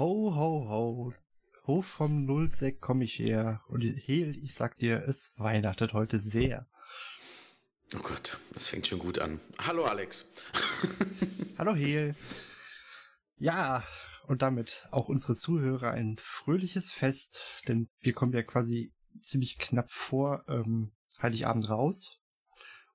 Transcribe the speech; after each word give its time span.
Ho, 0.00 0.34
ho, 0.34 0.66
ho. 0.66 1.14
Hof 1.66 1.84
vom 1.84 2.24
Nullsec 2.24 2.80
komm 2.80 3.02
ich 3.02 3.18
her. 3.18 3.60
Und 3.68 3.82
Hel, 3.82 4.34
ich 4.42 4.54
sag 4.54 4.78
dir, 4.78 5.06
es 5.06 5.34
weihnachtet 5.36 5.92
heute 5.92 6.18
sehr. 6.18 6.66
Oh 7.94 8.00
Gott, 8.02 8.38
das 8.54 8.68
fängt 8.68 8.86
schon 8.86 8.98
gut 8.98 9.18
an. 9.18 9.40
Hallo 9.58 9.84
Alex. 9.84 10.24
Hallo 11.58 11.74
Hel. 11.74 12.14
Ja, 13.36 13.84
und 14.26 14.40
damit 14.40 14.88
auch 14.90 15.10
unsere 15.10 15.36
Zuhörer 15.36 15.90
ein 15.90 16.16
fröhliches 16.18 16.90
Fest, 16.90 17.44
denn 17.68 17.90
wir 18.00 18.14
kommen 18.14 18.32
ja 18.32 18.42
quasi 18.42 18.94
ziemlich 19.20 19.58
knapp 19.58 19.90
vor 19.90 20.46
ähm, 20.48 20.92
Heiligabend 21.20 21.68
raus. 21.68 22.16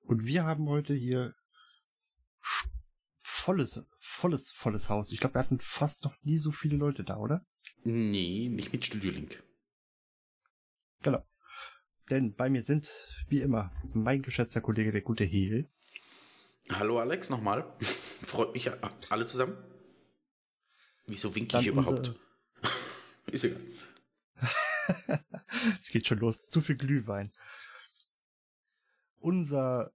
Und 0.02 0.26
wir 0.26 0.42
haben 0.42 0.68
heute 0.68 0.94
hier 0.94 1.36
volles, 3.46 3.80
volles, 4.00 4.50
volles 4.50 4.88
Haus. 4.88 5.12
Ich 5.12 5.20
glaube, 5.20 5.36
wir 5.36 5.38
hatten 5.38 5.60
fast 5.60 6.02
noch 6.02 6.16
nie 6.24 6.36
so 6.36 6.50
viele 6.50 6.76
Leute 6.76 7.04
da, 7.04 7.16
oder? 7.16 7.46
Nee, 7.84 8.48
nicht 8.48 8.72
mit 8.72 8.84
Studio 8.84 9.12
Link. 9.12 9.40
Genau. 11.02 11.24
Denn 12.10 12.34
bei 12.34 12.50
mir 12.50 12.62
sind, 12.62 12.90
wie 13.28 13.40
immer, 13.40 13.70
mein 13.94 14.22
geschätzter 14.22 14.60
Kollege, 14.60 14.90
der 14.90 15.02
gute 15.02 15.22
Heel. 15.22 15.70
Hallo 16.70 16.98
Alex, 16.98 17.30
nochmal. 17.30 17.72
Freut 17.80 18.52
mich 18.52 18.68
alle 19.10 19.26
zusammen. 19.26 19.56
Wieso 21.06 21.32
winke 21.36 21.60
ich 21.60 21.68
überhaupt? 21.68 22.18
Ist 23.30 23.44
egal. 23.44 23.62
es 25.80 25.90
geht 25.90 26.08
schon 26.08 26.18
los. 26.18 26.50
Zu 26.50 26.60
viel 26.62 26.76
Glühwein. 26.76 27.32
Unser 29.20 29.92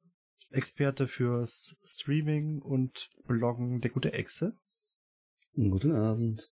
Experte 0.52 1.08
fürs 1.08 1.78
Streaming 1.84 2.62
und 2.62 3.10
Bloggen, 3.26 3.80
der 3.82 3.92
gute 3.92 4.14
Echse. 4.14 4.58
Guten 5.56 5.94
Abend. 5.94 6.52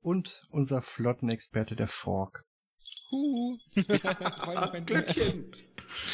Und 0.00 0.46
unser 0.50 0.80
Flottenexperte, 0.82 1.76
der 1.76 1.88
Fork. 1.88 2.44
Uh. 3.10 3.56
Glöckchen. 4.86 5.50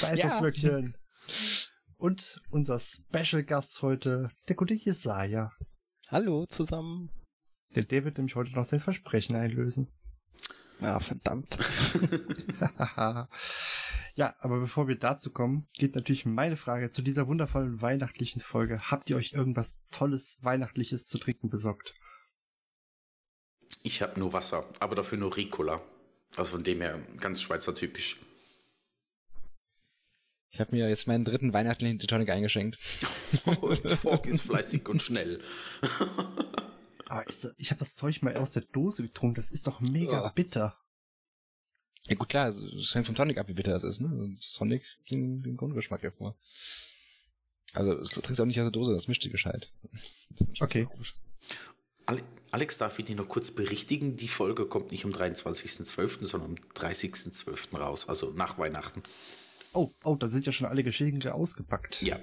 Da 0.01 0.11
ist 0.11 0.23
ja. 0.23 0.29
das 0.29 0.39
Glöckchen. 0.39 0.97
Und 1.97 2.41
unser 2.51 2.81
Special 2.81 3.43
Gast 3.45 3.83
heute, 3.83 4.31
der 4.49 4.57
gute 4.57 4.75
Jesaja. 4.75 5.53
Hallo 6.09 6.47
zusammen. 6.47 7.11
Der 7.75 7.85
David 7.85 8.17
nämlich 8.17 8.37
heute 8.37 8.53
noch 8.53 8.65
sein 8.65 8.81
Versprechen 8.81 9.37
einlösen. 9.37 9.91
Ja, 10.81 10.99
verdammt. 10.99 11.59
ja, 14.21 14.37
aber 14.41 14.61
bevor 14.61 14.87
wir 14.87 14.97
dazu 14.97 15.33
kommen, 15.33 15.67
geht 15.73 15.95
natürlich 15.95 16.27
meine 16.27 16.57
Frage 16.57 16.91
zu 16.91 17.01
dieser 17.01 17.27
wundervollen 17.27 17.81
weihnachtlichen 17.81 18.43
Folge. 18.43 18.91
Habt 18.91 19.09
ihr 19.09 19.17
euch 19.17 19.33
irgendwas 19.33 19.83
Tolles, 19.91 20.37
Weihnachtliches 20.43 21.09
zu 21.09 21.17
trinken 21.17 21.49
besorgt? 21.49 21.95
Ich 23.83 24.03
habe 24.03 24.21
nur 24.21 24.35
Wasser, 24.35 24.69
aber 24.79 24.95
dafür 24.95 25.17
nur 25.17 25.35
Ricola. 25.35 25.81
Also 26.37 26.57
von 26.57 26.65
dem 26.65 26.83
her 26.83 27.01
ganz 27.17 27.41
Schweizer 27.41 27.75
typisch. 27.75 28.21
Ich 30.51 30.61
habe 30.61 30.77
mir 30.77 30.87
jetzt 30.87 31.07
meinen 31.07 31.25
dritten 31.25 31.55
weihnachtlichen 31.55 31.99
Tonic 32.01 32.29
eingeschenkt. 32.29 32.79
und 33.63 33.91
Fork 33.91 34.27
ist 34.27 34.43
fleißig 34.43 34.87
und 34.87 35.01
schnell. 35.01 35.41
Aber 37.07 37.27
ist, 37.27 37.55
ich 37.57 37.71
habe 37.71 37.79
das 37.79 37.95
Zeug 37.95 38.21
mal 38.21 38.37
aus 38.37 38.53
der 38.53 38.65
Dose 38.65 39.03
getrunken. 39.03 39.37
Das 39.37 39.51
ist 39.51 39.67
doch 39.67 39.81
mega 39.81 40.27
oh. 40.27 40.31
bitter. 40.35 40.77
Ja 42.07 42.17
gut, 42.17 42.29
klar, 42.29 42.49
es 42.49 42.95
hängt 42.95 43.07
vom 43.07 43.15
Tonic 43.15 43.39
ab, 43.39 43.49
wie 43.49 43.55
bitter 43.55 43.75
es 43.75 43.85
ist. 43.85 44.01
Ne? 44.01 44.35
Sonic 44.39 44.83
den, 45.11 45.43
den 45.43 45.57
Grundgeschmack 45.57 46.03
hervor. 46.03 46.37
Also 47.73 47.95
das 47.95 48.11
trinkst 48.11 48.39
du 48.39 48.43
auch 48.43 48.47
nicht 48.47 48.59
aus 48.59 48.65
der 48.65 48.73
Dose, 48.73 48.93
das 48.93 49.09
mischt 49.09 49.25
dir 49.25 49.31
gescheit. 49.31 49.73
Okay. 50.61 50.89
Alex, 52.51 52.79
darf 52.79 52.99
ich 52.99 53.05
dich 53.05 53.17
noch 53.17 53.29
kurz 53.29 53.51
berichtigen? 53.51 54.17
Die 54.17 54.29
Folge 54.29 54.67
kommt 54.67 54.91
nicht 54.91 55.05
am 55.05 55.11
23.12., 55.11 56.25
sondern 56.25 56.51
am 56.51 56.55
30.12. 56.75 57.77
raus, 57.77 58.09
also 58.09 58.33
nach 58.33 58.59
Weihnachten. 58.59 59.03
Oh, 59.73 59.91
oh, 60.03 60.17
da 60.17 60.29
sind 60.29 60.47
ja 60.47 60.53
schon 60.53 60.67
alle 60.67 60.83
Geschenke 60.83 61.35
ausgepackt. 61.35 62.03
Ja. 62.03 62.19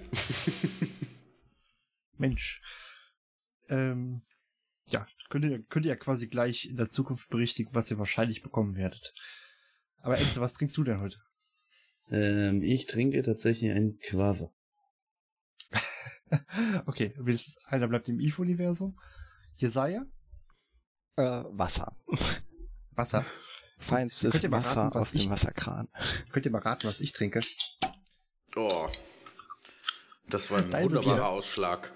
Mensch. 2.17 2.61
Ähm, 3.69 4.21
ja, 4.87 5.07
könnt 5.29 5.45
ihr, 5.45 5.63
könnt 5.63 5.85
ihr 5.85 5.91
ja 5.91 5.95
quasi 5.95 6.27
gleich 6.27 6.66
in 6.66 6.77
der 6.77 6.89
Zukunft 6.89 7.29
berichtigen, 7.29 7.69
was 7.73 7.91
ihr 7.91 7.99
wahrscheinlich 7.99 8.41
bekommen 8.41 8.75
werdet. 8.75 9.13
Aber 10.02 10.19
Exe, 10.19 10.41
was 10.41 10.53
trinkst 10.53 10.78
du 10.78 10.84
denn 10.84 11.00
heute? 11.00 11.18
Ähm, 12.09 12.62
ich 12.62 12.85
trinke 12.85 13.22
tatsächlich 13.22 13.72
ein 13.72 13.97
Quave. 14.00 14.52
okay, 16.85 17.13
einer 17.66 17.88
bleibt 17.88 18.09
im 18.09 18.19
Eve-Universum. 18.19 18.97
Jesaja? 19.56 20.06
Äh, 21.16 21.44
Wasser. 21.50 21.97
Wasser. 22.91 23.25
Feinstes 23.80 24.34
Wasser 24.52 24.81
raten, 24.81 24.97
aus 24.97 25.12
dem 25.12 25.30
Wasserkran. 25.30 25.88
Könnt 26.31 26.46
ihr 26.46 26.52
mal 26.52 26.62
raten, 26.62 26.88
was 26.88 27.00
ich 27.00 27.14
trinke? 27.14 27.40
Oh. 28.56 28.90
Das 30.29 30.52
war 30.52 30.59
ein 30.59 30.72
da 30.72 30.84
wunderbarer 30.84 31.29
Ausschlag. 31.29 31.94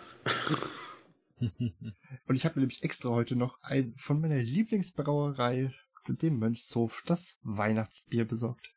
Und 1.40 2.36
ich 2.36 2.46
habe 2.46 2.56
mir 2.56 2.62
nämlich 2.62 2.84
extra 2.84 3.10
heute 3.10 3.36
noch 3.36 3.60
ein 3.62 3.96
von 3.98 4.22
meiner 4.22 4.38
Lieblingsbrauerei, 4.38 5.74
dem 6.08 6.40
Mönchshof, 6.40 7.04
das 7.06 7.40
Weihnachtsbier 7.44 8.26
besorgt. 8.26 8.74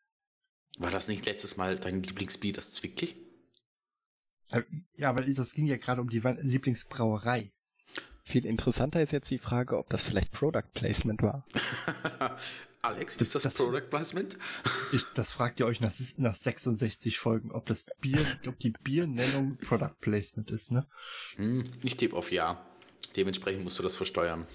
War 0.78 0.90
das 0.90 1.08
nicht 1.08 1.26
letztes 1.26 1.56
Mal 1.56 1.78
dein 1.78 2.02
Lieblingsbier, 2.02 2.52
das 2.52 2.72
Zwickel? 2.72 3.14
Äh, 4.50 4.62
ja, 4.96 5.10
aber 5.10 5.22
das 5.22 5.54
ging 5.54 5.66
ja 5.66 5.76
gerade 5.76 6.00
um 6.00 6.08
die 6.08 6.20
Lieblingsbrauerei. 6.20 7.52
Viel 8.24 8.46
interessanter 8.46 9.02
ist 9.02 9.12
jetzt 9.12 9.30
die 9.30 9.38
Frage, 9.38 9.78
ob 9.78 9.90
das 9.90 10.02
vielleicht 10.02 10.32
Product 10.32 10.72
Placement 10.72 11.22
war. 11.22 11.44
Alex, 12.82 13.16
ist 13.16 13.34
das, 13.34 13.44
das 13.44 13.54
Product 13.54 13.88
Placement? 13.88 14.38
Ich, 14.92 15.04
das 15.14 15.30
fragt 15.30 15.60
ihr 15.60 15.66
euch 15.66 15.80
nach, 15.80 15.92
nach 16.18 16.34
66 16.34 17.18
Folgen, 17.18 17.50
ob 17.50 17.66
das 17.66 17.86
Bier, 18.00 18.26
ob 18.46 18.58
die 18.58 18.70
Biernennung 18.70 19.56
Product 19.58 19.94
Placement 20.00 20.50
ist, 20.50 20.72
ne? 20.72 20.86
Hm, 21.36 21.64
ich 21.82 21.96
tippe 21.96 22.16
auf 22.16 22.32
Ja. 22.32 22.66
Dementsprechend 23.16 23.62
musst 23.62 23.78
du 23.78 23.82
das 23.82 23.96
versteuern. 23.96 24.46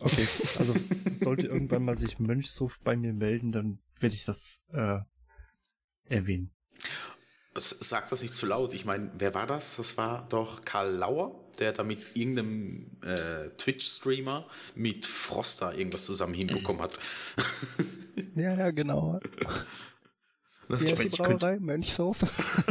Okay, 0.00 0.26
also 0.58 0.74
sollte 0.92 1.46
irgendwann 1.46 1.84
mal 1.84 1.96
sich 1.96 2.18
Mönchshof 2.18 2.78
bei 2.84 2.96
mir 2.96 3.12
melden, 3.12 3.52
dann 3.52 3.78
werde 3.98 4.14
ich 4.14 4.24
das 4.24 4.64
äh, 4.72 4.98
erwähnen. 6.04 6.54
Sag 7.56 8.08
das 8.08 8.22
nicht 8.22 8.34
zu 8.34 8.46
laut. 8.46 8.72
Ich 8.72 8.84
meine, 8.84 9.10
wer 9.14 9.34
war 9.34 9.46
das? 9.46 9.78
Das 9.78 9.96
war 9.96 10.28
doch 10.28 10.64
Karl 10.64 10.94
Lauer, 10.94 11.44
der 11.58 11.72
da 11.72 11.82
mit 11.82 12.16
irgendeinem 12.16 12.98
äh, 13.02 13.48
Twitch-Streamer 13.56 14.46
mit 14.76 15.06
Froster 15.06 15.76
irgendwas 15.76 16.06
zusammen 16.06 16.34
hinbekommen 16.34 16.80
hat. 16.80 17.00
ja, 18.36 18.54
ja, 18.54 18.70
genau. 18.70 19.18
Das 20.68 20.82
Wie 20.82 20.90
heißt 20.90 21.02
die 21.02 21.08
Brauerei? 21.08 21.54
Könnt... 21.54 21.64
Mönchshof? 21.64 22.18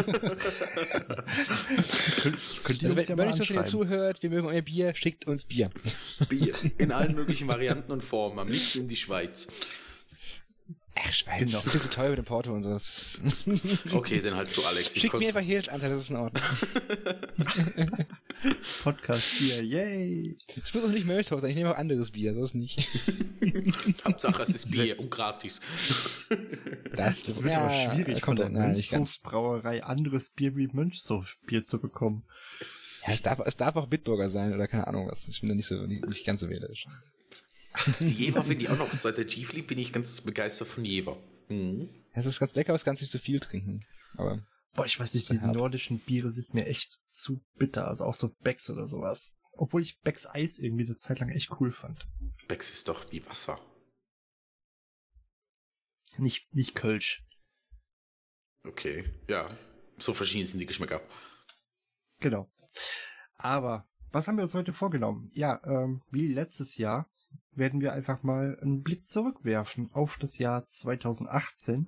könnt, 2.22 2.38
könnt 2.64 2.82
ihr 2.82 2.90
also, 2.90 2.98
wenn 2.98 3.06
ja 3.06 3.16
Mönchshof 3.16 3.46
schon 3.48 3.66
zuhört, 3.66 4.22
wir 4.22 4.30
mögen 4.30 4.48
euer 4.48 4.62
Bier, 4.62 4.94
schickt 4.94 5.26
uns 5.26 5.46
Bier. 5.46 5.72
Bier. 6.30 6.54
In 6.78 6.92
allen 6.92 7.16
möglichen 7.16 7.48
Varianten 7.48 7.92
und 7.92 8.04
Formen. 8.04 8.38
Am 8.38 8.50
liebsten 8.50 8.82
in 8.82 8.88
die 8.88 8.96
Schweiz. 8.96 9.48
Ach, 11.00 11.14
Schweiz. 11.14 11.40
Genau. 11.40 11.62
Das 11.64 11.76
ist 11.76 11.84
zu 11.84 11.90
teuer 11.90 12.10
mit 12.10 12.18
dem 12.18 12.26
Porto 12.26 12.54
und 12.54 12.64
so. 12.64 12.72
okay, 13.92 14.22
dann 14.22 14.36
halt 14.36 14.50
zu 14.50 14.66
Alex. 14.66 14.94
Schick 14.94 15.14
mir 15.14 15.28
einfach 15.28 15.42
hier 15.42 15.62
Anteil, 15.72 15.90
das 15.90 16.04
ist 16.04 16.10
in 16.10 16.16
Ordnung. 16.18 16.44
Podcast 18.84 19.40
Bier, 19.40 19.64
yay. 19.64 20.38
Ich 20.48 20.74
muss 20.74 20.84
auch 20.84 20.90
nicht 20.90 21.06
Mönchshof 21.06 21.40
sein, 21.40 21.50
ich 21.52 21.56
nehme 21.56 21.72
auch 21.72 21.78
anderes 21.78 22.12
Bier, 22.12 22.34
das 22.34 22.54
nicht. 22.54 22.88
Hauptsache 24.06 24.44
es 24.44 24.50
ist 24.50 24.72
Bier 24.72 25.00
und 25.00 25.10
gratis. 25.10 25.60
Das, 26.96 27.24
das 27.24 27.44
wird 27.44 27.54
ja, 27.54 27.62
aber 27.62 27.74
schwierig 27.74 28.24
von 28.24 28.36
der 28.36 28.50
Mönchshof 28.50 29.22
Brauerei 29.24 29.84
anderes 29.84 30.30
Bier 30.32 30.56
wie 30.56 30.68
Mönchshof 30.68 31.38
Bier 31.48 31.64
zu 31.64 31.80
bekommen. 31.80 32.26
ja, 33.06 33.14
es 33.14 33.22
darf, 33.22 33.40
es 33.46 33.58
darf 33.58 33.76
auch 33.76 33.88
Bitburger 33.88 34.30
sein 34.30 34.54
oder 34.54 34.68
keine 34.68 34.88
Ahnung 34.88 35.08
was. 35.08 35.28
Ich 35.28 35.42
bin 35.42 35.50
da 35.50 35.56
nicht 35.56 35.68
so, 35.68 35.86
nicht, 35.86 36.06
nicht 36.06 36.26
ganz 36.26 36.42
so 36.42 36.50
wählerisch. 36.50 36.88
Jever 38.00 38.44
finde 38.44 38.64
ich 38.64 38.70
auch 38.70 38.78
noch. 38.78 38.94
Seit 38.94 39.18
der 39.18 39.26
G-Fleet 39.26 39.68
bin 39.68 39.78
ich 39.80 39.94
ganz 39.94 40.22
begeistert 40.22 40.68
von 40.68 40.86
Jever. 40.86 41.18
Mhm. 41.50 41.90
Es 42.14 42.26
ist 42.26 42.40
ganz 42.40 42.56
lecker, 42.56 42.70
aber 42.70 42.76
es 42.76 42.86
kann 42.86 42.96
nicht 43.00 43.12
so 43.12 43.20
viel 43.20 43.40
trinken. 43.40 43.86
Aber 44.16 44.46
Boah, 44.76 44.86
ich 44.86 45.00
weiß 45.00 45.14
nicht, 45.14 45.30
diese 45.30 45.42
hart. 45.42 45.56
nordischen 45.56 46.00
Biere 46.00 46.30
sind 46.30 46.54
mir 46.54 46.66
echt 46.68 46.92
zu 47.12 47.44
bitter. 47.56 47.88
Also 47.88 48.06
auch 48.06 48.14
so 48.16 48.30
Becks 48.42 48.70
oder 48.70 48.86
sowas. 48.88 49.36
Obwohl 49.54 49.82
ich 49.82 50.00
Becks 50.02 50.28
Eis 50.28 50.60
irgendwie 50.60 50.86
eine 50.86 50.96
Zeit 50.96 51.20
lang 51.20 51.30
echt 51.30 51.50
cool 51.60 51.72
fand. 51.72 52.08
Becks 52.48 52.70
ist 52.70 52.88
doch 52.88 53.12
wie 53.12 53.26
Wasser. 53.26 53.60
Nicht, 56.18 56.54
nicht 56.54 56.76
Kölsch. 56.76 57.24
Okay, 58.64 59.06
ja. 59.30 59.50
So 59.98 60.14
verschieden 60.14 60.48
sind 60.48 60.60
die 60.60 60.66
Geschmäcker. 60.66 61.02
Genau. 62.20 62.52
Aber 63.38 63.88
was 64.12 64.28
haben 64.28 64.38
wir 64.38 64.44
uns 64.44 64.54
heute 64.54 64.74
vorgenommen? 64.74 65.32
Ja, 65.34 65.62
ähm, 65.64 66.02
wie 66.12 66.28
letztes 66.28 66.78
Jahr 66.78 67.10
werden 67.58 67.82
wir 67.82 67.94
einfach 67.94 68.24
mal 68.24 68.58
einen 68.62 68.84
Blick 68.84 69.08
zurückwerfen 69.08 69.90
auf 69.92 70.18
das 70.18 70.38
Jahr 70.38 70.66
2018. 70.66 71.88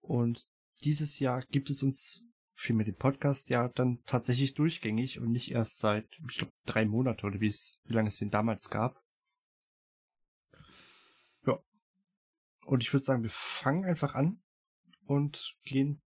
Und 0.00 0.46
dieses 0.84 1.18
Jahr 1.18 1.44
gibt 1.50 1.70
es 1.70 1.82
uns 1.82 2.22
vielmehr 2.54 2.84
den 2.84 2.96
Podcast 2.96 3.48
ja 3.48 3.68
dann 3.68 4.02
tatsächlich 4.04 4.54
durchgängig 4.54 5.18
und 5.18 5.30
nicht 5.30 5.50
erst 5.50 5.78
seit, 5.78 6.06
ich 6.28 6.38
glaube, 6.38 6.52
drei 6.66 6.84
Monate 6.84 7.26
oder 7.26 7.40
wie 7.40 7.48
es, 7.48 7.78
wie 7.84 7.94
lange 7.94 8.08
es 8.08 8.18
den 8.18 8.30
damals 8.30 8.68
gab. 8.68 9.02
Ja. 11.46 11.58
Und 12.66 12.82
ich 12.82 12.92
würde 12.92 13.04
sagen, 13.04 13.22
wir 13.22 13.30
fangen 13.30 13.84
einfach 13.84 14.14
an 14.14 14.42
und 15.06 15.56
gehen 15.64 16.02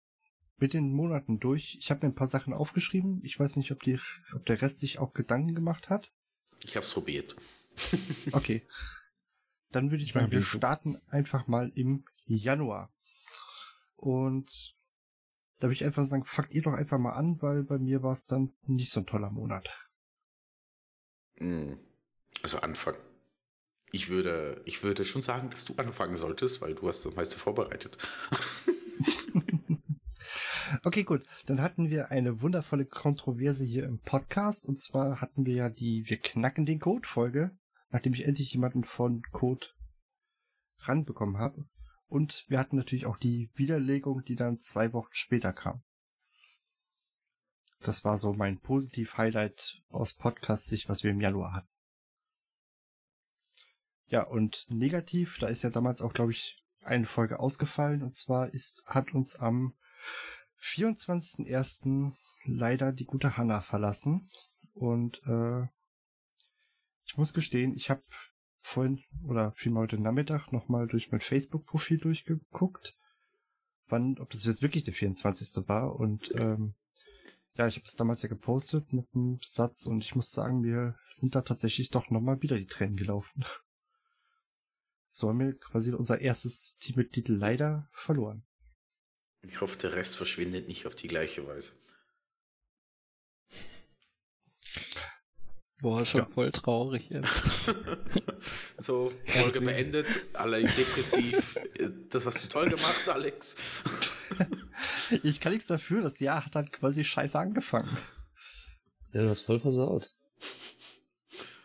mit 0.58 0.72
den 0.72 0.92
Monaten 0.92 1.40
durch. 1.40 1.76
Ich 1.80 1.90
habe 1.90 2.06
mir 2.06 2.12
ein 2.12 2.16
paar 2.16 2.28
Sachen 2.28 2.54
aufgeschrieben. 2.54 3.20
Ich 3.24 3.38
weiß 3.38 3.56
nicht, 3.56 3.72
ob, 3.72 3.82
die, 3.82 3.98
ob 4.34 4.46
der 4.46 4.62
Rest 4.62 4.78
sich 4.78 4.98
auch 4.98 5.12
Gedanken 5.12 5.54
gemacht 5.54 5.90
hat. 5.90 6.12
Ich 6.64 6.76
hab's 6.76 6.94
probiert. 6.94 7.34
Okay. 8.32 8.66
Dann 9.70 9.90
würde 9.90 10.02
ich 10.02 10.10
Ich 10.10 10.12
sagen, 10.12 10.30
wir 10.30 10.42
starten 10.42 11.00
einfach 11.08 11.48
mal 11.48 11.70
im 11.74 12.04
Januar. 12.26 12.92
Und 13.96 14.76
da 15.58 15.66
würde 15.66 15.74
ich 15.74 15.84
einfach 15.84 16.04
sagen, 16.04 16.24
fangt 16.24 16.52
ihr 16.52 16.62
doch 16.62 16.74
einfach 16.74 16.98
mal 16.98 17.14
an, 17.14 17.42
weil 17.42 17.64
bei 17.64 17.78
mir 17.78 18.02
war 18.02 18.12
es 18.12 18.26
dann 18.26 18.52
nicht 18.66 18.90
so 18.90 19.00
ein 19.00 19.06
toller 19.06 19.30
Monat. 19.30 19.68
Hm. 21.38 21.78
Also 22.42 22.60
Anfang. 22.60 22.94
Ich 23.90 24.10
würde, 24.10 24.62
ich 24.64 24.82
würde 24.82 25.04
schon 25.04 25.22
sagen, 25.22 25.50
dass 25.50 25.64
du 25.64 25.74
anfangen 25.76 26.16
solltest, 26.16 26.60
weil 26.60 26.74
du 26.74 26.88
hast 26.88 27.04
das 27.04 27.14
meiste 27.14 27.38
vorbereitet. 27.38 27.98
Okay, 30.82 31.04
gut. 31.04 31.22
Dann 31.46 31.60
hatten 31.60 31.90
wir 31.90 32.10
eine 32.10 32.42
wundervolle 32.42 32.84
Kontroverse 32.84 33.64
hier 33.64 33.84
im 33.84 33.98
Podcast. 33.98 34.68
Und 34.68 34.80
zwar 34.80 35.20
hatten 35.20 35.46
wir 35.46 35.54
ja 35.54 35.70
die 35.70 36.08
Wir 36.08 36.16
knacken 36.16 36.66
den 36.66 36.80
Code-Folge, 36.80 37.50
nachdem 37.94 38.12
ich 38.12 38.24
endlich 38.24 38.52
jemanden 38.52 38.82
von 38.82 39.22
Code 39.30 39.68
ranbekommen 40.78 41.38
habe. 41.38 41.68
Und 42.08 42.44
wir 42.48 42.58
hatten 42.58 42.74
natürlich 42.74 43.06
auch 43.06 43.16
die 43.16 43.52
Widerlegung, 43.54 44.24
die 44.24 44.34
dann 44.34 44.58
zwei 44.58 44.92
Wochen 44.92 45.12
später 45.12 45.52
kam. 45.52 45.80
Das 47.78 48.04
war 48.04 48.18
so 48.18 48.32
mein 48.32 48.58
Positiv-Highlight 48.58 49.80
aus 49.90 50.14
Podcast-Sicht, 50.14 50.88
was 50.88 51.04
wir 51.04 51.12
im 51.12 51.20
Januar 51.20 51.52
hatten. 51.52 51.68
Ja, 54.06 54.24
und 54.24 54.66
negativ, 54.70 55.38
da 55.38 55.46
ist 55.46 55.62
ja 55.62 55.70
damals 55.70 56.02
auch, 56.02 56.14
glaube 56.14 56.32
ich, 56.32 56.60
eine 56.82 57.06
Folge 57.06 57.38
ausgefallen. 57.38 58.02
Und 58.02 58.16
zwar 58.16 58.52
ist, 58.52 58.82
hat 58.86 59.14
uns 59.14 59.36
am 59.36 59.76
24.01. 60.60 62.12
leider 62.44 62.90
die 62.90 63.06
gute 63.06 63.36
Hanna 63.36 63.60
verlassen. 63.60 64.32
Und 64.72 65.22
äh, 65.28 65.68
ich 67.04 67.16
muss 67.16 67.34
gestehen, 67.34 67.74
ich 67.74 67.90
habe 67.90 68.02
vorhin 68.60 69.02
oder 69.26 69.52
vielmehr 69.52 69.82
heute 69.82 69.98
Nachmittag 69.98 70.52
nochmal 70.52 70.86
durch 70.86 71.10
mein 71.10 71.20
Facebook-Profil 71.20 71.98
durchgeguckt, 71.98 72.96
wann, 73.88 74.18
ob 74.18 74.30
das 74.30 74.44
jetzt 74.44 74.62
wirklich 74.62 74.84
der 74.84 74.94
24. 74.94 75.68
war. 75.68 75.96
Und 75.96 76.34
ähm, 76.36 76.74
ja, 77.56 77.68
ich 77.68 77.76
habe 77.76 77.84
es 77.84 77.94
damals 77.94 78.22
ja 78.22 78.28
gepostet 78.28 78.92
mit 78.92 79.06
einem 79.14 79.38
Satz 79.42 79.86
und 79.86 80.02
ich 80.02 80.14
muss 80.14 80.32
sagen, 80.32 80.60
mir 80.60 80.98
sind 81.08 81.34
da 81.34 81.42
tatsächlich 81.42 81.90
doch 81.90 82.10
nochmal 82.10 82.40
wieder 82.42 82.58
die 82.58 82.66
Tränen 82.66 82.96
gelaufen. 82.96 83.44
So 85.08 85.28
haben 85.28 85.38
wir 85.38 85.56
quasi 85.56 85.92
unser 85.92 86.20
erstes 86.20 86.76
Teammitglied 86.78 87.28
leider 87.28 87.88
verloren. 87.92 88.44
Ich 89.42 89.60
hoffe, 89.60 89.78
der 89.78 89.94
Rest 89.94 90.16
verschwindet 90.16 90.66
nicht 90.66 90.86
auf 90.86 90.96
die 90.96 91.06
gleiche 91.06 91.46
Weise. 91.46 91.72
Boah, 95.84 96.06
schon 96.06 96.20
Ja. 96.20 96.26
voll 96.26 96.50
traurig 96.50 97.10
jetzt. 97.10 97.42
so, 98.78 99.12
Folge 99.26 99.60
beendet, 99.60 100.06
alle 100.32 100.62
depressiv. 100.62 101.58
Das 102.08 102.24
hast 102.24 102.42
du 102.42 102.48
toll 102.48 102.70
gemacht, 102.70 103.06
Alex. 103.08 103.54
Ich 105.22 105.40
kann 105.40 105.52
nichts 105.52 105.68
dafür, 105.68 106.00
das 106.02 106.18
Jahr 106.20 106.46
hat 106.46 106.54
halt 106.56 106.72
quasi 106.72 107.04
scheiße 107.04 107.38
angefangen. 107.38 107.94
Ja, 109.12 109.22
du 109.22 109.28
hast 109.28 109.42
voll 109.42 109.60
versaut. 109.60 110.10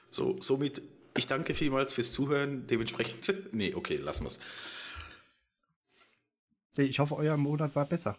So, 0.10 0.36
somit, 0.42 0.82
ich 1.18 1.26
danke 1.26 1.56
vielmals 1.56 1.94
fürs 1.94 2.12
Zuhören. 2.12 2.68
Dementsprechend, 2.68 3.34
nee, 3.54 3.74
okay, 3.74 3.96
lassen 3.96 4.26
wir's. 4.26 4.40
Ich 6.78 7.00
hoffe, 7.00 7.16
euer 7.16 7.38
Monat 7.38 7.74
war 7.74 7.86
besser. 7.86 8.18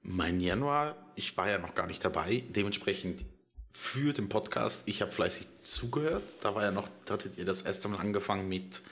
Mein 0.00 0.38
Januar, 0.40 1.12
ich 1.16 1.36
war 1.36 1.50
ja 1.50 1.58
noch 1.58 1.74
gar 1.74 1.88
nicht 1.88 2.04
dabei, 2.04 2.44
dementsprechend 2.50 3.24
für 3.72 4.12
den 4.12 4.28
Podcast, 4.28 4.86
ich 4.86 5.02
habe 5.02 5.12
fleißig 5.12 5.46
zugehört. 5.58 6.36
Da 6.42 6.54
war 6.54 6.62
ja 6.62 6.70
noch, 6.70 6.88
da 7.04 7.14
hattet 7.14 7.38
ihr 7.38 7.44
das 7.44 7.62
erste 7.62 7.88
Mal 7.88 7.98
angefangen 7.98 8.48
mit 8.48 8.82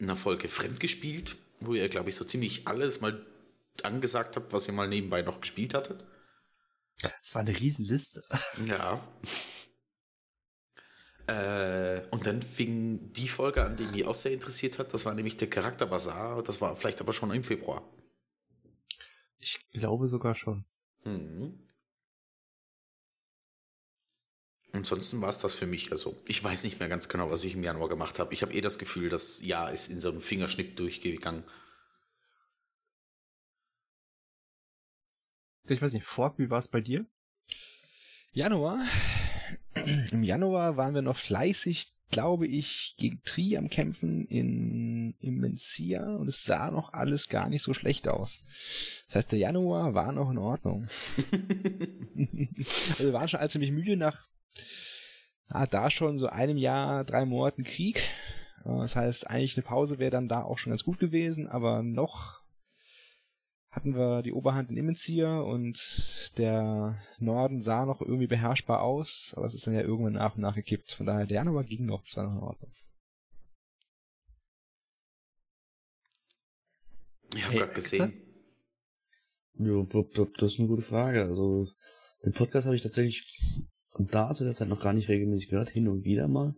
einer 0.00 0.16
Folge 0.16 0.48
Fremdgespielt, 0.48 1.36
wo 1.60 1.74
ihr, 1.74 1.88
glaube 1.88 2.08
ich, 2.08 2.16
so 2.16 2.24
ziemlich 2.24 2.66
alles 2.66 3.00
mal 3.00 3.24
angesagt 3.82 4.36
habt, 4.36 4.52
was 4.52 4.68
ihr 4.68 4.74
mal 4.74 4.88
nebenbei 4.88 5.22
noch 5.22 5.40
gespielt 5.40 5.74
hattet. 5.74 6.04
Es 7.22 7.34
war 7.34 7.42
eine 7.42 7.58
Riesenliste. 7.58 8.22
Ja. 8.66 9.06
Äh, 11.26 12.06
und 12.12 12.24
dann 12.24 12.40
fing 12.40 13.12
die 13.12 13.26
Folge 13.26 13.64
an, 13.64 13.76
die 13.76 13.84
mich 13.86 14.06
auch 14.06 14.14
sehr 14.14 14.32
interessiert 14.32 14.78
hat. 14.78 14.94
Das 14.94 15.04
war 15.06 15.14
nämlich 15.14 15.36
der 15.36 15.50
Charakterbazar. 15.50 16.40
Das 16.44 16.60
war 16.60 16.76
vielleicht 16.76 17.00
aber 17.00 17.12
schon 17.12 17.32
im 17.32 17.42
Februar. 17.42 17.82
Ich 19.38 19.58
glaube 19.72 20.06
sogar 20.06 20.36
schon. 20.36 20.64
Mhm. 21.04 21.65
Ansonsten 24.76 25.22
war 25.22 25.30
es 25.30 25.38
das 25.38 25.54
für 25.54 25.66
mich. 25.66 25.90
Also, 25.90 26.22
ich 26.28 26.44
weiß 26.44 26.64
nicht 26.64 26.78
mehr 26.78 26.88
ganz 26.88 27.08
genau, 27.08 27.30
was 27.30 27.44
ich 27.44 27.54
im 27.54 27.64
Januar 27.64 27.88
gemacht 27.88 28.18
habe. 28.18 28.34
Ich 28.34 28.42
habe 28.42 28.52
eh 28.52 28.60
das 28.60 28.78
Gefühl, 28.78 29.08
das 29.08 29.40
Jahr 29.40 29.72
ist 29.72 29.88
in 29.88 30.00
so 30.00 30.10
einem 30.10 30.20
Fingerschnipp 30.20 30.76
durchgegangen. 30.76 31.44
Ich 35.68 35.80
weiß 35.80 35.94
nicht, 35.94 36.04
Fork, 36.04 36.38
wie 36.38 36.50
war 36.50 36.58
es 36.58 36.68
bei 36.68 36.80
dir? 36.80 37.06
Januar. 38.32 38.84
Im 40.12 40.22
Januar 40.22 40.76
waren 40.76 40.94
wir 40.94 41.02
noch 41.02 41.16
fleißig, 41.16 41.94
glaube 42.10 42.46
ich, 42.46 42.94
gegen 42.98 43.22
Tri 43.22 43.56
am 43.56 43.70
Kämpfen 43.70 44.26
in, 44.26 45.16
in 45.20 45.38
Mencia 45.38 46.16
und 46.16 46.28
es 46.28 46.44
sah 46.44 46.70
noch 46.70 46.92
alles 46.92 47.28
gar 47.28 47.48
nicht 47.48 47.62
so 47.62 47.72
schlecht 47.72 48.08
aus. 48.08 48.44
Das 49.06 49.16
heißt, 49.16 49.32
der 49.32 49.38
Januar 49.38 49.94
war 49.94 50.12
noch 50.12 50.30
in 50.30 50.38
Ordnung. 50.38 50.82
also 52.90 53.04
wir 53.04 53.12
waren 53.12 53.28
schon 53.28 53.40
alle 53.40 53.48
ziemlich 53.48 53.72
müde 53.72 53.96
nach 53.96 54.28
ah, 55.50 55.66
da 55.66 55.90
schon 55.90 56.18
so 56.18 56.26
einem 56.28 56.56
Jahr, 56.56 57.04
drei 57.04 57.24
Monaten 57.24 57.64
Krieg. 57.64 57.98
Äh, 58.64 58.78
Das 58.78 58.96
heißt, 58.96 59.28
eigentlich 59.30 59.56
eine 59.56 59.64
Pause 59.64 59.98
wäre 59.98 60.10
dann 60.10 60.28
da 60.28 60.42
auch 60.42 60.58
schon 60.58 60.70
ganz 60.70 60.84
gut 60.84 60.98
gewesen, 60.98 61.46
aber 61.48 61.82
noch 61.82 62.42
hatten 63.70 63.94
wir 63.94 64.22
die 64.22 64.32
Oberhand 64.32 64.70
in 64.70 64.78
Immenzir 64.78 65.28
und 65.44 66.32
der 66.38 66.98
Norden 67.18 67.60
sah 67.60 67.84
noch 67.84 68.00
irgendwie 68.00 68.26
beherrschbar 68.26 68.82
aus, 68.82 69.34
aber 69.36 69.44
es 69.46 69.54
ist 69.54 69.66
dann 69.66 69.74
ja 69.74 69.82
irgendwann 69.82 70.14
nach 70.14 70.34
und 70.34 70.40
nach 70.40 70.54
gekippt. 70.54 70.92
Von 70.92 71.04
daher, 71.04 71.26
der 71.26 71.36
Januar 71.36 71.64
ging 71.64 71.84
noch, 71.84 72.02
das 72.02 72.16
war 72.16 72.24
noch 72.24 72.32
in 72.32 72.42
Ordnung. 72.42 72.72
Ich 77.34 77.42
habe 77.44 77.52
Hey, 77.52 77.58
gerade 77.60 77.74
gesehen. 77.74 78.22
Blub, 79.52 80.34
das 80.38 80.52
ist 80.52 80.58
eine 80.58 80.68
gute 80.68 80.82
Frage. 80.82 81.22
Also, 81.24 81.68
den 82.24 82.32
Podcast 82.32 82.66
habe 82.66 82.76
ich 82.76 82.82
tatsächlich 82.82 83.26
da 83.98 84.34
zu 84.34 84.44
der 84.44 84.54
Zeit 84.54 84.68
noch 84.68 84.80
gar 84.80 84.92
nicht 84.92 85.08
regelmäßig 85.08 85.48
gehört, 85.48 85.70
hin 85.70 85.88
und 85.88 86.04
wieder 86.04 86.28
mal. 86.28 86.54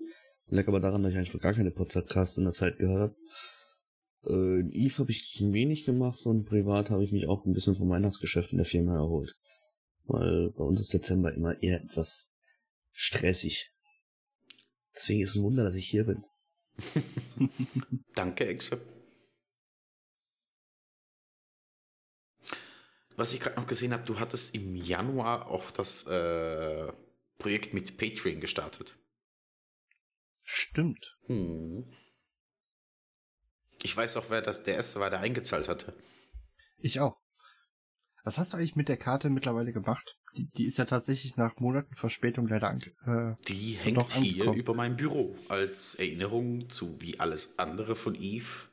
Lag 0.47 0.67
aber 0.67 0.81
daran, 0.81 1.03
dass 1.03 1.13
ich 1.13 1.19
eigentlich 1.19 1.41
gar 1.41 1.55
keine 1.55 1.71
Podcasts 1.71 2.39
in 2.39 2.45
der 2.45 2.53
Zeit 2.53 2.79
gehört 2.79 3.01
habe. 3.11 3.17
Äh, 4.25 4.61
in 4.61 4.71
Eve 4.71 4.99
habe 4.99 5.11
ich 5.11 5.39
wenig 5.41 5.85
gemacht 5.85 6.25
und 6.25 6.45
privat 6.47 6.91
habe 6.91 7.05
ich 7.05 7.13
mich 7.13 7.27
auch 7.29 7.45
ein 7.45 7.53
bisschen 7.53 7.77
vom 7.77 7.91
Weihnachtsgeschäft 7.91 8.53
in 8.53 8.59
der 8.59 8.67
Firma 8.67 8.97
erholt. 8.97 9.35
Weil 10.05 10.51
bei 10.53 10.65
uns 10.65 10.81
ist 10.81 10.95
Dezember 10.95 11.35
immer 11.35 11.63
eher 11.63 11.83
etwas 11.83 12.33
stressig. 12.93 13.71
Deswegen 14.95 15.21
ist 15.21 15.31
es 15.31 15.37
ein 15.37 15.43
Wunder, 15.43 15.65
dass 15.65 15.77
ich 15.77 15.87
hier 15.87 16.05
bin. 16.05 16.25
Danke, 18.15 18.47
Exe. 18.47 18.81
Was 23.17 23.33
ich 23.33 23.41
gerade 23.41 23.57
noch 23.57 23.67
gesehen 23.67 23.93
habe, 23.93 24.05
du 24.05 24.19
hattest 24.19 24.55
im 24.55 24.77
Januar 24.77 25.49
auch 25.49 25.71
das 25.71 26.07
äh, 26.07 26.93
Projekt 27.39 27.73
mit 27.73 27.97
Patreon 27.99 28.41
gestartet. 28.41 28.97
Stimmt. 30.43 31.17
Hm. 31.27 31.93
Ich 33.83 33.97
weiß 33.97 34.17
auch, 34.17 34.31
wer 34.31 34.43
das 34.43 34.63
der 34.65 34.75
erste 34.75 35.01
war, 35.01 35.11
der 35.11 35.21
eingezahlt 35.21 35.69
hatte. 35.69 35.95
Ich 36.79 37.01
auch. 37.01 37.17
Was 38.25 38.39
hast 38.39 38.53
du 38.53 38.57
eigentlich 38.57 38.77
mit 38.77 38.89
der 38.89 38.97
Karte 38.97 39.31
mittlerweile 39.31 39.73
gemacht? 39.73 40.17
Die, 40.37 40.51
die 40.51 40.67
ist 40.67 40.79
ja 40.79 40.85
tatsächlich 40.85 41.37
nach 41.37 41.57
Monaten 41.59 41.95
Verspätung 41.95 42.49
leider 42.49 42.69
an, 42.69 42.83
äh, 43.07 43.43
Die 43.47 43.73
hängt 43.73 44.13
hier 44.13 44.53
über 44.53 44.75
meinem 44.75 44.97
Büro 44.97 45.37
als 45.49 45.95
Erinnerung 45.95 46.69
zu 46.69 47.01
wie 47.01 47.19
alles 47.19 47.59
andere 47.59 47.97
von 47.97 48.15
Eve, 48.15 48.69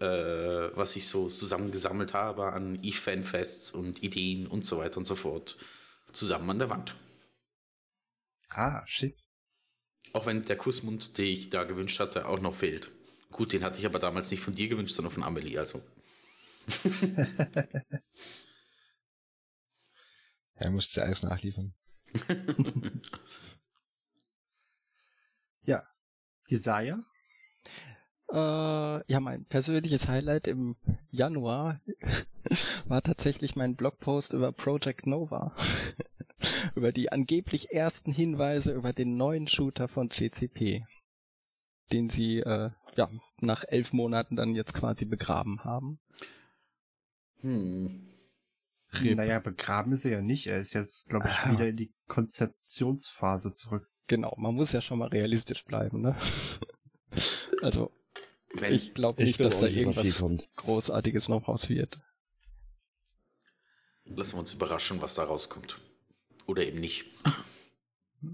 äh, 0.00 0.76
was 0.76 0.96
ich 0.96 1.08
so 1.08 1.28
zusammengesammelt 1.28 2.12
habe 2.12 2.52
an 2.52 2.78
Eve-Fanfests 2.82 3.70
und 3.70 4.02
Ideen 4.02 4.46
und 4.46 4.64
so 4.66 4.78
weiter 4.78 4.98
und 4.98 5.06
so 5.06 5.14
fort, 5.14 5.56
zusammen 6.12 6.50
an 6.50 6.58
der 6.58 6.70
Wand. 6.70 6.94
Ah, 8.56 8.82
shit. 8.86 9.14
Auch 10.14 10.24
wenn 10.24 10.42
der 10.42 10.56
Kussmund, 10.56 11.18
den 11.18 11.26
ich 11.26 11.50
da 11.50 11.64
gewünscht 11.64 12.00
hatte, 12.00 12.26
auch 12.26 12.40
noch 12.40 12.54
fehlt. 12.54 12.90
Gut, 13.30 13.52
den 13.52 13.62
hatte 13.62 13.78
ich 13.78 13.84
aber 13.84 13.98
damals 13.98 14.30
nicht 14.30 14.40
von 14.40 14.54
dir 14.54 14.66
gewünscht, 14.68 14.94
sondern 14.94 15.12
von 15.12 15.24
Amelie, 15.24 15.58
also. 15.58 15.82
er 20.54 20.70
musste 20.70 21.02
alles 21.02 21.22
nachliefern. 21.22 21.74
ja. 25.62 25.86
Jesaja? 26.46 27.04
Äh, 28.32 29.12
ja, 29.12 29.20
mein 29.20 29.44
persönliches 29.44 30.08
Highlight 30.08 30.48
im 30.48 30.76
Januar 31.10 31.80
war 32.88 33.02
tatsächlich 33.02 33.56
mein 33.56 33.76
Blogpost 33.76 34.32
über 34.32 34.52
Project 34.52 35.06
Nova. 35.06 35.54
über 36.74 36.92
die 36.92 37.10
angeblich 37.10 37.72
ersten 37.72 38.12
Hinweise 38.12 38.72
über 38.72 38.92
den 38.92 39.16
neuen 39.16 39.48
Shooter 39.48 39.88
von 39.88 40.10
CCP. 40.10 40.84
Den 41.92 42.08
sie, 42.08 42.40
äh, 42.40 42.70
ja, 42.96 43.10
nach 43.40 43.64
elf 43.66 43.92
Monaten 43.92 44.36
dann 44.36 44.54
jetzt 44.54 44.74
quasi 44.74 45.04
begraben 45.04 45.62
haben. 45.64 46.00
Hm. 47.40 48.08
Naja, 49.02 49.40
begraben 49.40 49.92
ist 49.92 50.04
er 50.04 50.12
ja 50.12 50.22
nicht. 50.22 50.46
Er 50.46 50.58
ist 50.58 50.72
jetzt, 50.72 51.10
glaube 51.10 51.28
ich, 51.28 51.34
ah. 51.34 51.52
wieder 51.52 51.68
in 51.68 51.76
die 51.76 51.92
Konzeptionsphase 52.08 53.52
zurück. 53.52 53.88
Genau, 54.06 54.34
man 54.38 54.54
muss 54.54 54.72
ja 54.72 54.80
schon 54.80 54.98
mal 54.98 55.08
realistisch 55.08 55.64
bleiben, 55.64 56.00
ne? 56.00 56.16
also, 57.62 57.92
Wenn, 58.60 58.74
ich 58.74 58.94
glaube 58.94 59.22
nicht, 59.22 59.40
dass 59.40 59.60
da 59.60 59.66
irgendwas 59.66 60.22
Großartiges 60.56 61.28
noch 61.28 61.48
raus 61.48 61.68
wird. 61.68 62.00
Lassen 64.04 64.34
wir 64.34 64.40
uns 64.40 64.54
überraschen, 64.54 65.02
was 65.02 65.14
da 65.14 65.24
rauskommt. 65.24 65.80
Oder 66.46 66.64
eben 66.64 66.80
nicht. 66.80 67.06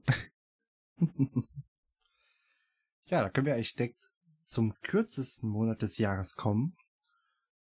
ja, 3.06 3.22
da 3.22 3.30
können 3.30 3.46
wir 3.46 3.54
eigentlich 3.54 3.74
direkt 3.74 4.10
zum 4.44 4.74
kürzesten 4.82 5.48
Monat 5.48 5.80
des 5.82 5.98
Jahres 5.98 6.36
kommen. 6.36 6.76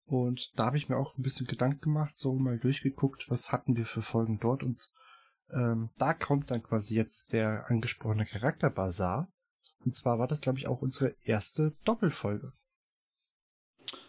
Und 0.04 0.58
da 0.58 0.66
habe 0.66 0.76
ich 0.76 0.90
mir 0.90 0.98
auch 0.98 1.16
ein 1.16 1.22
bisschen 1.22 1.46
Gedanken 1.46 1.80
gemacht, 1.80 2.18
so 2.18 2.34
mal 2.34 2.58
durchgeguckt, 2.58 3.24
was 3.28 3.50
hatten 3.50 3.76
wir 3.76 3.86
für 3.86 4.02
Folgen 4.02 4.38
dort. 4.40 4.62
Und 4.62 4.90
ähm, 5.50 5.88
da 5.96 6.12
kommt 6.12 6.50
dann 6.50 6.62
quasi 6.62 6.94
jetzt 6.94 7.32
der 7.32 7.70
angesprochene 7.70 8.26
Charakterbazar. 8.26 9.31
Und 9.84 9.94
zwar 9.94 10.18
war 10.18 10.28
das, 10.28 10.40
glaube 10.40 10.58
ich, 10.58 10.66
auch 10.66 10.80
unsere 10.80 11.14
erste 11.24 11.72
Doppelfolge. 11.84 12.52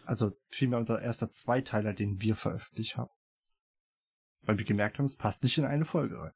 Also 0.04 0.32
vielmehr 0.48 0.78
unser 0.78 1.02
erster 1.02 1.28
Zweiteiler, 1.30 1.92
den 1.92 2.20
wir 2.20 2.36
veröffentlicht 2.36 2.96
haben. 2.96 3.10
Weil 4.42 4.58
wir 4.58 4.64
gemerkt 4.64 4.98
haben, 4.98 5.06
es 5.06 5.16
passt 5.16 5.42
nicht 5.42 5.58
in 5.58 5.64
eine 5.64 5.84
Folge 5.84 6.18
rein. 6.18 6.32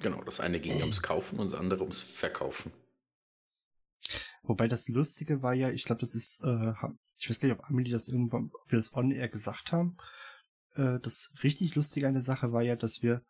Genau, 0.00 0.22
das 0.22 0.40
eine 0.40 0.60
ging 0.60 0.80
ums 0.80 1.02
Kaufen 1.02 1.38
und 1.38 1.52
das 1.52 1.58
andere 1.58 1.82
ums 1.82 2.00
Verkaufen. 2.00 2.72
Wobei 4.42 4.68
das 4.68 4.88
Lustige 4.88 5.42
war 5.42 5.54
ja, 5.54 5.70
ich 5.70 5.84
glaube, 5.84 6.00
das 6.00 6.14
ist 6.14 6.42
äh, 6.44 6.72
ich 7.18 7.28
weiß 7.28 7.40
gar 7.40 7.48
nicht, 7.48 7.58
ob 7.58 7.68
Amelie 7.68 7.92
das 7.92 8.08
irgendwann, 8.08 8.50
ob 8.54 8.70
wir 8.70 8.78
das 8.78 8.94
on 8.94 9.10
air 9.10 9.28
gesagt 9.28 9.72
haben. 9.72 9.96
Äh, 10.74 11.00
das 11.00 11.32
richtig 11.42 11.74
Lustige 11.74 12.06
an 12.06 12.14
der 12.14 12.22
Sache 12.22 12.52
war 12.52 12.62
ja, 12.62 12.76
dass 12.76 13.02
wir 13.02 13.22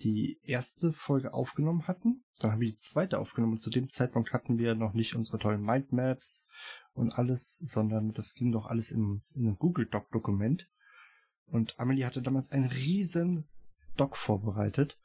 die 0.00 0.40
erste 0.42 0.92
Folge 0.92 1.34
aufgenommen 1.34 1.86
hatten. 1.86 2.24
Dann 2.38 2.52
haben 2.52 2.60
wir 2.60 2.70
die 2.70 2.76
zweite 2.76 3.18
aufgenommen 3.18 3.54
und 3.54 3.60
zu 3.60 3.70
dem 3.70 3.88
Zeitpunkt 3.90 4.32
hatten 4.32 4.58
wir 4.58 4.74
noch 4.74 4.94
nicht 4.94 5.14
unsere 5.14 5.38
tollen 5.38 5.62
Mindmaps 5.62 6.48
und 6.92 7.12
alles, 7.12 7.56
sondern 7.56 8.12
das 8.12 8.34
ging 8.34 8.52
doch 8.52 8.66
alles 8.66 8.90
im, 8.90 9.22
in 9.34 9.46
einem 9.46 9.58
Google 9.58 9.86
Doc 9.86 10.10
Dokument. 10.10 10.66
Und 11.46 11.78
Amelie 11.78 12.06
hatte 12.06 12.22
damals 12.22 12.50
einen 12.52 12.68
riesen 12.68 13.48
Doc 13.96 14.16
vorbereitet. 14.16 14.98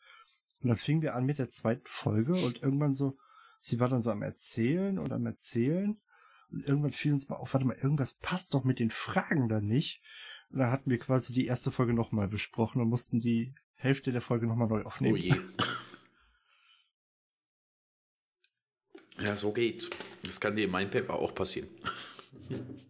Und 0.62 0.70
dann 0.70 0.78
fingen 0.78 1.02
wir 1.02 1.16
an 1.16 1.26
mit 1.26 1.40
der 1.40 1.50
zweiten 1.50 1.86
Folge 1.86 2.34
und 2.34 2.62
irgendwann 2.62 2.96
so, 2.96 3.18
sie 3.60 3.80
war 3.80 3.90
dann 3.90 4.02
so 4.02 4.12
am 4.12 4.22
Erzählen 4.22 4.98
und 5.00 5.12
am 5.12 5.26
Erzählen 5.26 6.00
und 6.52 6.66
irgendwann 6.66 6.92
fiel 6.92 7.14
uns 7.14 7.28
mal 7.30 7.36
auf, 7.36 7.54
warte 7.54 7.66
mal, 7.66 7.76
irgendwas 7.76 8.14
passt 8.14 8.54
doch 8.54 8.64
mit 8.64 8.80
den 8.80 8.90
Fragen 8.90 9.50
da 9.50 9.60
nicht. 9.60 10.02
Und 10.50 10.60
dann 10.60 10.72
hatten 10.72 10.90
wir 10.90 11.00
quasi 11.00 11.34
die 11.34 11.46
erste 11.46 11.72
Folge 11.72 11.94
nochmal 11.94 12.28
besprochen 12.28 12.82
und 12.82 12.90
mussten 12.90 13.18
die 13.18 13.54
Hälfte 13.76 14.12
der 14.12 14.22
Folge 14.22 14.48
nochmal 14.48 14.68
neu 14.68 14.84
aufnehmen. 14.84 15.14
Oh 15.14 15.18
je. 15.18 15.36
ja, 19.20 19.36
so 19.36 19.54
geht's. 19.54 19.90
Das 20.24 20.40
kann 20.40 20.56
dir 20.56 20.66
in 20.66 20.72
meinem 20.72 20.90
Paper 20.90 21.14
auch 21.16 21.36
passieren. 21.36 21.70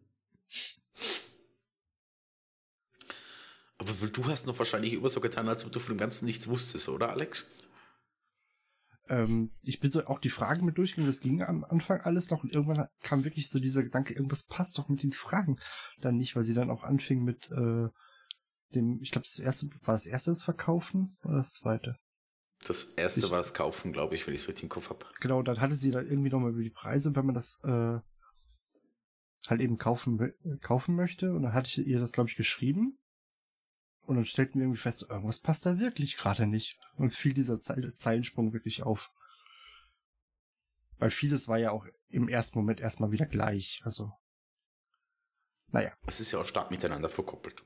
Aber 3.77 3.91
du 3.91 4.25
hast 4.25 4.47
noch 4.47 4.57
wahrscheinlich 4.57 4.93
immer 4.93 5.09
so 5.09 5.19
getan, 5.19 5.49
als 5.49 5.65
ob 5.65 5.71
du 5.71 5.79
von 5.79 5.95
dem 5.95 5.99
Ganzen 5.99 6.25
nichts 6.25 6.47
wusstest, 6.47 6.87
oder 6.89 7.09
Alex? 7.09 7.67
ähm, 9.09 9.51
ich 9.61 9.79
bin 9.79 9.91
so 9.91 10.05
auch 10.05 10.19
die 10.19 10.29
Fragen 10.29 10.65
mit 10.65 10.77
durchgegangen, 10.77 11.11
das 11.11 11.21
ging 11.21 11.41
am 11.41 11.63
Anfang 11.63 12.01
alles 12.01 12.29
noch 12.29 12.43
und 12.43 12.51
irgendwann 12.51 12.87
kam 13.01 13.23
wirklich 13.23 13.49
so 13.49 13.59
dieser 13.59 13.83
Gedanke, 13.83 14.13
irgendwas 14.13 14.43
passt 14.43 14.77
doch 14.77 14.89
mit 14.89 15.03
den 15.03 15.11
Fragen 15.11 15.57
dann 15.99 16.17
nicht, 16.17 16.35
weil 16.35 16.43
sie 16.43 16.53
dann 16.53 16.71
auch 16.71 16.83
anfing 16.83 17.23
mit 17.23 17.51
äh, 17.51 17.87
dem, 18.75 19.01
ich 19.01 19.11
glaube, 19.11 19.25
das 19.25 19.39
erste, 19.39 19.69
war 19.81 19.93
das 19.93 20.07
erste 20.07 20.31
das 20.31 20.43
Verkaufen 20.43 21.17
oder 21.23 21.37
das 21.37 21.53
zweite? 21.53 21.97
Das 22.63 22.85
erste 22.85 23.19
ich, 23.19 23.31
war 23.31 23.37
das 23.37 23.53
Kaufen, 23.53 23.93
glaube 23.93 24.15
ich, 24.15 24.25
wenn 24.25 24.33
ich 24.33 24.41
es 24.41 24.47
richtig 24.47 24.63
im 24.63 24.69
Kopf 24.69 24.89
habe. 24.89 25.05
Genau, 25.19 25.41
dann 25.43 25.61
hatte 25.61 25.75
sie 25.75 25.91
dann 25.91 26.07
irgendwie 26.07 26.29
nochmal 26.29 26.51
über 26.51 26.63
die 26.63 26.69
Preise, 26.69 27.15
wenn 27.15 27.25
man 27.25 27.35
das 27.35 27.59
äh, 27.63 27.99
halt 29.47 29.61
eben 29.61 29.77
kaufen, 29.77 30.33
kaufen 30.61 30.95
möchte. 30.95 31.33
Und 31.33 31.43
dann 31.43 31.53
hatte 31.53 31.67
ich 31.67 31.85
ihr 31.85 31.99
das, 31.99 32.11
glaube 32.11 32.29
ich, 32.29 32.35
geschrieben. 32.35 32.97
Und 34.01 34.15
dann 34.15 34.25
stellten 34.25 34.59
wir 34.59 34.65
irgendwie 34.65 34.81
fest, 34.81 35.05
irgendwas 35.09 35.39
passt 35.39 35.65
da 35.65 35.79
wirklich 35.79 36.17
gerade 36.17 36.47
nicht. 36.47 36.77
Und 36.95 37.13
fiel 37.13 37.33
dieser 37.33 37.61
Ze 37.61 37.93
Zeilensprung 37.93 38.53
wirklich 38.53 38.83
auf. 38.83 39.11
Weil 40.97 41.09
vieles 41.09 41.47
war 41.47 41.57
ja 41.57 41.71
auch 41.71 41.85
im 42.09 42.29
ersten 42.29 42.57
Moment 42.57 42.79
erstmal 42.79 43.11
wieder 43.11 43.25
gleich. 43.25 43.81
Also, 43.83 44.11
naja. 45.67 45.91
Es 46.05 46.19
ist 46.19 46.31
ja 46.31 46.39
auch 46.39 46.45
stark 46.45 46.71
miteinander 46.71 47.09
verkoppelt. 47.09 47.63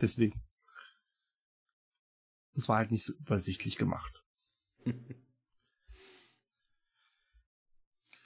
Deswegen. 0.00 0.42
Das 2.54 2.68
war 2.68 2.78
halt 2.78 2.90
nicht 2.90 3.04
so 3.04 3.12
übersichtlich 3.14 3.76
gemacht. 3.76 4.22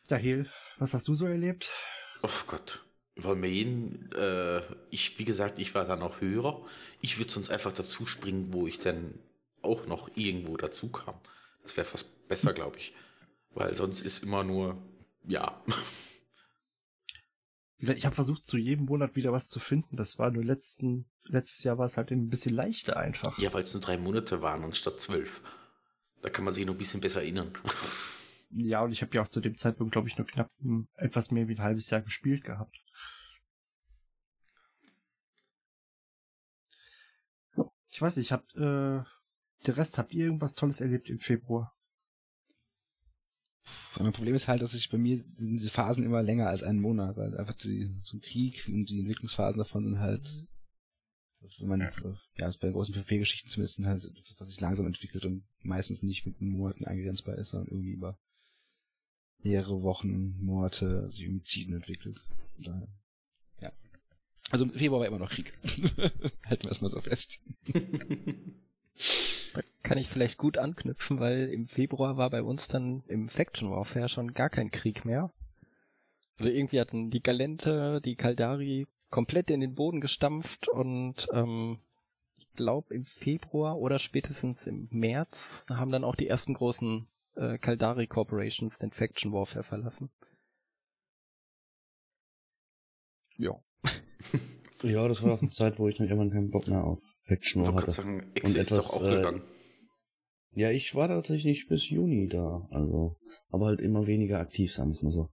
ja, 0.08 0.16
Hel, 0.16 0.50
was 0.78 0.94
hast 0.94 1.08
du 1.08 1.14
so 1.14 1.26
erlebt? 1.26 1.70
Oh 2.22 2.30
Gott. 2.46 2.84
Wollen 3.16 3.42
wir 3.42 3.50
jeden, 3.50 4.10
äh, 4.12 4.60
ich, 4.90 5.18
wie 5.18 5.24
gesagt, 5.24 5.58
ich 5.58 5.74
war 5.74 5.84
da 5.84 5.94
noch 5.94 6.20
höher. 6.20 6.66
Ich 7.00 7.18
würde 7.18 7.30
sonst 7.30 7.50
einfach 7.50 7.72
dazu 7.72 8.06
springen, 8.06 8.52
wo 8.52 8.66
ich 8.66 8.78
dann 8.78 9.20
auch 9.62 9.86
noch 9.86 10.16
irgendwo 10.16 10.56
dazu 10.56 10.90
kam. 10.90 11.20
Das 11.62 11.76
wäre 11.76 11.86
fast 11.86 12.26
besser, 12.28 12.52
glaube 12.52 12.78
ich. 12.78 12.92
Weil 13.50 13.74
sonst 13.76 14.00
ist 14.00 14.24
immer 14.24 14.42
nur, 14.42 14.82
ja. 15.26 15.62
Wie 17.76 17.80
gesagt, 17.80 17.98
ich 17.98 18.06
habe 18.06 18.14
versucht, 18.14 18.46
zu 18.46 18.56
jedem 18.56 18.86
Monat 18.86 19.16
wieder 19.16 19.32
was 19.32 19.48
zu 19.48 19.60
finden. 19.60 19.96
Das 19.96 20.18
war 20.18 20.30
nur 20.30 20.44
letzten, 20.44 21.06
letztes 21.24 21.64
Jahr 21.64 21.78
war 21.78 21.86
es 21.86 21.96
halt 21.96 22.10
ein 22.10 22.28
bisschen 22.28 22.54
leichter 22.54 22.96
einfach. 22.96 23.38
Ja, 23.38 23.52
weil 23.52 23.64
es 23.64 23.74
nur 23.74 23.82
drei 23.82 23.98
Monate 23.98 24.42
waren 24.42 24.62
anstatt 24.62 25.00
zwölf. 25.00 25.42
Da 26.22 26.30
kann 26.30 26.44
man 26.44 26.54
sich 26.54 26.64
noch 26.64 26.74
ein 26.74 26.78
bisschen 26.78 27.00
besser 27.00 27.22
erinnern. 27.22 27.52
Ja, 28.56 28.82
und 28.82 28.92
ich 28.92 29.02
habe 29.02 29.12
ja 29.16 29.22
auch 29.22 29.28
zu 29.28 29.40
dem 29.40 29.56
Zeitpunkt, 29.56 29.90
glaube 29.90 30.06
ich, 30.06 30.16
nur 30.16 30.28
knapp 30.28 30.48
etwas 30.94 31.32
mehr 31.32 31.48
wie 31.48 31.56
ein 31.56 31.62
halbes 31.62 31.90
Jahr 31.90 32.02
gespielt 32.02 32.44
gehabt. 32.44 32.76
Ich 37.90 38.00
weiß 38.00 38.16
nicht, 38.16 38.30
habt, 38.30 38.54
äh, 38.54 39.02
der 39.66 39.76
Rest, 39.76 39.98
habt 39.98 40.12
ihr 40.12 40.26
irgendwas 40.26 40.54
Tolles 40.54 40.80
erlebt 40.80 41.08
im 41.08 41.18
Februar? 41.18 41.73
Mein 43.98 44.12
Problem 44.12 44.34
ist 44.34 44.48
halt, 44.48 44.60
dass 44.60 44.72
sich 44.72 44.90
bei 44.90 44.98
mir 44.98 45.16
sind 45.16 45.60
die 45.60 45.68
Phasen 45.68 46.04
immer 46.04 46.22
länger 46.22 46.48
als 46.48 46.62
einen 46.62 46.80
Monat, 46.80 47.16
weil 47.16 47.36
einfach 47.36 47.54
die, 47.54 47.94
so 48.02 48.16
ein 48.16 48.20
Krieg 48.20 48.68
und 48.68 48.86
die 48.86 49.00
Entwicklungsphasen 49.00 49.58
davon 49.58 49.84
sind 49.84 50.00
halt, 50.00 50.46
wenn 51.58 51.68
man, 51.68 51.80
ja, 52.36 52.52
bei 52.60 52.70
großen 52.70 52.94
PvP-Geschichten 52.94 53.48
zumindest 53.48 53.76
sind 53.76 53.86
halt, 53.86 54.10
was 54.38 54.48
sich 54.48 54.60
langsam 54.60 54.86
entwickelt 54.86 55.24
und 55.24 55.44
meistens 55.62 56.02
nicht 56.02 56.26
mit 56.26 56.40
Monaten 56.40 56.84
eingrenzbar 56.84 57.36
ist, 57.36 57.50
sondern 57.50 57.68
irgendwie 57.68 57.92
über 57.92 58.18
mehrere 59.38 59.82
Wochen, 59.82 60.36
Monate 60.40 61.08
sich 61.10 61.22
irgendwie 61.22 61.42
ziehen 61.42 61.72
entwickelt. 61.74 62.20
Daher 62.58 62.88
also 64.50 64.64
im 64.64 64.72
Februar 64.72 65.00
war 65.00 65.06
immer 65.06 65.18
noch 65.18 65.30
Krieg. 65.30 65.52
Halten 66.46 66.64
wir 66.64 66.70
es 66.70 66.80
mal 66.80 66.90
so 66.90 67.00
fest. 67.00 67.40
Kann 69.84 69.98
ich 69.98 70.08
vielleicht 70.08 70.38
gut 70.38 70.56
anknüpfen, 70.56 71.20
weil 71.20 71.50
im 71.50 71.66
Februar 71.66 72.16
war 72.16 72.30
bei 72.30 72.42
uns 72.42 72.68
dann 72.68 73.04
im 73.06 73.28
Faction 73.28 73.70
Warfare 73.70 74.08
schon 74.08 74.32
gar 74.32 74.48
kein 74.48 74.70
Krieg 74.70 75.04
mehr. 75.04 75.30
Also 76.38 76.50
irgendwie 76.50 76.80
hatten 76.80 77.10
die 77.10 77.22
Galente, 77.22 78.00
die 78.02 78.16
Kaldari 78.16 78.86
komplett 79.10 79.50
in 79.50 79.60
den 79.60 79.74
Boden 79.74 80.00
gestampft 80.00 80.68
und 80.68 81.28
ähm, 81.32 81.78
ich 82.38 82.50
glaube 82.54 82.94
im 82.94 83.04
Februar 83.04 83.78
oder 83.78 83.98
spätestens 83.98 84.66
im 84.66 84.88
März 84.90 85.66
haben 85.68 85.92
dann 85.92 86.02
auch 86.02 86.16
die 86.16 86.28
ersten 86.28 86.54
großen 86.54 87.06
äh, 87.36 87.58
Caldari 87.58 88.06
Corporations 88.06 88.78
den 88.78 88.90
Faction 88.90 89.32
Warfare 89.32 89.64
verlassen. 89.64 90.10
Ja. 93.36 93.52
Ja, 94.82 95.08
das 95.08 95.22
war 95.22 95.32
auch 95.32 95.40
eine 95.40 95.50
Zeit, 95.50 95.78
wo 95.78 95.88
ich 95.88 95.96
dann 95.96 96.08
irgendwann 96.08 96.30
keinen 96.30 96.50
Bock 96.50 96.68
mehr 96.68 96.84
auf 96.84 96.98
Faction 97.22 97.62
War 97.62 97.68
hatte. 97.68 97.84
gerade 97.84 97.92
sagen, 97.92 98.32
Und 98.34 98.54
etwas, 98.54 98.68
doch 98.68 99.00
auch 99.00 99.06
äh, 99.06 99.16
gegangen. 99.16 99.42
Ja, 100.54 100.70
ich 100.70 100.94
war 100.94 101.08
tatsächlich 101.08 101.66
bis 101.66 101.88
Juni 101.90 102.28
da, 102.28 102.68
also, 102.70 103.16
aber 103.50 103.66
halt 103.66 103.80
immer 103.80 104.06
weniger 104.06 104.38
aktiv, 104.38 104.72
sagen 104.72 104.94
wir 104.94 105.02
mal 105.02 105.10
so. 105.10 105.30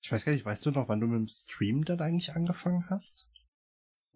Ich 0.00 0.10
weiß 0.10 0.24
gar 0.24 0.32
nicht, 0.32 0.44
weißt 0.44 0.66
du 0.66 0.72
noch, 0.72 0.88
wann 0.88 1.00
du 1.00 1.06
mit 1.06 1.18
dem 1.18 1.28
Stream 1.28 1.84
dann 1.84 2.00
eigentlich 2.00 2.32
angefangen 2.32 2.84
hast? 2.90 3.28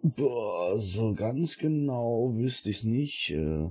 Boah, 0.03 0.81
so 0.81 1.15
ganz 1.15 1.59
genau 1.59 2.35
wüsste 2.35 2.71
ich's 2.71 2.85
nicht. 2.85 3.31
Äh, 3.31 3.71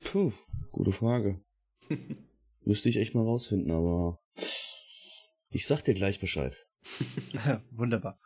puh, 0.00 0.32
gute 0.70 0.92
Frage. 0.92 1.44
Müsste 2.64 2.88
ich 2.88 2.96
echt 2.96 3.14
mal 3.14 3.24
rausfinden, 3.24 3.70
aber 3.70 4.20
ich 5.48 5.66
sag 5.66 5.82
dir 5.82 5.94
gleich 5.94 6.20
Bescheid. 6.20 6.68
Wunderbar. 7.70 8.20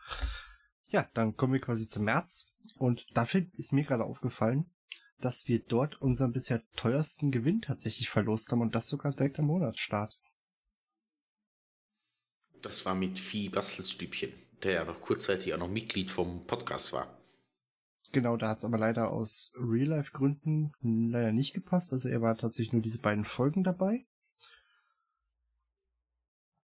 Ja, 0.89 1.09
dann 1.15 1.37
kommen 1.37 1.53
wir 1.53 1.61
quasi 1.61 1.87
zum 1.87 2.05
März. 2.05 2.53
Und 2.77 3.17
dafür 3.17 3.47
ist 3.55 3.73
mir 3.73 3.85
gerade 3.85 4.05
aufgefallen, 4.05 4.71
dass 5.21 5.49
wir 5.49 5.61
dort 5.61 6.01
unseren 6.01 6.33
bisher 6.33 6.63
teuersten 6.77 7.31
Gewinn 7.31 7.63
tatsächlich 7.63 8.09
verlost 8.09 8.51
haben 8.51 8.61
und 8.61 8.75
das 8.75 8.89
sogar 8.89 9.13
direkt 9.13 9.39
am 9.39 9.47
Monatsstart. 9.47 10.19
Das 12.63 12.85
war 12.85 12.95
mit 12.95 13.19
Vieh 13.19 13.49
Bastelstübchen, 13.49 14.33
der 14.63 14.73
ja 14.73 14.85
noch 14.85 15.01
kurzzeitig 15.01 15.55
auch 15.55 15.59
noch 15.59 15.71
Mitglied 15.71 16.11
vom 16.11 16.47
Podcast 16.47 16.93
war. 16.93 17.19
Genau, 18.13 18.37
da 18.37 18.49
hat 18.49 18.59
es 18.59 18.65
aber 18.65 18.77
leider 18.77 19.13
aus 19.13 19.53
Real-Life-Gründen 19.55 20.73
leider 20.81 21.33
nicht 21.33 21.55
gepasst. 21.55 21.93
Also 21.93 22.09
er 22.09 22.21
war 22.21 22.37
tatsächlich 22.37 22.73
nur 22.73 22.83
diese 22.83 22.99
beiden 22.99 23.25
Folgen 23.25 23.63
dabei. 23.63 24.05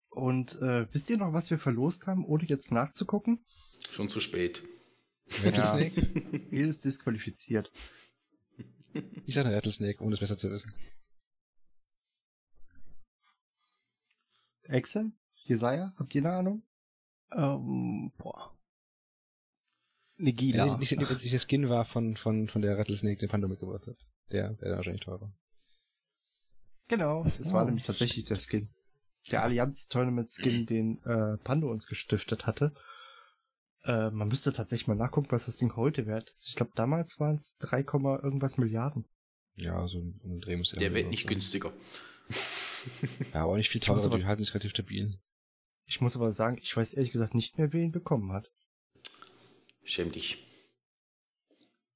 Und 0.09 0.59
äh, 0.61 0.91
wisst 0.91 1.11
ihr 1.11 1.17
noch, 1.17 1.33
was 1.33 1.51
wir 1.51 1.59
verlost 1.59 2.07
haben, 2.07 2.25
ohne 2.25 2.45
jetzt 2.45 2.71
nachzugucken? 2.71 3.45
Schon 3.91 4.09
zu 4.09 4.19
spät. 4.19 4.63
Rattlesnake? 5.43 6.01
El 6.51 6.67
ist 6.67 6.85
disqualifiziert. 6.85 7.71
Ich 9.25 9.35
sage 9.35 9.53
Rattlesnake, 9.53 10.03
ohne 10.03 10.13
es 10.13 10.19
besser 10.19 10.37
zu 10.37 10.51
wissen. 10.51 10.73
Excel? 14.63 15.11
Jesaja? 15.43 15.93
Habt 15.97 16.13
ihr 16.15 16.21
eine 16.21 16.33
Ahnung? 16.33 16.63
Ähm, 17.31 18.11
boah. 18.17 18.57
Nigila. 20.17 20.65
Ja, 20.65 20.77
nicht, 20.77 20.97
nicht, 20.97 21.09
nicht 21.09 21.31
der 21.33 21.39
Skin 21.39 21.69
war 21.69 21.85
von, 21.85 22.15
von, 22.15 22.47
von 22.47 22.61
der 22.61 22.77
Rattlesnake, 22.77 23.17
den 23.17 23.29
Pando 23.29 23.47
mitgebracht 23.47 23.87
hat. 23.87 24.07
Der 24.31 24.59
wäre 24.59 24.75
wahrscheinlich 24.75 25.03
teurer. 25.03 25.31
Genau, 26.89 27.23
es 27.25 27.53
war 27.53 27.65
nämlich 27.65 27.85
tatsächlich 27.85 28.25
der 28.25 28.37
Skin. 28.37 28.69
Der 29.31 29.43
Allianz-Tournament-Skin, 29.43 30.65
den 30.65 31.03
äh, 31.03 31.37
Pando 31.37 31.69
uns 31.69 31.87
gestiftet 31.87 32.47
hatte. 32.47 32.73
Äh, 33.87 34.11
man 34.11 34.27
müsste 34.27 34.51
tatsächlich 34.53 34.87
mal 34.87 34.95
nachgucken, 34.95 35.31
was 35.31 35.45
das 35.45 35.55
Ding 35.55 35.75
heute 35.75 36.05
wert 36.05 36.29
ist. 36.29 36.49
Ich 36.49 36.55
glaube, 36.55 36.73
damals 36.75 37.19
waren 37.19 37.35
es 37.35 37.55
3, 37.57 37.83
Komma 37.83 38.19
irgendwas 38.21 38.57
Milliarden. 38.57 39.05
Ja, 39.55 39.87
so 39.87 39.99
ein, 39.99 40.39
Dreh 40.41 40.57
muss 40.57 40.71
Der 40.71 40.87
haben 40.89 40.95
wird 40.95 41.09
nicht 41.09 41.23
so. 41.23 41.29
günstiger. 41.29 41.73
Ja, 43.33 43.43
aber 43.43 43.53
auch 43.53 43.57
nicht 43.57 43.69
viel 43.69 43.81
teurer, 43.81 44.01
aber- 44.05 44.17
die 44.17 44.25
halten 44.25 44.41
sich 44.43 44.53
relativ 44.53 44.69
stabil. 44.71 45.11
Ich 45.87 45.99
muss 45.99 46.15
aber 46.15 46.31
sagen, 46.31 46.57
ich 46.61 46.75
weiß 46.77 46.93
ehrlich 46.93 47.11
gesagt 47.11 47.33
nicht 47.33 47.57
mehr, 47.57 47.73
wer 47.73 47.81
ihn 47.81 47.91
bekommen 47.91 48.31
hat. 48.31 48.49
Schäm 49.83 50.11
dich. 50.11 50.45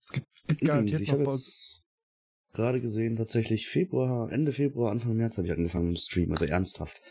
Es 0.01 0.11
gibt, 0.11 0.27
gibt 0.47 0.61
garantiert 0.61 1.01
ich 1.01 1.11
noch 1.11 1.19
jetzt 1.19 1.81
gerade 2.53 2.81
gesehen, 2.81 3.15
tatsächlich 3.15 3.67
Februar, 3.69 4.31
Ende 4.31 4.51
Februar, 4.51 4.91
Anfang 4.91 5.15
März 5.15 5.37
habe 5.37 5.47
ich 5.47 5.53
angefangen 5.53 5.89
mit 5.89 5.97
dem 5.97 6.01
Stream, 6.01 6.31
also 6.31 6.45
ernsthaft. 6.45 7.01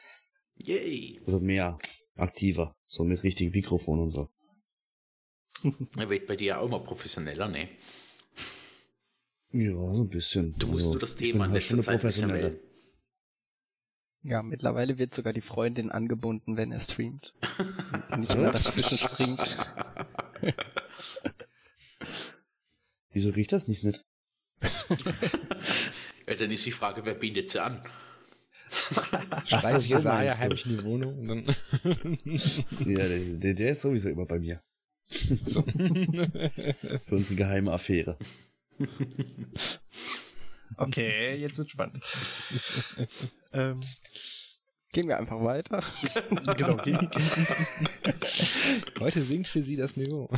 Yay. 0.56 1.20
Also 1.24 1.40
mehr 1.40 1.78
aktiver, 2.16 2.74
so 2.84 3.04
mit 3.04 3.22
richtigem 3.22 3.52
Mikrofon 3.52 4.00
und 4.00 4.10
so. 4.10 4.28
Er 5.96 6.08
wird 6.08 6.26
bei 6.26 6.36
dir 6.36 6.46
ja 6.46 6.58
auch 6.58 6.66
immer 6.66 6.80
professioneller, 6.80 7.48
ne? 7.48 7.68
Ja, 9.52 9.72
so 9.72 10.02
ein 10.02 10.08
bisschen. 10.08 10.54
Du 10.58 10.68
musst 10.68 10.84
also, 10.84 10.92
nur 10.92 11.00
das 11.00 11.16
Thema 11.16 11.46
in 11.46 11.50
halt 11.50 11.60
letzter 11.60 11.76
schon 11.76 11.82
Zeit 11.84 11.94
ein 11.94 12.00
bisschen 12.00 12.28
professioneller. 12.28 12.60
Ja, 14.22 14.42
mittlerweile 14.42 14.98
wird 14.98 15.14
sogar 15.14 15.32
die 15.32 15.40
Freundin 15.40 15.90
angebunden, 15.90 16.56
wenn 16.56 16.72
er 16.72 16.80
streamt. 16.80 17.32
Nicht 18.18 18.30
immer 18.32 18.52
Was? 18.52 18.64
dazwischen 18.64 18.98
springt. 18.98 19.40
Wieso 23.12 23.30
riecht 23.30 23.52
das 23.52 23.66
nicht 23.66 23.82
mit? 23.82 24.04
Ja, 26.26 26.36
dann 26.36 26.52
ist 26.52 26.64
die 26.64 26.70
Frage, 26.70 27.04
wer 27.04 27.14
bindet 27.14 27.50
sie 27.50 27.60
an? 27.60 27.82
So 28.68 28.94
Jesaja 29.78 30.38
heimlich 30.38 30.64
in 30.64 30.76
die 30.76 30.84
Wohnung 30.84 31.18
und 31.18 31.26
dann. 31.26 31.44
Ja, 32.86 33.08
der, 33.08 33.18
der, 33.18 33.54
der 33.54 33.72
ist 33.72 33.80
sowieso 33.80 34.10
immer 34.10 34.26
bei 34.26 34.38
mir. 34.38 34.62
So. 35.44 35.62
Für 35.62 37.14
unsere 37.14 37.36
geheime 37.36 37.72
Affäre. 37.72 38.16
Okay, 40.76 41.36
jetzt 41.36 41.58
wird 41.58 41.70
spannend. 41.70 42.02
ähm, 43.52 43.80
Gehen 44.92 45.06
wir 45.06 45.18
einfach 45.18 45.40
weiter. 45.40 45.84
genau. 46.56 46.76
Heute 48.98 49.20
sinkt 49.20 49.46
für 49.46 49.62
sie 49.62 49.76
das 49.76 49.96
Niveau. 49.96 50.28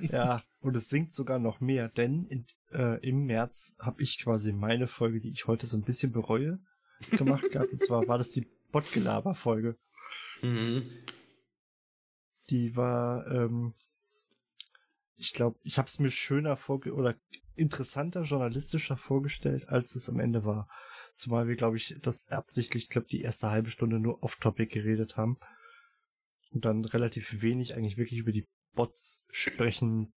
Ja, 0.00 0.42
und 0.60 0.74
es 0.74 0.88
sinkt 0.88 1.12
sogar 1.12 1.38
noch 1.38 1.60
mehr, 1.60 1.90
denn 1.90 2.24
in, 2.30 2.46
äh, 2.72 2.98
im 3.06 3.26
März 3.26 3.76
habe 3.78 4.02
ich 4.02 4.22
quasi 4.22 4.54
meine 4.54 4.86
Folge, 4.86 5.20
die 5.20 5.30
ich 5.30 5.46
heute 5.46 5.66
so 5.66 5.76
ein 5.76 5.82
bisschen 5.82 6.12
bereue, 6.12 6.60
gemacht 7.10 7.50
gehabt. 7.50 7.72
Und 7.72 7.84
zwar 7.84 8.08
war 8.08 8.16
das 8.16 8.30
die 8.30 8.46
Botgelaber-Folge. 8.70 9.76
Mhm. 10.40 10.84
Die 12.52 12.76
war, 12.76 13.26
ähm, 13.32 13.74
ich 15.16 15.32
glaube, 15.32 15.58
ich 15.62 15.78
habe 15.78 15.86
es 15.88 15.98
mir 15.98 16.10
schöner 16.10 16.56
vorge 16.56 16.92
oder 16.92 17.16
interessanter, 17.54 18.22
journalistischer 18.22 18.96
vorgestellt, 18.98 19.68
als 19.70 19.94
es 19.94 20.08
am 20.10 20.20
Ende 20.20 20.44
war. 20.44 20.68
Zumal 21.14 21.48
wir, 21.48 21.56
glaube 21.56 21.78
ich, 21.78 21.96
das 22.02 22.28
absichtlich, 22.28 22.84
ich 22.84 22.90
glaube, 22.90 23.06
die 23.08 23.22
erste 23.22 23.50
halbe 23.50 23.70
Stunde 23.70 23.98
nur 23.98 24.22
off-topic 24.22 24.72
geredet 24.72 25.16
haben. 25.16 25.38
Und 26.50 26.64
dann 26.66 26.84
relativ 26.84 27.40
wenig 27.40 27.74
eigentlich 27.74 27.96
wirklich 27.96 28.18
über 28.20 28.32
die 28.32 28.46
Bots 28.74 29.24
sprechen 29.30 30.12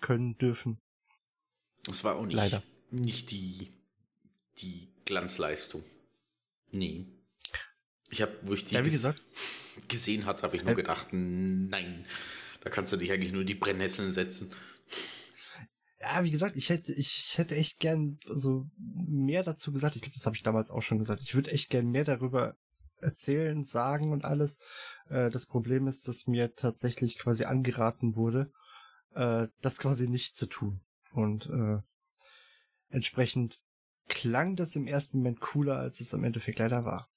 können 0.00 0.36
dürfen. 0.38 0.80
Das 1.84 2.02
war 2.02 2.16
auch 2.16 2.26
nicht, 2.26 2.34
Leider. 2.36 2.62
nicht 2.90 3.30
die, 3.30 3.72
die 4.58 4.92
Glanzleistung. 5.04 5.84
Nee. 6.72 7.06
Ich 8.10 8.20
habe, 8.22 8.36
wo 8.42 8.54
ich 8.54 8.64
die 8.64 8.74
Ja, 8.74 8.84
wie 8.84 8.88
ges- 8.88 8.92
gesagt. 8.92 9.22
Gesehen 9.88 10.26
hatte, 10.26 10.42
habe 10.42 10.56
ich 10.56 10.62
nur 10.62 10.72
Ja. 10.72 10.76
gedacht, 10.76 11.08
nein, 11.12 12.04
da 12.62 12.70
kannst 12.70 12.92
du 12.92 12.96
dich 12.96 13.12
eigentlich 13.12 13.32
nur 13.32 13.44
die 13.44 13.54
Brennnesseln 13.54 14.12
setzen. 14.12 14.50
Ja, 16.00 16.22
wie 16.22 16.30
gesagt, 16.30 16.56
ich 16.56 16.68
hätte, 16.68 16.92
ich 16.92 17.34
hätte 17.36 17.56
echt 17.56 17.80
gern 17.80 18.18
so 18.26 18.66
mehr 18.78 19.42
dazu 19.42 19.72
gesagt. 19.72 19.96
Ich 19.96 20.02
glaube, 20.02 20.14
das 20.14 20.26
habe 20.26 20.36
ich 20.36 20.42
damals 20.42 20.70
auch 20.70 20.82
schon 20.82 20.98
gesagt. 20.98 21.22
Ich 21.22 21.34
würde 21.34 21.50
echt 21.50 21.70
gern 21.70 21.88
mehr 21.90 22.04
darüber 22.04 22.54
erzählen, 23.00 23.64
sagen 23.64 24.12
und 24.12 24.24
alles. 24.24 24.60
Äh, 25.08 25.30
das 25.30 25.46
Problem 25.46 25.86
ist, 25.86 26.06
dass 26.08 26.26
mir 26.26 26.54
tatsächlich 26.54 27.18
quasi 27.18 27.44
angeraten 27.44 28.14
wurde, 28.16 28.50
äh, 29.14 29.48
das 29.60 29.78
quasi 29.78 30.08
nicht 30.08 30.36
zu 30.36 30.46
tun. 30.46 30.80
Und 31.12 31.46
äh, 31.46 31.78
entsprechend 32.90 33.58
klang 34.08 34.56
das 34.56 34.76
im 34.76 34.86
ersten 34.86 35.18
Moment 35.18 35.40
cooler, 35.40 35.78
als 35.78 36.00
es 36.00 36.12
im 36.12 36.24
Endeffekt 36.24 36.58
leider 36.58 36.84
war. 36.84 37.08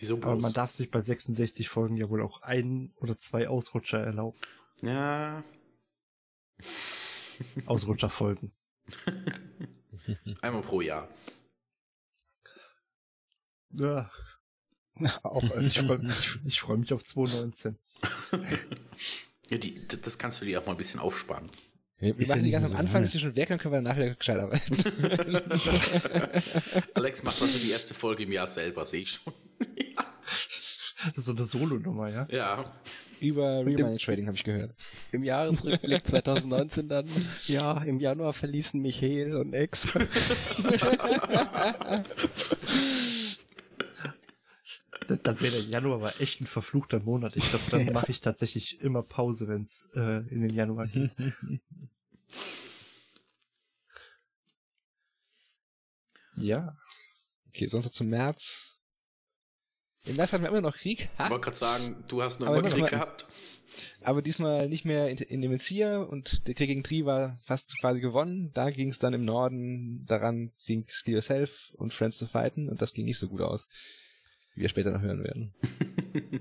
Wieso 0.00 0.16
Aber 0.16 0.32
bloß? 0.32 0.42
man 0.42 0.52
darf 0.52 0.70
sich 0.70 0.90
bei 0.90 1.00
66 1.00 1.68
Folgen 1.68 1.96
ja 1.96 2.08
wohl 2.08 2.22
auch 2.22 2.42
ein 2.42 2.92
oder 2.96 3.16
zwei 3.18 3.48
Ausrutscher 3.48 3.98
erlauben. 3.98 4.36
Ja, 4.82 5.44
Ausrutscherfolgen. 7.66 8.52
einmal 10.40 10.62
pro 10.62 10.80
Jahr. 10.80 11.08
Ja, 13.72 14.08
auch, 15.22 15.42
äh, 15.42 15.66
ich 15.66 15.80
freue 15.80 16.20
freu 16.50 16.76
mich 16.76 16.92
auf 16.92 17.04
2019. 17.04 17.78
Ja, 19.50 19.58
die, 19.58 19.84
das 19.88 20.16
kannst 20.16 20.40
du 20.40 20.44
dir 20.44 20.60
auch 20.60 20.66
mal 20.66 20.72
ein 20.74 20.78
bisschen 20.78 21.00
aufsparen. 21.00 21.50
Wir, 22.00 22.18
Ist 22.18 22.28
machen 22.28 22.44
die 22.44 22.50
ganz 22.50 22.64
am 22.64 22.70
so 22.70 22.76
Anfang, 22.76 23.04
ist 23.04 23.12
hier 23.12 23.20
schon 23.20 23.36
weg, 23.36 23.48
dann 23.48 23.58
können 23.58 23.74
wir 23.74 23.82
nachher 23.82 24.14
gescheit 24.14 24.38
arbeiten. 24.38 24.74
Alex 26.94 27.22
macht 27.22 27.42
also 27.42 27.58
die 27.58 27.70
erste 27.70 27.92
Folge 27.92 28.22
im 28.22 28.32
Jahr 28.32 28.46
selber, 28.46 28.86
sehe 28.86 29.02
ich 29.02 29.10
schon. 29.12 29.34
Das 31.02 31.16
ist 31.16 31.24
so 31.24 31.32
eine 31.32 31.44
Solo-Nummer, 31.44 32.10
ja? 32.10 32.28
Ja, 32.30 32.62
Über 33.20 33.64
Real 33.64 33.84
Money 33.84 33.96
Trading 33.96 34.26
habe 34.26 34.36
ich 34.36 34.44
gehört. 34.44 34.74
Im 35.12 35.24
Jahresrückblick 35.24 36.06
2019 36.06 36.90
dann, 36.90 37.06
ja, 37.46 37.82
im 37.84 38.00
Januar 38.00 38.34
verließen 38.34 38.82
Michael 38.82 39.36
und 39.36 39.54
Ex. 39.54 39.94
Dann 45.16 45.40
wäre 45.40 45.52
der 45.52 45.62
Januar 45.62 45.96
aber 45.96 46.20
echt 46.20 46.40
ein 46.40 46.46
verfluchter 46.46 47.00
Monat. 47.00 47.36
Ich 47.36 47.48
glaube, 47.50 47.64
dann 47.70 47.86
mache 47.92 48.10
ich 48.10 48.20
tatsächlich 48.20 48.80
immer 48.80 49.02
Pause, 49.02 49.48
wenn 49.48 49.62
es 49.62 49.90
äh, 49.94 50.18
in 50.28 50.40
den 50.42 50.50
Januar 50.54 50.86
geht. 50.86 51.10
ja. 56.36 56.76
Okay, 57.48 57.66
sonst 57.66 57.86
noch 57.86 57.92
zum 57.92 58.08
März. 58.08 58.78
Im 60.04 60.16
März 60.16 60.32
hatten 60.32 60.42
wir 60.44 60.48
immer 60.50 60.60
noch 60.62 60.76
Krieg. 60.76 61.10
Ich 61.12 61.30
wollte 61.30 61.40
gerade 61.44 61.56
sagen, 61.56 62.04
du 62.08 62.22
hast 62.22 62.40
noch 62.40 62.46
Aber 62.48 62.58
immer 62.58 62.68
Krieg 62.70 62.80
noch- 62.82 62.88
gehabt. 62.90 63.26
Aber 64.02 64.22
diesmal 64.22 64.66
nicht 64.70 64.86
mehr 64.86 65.10
in, 65.10 65.18
in 65.18 65.42
dem 65.42 65.50
Mencia 65.50 65.98
und 66.00 66.46
der 66.48 66.54
Krieg 66.54 66.68
gegen 66.68 66.82
Tri 66.82 67.04
war 67.04 67.38
fast 67.44 67.78
quasi 67.80 68.00
gewonnen. 68.00 68.50
Da 68.54 68.70
ging 68.70 68.88
es 68.88 68.98
dann 68.98 69.12
im 69.12 69.26
Norden 69.26 70.06
daran, 70.06 70.52
gegen 70.64 70.86
Skill 70.88 71.14
Yourself 71.14 71.70
und 71.74 71.92
Friends 71.92 72.16
zu 72.16 72.26
fighten 72.26 72.70
und 72.70 72.80
das 72.80 72.94
ging 72.94 73.04
nicht 73.04 73.18
so 73.18 73.28
gut 73.28 73.42
aus, 73.42 73.68
wie 74.54 74.62
wir 74.62 74.68
später 74.68 74.90
noch 74.90 75.02
hören 75.02 75.22
werden. 75.24 75.54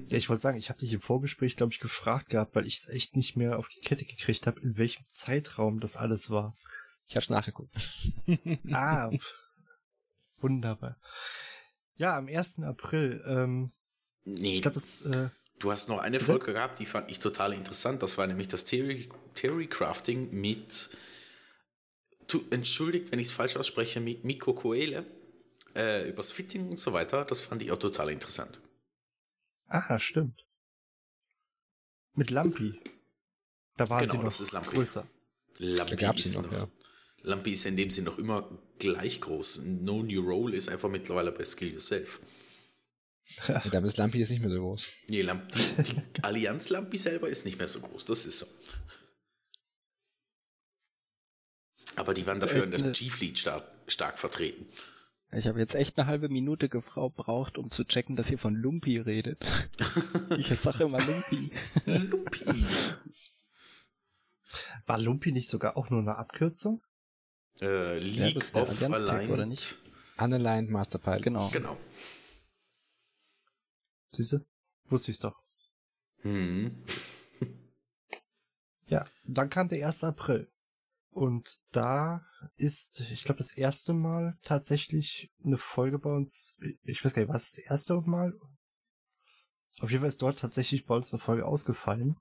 Ja, 0.07 0.17
ich 0.17 0.29
wollte 0.29 0.41
sagen, 0.41 0.57
ich 0.57 0.69
habe 0.69 0.79
dich 0.79 0.91
im 0.93 1.01
Vorgespräch, 1.01 1.55
glaube 1.55 1.71
ich, 1.71 1.79
gefragt 1.79 2.29
gehabt, 2.29 2.55
weil 2.55 2.65
ich 2.65 2.79
es 2.79 2.89
echt 2.89 3.15
nicht 3.15 3.35
mehr 3.35 3.59
auf 3.59 3.67
die 3.67 3.81
Kette 3.81 4.03
gekriegt 4.03 4.47
habe, 4.47 4.59
in 4.61 4.79
welchem 4.79 5.07
Zeitraum 5.07 5.79
das 5.79 5.95
alles 5.95 6.31
war. 6.31 6.57
Ich 7.07 7.15
hab's 7.15 7.29
nachgeguckt. 7.29 7.71
Ah, 8.71 9.11
wunderbar. 10.39 10.97
Ja, 11.97 12.17
am 12.17 12.27
1. 12.27 12.61
April. 12.63 13.23
Ähm, 13.27 13.71
Nee, 14.25 14.55
ich 14.55 14.61
glaube, 14.61 14.75
das 14.75 15.01
äh, 15.01 15.29
du 15.59 15.71
hast 15.71 15.89
noch 15.89 15.99
eine 15.99 16.17
Bitte? 16.17 16.25
Folge 16.31 16.53
gehabt, 16.53 16.79
die 16.79 16.85
fand 16.85 17.09
ich 17.11 17.19
total 17.19 17.53
interessant. 17.53 18.01
Das 18.01 18.17
war 18.17 18.27
nämlich 18.27 18.47
das 18.47 18.65
Theory, 18.65 19.09
Theory 19.33 19.67
Crafting 19.67 20.31
mit, 20.31 20.89
tu, 22.27 22.41
entschuldigt, 22.49 23.11
wenn 23.11 23.19
ich 23.19 23.27
es 23.27 23.33
falsch 23.33 23.55
ausspreche, 23.55 23.99
mit 23.99 24.23
Miko 24.23 24.53
Coele. 24.53 25.05
Äh, 25.75 26.09
übers 26.09 26.31
Fitting 26.31 26.69
und 26.69 26.77
so 26.77 26.93
weiter. 26.93 27.25
Das 27.25 27.41
fand 27.41 27.61
ich 27.61 27.71
auch 27.71 27.77
total 27.77 28.09
interessant. 28.09 28.59
Aha, 29.67 29.99
stimmt. 29.99 30.45
Mit 32.13 32.31
Lampi. 32.31 32.79
Da 33.77 33.89
waren 33.89 33.99
Genau, 34.01 34.11
sie 34.11 34.17
noch 34.17 34.23
das 34.25 34.39
ist 34.41 34.51
Lampi. 34.51 34.69
größer. 34.75 35.07
Lampi 35.59 35.95
Da 35.95 36.11
ist 36.11 36.23
sie 36.31 36.37
noch, 36.41 36.51
ja. 36.51 36.67
Lampi 37.21 37.51
ist 37.51 37.65
in 37.65 37.77
dem 37.77 37.89
Sinn 37.91 38.05
noch 38.05 38.17
immer 38.17 38.49
gleich 38.79 39.21
groß. 39.21 39.61
No 39.65 40.03
New 40.03 40.21
Role 40.21 40.55
ist 40.55 40.69
einfach 40.69 40.89
mittlerweile 40.89 41.31
bei 41.31 41.43
Skill 41.43 41.73
Yourself. 41.73 42.19
Und 43.63 43.73
damit 43.73 43.89
ist 43.89 43.97
Lampi 43.97 44.17
jetzt 44.17 44.31
nicht 44.31 44.39
mehr 44.41 44.49
so 44.49 44.59
groß. 44.59 44.87
Nee, 45.07 45.21
Lamp, 45.21 45.51
die, 45.51 45.83
die 45.83 46.01
Allianz 46.23 46.69
Lampi 46.69 46.97
selber 46.97 47.29
ist 47.29 47.45
nicht 47.45 47.57
mehr 47.59 47.67
so 47.67 47.79
groß, 47.81 48.05
das 48.05 48.25
ist 48.25 48.39
so. 48.39 48.47
Aber 51.95 52.13
die 52.13 52.25
waren 52.25 52.39
dafür 52.39 52.63
in 52.63 52.71
der 52.71 52.79
Äh, 52.79 52.83
ne. 52.83 52.91
G-Fleet 52.93 53.37
stark, 53.37 53.69
stark 53.87 54.17
vertreten. 54.17 54.67
Ich 55.31 55.47
habe 55.47 55.59
jetzt 55.59 55.75
echt 55.75 55.97
eine 55.99 56.07
halbe 56.07 56.27
Minute 56.27 56.69
gebraucht, 56.69 57.57
um 57.57 57.69
zu 57.69 57.83
checken, 57.83 58.15
dass 58.15 58.31
ihr 58.31 58.39
von 58.39 58.55
Lumpi 58.55 58.97
redet. 58.97 59.69
Ich 60.37 60.47
sage 60.59 60.85
immer 60.85 60.99
Lumpi. 60.99 61.51
Lupi. 61.85 62.65
War 64.85 64.97
Lumpi 64.97 65.31
nicht 65.31 65.49
sogar 65.49 65.77
auch 65.77 65.89
nur 65.89 65.99
eine 66.01 66.17
Abkürzung? 66.17 66.81
Äh, 67.61 67.99
League 67.99 68.39
der 68.53 68.63
of 68.63 68.81
Aligned. 68.81 69.31
oder 69.31 69.45
nicht? 69.45 69.75
Unaligned 70.17 70.69
Master 70.69 70.97
Pilots. 70.99 71.23
Genau. 71.23 71.49
Genau. 71.49 71.77
Siehste? 74.11 74.45
Wusste 74.85 75.11
ich's 75.11 75.19
doch. 75.19 75.41
Hm. 76.21 76.83
Ja, 78.87 79.05
dann 79.23 79.49
kam 79.49 79.69
der 79.69 79.85
1. 79.85 80.03
April. 80.03 80.51
Und 81.11 81.59
da 81.71 82.25
ist, 82.55 83.01
ich 83.11 83.23
glaube, 83.23 83.39
das 83.39 83.51
erste 83.51 83.93
Mal 83.93 84.37
tatsächlich 84.41 85.31
eine 85.43 85.57
Folge 85.57 85.99
bei 85.99 86.11
uns, 86.11 86.57
ich 86.83 87.03
weiß 87.03 87.13
gar 87.13 87.21
nicht, 87.21 87.29
war 87.29 87.35
es 87.35 87.55
das 87.55 87.65
erste 87.65 87.99
Mal? 88.01 88.33
Auf 89.79 89.91
jeden 89.91 90.01
Fall 90.01 90.09
ist 90.09 90.21
dort 90.21 90.39
tatsächlich 90.39 90.85
bei 90.85 90.95
uns 90.95 91.13
eine 91.13 91.21
Folge 91.21 91.45
ausgefallen. 91.45 92.17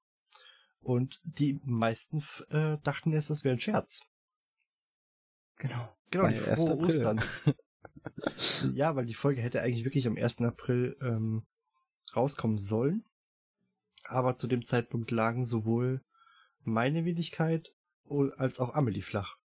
Und 0.80 1.20
die 1.24 1.60
meisten 1.64 2.22
äh, 2.50 2.78
dachten 2.82 3.12
erst, 3.12 3.30
das 3.30 3.44
wäre 3.44 3.54
ein 3.54 3.60
Scherz. 3.60 4.00
Genau. 5.56 5.94
Genau, 6.10 6.28
die 6.28 6.36
1. 6.36 6.44
frohe 6.44 6.72
April. 6.72 6.84
Ostern. 6.86 7.24
ja, 8.72 8.96
weil 8.96 9.06
die 9.06 9.14
Folge 9.14 9.42
hätte 9.42 9.60
eigentlich 9.60 9.84
wirklich 9.84 10.06
am 10.06 10.16
1. 10.16 10.40
April 10.42 10.96
ähm, 11.02 11.46
rauskommen 12.14 12.58
sollen. 12.58 13.04
Aber 14.04 14.36
zu 14.36 14.46
dem 14.46 14.64
Zeitpunkt 14.64 15.10
lagen 15.10 15.44
sowohl 15.44 16.00
meine 16.62 17.04
Wenigkeit 17.04 17.70
als 18.36 18.60
auch 18.60 18.74
Amelie 18.74 19.02
flach. 19.02 19.36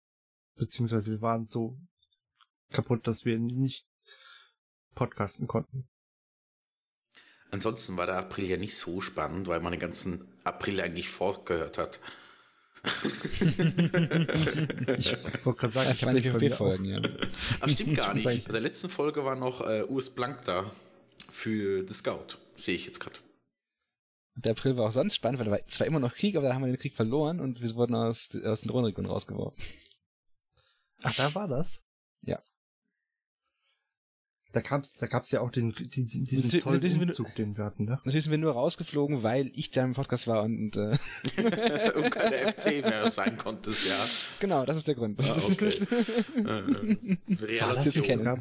Beziehungsweise 0.55 1.11
wir 1.11 1.21
waren 1.21 1.47
so 1.47 1.77
kaputt, 2.71 3.07
dass 3.07 3.25
wir 3.25 3.39
nicht 3.39 3.85
podcasten 4.95 5.47
konnten. 5.47 5.87
Ansonsten 7.51 7.97
war 7.97 8.05
der 8.07 8.17
April 8.17 8.49
ja 8.49 8.57
nicht 8.57 8.75
so 8.75 8.99
spannend, 9.01 9.47
weil 9.47 9.59
man 9.59 9.71
den 9.71 9.79
ganzen 9.79 10.27
April 10.43 10.81
eigentlich 10.81 11.09
fortgehört 11.09 11.77
hat. 11.77 11.99
Ich 14.97 15.13
wollte 15.45 15.59
gerade 15.59 15.73
sagen, 15.73 15.87
Das 15.89 15.97
ich 15.99 16.05
waren 16.05 16.15
die 16.15 16.21
PvP-Folgen, 16.21 16.85
ja. 16.85 17.01
Ah, 17.61 17.69
stimmt 17.69 17.95
gar 17.95 18.13
nicht. 18.13 18.45
Bei 18.45 18.51
der 18.51 18.61
letzten 18.61 18.89
Folge 18.89 19.23
war 19.23 19.35
noch 19.35 19.61
äh, 19.61 19.83
US 19.83 20.09
Blank 20.09 20.43
da 20.45 20.69
für 21.31 21.85
The 21.87 21.93
Scout. 21.93 22.37
Sehe 22.55 22.75
ich 22.75 22.85
jetzt 22.85 22.99
gerade. 22.99 23.19
Der 24.35 24.53
April 24.53 24.77
war 24.77 24.87
auch 24.87 24.91
sonst 24.91 25.15
spannend, 25.15 25.39
weil 25.39 25.45
da 25.45 25.51
war 25.51 25.67
zwar 25.67 25.85
immer 25.87 25.99
noch 25.99 26.13
Krieg, 26.15 26.35
aber 26.35 26.47
da 26.47 26.55
haben 26.55 26.61
wir 26.63 26.71
den 26.71 26.79
Krieg 26.79 26.95
verloren 26.95 27.39
und 27.39 27.61
wir 27.61 27.75
wurden 27.75 27.95
aus, 27.95 28.35
aus 28.43 28.61
den 28.61 28.71
Rhönregionen 28.71 29.11
rausgeworfen. 29.11 29.61
Ach, 31.03 31.15
da 31.15 31.35
war 31.35 31.47
das? 31.47 31.83
Ja. 32.21 32.39
Da 34.51 34.61
gab's, 34.61 34.93
da 34.97 35.07
gab's 35.07 35.31
ja 35.31 35.41
auch 35.41 35.49
den, 35.49 35.71
diesen, 35.73 36.25
diesen 36.25 36.45
Natürlich- 36.45 36.63
tollen 36.63 36.75
natürlich- 36.75 37.01
Umzug, 37.01 37.33
den 37.35 37.57
wir 37.57 37.63
hatten, 37.65 37.85
ne? 37.85 37.99
Natürlich 38.05 38.25
sind 38.25 38.31
wir 38.31 38.37
nur 38.37 38.53
rausgeflogen, 38.53 39.23
weil 39.23 39.49
ich 39.55 39.71
da 39.71 39.83
im 39.83 39.93
Podcast 39.93 40.27
war 40.27 40.43
und 40.43 40.75
äh, 40.75 40.95
Und 41.95 42.11
keine 42.11 42.37
FC 42.53 42.81
mehr 42.83 43.09
sein 43.09 43.35
konntest, 43.35 43.87
ja. 43.87 44.05
genau, 44.39 44.63
das 44.65 44.77
ist 44.77 44.87
der 44.87 44.93
Grund. 44.95 45.19
Ah, 45.19 45.37
okay. 45.51 45.69
Äh, 46.37 47.17
War 47.61 47.73
das, 47.75 47.93
sogar, 47.93 48.37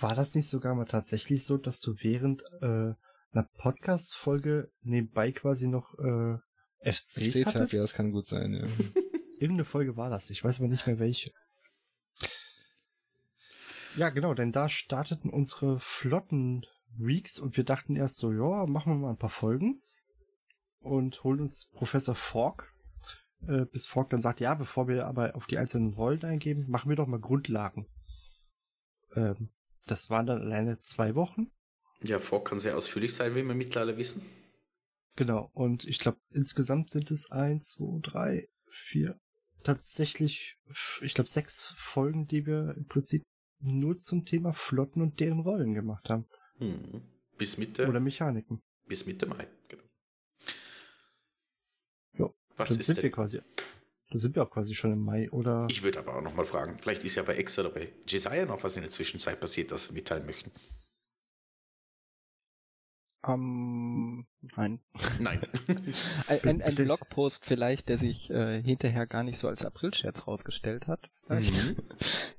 war 0.00 0.14
das 0.16 0.34
nicht 0.34 0.48
sogar 0.48 0.74
mal 0.74 0.84
tatsächlich 0.86 1.44
so, 1.44 1.58
dass 1.58 1.80
du 1.80 1.94
während 2.00 2.42
äh, 2.60 2.94
einer 3.32 3.48
Podcast-Folge 3.58 4.70
nebenbei 4.82 5.32
quasi 5.32 5.68
noch 5.68 5.94
äh, 5.98 6.38
FC 6.80 7.26
FC 7.26 7.44
Tab, 7.44 7.54
hattest? 7.54 7.72
ja, 7.72 7.82
das 7.82 7.94
kann 7.94 8.12
gut 8.12 8.26
sein, 8.26 8.54
ja. 8.54 8.64
Irgendeine 9.38 9.64
Folge 9.64 9.96
war 9.96 10.10
das, 10.10 10.30
ich 10.30 10.42
weiß 10.42 10.58
aber 10.58 10.68
nicht 10.68 10.86
mehr 10.86 10.98
welche. 10.98 11.32
Ja, 13.96 14.10
genau, 14.10 14.34
denn 14.34 14.52
da 14.52 14.68
starteten 14.68 15.30
unsere 15.30 15.80
flotten 15.80 16.64
Weeks 16.96 17.38
und 17.38 17.56
wir 17.56 17.64
dachten 17.64 17.96
erst 17.96 18.18
so, 18.18 18.32
ja, 18.32 18.66
machen 18.66 18.92
wir 18.92 18.98
mal 18.98 19.10
ein 19.10 19.18
paar 19.18 19.30
Folgen 19.30 19.82
und 20.80 21.22
holen 21.24 21.40
uns 21.40 21.70
Professor 21.72 22.14
Fork, 22.14 22.72
äh, 23.46 23.64
bis 23.66 23.86
Fork 23.86 24.10
dann 24.10 24.22
sagt, 24.22 24.40
ja, 24.40 24.54
bevor 24.54 24.88
wir 24.88 25.06
aber 25.06 25.34
auf 25.36 25.46
die 25.46 25.58
einzelnen 25.58 25.94
Rollen 25.94 26.24
eingeben, 26.24 26.66
machen 26.68 26.88
wir 26.88 26.96
doch 26.96 27.06
mal 27.06 27.20
Grundlagen. 27.20 27.86
Ähm, 29.14 29.50
das 29.86 30.10
waren 30.10 30.26
dann 30.26 30.40
alleine 30.42 30.78
zwei 30.80 31.14
Wochen. 31.14 31.50
Ja, 32.02 32.18
Fork 32.18 32.48
kann 32.48 32.58
sehr 32.60 32.76
ausführlich 32.76 33.14
sein, 33.14 33.34
wie 33.34 33.42
wir 33.42 33.54
mittlerweile 33.54 33.96
wissen. 33.96 34.22
Genau, 35.16 35.50
und 35.52 35.84
ich 35.84 35.98
glaube, 35.98 36.18
insgesamt 36.30 36.90
sind 36.90 37.10
es 37.10 37.30
eins, 37.32 37.70
zwei, 37.70 37.98
drei, 38.02 38.48
vier, 38.70 39.18
tatsächlich, 39.64 40.56
ich 41.00 41.14
glaube, 41.14 41.28
sechs 41.28 41.74
Folgen, 41.76 42.26
die 42.28 42.46
wir 42.46 42.74
im 42.76 42.86
Prinzip 42.86 43.24
nur 43.60 43.98
zum 43.98 44.24
Thema 44.24 44.52
Flotten 44.52 45.02
und 45.02 45.18
deren 45.18 45.40
Rollen 45.40 45.74
gemacht 45.74 46.08
haben. 46.08 46.26
Hm. 46.58 47.02
Bis 47.36 47.58
Mitte, 47.58 47.88
Oder 47.88 47.98
Mechaniken. 47.98 48.62
bis 48.86 49.06
Mitte 49.06 49.26
Mai. 49.26 49.48
Genau. 49.68 49.82
Ja, 52.18 52.30
Was 52.56 52.70
ist 52.70 52.84
sind 52.84 52.98
denn? 52.98 53.02
wir 53.02 53.10
quasi, 53.10 53.40
da 54.10 54.18
sind 54.18 54.36
wir 54.36 54.44
auch 54.44 54.50
quasi 54.50 54.76
schon 54.76 54.92
im 54.92 55.00
Mai, 55.00 55.28
oder? 55.32 55.66
Ich 55.68 55.82
würde 55.82 55.98
aber 55.98 56.16
auch 56.16 56.22
noch 56.22 56.34
mal 56.34 56.44
fragen, 56.46 56.78
vielleicht 56.78 57.02
ist 57.02 57.16
ja 57.16 57.24
bei 57.24 57.34
Ex 57.34 57.58
oder 57.58 57.70
bei 57.70 57.92
Jesiah 58.06 58.46
noch 58.46 58.62
was 58.62 58.76
in 58.76 58.82
der 58.82 58.90
Zwischenzeit 58.92 59.40
passiert, 59.40 59.72
das 59.72 59.86
Sie 59.86 59.92
mitteilen 59.94 60.26
möchten. 60.26 60.52
Ähm, 63.28 64.26
nein. 64.56 64.80
Nein. 65.20 65.40
Ein, 66.28 66.40
ein, 66.44 66.62
ein. 66.62 66.74
Blogpost 66.74 67.44
vielleicht, 67.44 67.88
der 67.88 67.98
sich 67.98 68.30
äh, 68.30 68.62
hinterher 68.62 69.06
gar 69.06 69.22
nicht 69.22 69.38
so 69.38 69.48
als 69.48 69.64
Aprilscherz 69.64 70.26
rausgestellt 70.26 70.86
hat. 70.86 71.10
Mhm. 71.28 71.76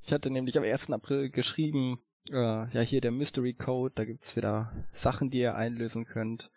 Ich 0.02 0.12
hatte 0.12 0.30
nämlich 0.30 0.58
am 0.58 0.64
1. 0.64 0.90
April 0.90 1.30
geschrieben, 1.30 2.00
äh, 2.30 2.34
ja 2.34 2.80
hier 2.80 3.00
der 3.00 3.12
Mystery 3.12 3.54
Code, 3.54 3.92
da 3.94 4.04
gibt's 4.04 4.34
wieder 4.34 4.72
Sachen, 4.92 5.30
die 5.30 5.38
ihr 5.38 5.54
einlösen 5.54 6.04
könnt. 6.04 6.50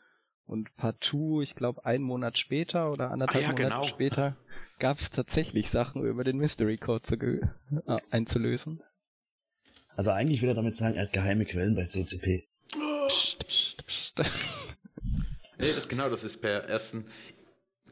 Und 0.45 0.75
partout, 0.75 1.41
ich 1.41 1.55
glaube 1.55 1.85
einen 1.85 2.03
Monat 2.03 2.37
später 2.37 2.91
oder 2.91 3.11
anderthalb 3.11 3.43
Ah 3.43 3.47
ja, 3.47 3.53
Monate 3.53 3.69
genau. 3.69 3.83
später, 3.87 4.37
gab's 4.79 5.11
tatsächlich 5.11 5.69
Sachen 5.69 6.03
über 6.03 6.23
den 6.23 6.37
Mystery 6.37 6.77
Code 6.77 7.03
zu 7.03 7.15
äh, 7.15 7.41
einzulösen. 8.09 8.81
Also 9.95 10.11
eigentlich 10.11 10.41
will 10.41 10.49
er 10.49 10.55
damit 10.55 10.75
sagen, 10.75 10.95
er 10.95 11.03
hat 11.03 11.13
geheime 11.13 11.45
Quellen 11.45 11.75
bei 11.75 11.85
CCP. 11.85 12.47
Psst, 13.13 13.47
psst. 13.47 14.31
Nee, 15.57 15.73
das 15.73 15.87
genau, 15.87 16.09
das 16.09 16.23
ist 16.23 16.37
per 16.41 16.63
ersten. 16.65 17.05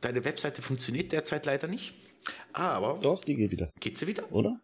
Deine 0.02 0.26
Webseite 0.26 0.62
funktioniert 0.62 1.12
derzeit 1.12 1.46
leider 1.46 1.68
nicht. 1.68 1.94
Aber 2.54 3.00
Doch, 3.02 3.24
die 3.24 3.36
geht 3.36 3.52
wieder, 3.52 3.72
geht 3.80 3.98
sie 3.98 4.08
wieder? 4.08 4.32
oder? 4.32 4.60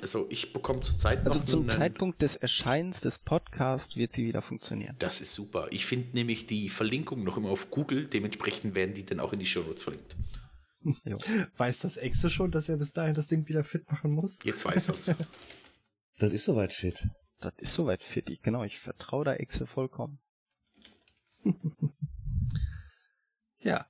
Also 0.00 0.26
ich 0.30 0.52
bekomme 0.52 0.80
zurzeit 0.80 1.24
noch 1.24 1.32
Also 1.34 1.44
zum 1.44 1.68
einen- 1.68 1.78
Zeitpunkt 1.78 2.22
des 2.22 2.36
Erscheinens 2.36 3.00
des 3.00 3.18
Podcasts 3.18 3.96
wird 3.96 4.12
sie 4.12 4.24
wieder 4.26 4.42
funktionieren. 4.42 4.94
Das 5.00 5.20
ist 5.20 5.34
super. 5.34 5.66
Ich 5.72 5.86
finde 5.86 6.16
nämlich 6.16 6.46
die 6.46 6.68
Verlinkung 6.68 7.24
noch 7.24 7.36
immer 7.36 7.50
auf 7.50 7.70
Google, 7.70 8.06
dementsprechend 8.06 8.74
werden 8.76 8.94
die 8.94 9.04
dann 9.04 9.18
auch 9.20 9.32
in 9.32 9.40
die 9.40 9.46
Show 9.46 9.62
Notes 9.62 9.82
verlinkt. 9.82 10.16
Weiß 11.56 11.80
das 11.80 11.96
Exe 11.96 12.30
schon, 12.30 12.52
dass 12.52 12.68
er 12.68 12.76
bis 12.76 12.92
dahin 12.92 13.14
das 13.14 13.26
Ding 13.26 13.46
wieder 13.48 13.64
fit 13.64 13.90
machen 13.90 14.12
muss? 14.12 14.38
Jetzt 14.44 14.64
weiß 14.64 14.86
das. 14.86 15.14
Das 16.20 16.32
ist 16.32 16.46
soweit 16.46 16.72
fit. 16.72 17.06
Das 17.40 17.54
ist 17.58 17.74
soweit 17.74 18.02
für 18.02 18.22
dich. 18.22 18.42
Genau, 18.42 18.64
ich 18.64 18.78
vertraue 18.78 19.24
da 19.24 19.34
Excel 19.34 19.66
vollkommen. 19.66 20.18
Ja. 23.60 23.86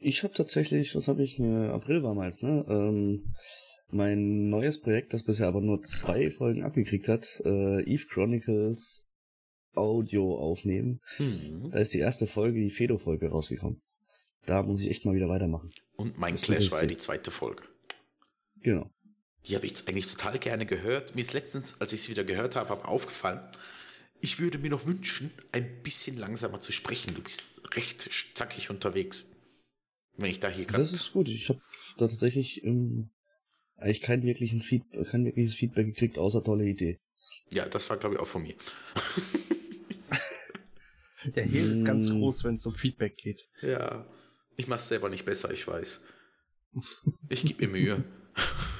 Ich 0.00 0.22
habe 0.22 0.34
tatsächlich, 0.34 0.94
was 0.94 1.08
habe 1.08 1.22
ich, 1.22 1.38
äh, 1.38 1.68
April 1.68 2.02
war 2.02 2.14
mal, 2.14 2.30
ne? 2.40 2.66
Ähm, 2.68 3.34
mein 3.88 4.48
neues 4.48 4.80
Projekt, 4.80 5.12
das 5.12 5.22
bisher 5.22 5.46
aber 5.46 5.60
nur 5.60 5.80
zwei 5.82 6.30
Folgen 6.30 6.64
abgekriegt 6.64 7.08
hat, 7.08 7.40
äh, 7.44 7.82
Eve 7.84 8.06
Chronicles 8.08 9.06
Audio 9.74 10.36
aufnehmen. 10.36 11.00
Hm. 11.16 11.70
Da 11.70 11.78
ist 11.78 11.94
die 11.94 11.98
erste 11.98 12.26
Folge, 12.26 12.60
die 12.60 12.70
Fedo-Folge 12.70 13.28
rausgekommen. 13.28 13.82
Da 14.46 14.62
muss 14.62 14.80
ich 14.80 14.90
echt 14.90 15.04
mal 15.04 15.14
wieder 15.14 15.28
weitermachen. 15.28 15.70
Und 15.96 16.18
mein 16.18 16.34
Das 16.34 16.42
Clash 16.42 16.70
war 16.70 16.82
ja 16.82 16.86
die 16.86 16.98
zweite 16.98 17.30
Folge. 17.30 17.62
Genau. 18.62 18.90
Die 19.46 19.54
habe 19.56 19.66
ich 19.66 19.86
eigentlich 19.88 20.08
total 20.08 20.38
gerne 20.38 20.64
gehört. 20.66 21.14
Mir 21.14 21.20
ist 21.20 21.32
letztens, 21.34 21.80
als 21.80 21.92
ich 21.92 22.02
sie 22.02 22.10
wieder 22.12 22.24
gehört 22.24 22.56
habe, 22.56 22.70
aber 22.70 22.88
aufgefallen, 22.88 23.40
ich 24.20 24.38
würde 24.38 24.58
mir 24.58 24.70
noch 24.70 24.86
wünschen, 24.86 25.30
ein 25.52 25.82
bisschen 25.82 26.16
langsamer 26.16 26.60
zu 26.60 26.72
sprechen. 26.72 27.14
Du 27.14 27.20
bist 27.22 27.60
recht 27.74 28.08
zackig 28.34 28.70
unterwegs. 28.70 29.26
Wenn 30.16 30.30
ich 30.30 30.40
da 30.40 30.48
hier 30.48 30.64
gerade. 30.64 30.82
Das 30.82 30.92
ist 30.92 31.12
gut. 31.12 31.28
Ich 31.28 31.48
habe 31.50 31.60
da 31.98 32.08
tatsächlich 32.08 32.64
ähm, 32.64 33.10
eigentlich 33.76 34.00
kein, 34.00 34.22
wirklichen 34.22 34.62
Feed 34.62 34.84
kein 35.10 35.24
wirkliches 35.26 35.56
Feedback 35.56 35.86
gekriegt, 35.86 36.16
außer 36.18 36.42
tolle 36.42 36.64
Idee. 36.64 37.00
Ja, 37.50 37.66
das 37.66 37.90
war, 37.90 37.98
glaube 37.98 38.14
ich, 38.14 38.20
auch 38.20 38.26
von 38.26 38.42
mir. 38.44 38.54
Der 41.36 41.44
Hehl 41.44 41.70
ist 41.72 41.84
ganz 41.84 42.06
Mm. 42.08 42.18
groß, 42.18 42.44
wenn 42.44 42.54
es 42.56 42.66
um 42.66 42.74
Feedback 42.74 43.16
geht. 43.16 43.48
Ja, 43.62 44.06
ich 44.56 44.68
mache 44.68 44.78
es 44.80 44.88
selber 44.88 45.08
nicht 45.08 45.24
besser, 45.24 45.50
ich 45.50 45.66
weiß. 45.66 46.02
Ich 47.28 47.44
gebe 47.44 47.66
mir 47.66 47.72
Mühe. 47.72 48.04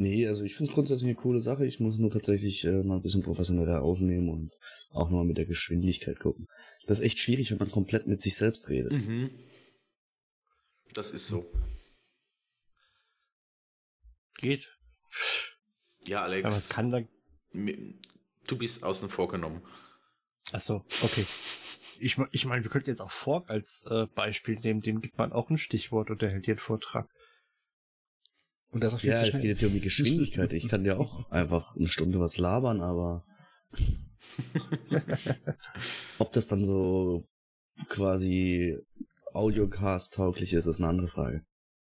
Nee, 0.00 0.28
also 0.28 0.44
ich 0.44 0.54
finde 0.54 0.70
es 0.70 0.74
grundsätzlich 0.76 1.08
eine 1.08 1.16
coole 1.16 1.40
Sache. 1.40 1.66
Ich 1.66 1.80
muss 1.80 1.98
nur 1.98 2.10
tatsächlich 2.10 2.64
äh, 2.64 2.84
mal 2.84 2.96
ein 2.96 3.02
bisschen 3.02 3.24
professioneller 3.24 3.82
aufnehmen 3.82 4.28
und 4.28 4.52
auch 4.90 5.10
nochmal 5.10 5.24
mit 5.24 5.38
der 5.38 5.44
Geschwindigkeit 5.46 6.20
gucken. 6.20 6.46
Das 6.86 7.00
ist 7.00 7.04
echt 7.04 7.18
schwierig, 7.18 7.50
wenn 7.50 7.58
man 7.58 7.70
komplett 7.72 8.06
mit 8.06 8.20
sich 8.20 8.36
selbst 8.36 8.68
redet. 8.68 8.92
Mhm. 8.92 9.30
Das 10.94 11.10
ist 11.10 11.26
so. 11.26 11.44
Geht. 14.36 14.68
Ja, 16.06 16.20
Aber 16.22 16.32
es 16.32 16.44
Alex, 16.44 16.68
kann 16.68 16.92
dann. 16.92 17.08
mi- 17.52 18.00
du 18.46 18.56
bist 18.56 18.84
außen 18.84 19.08
vor 19.08 19.28
genommen. 19.28 19.62
Achso, 20.52 20.84
okay. 21.02 21.26
Ich, 21.98 22.16
ich 22.30 22.44
meine, 22.46 22.62
wir 22.62 22.70
könnten 22.70 22.88
jetzt 22.90 23.00
auch 23.02 23.10
Fork 23.10 23.50
als 23.50 23.84
äh, 23.90 24.06
Beispiel 24.14 24.60
nehmen. 24.60 24.80
Dem 24.80 25.00
gibt 25.00 25.18
man 25.18 25.32
auch 25.32 25.50
ein 25.50 25.58
Stichwort 25.58 26.10
und 26.10 26.22
der 26.22 26.30
hält 26.30 26.44
hier 26.44 26.54
einen 26.54 26.60
Vortrag. 26.60 27.08
Und 28.70 28.82
das 28.84 28.94
auch 28.94 29.00
viel 29.00 29.10
Ja, 29.10 29.16
zu 29.16 29.22
es 29.24 29.28
schnell. 29.30 29.42
geht 29.42 29.48
jetzt 29.50 29.58
hier 29.60 29.68
um 29.68 29.74
die 29.74 29.80
Geschwindigkeit. 29.90 30.52
Ich 30.52 30.68
kann 30.68 30.84
ja 30.84 30.96
auch 30.96 31.30
einfach 31.30 31.76
eine 31.76 31.88
Stunde 31.88 32.20
was 32.20 32.38
labern, 32.38 32.80
aber 32.80 33.24
ob 36.18 36.32
das 36.32 36.48
dann 36.48 36.64
so 36.64 37.24
quasi 37.88 38.78
Audiocast 39.32 40.14
tauglich 40.14 40.52
ist, 40.52 40.66
ist 40.66 40.78
eine 40.78 40.88
andere 40.88 41.08
Frage. 41.08 41.44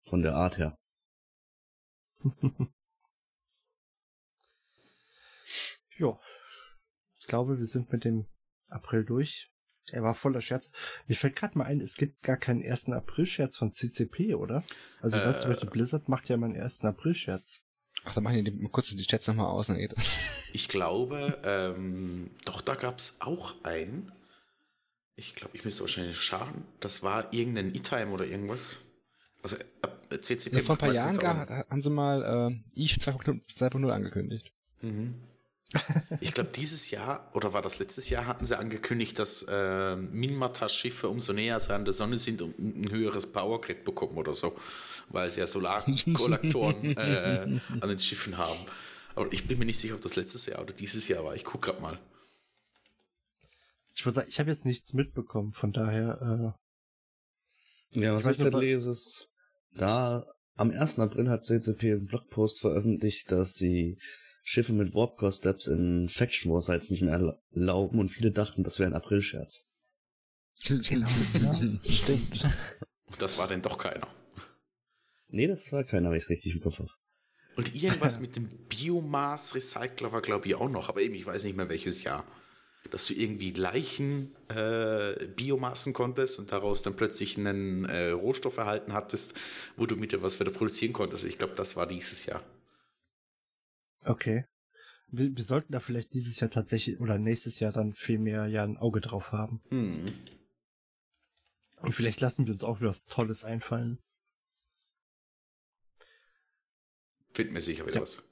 Von 0.08 0.22
der 0.22 0.34
Art 0.34 0.58
her. 0.58 0.76
ja. 5.98 6.18
Ich 7.18 7.26
glaube, 7.26 7.58
wir 7.58 7.66
sind 7.66 7.92
mit 7.92 8.04
dem 8.04 8.26
April 8.68 9.04
durch. 9.04 9.50
Er 9.92 10.02
war 10.02 10.14
voller 10.14 10.40
Scherz. 10.40 10.70
Mir 11.06 11.14
fällt 11.16 11.36
gerade 11.36 11.56
mal 11.58 11.64
ein, 11.64 11.80
es 11.80 11.96
gibt 11.96 12.22
gar 12.22 12.36
keinen 12.36 12.62
1. 12.62 12.88
April-Scherz 12.90 13.56
von 13.56 13.72
CCP, 13.72 14.34
oder? 14.34 14.62
Also, 15.00 15.18
Äh. 15.18 15.26
weißt 15.26 15.44
du, 15.44 15.48
welche 15.48 15.66
Blizzard 15.66 16.08
macht 16.08 16.28
ja 16.28 16.36
mal 16.36 16.46
einen 16.46 16.60
1. 16.60 16.84
April-Scherz. 16.84 17.64
Ach, 18.04 18.14
dann 18.14 18.24
machen 18.24 18.44
die 18.44 18.50
mal 18.50 18.70
kurz 18.70 18.88
die 18.94 19.06
Chats 19.06 19.28
nochmal 19.28 19.46
aus. 19.46 19.66
Dann 19.68 19.78
geht 19.78 19.92
das. 19.92 20.04
Ich 20.52 20.66
glaube, 20.66 21.38
ähm, 21.44 22.30
doch, 22.44 22.60
da 22.60 22.74
gab 22.74 22.98
es 22.98 23.18
auch 23.20 23.54
einen. 23.62 24.10
Ich 25.14 25.36
glaube, 25.36 25.56
ich 25.56 25.64
müsste 25.64 25.82
wahrscheinlich 25.82 26.16
schauen. 26.16 26.64
Das 26.80 27.04
war 27.04 27.32
irgendein 27.32 27.72
E-Time 27.72 28.08
oder 28.10 28.26
irgendwas. 28.26 28.78
Also 29.44 29.56
äh, 30.10 30.18
CCP. 30.18 30.56
Ja, 30.56 30.62
vor 30.62 30.74
ein 30.74 30.78
paar 30.78 30.92
Jahren 30.92 31.18
gar, 31.18 31.46
haben 31.70 31.80
sie 31.82 31.90
mal 31.90 32.50
äh, 32.50 32.80
Eve 32.80 32.94
2.0 32.98 33.40
2.0 33.48 33.90
angekündigt. 33.90 34.52
Mhm. 34.80 35.14
Ich 36.20 36.34
glaube, 36.34 36.50
dieses 36.50 36.90
Jahr, 36.90 37.30
oder 37.34 37.52
war 37.52 37.62
das 37.62 37.78
letztes 37.78 38.10
Jahr, 38.10 38.26
hatten 38.26 38.44
sie 38.44 38.58
angekündigt, 38.58 39.18
dass 39.18 39.44
äh, 39.48 39.96
Minmatas-Schiffe 39.96 41.08
umso 41.08 41.32
näher 41.32 41.60
sie 41.60 41.72
an 41.72 41.84
der 41.84 41.94
Sonne 41.94 42.18
sind 42.18 42.42
und 42.42 42.58
ein 42.58 42.90
höheres 42.90 43.30
Powergrid 43.30 43.84
bekommen 43.84 44.18
oder 44.18 44.34
so, 44.34 44.56
weil 45.10 45.30
sie 45.30 45.40
ja 45.40 45.46
Solarkollektoren 45.46 46.96
äh, 46.96 47.60
an 47.80 47.88
den 47.88 47.98
Schiffen 47.98 48.36
haben. 48.36 48.58
Aber 49.14 49.32
ich 49.32 49.46
bin 49.46 49.58
mir 49.58 49.64
nicht 49.64 49.78
sicher, 49.78 49.94
ob 49.94 50.00
das 50.00 50.16
letztes 50.16 50.46
Jahr 50.46 50.60
oder 50.60 50.72
dieses 50.72 51.06
Jahr 51.08 51.24
war. 51.24 51.34
Ich 51.34 51.44
gucke 51.44 51.70
gerade 51.70 51.82
mal. 51.82 51.98
Ich 53.94 54.04
würde 54.04 54.16
sagen, 54.16 54.28
ich 54.28 54.40
habe 54.40 54.50
jetzt 54.50 54.66
nichts 54.66 54.92
mitbekommen, 54.92 55.52
von 55.52 55.72
daher, 55.72 56.56
Ja, 57.90 58.14
was 58.14 58.38
Ich 58.38 58.38
gerade 58.38 58.58
lese, 58.60 58.90
ist, 58.90 59.30
da 59.74 60.24
am 60.56 60.70
1. 60.70 60.98
April 60.98 61.28
hat 61.28 61.44
CCP 61.44 61.92
einen 61.92 62.06
Blogpost 62.06 62.60
veröffentlicht, 62.60 63.30
dass 63.30 63.54
sie 63.54 63.98
Schiffe 64.42 64.72
mit 64.72 64.94
Warp-Core 64.94 65.32
Steps 65.32 65.66
in 65.66 66.08
Faction 66.08 66.52
War 66.52 66.60
Sites 66.60 66.90
nicht 66.90 67.02
mehr 67.02 67.38
erlauben 67.52 67.98
und 67.98 68.08
viele 68.08 68.30
dachten, 68.30 68.62
das 68.62 68.78
wäre 68.78 68.90
ein 68.90 68.96
April-Scherz. 68.96 69.70
Genau. 70.64 71.08
Ja, 71.40 71.54
stimmt. 71.54 72.42
Das 73.18 73.38
war 73.38 73.48
denn 73.48 73.62
doch 73.62 73.78
keiner. 73.78 74.06
Nee, 75.28 75.46
das 75.46 75.72
war 75.72 75.84
keiner, 75.84 76.10
wenn 76.10 76.16
ich 76.16 76.24
es 76.24 76.30
richtig 76.30 76.54
im 76.54 76.60
Kopf 76.60 76.78
habe. 76.78 76.90
Und 77.56 77.74
irgendwas 77.74 78.20
mit 78.20 78.36
dem 78.36 78.48
Biomass-Recycler 78.68 80.12
war, 80.12 80.22
glaube 80.22 80.48
ich, 80.48 80.54
auch 80.54 80.68
noch, 80.68 80.88
aber 80.88 81.00
eben, 81.00 81.14
ich 81.14 81.26
weiß 81.26 81.44
nicht 81.44 81.56
mehr 81.56 81.68
welches 81.68 82.02
Jahr. 82.02 82.24
Dass 82.90 83.06
du 83.06 83.14
irgendwie 83.14 83.52
Leichen 83.52 84.34
äh, 84.48 85.26
Biomassen 85.36 85.92
konntest 85.92 86.38
und 86.38 86.50
daraus 86.50 86.82
dann 86.82 86.96
plötzlich 86.96 87.36
einen 87.36 87.84
äh, 87.84 88.08
Rohstoff 88.08 88.56
erhalten 88.56 88.94
hattest, 88.94 89.34
wo 89.76 89.84
du 89.84 89.96
mit 89.96 90.12
dir 90.12 90.22
was 90.22 90.40
wieder 90.40 90.50
produzieren 90.50 90.94
konntest. 90.94 91.24
Ich 91.24 91.36
glaube, 91.36 91.54
das 91.54 91.76
war 91.76 91.86
dieses 91.86 92.24
Jahr. 92.24 92.42
Okay. 94.04 94.44
Wir, 95.08 95.34
wir 95.36 95.44
sollten 95.44 95.72
da 95.72 95.80
vielleicht 95.80 96.14
dieses 96.14 96.38
Jahr 96.40 96.50
tatsächlich 96.50 97.00
oder 97.00 97.18
nächstes 97.18 97.58
Jahr 97.60 97.72
dann 97.72 97.94
viel 97.94 98.18
mehr 98.18 98.46
ja 98.46 98.62
ein 98.62 98.76
Auge 98.76 99.00
drauf 99.00 99.32
haben. 99.32 99.60
Hm. 99.70 100.06
Und 101.82 101.94
vielleicht 101.94 102.20
lassen 102.20 102.46
wir 102.46 102.52
uns 102.52 102.62
auch 102.62 102.80
wieder 102.80 102.90
was 102.90 103.06
Tolles 103.06 103.44
einfallen. 103.44 103.98
Find 107.32 107.52
mir 107.52 107.62
sicher 107.62 107.86
wieder 107.86 107.96
Ja. 107.96 108.02
was. 108.02 108.22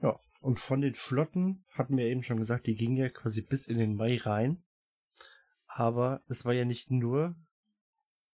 Ja. 0.00 0.20
Und 0.40 0.60
von 0.60 0.80
den 0.80 0.94
Flotten 0.94 1.64
hatten 1.70 1.96
wir 1.96 2.06
eben 2.06 2.22
schon 2.22 2.38
gesagt, 2.38 2.66
die 2.66 2.74
gingen 2.74 2.96
ja 2.96 3.08
quasi 3.08 3.42
bis 3.42 3.66
in 3.66 3.78
den 3.78 3.94
Mai 3.94 4.18
rein. 4.18 4.62
Aber 5.66 6.22
es 6.28 6.44
war 6.44 6.52
ja 6.52 6.64
nicht 6.64 6.90
nur 6.90 7.34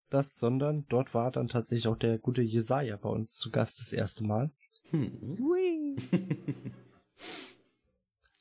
das, 0.08 0.36
sondern 0.36 0.86
dort 0.88 1.14
war 1.14 1.32
dann 1.32 1.48
tatsächlich 1.48 1.88
auch 1.88 1.98
der 1.98 2.18
gute 2.18 2.42
Jesaja 2.42 2.96
bei 2.96 3.08
uns 3.08 3.36
zu 3.38 3.50
Gast 3.50 3.80
das 3.80 3.92
erste 3.92 4.24
Mal. 4.24 4.52
Hm. 4.90 5.36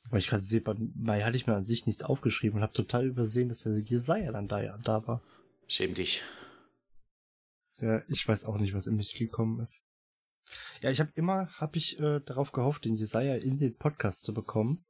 Weil 0.09 0.19
ich 0.19 0.27
gerade 0.27 0.43
sehe, 0.43 0.61
Mai 0.95 1.21
hatte 1.21 1.37
ich 1.37 1.47
mir 1.47 1.55
an 1.55 1.65
sich 1.65 1.87
nichts 1.87 2.03
aufgeschrieben 2.03 2.57
und 2.57 2.63
habe 2.63 2.73
total 2.73 3.07
übersehen, 3.07 3.49
dass 3.49 3.63
der 3.63 3.79
Jesaja 3.79 4.31
dann 4.31 4.47
da, 4.47 4.77
da 4.77 5.07
war. 5.07 5.21
Schäm 5.67 5.95
dich. 5.95 6.21
Ja, 7.79 8.03
ich 8.07 8.27
weiß 8.27 8.45
auch 8.45 8.57
nicht, 8.57 8.73
was 8.73 8.85
in 8.85 8.95
mich 8.95 9.15
gekommen 9.15 9.59
ist. 9.59 9.85
Ja, 10.81 10.91
ich 10.91 10.99
habe 10.99 11.11
immer, 11.15 11.49
habe 11.53 11.77
ich 11.77 11.99
äh, 11.99 12.19
darauf 12.19 12.51
gehofft, 12.51 12.85
den 12.85 12.95
Jesaja 12.95 13.35
in 13.35 13.57
den 13.57 13.75
Podcast 13.75 14.23
zu 14.23 14.33
bekommen. 14.33 14.85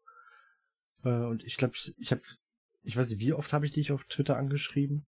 Äh, 1.03 1.09
und 1.09 1.43
ich 1.43 1.55
glaube, 1.57 1.75
ich, 1.77 1.93
ich 1.97 2.11
habe, 2.11 2.21
ich 2.81 2.97
weiß 2.97 3.09
nicht, 3.11 3.19
wie 3.19 3.33
oft 3.33 3.53
habe 3.53 3.65
ich 3.65 3.71
dich 3.71 3.91
auf 3.91 4.03
Twitter 4.05 4.37
angeschrieben? 4.37 5.05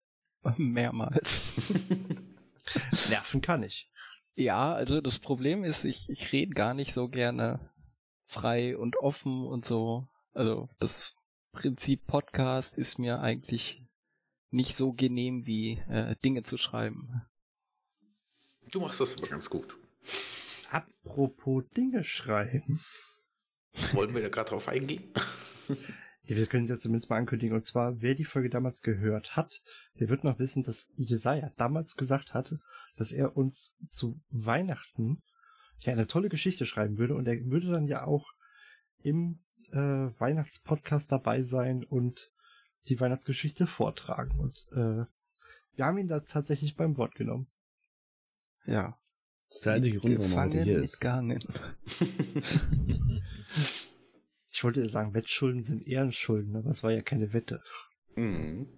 Mehrmals. 0.57 1.43
Nerven 3.11 3.41
kann 3.41 3.63
ich. 3.63 3.91
Ja, 4.35 4.73
also 4.73 5.01
das 5.01 5.19
Problem 5.19 5.65
ist, 5.65 5.85
ich, 5.85 6.09
ich 6.09 6.33
rede 6.33 6.55
gar 6.55 6.75
nicht 6.75 6.93
so 6.93 7.09
gerne 7.09 7.71
frei 8.27 8.77
und 8.77 8.97
offen 8.97 9.47
und 9.47 9.65
so. 9.65 10.09
Also 10.33 10.69
das 10.79 11.15
Prinzip 11.53 12.07
Podcast 12.07 12.79
ist 12.79 12.99
mir 12.99 13.21
eigentlich 13.21 13.83
nicht 14.51 14.77
so 14.77 14.93
genehm 14.93 15.47
wie 15.47 15.79
äh, 15.89 16.17
Dinge 16.25 16.43
zu 16.43 16.57
schreiben. 16.57 17.23
Du 18.71 18.81
machst 18.81 19.01
das 19.01 19.17
aber 19.19 19.27
ganz 19.27 19.51
gut. 19.51 19.77
Apropos 20.71 21.65
Dinge 21.77 22.05
schreiben. 22.05 22.81
Wollen 23.93 24.15
wir 24.15 24.23
da 24.23 24.29
gerade 24.29 24.51
drauf 24.51 24.69
eingehen? 24.69 25.13
Ja, 26.25 26.37
wir 26.37 26.47
können 26.47 26.65
es 26.65 26.71
jetzt 26.71 26.83
zumindest 26.83 27.09
mal 27.09 27.17
ankündigen. 27.17 27.57
Und 27.57 27.65
zwar, 27.65 28.03
wer 28.03 28.15
die 28.15 28.27
Folge 28.27 28.51
damals 28.51 28.83
gehört 28.83 29.37
hat, 29.37 29.63
der 29.99 30.11
wird 30.11 30.23
noch 30.23 30.39
wissen, 30.39 30.63
dass 30.63 30.89
Jesaja 30.97 31.51
damals 31.57 31.97
gesagt 31.97 32.35
hatte, 32.35 32.61
dass 32.97 33.13
er 33.13 33.37
uns 33.37 33.77
zu 33.87 34.21
Weihnachten 34.31 35.23
ja 35.81 35.93
eine 35.93 36.07
tolle 36.07 36.29
Geschichte 36.29 36.67
schreiben 36.67 36.99
würde 36.99 37.15
und 37.15 37.27
er 37.27 37.39
würde 37.47 37.71
dann 37.71 37.87
ja 37.87 38.05
auch 38.05 38.27
im 39.03 39.41
äh, 39.73 39.77
Weihnachtspodcast 39.77 41.11
dabei 41.11 41.43
sein 41.43 41.85
und 41.85 42.31
die 42.89 43.01
Weihnachtsgeschichte 43.01 43.67
vortragen. 43.67 44.39
Und 44.39 44.69
äh, 44.73 45.07
wir 45.77 45.85
haben 45.85 45.99
ihn 45.99 46.09
da 46.09 46.21
tatsächlich 46.21 46.77
beim 46.77 46.97
Wort 46.97 47.15
genommen. 47.15 47.47
Ja. 48.67 48.99
Das 49.49 49.59
ist 49.59 49.67
der 49.67 49.73
einzige 49.75 49.99
Grund, 49.99 50.19
warum 50.19 50.33
er 50.33 50.45
heute 50.45 50.63
hier 50.63 50.83
ist. 50.83 51.01
Gegangen. 51.01 51.43
Ich 54.53 54.65
wollte 54.65 54.87
sagen, 54.89 55.15
Wettschulden 55.15 55.63
sind 55.63 55.87
Ehrenschulden, 55.87 56.57
aber 56.57 56.71
es 56.71 56.83
war 56.83 56.91
ja 56.91 57.03
keine 57.03 57.33
Wette. 57.33 57.63
Mhm. 58.17 58.69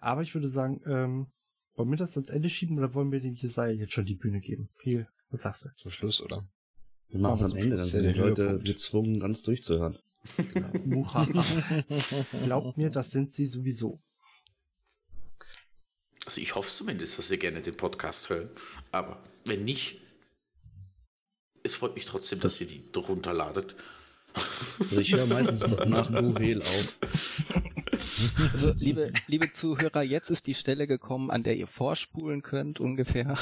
Aber 0.00 0.22
ich 0.22 0.34
würde 0.34 0.48
sagen, 0.48 0.80
ähm, 0.86 1.26
wollen 1.74 1.90
wir 1.90 1.96
das 1.96 2.16
ans 2.16 2.30
Ende 2.30 2.50
schieben 2.50 2.78
oder 2.78 2.94
wollen 2.94 3.12
wir 3.12 3.20
den 3.20 3.34
Jesaja 3.34 3.72
jetzt 3.72 3.92
schon 3.92 4.04
die 4.06 4.16
Bühne 4.16 4.40
geben? 4.40 4.68
Hier, 4.82 5.08
was 5.30 5.42
sagst 5.42 5.64
du? 5.64 5.68
Zum 5.76 5.90
Schluss, 5.90 6.20
oder? 6.20 6.48
Wir 7.08 7.20
machen 7.20 7.34
es 7.34 7.52
am 7.52 7.56
Ende, 7.56 7.76
dann 7.76 7.84
sind 7.84 8.02
die. 8.04 8.18
Leute 8.18 8.42
Höhepunkt. 8.42 8.64
gezwungen, 8.64 9.20
ganz 9.20 9.42
durchzuhören. 9.42 9.98
Muhaha. 10.84 11.26
Glaubt 12.44 12.76
mir, 12.76 12.90
das 12.90 13.10
sind 13.10 13.30
sie 13.32 13.46
sowieso. 13.46 14.02
Also 16.26 16.40
ich 16.40 16.54
hoffe 16.54 16.70
zumindest, 16.70 17.18
dass 17.18 17.28
Sie 17.28 17.38
gerne 17.38 17.62
den 17.62 17.76
Podcast 17.76 18.28
hören. 18.28 18.50
Aber 18.92 19.22
wenn 19.46 19.64
nicht, 19.64 20.00
es 21.62 21.74
freut 21.74 21.94
mich 21.94 22.04
trotzdem, 22.04 22.40
dass 22.40 22.60
ihr 22.60 22.66
die 22.66 22.90
runterladet. 22.94 23.76
Also 24.78 25.00
ich 25.00 25.14
höre 25.14 25.26
meistens 25.26 25.60
nach 25.86 26.10
Duhel 26.10 26.60
auf. 26.60 26.98
Also, 28.52 28.70
liebe, 28.72 29.12
liebe 29.26 29.50
Zuhörer, 29.52 30.02
jetzt 30.02 30.30
ist 30.30 30.46
die 30.46 30.54
Stelle 30.54 30.86
gekommen, 30.86 31.30
an 31.30 31.42
der 31.42 31.56
ihr 31.56 31.66
vorspulen 31.66 32.42
könnt, 32.42 32.80
ungefähr 32.80 33.36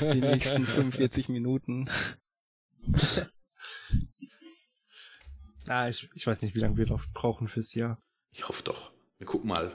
die 0.00 0.20
nächsten 0.20 0.64
45 0.64 1.28
Minuten. 1.28 1.88
Ah, 5.68 5.88
ich, 5.88 6.08
ich 6.14 6.26
weiß 6.26 6.42
nicht, 6.42 6.54
wie 6.54 6.60
lange 6.60 6.76
wir 6.76 6.86
noch 6.86 7.06
brauchen 7.12 7.48
fürs 7.48 7.74
Jahr. 7.74 8.00
Ich 8.32 8.48
hoffe 8.48 8.62
doch. 8.64 8.92
Wir 9.18 9.26
gucken 9.26 9.48
mal. 9.48 9.74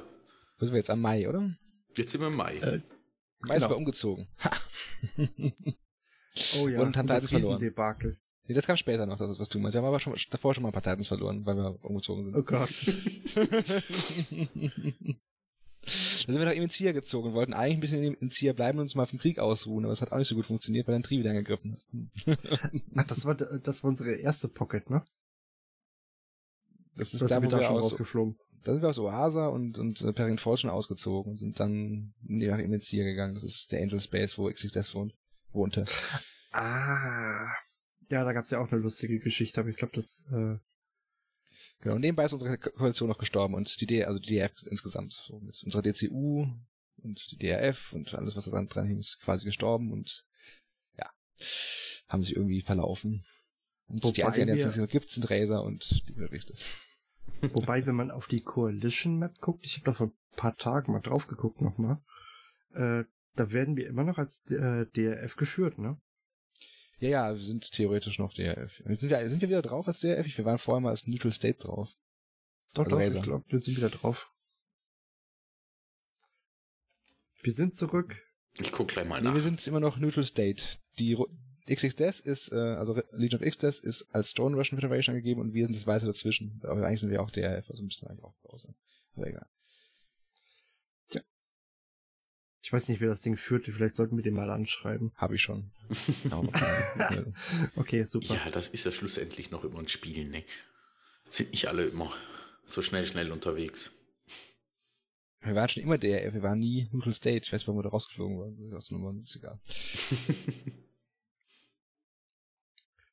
Wo 0.57 0.65
sind 0.65 0.73
wir 0.73 0.79
jetzt 0.79 0.89
am 0.89 1.01
Mai, 1.01 1.27
oder? 1.29 1.55
Jetzt 1.95 2.11
sind 2.11 2.21
wir 2.21 2.27
im 2.27 2.35
Mai. 2.35 2.57
Äh, 2.57 2.81
Mai 3.39 3.55
ist 3.55 3.61
Genau. 3.63 3.65
aber 3.65 3.77
umgezogen. 3.77 4.27
Oh 6.59 6.67
ja, 6.67 6.79
Und 6.81 6.97
haben 6.97 7.07
das 7.07 7.23
Titans 7.25 7.29
verloren. 7.31 7.53
Riesendebakel. 7.53 8.17
Nee, 8.47 8.53
das 8.53 8.67
kam 8.67 8.77
später 8.77 9.05
noch, 9.05 9.17
das, 9.17 9.39
was 9.39 9.49
du 9.49 9.59
meinst. 9.59 9.73
Wir 9.73 9.79
haben 9.81 9.87
aber 9.87 9.99
schon 9.99 10.15
davor 10.29 10.53
schon 10.53 10.61
mal 10.63 10.69
ein 10.69 10.73
paar 10.73 10.83
Titans 10.83 11.07
verloren, 11.07 11.45
weil 11.45 11.55
wir 11.55 11.83
umgezogen 11.83 12.25
sind. 12.25 12.35
Oh 12.35 12.43
Gott. 12.43 12.69
Da 15.87 16.31
sind 16.31 16.39
wir 16.39 16.45
nach 16.47 16.55
Emenzia 16.55 16.91
gezogen, 16.93 17.33
wollten 17.33 17.53
eigentlich 17.53 17.77
ein 17.77 17.79
bisschen 17.79 18.03
in 18.03 18.15
Emenzia 18.15 18.53
bleiben 18.53 18.79
und 18.79 18.83
uns 18.83 18.95
mal 18.95 19.05
vom 19.05 19.19
Krieg 19.19 19.37
ausruhen, 19.37 19.85
aber 19.85 19.93
es 19.93 20.01
hat 20.01 20.11
auch 20.11 20.17
nicht 20.17 20.27
so 20.27 20.33
gut 20.35 20.47
funktioniert, 20.47 20.87
weil 20.87 20.95
dann 20.95 21.03
Tri 21.03 21.19
wieder 21.19 21.29
angegriffen 21.29 21.77
hat. 22.25 22.39
Ach, 22.95 23.05
das 23.05 23.25
war, 23.25 23.35
das 23.35 23.83
war 23.83 23.89
unsere 23.89 24.15
erste 24.15 24.47
Pocket, 24.47 24.89
ne? 24.89 25.03
Das 26.95 27.13
ist 27.13 27.21
Da 27.21 27.27
da, 27.27 27.37
wo 27.37 27.41
wir 27.43 27.49
da 27.49 27.61
schon 27.61 27.75
aus, 27.77 27.91
rausgeflogen. 27.91 28.35
da 28.63 28.71
sind 28.73 28.81
wir 28.81 28.89
aus 28.89 28.97
Oasa 28.97 29.47
und, 29.47 29.77
und 29.77 30.01
äh, 30.01 30.13
Perrin 30.13 30.39
Falls 30.39 30.61
schon 30.61 30.71
ausgezogen 30.71 31.33
und 31.33 31.37
sind 31.37 31.59
dann 31.59 32.15
nach 32.23 32.57
Emenzia 32.57 33.03
gegangen. 33.03 33.35
Das 33.35 33.43
ist 33.43 33.71
der 33.71 33.81
Angel 33.83 33.99
Space, 33.99 34.37
wo 34.39 34.49
XXS 34.49 34.95
wohnt, 34.95 35.13
wohnte. 35.51 35.85
Ah. 36.51 37.51
Ja, 38.09 38.23
da 38.23 38.33
gab's 38.33 38.51
ja 38.51 38.59
auch 38.59 38.71
eine 38.71 38.81
lustige 38.81 39.19
Geschichte, 39.19 39.59
aber 39.59 39.69
ich 39.69 39.77
glaube, 39.77 39.93
das, 39.95 40.25
äh, 40.31 40.57
Genau, 41.79 41.95
und 41.95 42.01
nebenbei 42.01 42.25
ist 42.25 42.33
unsere 42.33 42.57
Ko- 42.57 42.71
Koalition 42.71 43.07
noch 43.09 43.17
gestorben 43.17 43.53
und 43.53 43.79
die 43.79 43.85
D, 43.85 44.03
also 44.03 44.19
die 44.19 44.35
DRF 44.35 44.55
ist 44.55 44.67
insgesamt 44.67 45.13
so 45.13 45.39
mit 45.39 45.61
unserer 45.63 45.81
DCU 45.81 46.47
und 46.97 47.31
die 47.31 47.37
DRF 47.37 47.93
und 47.93 48.13
alles, 48.13 48.35
was 48.35 48.45
da 48.45 48.61
dran, 48.63 48.87
hing, 48.87 48.97
ist 48.99 49.19
quasi 49.21 49.45
gestorben 49.45 49.91
und 49.91 50.25
ja, 50.97 51.09
haben 52.07 52.21
sich 52.21 52.35
irgendwie 52.35 52.61
verlaufen. 52.61 53.23
Und 53.87 54.03
die 54.03 54.07
Wobei 54.21 54.27
einzigen 54.27 54.49
Allianzen, 54.49 54.65
wir- 54.65 54.71
die 54.73 54.79
es 54.79 54.81
noch 54.81 54.91
gibt, 54.91 55.09
sind 55.11 55.29
Razer 55.29 55.63
und 55.63 56.07
die 56.09 56.13
Berichtes. 56.13 56.63
wobei, 57.53 57.85
wenn 57.85 57.95
man 57.95 58.11
auf 58.11 58.27
die 58.27 58.41
Coalition 58.41 59.17
Map 59.19 59.39
guckt, 59.39 59.65
ich 59.65 59.75
habe 59.77 59.85
da 59.85 59.93
vor 59.93 60.07
ein 60.07 60.13
paar 60.37 60.55
Tagen 60.57 60.91
mal 60.91 61.01
drauf 61.01 61.27
geguckt 61.27 61.61
nochmal, 61.61 62.01
äh, 62.73 63.05
da 63.35 63.51
werden 63.51 63.75
wir 63.77 63.87
immer 63.87 64.03
noch 64.03 64.17
als 64.17 64.43
äh, 64.51 64.85
DRF 64.87 65.35
geführt, 65.35 65.77
ne? 65.77 65.99
Ja, 66.99 67.09
ja, 67.09 67.33
wir 67.35 67.43
sind 67.43 67.69
theoretisch 67.71 68.19
noch 68.19 68.33
DRF. 68.33 68.81
Sind 68.85 69.09
wir, 69.09 69.29
sind 69.29 69.41
wir 69.41 69.49
wieder 69.49 69.61
drauf 69.61 69.87
als 69.87 69.99
DRF? 69.99 70.37
Wir 70.37 70.45
waren 70.45 70.57
vorher 70.57 70.79
mal 70.81 70.89
als 70.91 71.07
Neutral 71.07 71.33
State 71.33 71.59
drauf. 71.59 71.89
Doch, 72.73 72.85
Also 72.85 72.95
doch, 72.95 73.01
Razer. 73.03 73.19
ich 73.19 73.23
glaube, 73.25 73.45
wir 73.49 73.59
sind 73.59 73.77
wieder 73.77 73.89
drauf. 73.89 74.31
Wir 77.41 77.53
sind 77.53 77.75
zurück. 77.75 78.15
Ich 78.59 78.71
gucke 78.71 78.93
gleich 78.93 79.07
mal 79.07 79.19
Nee, 79.21 79.25
nach. 79.27 79.33
wir 79.33 79.41
sind 79.41 79.65
immer 79.67 79.79
noch 79.81 79.97
Neutral 79.97 80.23
State. 80.23 80.63
Die 80.97 81.17
XXDES 81.69 82.21
ist, 82.21 82.51
äh, 82.51 82.55
also 82.55 82.95
Legion 83.11 83.41
of 83.41 83.47
XDES 83.47 83.79
ist 83.79 84.03
als 84.13 84.31
Stone 84.31 84.55
Russian 84.55 84.79
Federation 84.79 85.13
angegeben 85.15 85.41
und 85.41 85.53
wir 85.53 85.65
sind 85.65 85.75
das 85.75 85.85
Weiße 85.85 86.05
dazwischen. 86.05 86.59
Aber 86.63 86.85
eigentlich 86.85 87.01
sind 87.01 87.09
wir 87.09 87.21
auch 87.21 87.31
DRF, 87.31 87.69
also 87.69 87.83
müssen 87.83 88.03
wir 88.03 88.09
eigentlich 88.11 88.23
auch 88.23 88.35
raus 88.45 88.63
sein. 88.63 88.75
Aber 89.15 89.27
egal. 89.27 89.47
Ich 92.65 92.73
weiß 92.73 92.89
nicht, 92.89 92.99
wer 92.99 93.09
das 93.09 93.21
Ding 93.21 93.37
führt. 93.37 93.67
Vielleicht 93.67 93.95
sollten 93.95 94.17
wir 94.17 94.23
den 94.23 94.33
mal 94.33 94.49
anschreiben. 94.49 95.11
Habe 95.17 95.35
ich 95.35 95.43
schon. 95.43 95.69
Okay, 97.75 98.05
super. 98.05 98.33
Ja, 98.33 98.49
das 98.49 98.69
ist 98.69 98.85
ja 98.85 98.91
schlussendlich 98.91 99.51
noch 99.51 99.63
immer 99.63 99.77
ein 99.77 99.87
Spiel, 99.87 100.27
ne? 100.27 100.43
Sind 101.29 101.51
nicht 101.51 101.67
alle 101.67 101.85
immer 101.85 102.11
so 102.65 102.81
schnell, 102.81 103.05
schnell 103.05 103.31
unterwegs. 103.31 103.91
wir 105.41 105.53
waren 105.53 105.69
schon 105.69 105.83
immer 105.83 105.99
DRF, 105.99 106.33
wir 106.33 106.41
waren 106.41 106.57
nie 106.57 106.89
Neutral 106.91 107.13
State. 107.13 107.45
Ich 107.45 107.53
weiß 107.53 107.61
nicht, 107.61 107.67
warum 107.67 107.77
wir 107.77 107.83
da 107.83 107.89
rausgeflogen 107.89 108.39
waren. 108.39 108.71
Das 108.71 108.89
ist 108.89 109.35
egal. 109.35 109.59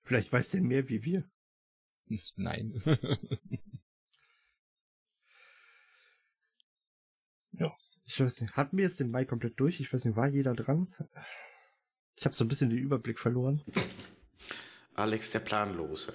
Vielleicht 0.03 0.33
weiß 0.33 0.53
der 0.53 0.63
mehr 0.63 0.89
wie 0.89 1.05
wir. 1.05 1.31
Nein. 2.37 2.83
Ich 8.13 8.21
weiß 8.21 8.43
nicht. 8.43 8.53
Hatten 8.55 8.77
wir 8.77 8.85
jetzt 8.85 9.01
den 9.01 9.11
Mai 9.11 9.25
komplett 9.25 9.59
durch? 9.59 9.81
Ich 9.81 9.91
weiß 9.93 10.05
nicht, 10.05 10.17
war 10.17 10.29
jeder 10.29 10.55
dran? 10.55 10.95
Ich 12.17 12.27
habe 12.27 12.35
so 12.35 12.45
ein 12.45 12.49
bisschen 12.49 12.69
den 12.69 12.79
Überblick 12.79 13.19
verloren. 13.19 13.63
Alex 14.95 15.31
der 15.31 15.39
Planlose. 15.39 16.13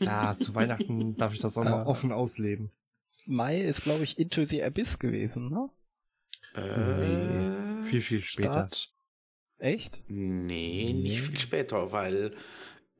Ja, 0.00 0.36
zu 0.36 0.54
Weihnachten 0.54 1.16
darf 1.16 1.34
ich 1.34 1.40
das 1.40 1.56
auch 1.56 1.64
mal 1.64 1.82
Ah. 1.82 1.86
offen 1.86 2.12
ausleben. 2.12 2.70
Mai 3.26 3.60
ist, 3.60 3.82
glaube 3.82 4.04
ich, 4.04 4.16
Into 4.18 4.44
the 4.44 4.62
Abyss 4.62 4.98
gewesen, 5.00 5.50
ne? 5.50 5.68
Äh, 6.54 7.88
Viel, 7.90 8.00
viel 8.00 8.20
später. 8.22 8.52
Start. 8.68 8.92
Echt? 9.58 10.00
Nee, 10.08 10.92
nicht 10.92 11.20
viel 11.20 11.38
später, 11.38 11.90
weil 11.90 12.32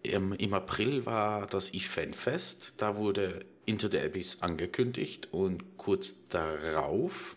im, 0.03 0.33
im 0.33 0.55
April 0.55 1.07
war 1.07 1.47
das 1.47 1.73
E-Fanfest, 1.73 2.83
da 2.83 2.97
wurde 2.97 3.45
Into 3.69 3.89
the 3.91 3.99
Abyss 4.01 4.43
angekündigt 4.43 5.29
und 5.33 5.77
kurz 5.77 6.25
darauf 6.29 7.37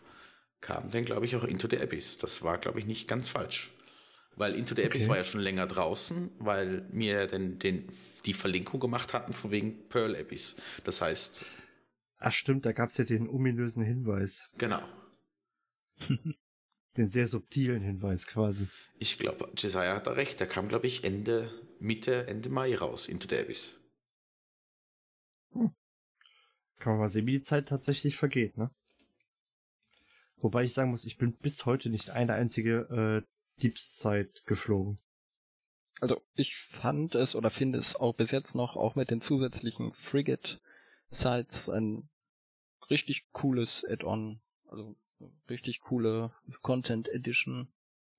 kam 0.61 0.89
dann, 0.91 1.05
glaube 1.05 1.25
ich, 1.25 1.35
auch 1.35 1.43
Into 1.43 1.67
the 1.69 1.79
Abyss. 1.79 2.17
Das 2.17 2.41
war, 2.43 2.57
glaube 2.57 2.79
ich, 2.79 2.85
nicht 2.85 3.07
ganz 3.07 3.29
falsch. 3.29 3.71
Weil 4.35 4.55
Into 4.55 4.73
the 4.75 4.83
Abyss 4.85 5.03
Okay. 5.03 5.09
war 5.09 5.17
ja 5.17 5.23
schon 5.23 5.41
länger 5.41 5.67
draußen, 5.67 6.31
weil 6.39 6.87
mir 6.91 7.27
dann 7.27 7.59
den, 7.59 7.87
die 8.25 8.33
Verlinkung 8.33 8.79
gemacht 8.79 9.13
hatten 9.13 9.33
von 9.33 9.51
wegen 9.51 9.87
Pearl 9.89 10.15
Abyss. 10.15 10.55
Das 10.83 11.01
heißt, 11.01 11.43
Ach 12.23 12.31
stimmt, 12.31 12.65
da 12.65 12.71
gab's 12.71 12.97
ja 12.97 13.03
den 13.03 13.27
ominösen 13.27 13.83
Hinweis. 13.83 14.49
genau. 14.57 14.81
Den 16.97 17.07
sehr 17.07 17.25
subtilen 17.27 17.81
Hinweis 17.81 18.27
quasi. 18.27 18.67
Ich 18.99 19.17
glaube, 19.17 19.49
Jesiah 19.57 19.95
hat 19.95 20.07
da 20.07 20.11
recht. 20.11 20.41
Der 20.41 20.47
kam, 20.47 20.67
glaube 20.67 20.87
ich, 20.87 21.05
Ende, 21.05 21.49
Mitte, 21.79 22.27
Ende 22.27 22.49
Mai 22.49 22.75
raus, 22.75 23.07
Into 23.07 23.27
the 23.29 23.37
Abyss. 23.37 23.75
Kann 26.81 26.93
man 26.93 27.01
mal 27.01 27.09
sehen, 27.09 27.27
wie 27.27 27.33
die 27.33 27.41
Zeit 27.41 27.67
tatsächlich 27.67 28.17
vergeht, 28.17 28.57
ne? 28.57 28.71
Wobei 30.37 30.63
ich 30.63 30.73
sagen 30.73 30.89
muss, 30.89 31.05
ich 31.05 31.19
bin 31.19 31.33
bis 31.33 31.67
heute 31.67 31.91
nicht 31.91 32.09
eine 32.09 32.33
einzige 32.33 33.23
äh, 33.27 33.61
Deep 33.61 33.77
Side 33.77 34.31
geflogen. 34.47 34.97
Also 35.99 36.19
ich 36.33 36.57
fand 36.57 37.13
es 37.13 37.35
oder 37.35 37.51
finde 37.51 37.77
es 37.77 37.95
auch 37.95 38.15
bis 38.15 38.31
jetzt 38.31 38.55
noch, 38.55 38.75
auch 38.75 38.95
mit 38.95 39.11
den 39.11 39.21
zusätzlichen 39.21 39.93
Frigate-Sites, 39.93 41.69
ein 41.69 42.09
richtig 42.89 43.27
cooles 43.31 43.85
Add-on. 43.87 44.41
Also 44.67 44.95
richtig 45.51 45.81
coole 45.81 46.31
Content 46.63 47.07
Edition. 47.09 47.71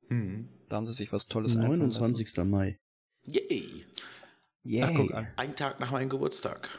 Mhm. 0.08 0.48
Da 0.68 0.76
haben 0.76 0.86
sie 0.86 0.94
sich 0.94 1.10
was 1.10 1.26
Tolles 1.26 1.56
einfallen 1.56 1.80
lassen. 1.80 2.00
29. 2.00 2.44
Mai. 2.44 2.78
Yay! 3.24 3.86
Yay. 4.62 4.82
Ach, 4.82 4.92
guck 4.94 5.12
an. 5.12 5.26
Ein 5.34 5.56
Tag 5.56 5.80
nach 5.80 5.90
meinem 5.90 6.08
Geburtstag. 6.08 6.70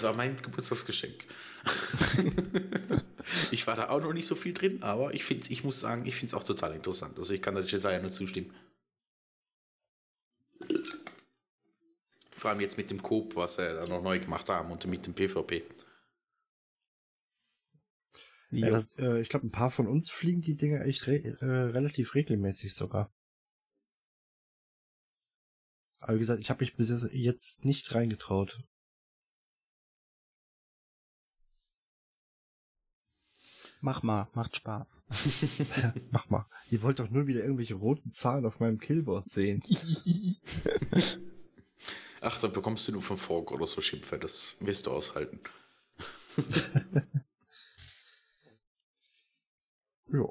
Das 0.00 0.08
war 0.08 0.16
mein 0.16 0.34
Geburtstagsgeschenk. 0.34 1.26
ich 3.50 3.66
war 3.66 3.76
da 3.76 3.90
auch 3.90 4.00
noch 4.00 4.14
nicht 4.14 4.26
so 4.26 4.34
viel 4.34 4.54
drin, 4.54 4.82
aber 4.82 5.12
ich 5.12 5.26
finde, 5.26 5.46
ich 5.50 5.62
muss 5.62 5.78
sagen, 5.78 6.06
ich 6.06 6.14
finde 6.14 6.28
es 6.28 6.34
auch 6.34 6.42
total 6.42 6.74
interessant. 6.74 7.18
Also 7.18 7.34
ich 7.34 7.42
kann 7.42 7.54
der 7.54 7.64
Jesiah 7.64 8.00
nur 8.00 8.10
zustimmen. 8.10 8.50
Vor 12.34 12.50
allem 12.50 12.60
jetzt 12.60 12.78
mit 12.78 12.90
dem 12.90 13.02
Coop, 13.02 13.36
was 13.36 13.56
sie 13.56 13.74
da 13.74 13.86
noch 13.86 14.02
neu 14.02 14.18
gemacht 14.18 14.48
haben 14.48 14.70
und 14.70 14.86
mit 14.86 15.06
dem 15.06 15.12
PvP. 15.12 15.66
Ja, 18.50 18.70
das, 18.70 18.96
äh, 18.96 19.20
ich 19.20 19.28
glaube, 19.28 19.48
ein 19.48 19.52
paar 19.52 19.70
von 19.70 19.86
uns 19.86 20.10
fliegen 20.10 20.40
die 20.40 20.56
Dinger 20.56 20.86
echt 20.86 21.06
re 21.06 21.36
äh, 21.40 21.44
relativ 21.44 22.14
regelmäßig 22.14 22.74
sogar. 22.74 23.12
Aber 25.98 26.14
wie 26.14 26.20
gesagt, 26.20 26.40
ich 26.40 26.48
habe 26.48 26.64
mich 26.64 26.74
bis 26.74 27.06
jetzt 27.12 27.66
nicht 27.66 27.94
reingetraut. 27.94 28.62
Mach 33.82 34.02
mal, 34.02 34.28
macht 34.34 34.56
Spaß. 34.56 35.02
Mach 36.10 36.28
mal. 36.28 36.46
Ihr 36.70 36.82
wollt 36.82 36.98
doch 36.98 37.08
nur 37.08 37.26
wieder 37.26 37.40
irgendwelche 37.40 37.74
roten 37.74 38.10
Zahlen 38.10 38.44
auf 38.44 38.60
meinem 38.60 38.78
Killboard 38.78 39.30
sehen. 39.30 39.62
Ach, 42.20 42.38
da 42.38 42.48
bekommst 42.48 42.86
du 42.86 42.92
nur 42.92 43.00
von 43.00 43.16
Fork 43.16 43.50
oder 43.52 43.64
so 43.64 43.80
Schimpfe, 43.80 44.18
das 44.18 44.56
wirst 44.60 44.86
du 44.86 44.90
aushalten. 44.90 45.40
ja. 50.12 50.28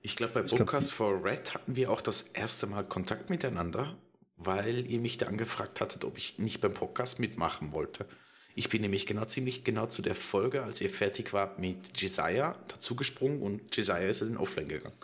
Ich 0.00 0.16
glaube, 0.16 0.34
bei 0.34 0.42
Podcast 0.42 0.92
for 0.92 1.24
Red 1.24 1.54
hatten 1.54 1.76
wir 1.76 1.92
auch 1.92 2.00
das 2.00 2.22
erste 2.22 2.66
Mal 2.66 2.82
Kontakt 2.84 3.30
miteinander, 3.30 3.96
weil 4.34 4.90
ihr 4.90 4.98
mich 4.98 5.18
da 5.18 5.26
angefragt 5.26 5.80
hattet, 5.80 6.04
ob 6.04 6.18
ich 6.18 6.40
nicht 6.40 6.60
beim 6.60 6.74
Podcast 6.74 7.20
mitmachen 7.20 7.72
wollte. 7.72 8.08
Ich 8.54 8.68
bin 8.68 8.82
nämlich 8.82 9.06
genau 9.06 9.24
ziemlich 9.24 9.64
genau 9.64 9.86
zu 9.86 10.00
der 10.00 10.14
Folge, 10.14 10.62
als 10.62 10.80
ihr 10.80 10.88
fertig 10.88 11.32
wart 11.32 11.58
mit 11.58 12.00
Jesiah, 12.00 12.56
dazugesprungen 12.68 13.42
und 13.42 13.76
Jesiah 13.76 13.98
ist 13.98 14.22
in 14.22 14.36
Offline 14.36 14.68
gegangen. 14.68 14.96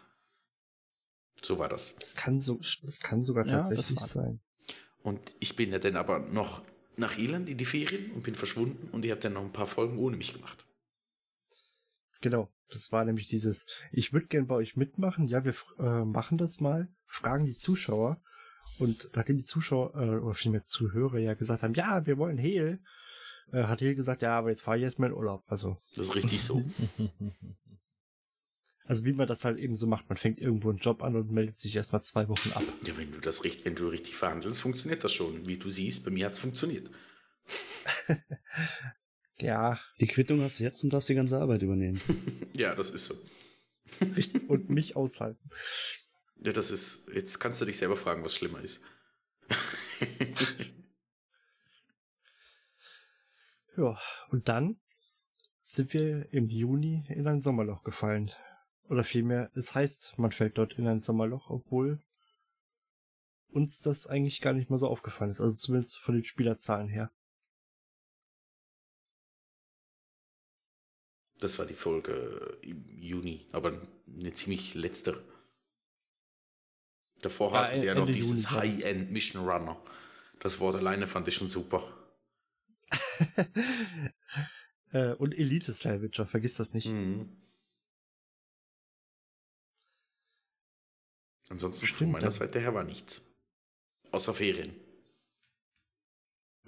So 1.43 1.59
war 1.59 1.69
das. 1.69 1.97
Das 1.97 2.15
kann 2.15 2.41
so, 2.41 2.61
das 2.83 3.01
kann 3.01 3.23
sogar 3.23 3.47
Ja, 3.47 3.59
tatsächlich 3.59 3.99
das 3.99 4.13
sein. 4.13 4.41
Und 5.03 5.35
ich 5.41 5.57
bin 5.57 5.73
ja 5.73 5.79
dann 5.79 5.97
aber 5.97 6.19
noch 6.19 6.63
nach 6.97 7.19
Irland 7.19 7.49
in 7.49 7.57
die 7.57 7.65
Ferien 7.65 8.13
und 8.13 8.23
bin 8.23 8.35
verschwunden 8.35 8.89
und 8.93 9.05
ihr 9.05 9.13
habt 9.13 9.25
dann 9.25 9.33
noch 9.33 9.43
ein 9.43 9.53
paar 9.53 9.67
Folgen 9.67 9.99
ohne 9.99 10.17
mich 10.17 10.35
gemacht. 10.35 10.67
Genau. 12.21 12.53
Das 12.69 12.93
war 12.93 13.05
nämlich 13.05 13.27
dieses, 13.27 13.67
ich 13.91 14.13
würde 14.13 14.29
gern 14.29 14.47
bei 14.47 14.55
euch 14.55 14.77
mitmachen. 14.77 15.27
Ja, 15.27 15.45
wir 15.45 15.55
äh, 15.79 16.05
machen 16.05 16.39
das 16.39 16.61
mal. 16.61 16.89
Fragen 17.07 17.47
die 17.47 17.57
Zuschauer. 17.57 18.23
Und 18.79 19.11
nachdem 19.15 19.39
die 19.39 19.45
Zuschauer, 19.45 19.95
äh, 19.97 20.19
oder 20.19 20.35
vielmehr 20.35 20.63
Zuhörer 20.63 21.19
ja 21.19 21.35
gesagt 21.35 21.63
haben, 21.63 21.75
ja, 21.75 22.07
wir 22.07 22.19
wollen 22.19 22.39
Hehl, 22.39 22.81
äh, 23.53 23.65
hat 23.65 23.81
Hehl 23.81 23.95
gesagt, 23.95 24.23
ja, 24.23 24.39
aber 24.39 24.51
jetzt 24.51 24.63
fahre 24.63 24.79
ich 24.79 24.85
erstmal 24.85 25.11
in 25.11 25.17
Urlaub. 25.17 25.43
Also, 25.47 25.77
Das 25.95 26.07
ist 26.07 26.15
richtig 26.15 26.43
so. 26.43 26.65
also 28.87 29.05
wie 29.05 29.13
man 29.13 29.29
das 29.29 29.45
halt 29.45 29.59
eben 29.59 29.75
so 29.75 29.87
macht. 29.87 30.09
Man 30.09 30.19
fängt 30.19 30.41
irgendwo 30.41 30.71
einen 30.71 30.79
Job 30.79 31.03
an 31.03 31.17
und 31.17 31.31
meldet 31.31 31.57
sich 31.57 31.75
erstmal 31.77 32.03
zwei 32.03 32.29
Wochen 32.29 32.51
ab. 32.53 32.63
Ja, 32.85 32.97
wenn 32.97 33.13
du 33.13 33.21
das 33.21 33.45
richtig, 33.45 33.65
wenn 33.65 33.75
du 33.75 33.89
richtig 33.89 34.17
verhandelst, 34.17 34.61
funktioniert 34.61 35.05
das 35.05 35.13
schon. 35.13 35.47
Wie 35.49 35.59
du 35.59 35.71
siehst, 35.71 36.05
bei 36.05 36.11
mir 36.11 36.27
hat 36.27 36.33
es 36.35 36.39
funktioniert. 36.39 36.91
Ja, 39.43 39.81
Die 39.99 40.07
Quittung 40.07 40.43
hast 40.43 40.61
du 40.61 40.65
jetzt 40.65 40.85
und 40.85 40.93
darfst 40.93 41.09
die 41.09 41.15
ganze 41.15 41.39
Arbeit 41.39 41.63
übernehmen. 41.63 41.99
Ja, 42.55 42.75
das 42.75 42.91
ist 42.91 43.07
so. 43.07 43.15
richtig. 44.15 44.51
und 44.51 44.69
mich 44.69 44.97
aushalten. 44.97 45.49
Ja, 46.43 46.53
das 46.53 46.71
ist. 46.71 47.07
Jetzt 47.15 47.39
kannst 47.41 47.59
du 47.61 47.65
dich 47.65 47.79
selber 47.79 47.97
fragen, 47.97 48.23
was 48.23 48.35
schlimmer 48.35 48.61
ist. 48.61 48.83
Ja, 53.81 53.99
und 54.29 54.51
dann 54.51 54.79
sind 55.63 55.95
wir 55.95 56.31
im 56.35 56.51
Juni 56.51 57.07
in 57.09 57.27
ein 57.27 57.41
Sommerloch 57.41 57.83
gefallen. 57.83 58.31
Oder 58.91 59.05
vielmehr, 59.05 59.51
es 59.55 59.75
heißt, 59.75 60.19
man 60.19 60.33
fällt 60.33 60.59
dort 60.59 60.75
in 60.75 60.87
ein 60.87 61.01
Sommerloch, 61.01 61.49
obwohl 61.49 62.03
uns 63.49 63.81
das 63.81 64.07
eigentlich 64.07 64.43
gar 64.43 64.53
nicht 64.53 64.69
mal 64.69 64.77
so 64.77 64.87
aufgefallen 64.87 65.31
ist. 65.31 65.41
Also 65.41 65.57
zumindest 65.57 65.99
von 65.99 66.15
den 66.15 66.25
Spielerzahlen 66.25 66.91
her. 66.91 67.11
Das 71.39 71.59
war 71.59 71.65
die 71.65 71.73
Folge 71.73 72.59
im 72.61 72.85
Juni, 73.01 73.49
aber 73.53 73.81
eine 74.07 74.33
ziemlich 74.33 74.75
letztere. 74.75 75.25
Davor 77.23 77.55
Ja, 77.55 77.63
hattet 77.63 77.79
ihr 77.79 77.85
ja 77.89 77.95
noch 77.95 78.03
Ende 78.03 78.13
dieses. 78.13 78.51
High-End 78.51 79.11
Mission 79.11 79.49
Runner. 79.49 79.83
Das 80.39 80.61
Wort 80.61 80.77
alleine 80.77 81.07
fand 81.07 81.29
ich 81.29 81.35
schon 81.35 81.49
super. 81.49 82.00
äh, 84.93 85.13
und 85.15 85.37
Elite 85.37 85.73
Salvager, 85.73 86.27
vergiss 86.27 86.57
das 86.57 86.75
nicht. 86.75 86.87
Mhm. 86.87 87.41
Ansonsten 91.49 91.87
von 91.87 91.95
Stimmt, 91.97 92.13
meiner 92.13 92.25
ja. 92.27 92.31
Seite 92.31 92.61
her 92.61 92.75
war 92.75 92.85
nichts. 92.85 93.23
Außer 94.13 94.33
Ferien. 94.33 94.73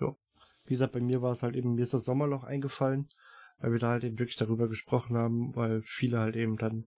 Ja. 0.00 0.16
Wie 0.66 0.70
gesagt, 0.74 0.92
bei 0.92 1.00
mir 1.00 1.22
war 1.22 1.32
es 1.32 1.42
halt 1.42 1.54
eben, 1.54 1.74
mir 1.74 1.82
ist 1.82 1.94
das 1.94 2.04
Sommerloch 2.04 2.44
eingefallen, 2.44 3.08
weil 3.58 3.72
wir 3.72 3.78
da 3.78 3.90
halt 3.90 4.04
eben 4.04 4.18
wirklich 4.18 4.36
darüber 4.36 4.68
gesprochen 4.68 5.16
haben, 5.16 5.54
weil 5.54 5.82
viele 5.82 6.18
halt 6.18 6.34
eben 6.34 6.56
dann, 6.56 6.88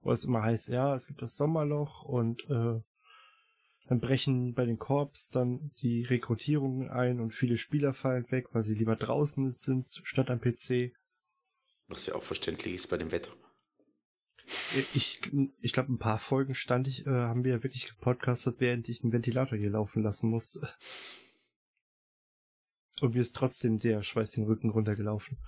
wo 0.00 0.10
es 0.10 0.24
immer 0.24 0.42
heißt, 0.42 0.68
ja, 0.68 0.94
es 0.94 1.06
gibt 1.06 1.20
das 1.20 1.36
Sommerloch 1.36 2.02
und 2.04 2.42
äh, 2.48 2.80
dann 3.86 4.00
brechen 4.00 4.54
bei 4.54 4.64
den 4.64 4.78
Korps 4.78 5.30
dann 5.30 5.70
die 5.82 6.04
Rekrutierungen 6.04 6.88
ein 6.90 7.20
und 7.20 7.32
viele 7.32 7.56
Spieler 7.56 7.92
fallen 7.92 8.30
weg, 8.30 8.48
weil 8.52 8.62
sie 8.62 8.74
lieber 8.74 8.96
draußen 8.96 9.50
sind, 9.50 9.86
statt 10.04 10.30
am 10.30 10.40
PC. 10.40 10.92
Was 11.88 12.06
ja 12.06 12.14
auch 12.14 12.22
verständlich 12.22 12.74
ist 12.74 12.86
bei 12.88 12.96
dem 12.96 13.10
Wetter. 13.12 13.32
Ich, 14.94 15.20
ich 15.60 15.72
glaube, 15.72 15.92
ein 15.92 15.98
paar 15.98 16.18
Folgen 16.18 16.54
stand 16.54 16.86
ich, 16.86 17.06
äh, 17.06 17.10
haben 17.10 17.44
wir 17.44 17.52
ja 17.52 17.62
wirklich 17.62 17.88
gepodcastet, 17.88 18.56
während 18.58 18.88
ich 18.88 19.02
einen 19.02 19.12
Ventilator 19.12 19.56
hier 19.56 19.70
laufen 19.70 20.02
lassen 20.02 20.28
musste. 20.28 20.68
Und 23.00 23.14
mir 23.14 23.20
ist 23.20 23.36
trotzdem 23.36 23.78
der 23.78 24.02
Schweiß 24.02 24.32
den 24.32 24.44
Rücken 24.44 24.70
runtergelaufen. 24.70 25.38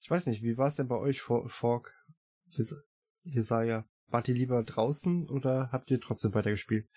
Ich 0.00 0.10
weiß 0.10 0.26
nicht, 0.26 0.42
wie 0.42 0.56
war 0.56 0.68
es 0.68 0.76
denn 0.76 0.88
bei 0.88 0.96
euch, 0.96 1.20
For- 1.20 1.48
Fork, 1.48 1.94
Jesaja? 3.24 3.84
Wart 4.08 4.28
ihr 4.28 4.34
lieber 4.34 4.62
draußen 4.62 5.28
oder 5.28 5.70
habt 5.72 5.90
ihr 5.90 6.00
trotzdem 6.00 6.34
weitergespielt? 6.34 6.88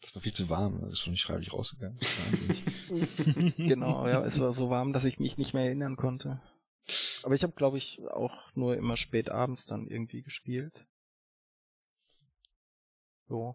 Das 0.00 0.14
war 0.14 0.22
viel 0.22 0.32
zu 0.32 0.48
warm, 0.48 0.80
das 0.80 0.92
ist 0.92 1.00
schon 1.00 1.12
nicht 1.12 1.24
freiwillig 1.24 1.52
rausgegangen. 1.52 1.98
Das 2.00 2.08
ist 2.08 2.90
wahnsinnig. 2.90 3.56
genau, 3.56 4.08
ja, 4.08 4.24
es 4.24 4.38
war 4.38 4.52
so 4.52 4.70
warm, 4.70 4.92
dass 4.92 5.04
ich 5.04 5.18
mich 5.18 5.36
nicht 5.36 5.52
mehr 5.52 5.64
erinnern 5.64 5.96
konnte. 5.96 6.40
Aber 7.22 7.34
ich 7.34 7.42
habe, 7.42 7.52
glaube 7.52 7.78
ich, 7.78 8.00
auch 8.08 8.34
nur 8.54 8.76
immer 8.76 8.96
spät 8.96 9.28
abends 9.28 9.66
dann 9.66 9.86
irgendwie 9.86 10.22
gespielt. 10.22 10.86
So. 13.28 13.54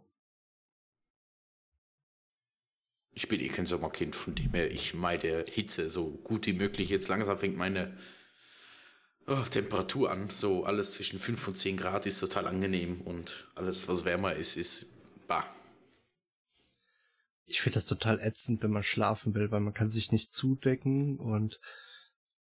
Ich 3.11 3.27
bin 3.27 3.39
eh 3.39 3.47
kein 3.47 3.65
Sommerkind, 3.65 4.15
von 4.15 4.35
dem 4.35 4.51
her, 4.51 4.71
ich 4.71 4.93
meide 4.93 5.45
Hitze 5.49 5.89
so 5.89 6.11
gut 6.11 6.45
wie 6.45 6.53
möglich. 6.53 6.89
Jetzt 6.89 7.07
langsam 7.07 7.37
fängt 7.37 7.57
meine 7.57 7.97
oh, 9.27 9.41
Temperatur 9.49 10.11
an. 10.11 10.29
So 10.29 10.65
alles 10.65 10.93
zwischen 10.93 11.19
5 11.19 11.47
und 11.47 11.55
10 11.55 11.77
Grad 11.77 12.05
ist 12.05 12.19
total 12.19 12.47
angenehm 12.47 13.01
und 13.01 13.47
alles, 13.55 13.87
was 13.87 14.05
wärmer 14.05 14.33
ist, 14.33 14.57
ist 14.57 14.87
bah. 15.27 15.45
Ich 17.45 17.61
finde 17.61 17.75
das 17.75 17.85
total 17.85 18.19
ätzend, 18.19 18.63
wenn 18.63 18.71
man 18.71 18.83
schlafen 18.83 19.35
will, 19.35 19.51
weil 19.51 19.59
man 19.59 19.73
kann 19.73 19.91
sich 19.91 20.11
nicht 20.11 20.31
zudecken 20.31 21.19
und 21.19 21.59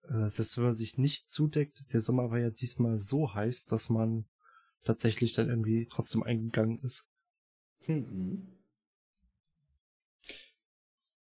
äh, 0.08 0.26
selbst 0.26 0.56
wenn 0.56 0.64
man 0.64 0.74
sich 0.74 0.98
nicht 0.98 1.28
zudeckt, 1.28 1.92
der 1.92 2.00
Sommer 2.00 2.30
war 2.30 2.38
ja 2.38 2.50
diesmal 2.50 2.98
so 2.98 3.32
heiß, 3.32 3.66
dass 3.66 3.88
man 3.88 4.24
tatsächlich 4.84 5.34
dann 5.34 5.48
irgendwie 5.48 5.86
trotzdem 5.90 6.22
eingegangen 6.22 6.80
ist. 6.80 7.08
Mhm. 7.86 8.56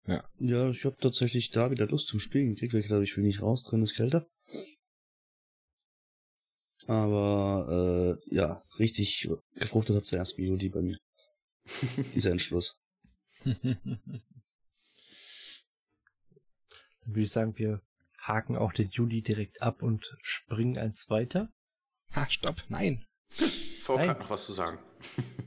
Ja, 0.06 0.68
ich 0.68 0.84
habe 0.84 0.98
tatsächlich 1.00 1.50
da 1.50 1.70
wieder 1.70 1.86
Lust 1.86 2.08
zum 2.08 2.20
Spielen 2.20 2.50
gekriegt, 2.50 2.74
weil 2.74 2.80
ich 2.80 2.88
glaube, 2.88 3.04
ich 3.04 3.16
will 3.16 3.24
nicht 3.24 3.40
raus, 3.40 3.62
drin 3.62 3.82
ist 3.82 3.94
kälter. 3.94 4.26
Aber 6.86 8.18
äh, 8.30 8.34
ja, 8.34 8.62
richtig 8.78 9.28
gefruchtet 9.54 9.96
hat 9.96 10.04
zuerst 10.04 10.38
Juli 10.38 10.68
bei 10.68 10.82
mir. 10.82 10.98
Dieser 12.14 12.30
Entschluss. 12.30 12.78
Dann 13.44 13.90
würde 17.04 17.20
ich 17.20 17.30
sagen, 17.30 17.56
wir 17.56 17.80
haken 18.18 18.56
auch 18.56 18.72
den 18.72 18.88
Juli 18.88 19.22
direkt 19.22 19.62
ab 19.62 19.82
und 19.82 20.16
springen 20.20 20.78
eins 20.78 21.08
weiter. 21.10 21.50
ha, 22.12 22.28
stopp, 22.28 22.64
nein. 22.68 23.04
Volk 23.80 23.98
Nein. 24.00 24.08
hat 24.10 24.18
noch 24.20 24.30
was 24.30 24.46
zu 24.46 24.52
sagen. 24.52 24.78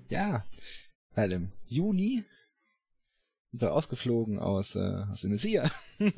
Ja, 0.09 0.45
weil 1.15 1.31
im 1.33 1.51
Juni 1.65 2.23
ausgeflogen 3.61 4.39
aus, 4.39 4.75
äh, 4.75 5.03
aus 5.11 5.23
Indonesien. 5.23 5.69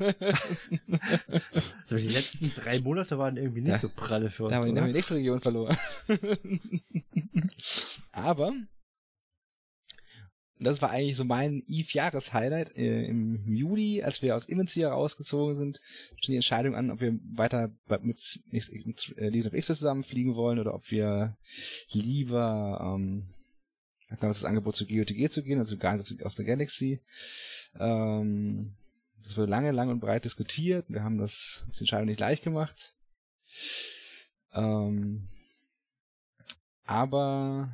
Also 1.82 1.96
die 1.96 2.08
letzten 2.08 2.52
drei 2.54 2.80
Monate 2.80 3.18
waren 3.18 3.36
irgendwie 3.36 3.62
nicht 3.62 3.72
Ja. 3.72 3.78
so 3.78 3.88
pralle 3.88 4.30
für 4.30 4.44
uns. 4.44 4.52
Da 4.52 4.60
haben 4.60 4.74
wir, 4.74 4.82
die 4.84 4.92
nächste 4.92 5.14
Region 5.16 5.40
verloren. 5.40 5.76
Aber 8.12 8.52
das 10.60 10.82
war 10.82 10.90
eigentlich 10.90 11.16
so 11.16 11.24
mein 11.24 11.62
Eve-Jahres-Highlight. 11.66 12.76
Äh, 12.76 13.06
Im 13.06 13.54
Juli, 13.54 14.02
als 14.02 14.22
wir 14.22 14.36
aus 14.36 14.44
Invencia 14.44 14.90
rausgezogen 14.92 15.54
sind, 15.54 15.80
stand 16.16 16.28
die 16.28 16.36
Entscheidung 16.36 16.74
an, 16.74 16.90
ob 16.90 17.00
wir 17.00 17.18
weiter 17.34 17.72
mit, 18.02 18.20
mit 18.50 19.14
äh, 19.16 19.28
Legion 19.30 19.48
of 19.48 19.54
X 19.54 19.68
zusammen 19.68 20.04
fliegen 20.04 20.34
wollen 20.34 20.58
oder 20.58 20.74
ob 20.74 20.90
wir 20.90 21.36
lieber 21.92 22.96
ähm, 22.98 23.30
da 24.10 24.16
kam 24.16 24.28
das 24.28 24.44
Angebot 24.44 24.76
zu 24.76 24.86
GOTG 24.86 25.30
zu 25.30 25.42
gehen, 25.42 25.60
also 25.60 25.76
Guardians 25.76 26.20
of 26.22 26.32
the, 26.34 26.44
Galaxy. 26.44 27.00
Ähm, 27.78 28.74
Das 29.22 29.36
wurde 29.36 29.50
lange, 29.50 29.70
lang 29.70 29.88
und 29.88 30.00
breit 30.00 30.24
diskutiert. 30.24 30.86
Wir 30.88 31.04
haben 31.04 31.18
das 31.18 31.64
uns 31.68 31.80
Entscheidung 31.80 32.06
nicht 32.06 32.20
leicht 32.20 32.42
gemacht. 32.42 32.94
Ähm, 34.52 35.28
aber 36.84 37.70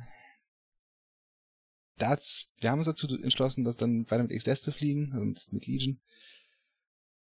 das, 1.97 2.53
wir 2.59 2.69
haben 2.69 2.79
uns 2.79 2.87
dazu 2.87 3.07
entschlossen, 3.07 3.63
das 3.63 3.77
dann 3.77 4.09
weiter 4.11 4.23
mit 4.23 4.31
XDS 4.31 4.61
zu 4.61 4.71
fliegen 4.71 5.13
und 5.13 5.51
mit 5.51 5.65
Legion. 5.65 5.99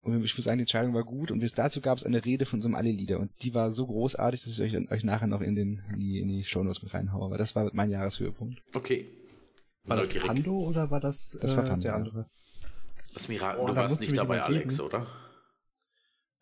Und 0.04 0.22
ich 0.22 0.36
muss 0.36 0.44
sagen, 0.44 0.58
die 0.58 0.62
Entscheidung 0.62 0.92
war 0.94 1.02
gut 1.04 1.30
und 1.30 1.42
dazu 1.58 1.80
gab 1.80 1.96
es 1.98 2.04
eine 2.04 2.22
Rede 2.24 2.44
von 2.44 2.58
unserem 2.58 2.74
Alle-Lieder 2.74 3.18
und 3.20 3.30
die 3.42 3.54
war 3.54 3.72
so 3.72 3.86
großartig, 3.86 4.42
dass 4.42 4.58
ich 4.58 4.60
euch, 4.74 4.90
euch 4.90 5.02
nachher 5.02 5.26
noch 5.26 5.40
in, 5.40 5.54
den, 5.54 5.82
in 5.92 5.98
die, 5.98 6.20
in 6.20 6.28
die 6.28 6.44
Shownotes 6.44 6.82
mit 6.82 6.92
reinhaue, 6.92 7.30
weil 7.30 7.38
das 7.38 7.56
war 7.56 7.70
mein 7.72 7.88
Jahreshöhepunkt. 7.88 8.60
Okay. 8.74 9.08
War 9.84 9.96
das 9.96 10.08
Neugierig. 10.08 10.26
Pando 10.28 10.58
oder 10.58 10.90
war 10.90 11.00
das, 11.00 11.38
Das 11.40 11.56
war 11.56 11.64
äh, 11.64 11.68
Pando, 11.68 11.82
der 11.84 11.92
ja. 11.92 11.96
andere? 11.96 12.26
Lass 13.12 13.28
mich 13.28 13.40
raten, 13.40 13.60
Oh, 13.60 13.66
du 13.66 13.72
da 13.74 13.80
warst 13.80 14.00
nicht 14.00 14.16
dabei, 14.16 14.42
Alex, 14.42 14.76
geben. 14.76 14.88
oder? 14.88 15.06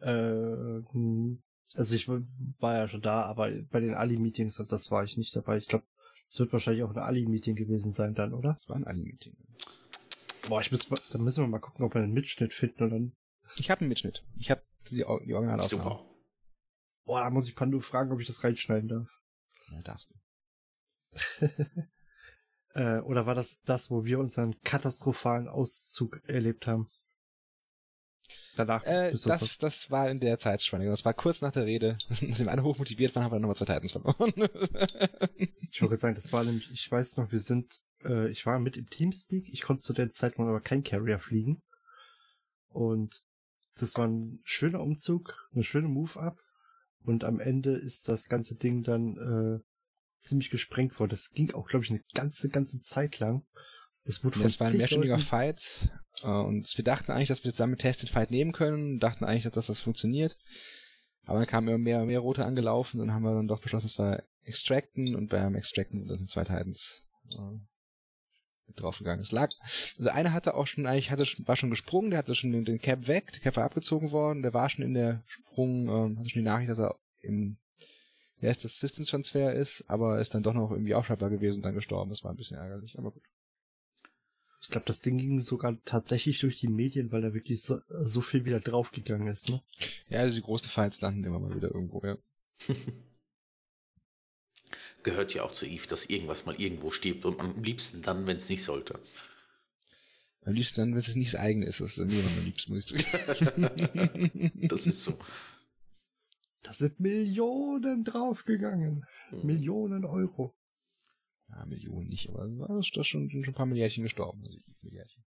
Äh, 0.00 0.82
hm, 0.92 1.42
also 1.74 1.94
ich 1.94 2.08
war 2.08 2.74
ja 2.76 2.88
schon 2.88 3.02
da, 3.02 3.22
aber 3.22 3.50
bei 3.70 3.80
den 3.80 3.94
Ali-Meetings, 3.94 4.62
das 4.68 4.90
war 4.90 5.04
ich 5.04 5.16
nicht 5.16 5.34
dabei. 5.36 5.58
Ich 5.58 5.68
glaube, 5.68 5.84
es 6.28 6.38
wird 6.38 6.52
wahrscheinlich 6.52 6.82
auch 6.82 6.90
ein 6.90 6.98
Ali-Meeting 6.98 7.54
gewesen 7.56 7.90
sein 7.92 8.14
dann, 8.14 8.32
oder? 8.34 8.54
Das 8.54 8.68
war 8.68 8.76
ein 8.76 8.86
Ali-Meeting. 8.86 9.36
Boah, 10.48 10.60
ich 10.60 10.70
muss, 10.72 10.90
mal- 10.90 10.98
dann 11.12 11.22
müssen 11.22 11.44
wir 11.44 11.48
mal 11.48 11.60
gucken, 11.60 11.84
ob 11.84 11.94
wir 11.94 12.02
einen 12.02 12.12
Mitschnitt 12.12 12.52
finden 12.52 12.82
und 12.84 12.90
dann, 12.90 13.12
Ich 13.56 13.70
habe 13.70 13.80
einen 13.80 13.88
Mitschnitt. 13.88 14.22
Ich 14.38 14.50
habe 14.50 14.60
die, 14.90 14.96
die 14.96 15.04
Originalaufnahme. 15.04 15.66
Super. 15.68 16.04
boah, 17.04 17.20
da 17.20 17.30
muss 17.30 17.48
ich 17.48 17.56
Pando 17.56 17.80
fragen, 17.80 18.12
ob 18.12 18.20
ich 18.20 18.26
das 18.26 18.42
reinschneiden 18.44 18.88
darf. 18.88 19.08
Ja, 19.70 19.82
darfst 19.82 20.14
du. 21.40 21.48
Äh, 22.74 23.00
oder 23.00 23.26
war 23.26 23.34
das 23.34 23.60
das, 23.64 23.90
wo 23.90 24.04
wir 24.04 24.18
unseren 24.18 24.58
katastrophalen 24.62 25.48
Auszug 25.48 26.20
erlebt 26.26 26.66
haben? 26.66 26.90
Danach 28.56 28.84
Äh, 28.84 29.12
ist 29.12 29.26
das, 29.26 29.58
das 29.58 29.90
war 29.90 30.10
in 30.10 30.20
der 30.20 30.38
Zeitspanne. 30.38 30.86
Das 30.86 31.04
war 31.04 31.14
kurz 31.14 31.42
nach 31.42 31.52
der 31.52 31.66
Rede. 31.66 31.98
Nachdem 32.22 32.48
alle 32.48 32.62
hochmotiviert 32.62 33.14
waren, 33.14 33.24
haben 33.24 33.32
wir 33.32 33.36
dann 33.36 33.42
nochmal 33.42 33.56
zwei 33.56 33.66
Titans 33.66 33.92
verloren. 33.92 34.32
Ich 35.70 35.80
wollte 35.80 35.96
sagen, 35.96 36.14
das 36.14 36.32
war 36.32 36.44
nämlich, 36.44 36.70
ich 36.70 36.90
weiß 36.90 37.16
noch, 37.16 37.32
wir 37.32 37.40
sind, 37.40 37.82
äh, 38.04 38.30
ich 38.30 38.44
war 38.44 38.58
mit 38.58 38.76
im 38.76 38.88
Teamspeak, 38.90 39.48
ich 39.50 39.62
konnte 39.62 39.82
zu 39.82 39.94
der 39.94 40.10
Zeit 40.10 40.38
noch 40.38 40.46
aber 40.46 40.60
kein 40.60 40.82
Carrier 40.82 41.18
fliegen. 41.18 41.62
Und 42.68 43.24
das 43.78 43.96
war 43.96 44.06
ein 44.06 44.40
schöner 44.44 44.80
Umzug, 44.80 45.48
eine 45.52 45.62
schöne 45.62 45.88
Move-Up. 45.88 46.38
Und 47.04 47.24
am 47.24 47.40
Ende 47.40 47.72
ist 47.72 48.08
das 48.08 48.28
ganze 48.28 48.54
Ding 48.56 48.82
dann 48.82 49.16
äh, 49.16 50.24
ziemlich 50.24 50.50
gesprengt 50.50 50.98
worden. 51.00 51.10
Das 51.10 51.30
ging 51.32 51.52
auch, 51.52 51.66
glaube 51.68 51.84
ich, 51.84 51.90
eine 51.90 52.02
ganze, 52.14 52.48
ganze 52.48 52.78
Zeit 52.78 53.18
lang. 53.18 53.44
Es 54.04 54.22
wurde 54.22 54.34
von 54.36 54.44
Das 54.44 54.60
war 54.60 54.68
ein 54.68 54.76
mehrstündiger 54.76 55.14
Leuten- 55.14 55.26
Fight. 55.26 55.90
äh, 56.22 56.28
Und 56.28 56.72
wir 56.76 56.84
dachten 56.84 57.10
eigentlich, 57.12 57.28
dass 57.28 57.44
wir 57.44 57.50
zusammen 57.50 57.72
mit 57.72 57.80
Tested 57.80 58.08
Fight 58.08 58.30
nehmen 58.30 58.52
können. 58.52 58.98
Dachten 59.00 59.24
eigentlich, 59.24 59.50
dass 59.52 59.66
das 59.66 59.80
funktioniert. 59.80 60.36
Aber 61.24 61.38
dann 61.38 61.46
kamen 61.48 61.68
immer 61.68 61.78
mehr, 61.78 62.04
mehr 62.04 62.20
Rote 62.20 62.44
angelaufen 62.44 63.00
und 63.00 63.12
haben 63.12 63.22
wir 63.22 63.34
dann 63.34 63.46
doch 63.48 63.60
beschlossen, 63.60 63.86
dass 63.86 63.98
wir 63.98 64.24
extracten. 64.44 65.14
Und 65.16 65.28
beim 65.28 65.54
Extracten 65.54 65.96
sind 65.98 66.08
dann 66.10 66.26
zwei 66.28 66.44
Titans 66.44 67.02
äh, 67.34 67.58
draufgegangen. 68.76 69.20
Es 69.20 69.32
lag, 69.32 69.50
also 69.98 70.10
einer 70.10 70.32
hatte 70.32 70.54
auch 70.54 70.66
schon, 70.66 70.86
eigentlich 70.86 71.10
hatte, 71.10 71.26
schon- 71.26 71.46
war 71.46 71.56
schon 71.56 71.70
gesprungen, 71.70 72.10
der 72.10 72.18
hatte 72.18 72.34
schon 72.34 72.52
den, 72.52 72.64
den 72.64 72.78
Cap 72.78 73.06
weg, 73.06 73.32
der 73.32 73.40
Cap 73.40 73.56
war 73.56 73.64
abgezogen 73.64 74.10
worden, 74.12 74.42
der 74.42 74.54
war 74.54 74.68
schon 74.70 74.84
in 74.84 74.94
der 74.94 75.22
Sprung, 75.26 75.88
ähm, 75.88 76.18
hatte 76.18 76.30
schon 76.30 76.40
die 76.42 76.48
Nachricht, 76.48 76.70
dass 76.70 76.78
er 76.78 76.96
im 77.20 77.58
ja, 78.40 78.50
ist 78.50 78.64
das 78.64 78.80
Systems 78.80 79.08
Transfer 79.08 79.52
ist, 79.54 79.84
aber 79.88 80.20
ist 80.20 80.34
dann 80.34 80.42
doch 80.42 80.52
noch 80.52 80.72
irgendwie 80.72 80.94
aufschreibbar 80.94 81.30
gewesen 81.30 81.58
und 81.58 81.62
dann 81.62 81.76
gestorben. 81.76 82.10
Das 82.10 82.24
war 82.24 82.32
ein 82.32 82.36
bisschen 82.36 82.56
ärgerlich, 82.56 82.98
aber 82.98 83.12
gut. 83.12 83.22
Ich 84.60 84.68
glaube, 84.68 84.86
das 84.86 85.00
Ding 85.00 85.18
ging 85.18 85.38
sogar 85.38 85.76
tatsächlich 85.84 86.40
durch 86.40 86.58
die 86.58 86.68
Medien, 86.68 87.12
weil 87.12 87.22
da 87.22 87.34
wirklich 87.34 87.62
so, 87.62 87.78
so 88.00 88.20
viel 88.20 88.44
wieder 88.44 88.58
draufgegangen 88.60 89.28
ist, 89.28 89.48
ne? 89.48 89.60
Ja, 90.08 90.20
also 90.20 90.34
die 90.34 90.42
großen 90.42 90.68
Fights 90.68 91.00
landen 91.00 91.22
immer 91.24 91.38
mal 91.38 91.54
wieder 91.54 91.68
irgendwo, 91.72 92.00
ja. 92.04 92.16
Gehört 95.02 95.34
ja 95.34 95.42
auch 95.42 95.52
zu 95.52 95.66
Eve, 95.66 95.86
dass 95.88 96.06
irgendwas 96.06 96.46
mal 96.46 96.54
irgendwo 96.60 96.90
stirbt 96.90 97.24
und 97.24 97.40
am 97.40 97.62
liebsten 97.62 98.02
dann, 98.02 98.26
wenn 98.26 98.36
es 98.36 98.48
nicht 98.48 98.62
sollte. 98.62 99.00
Am 100.44 100.54
liebsten 100.54 100.80
dann, 100.80 100.90
wenn 100.90 100.98
es 100.98 101.14
nicht 101.14 101.34
das 101.34 101.40
eigene 101.40 101.66
ist, 101.66 101.80
das 101.80 101.98
ist 101.98 102.10
mir 102.10 102.24
am 102.24 102.44
liebsten, 102.44 102.72
muss 102.72 102.90
ich 102.90 103.06
zugeben. 103.06 104.50
Das 104.68 104.86
ist 104.86 105.02
so. 105.02 105.18
Da 106.62 106.72
sind 106.72 107.00
Millionen 107.00 108.04
draufgegangen. 108.04 109.06
Hm. 109.30 109.46
Millionen 109.46 110.04
Euro. 110.04 110.54
ja, 111.48 111.64
Millionen 111.66 112.08
nicht, 112.08 112.28
aber 112.30 112.46
da 112.46 112.78
ist 112.78 112.96
das 112.96 113.06
schon, 113.06 113.30
schon 113.30 113.44
ein 113.44 113.54
paar 113.54 113.66
Milliardchen 113.66 114.04
gestorben. 114.04 114.42
Also 114.44 114.58
Milliardchen. 114.82 115.24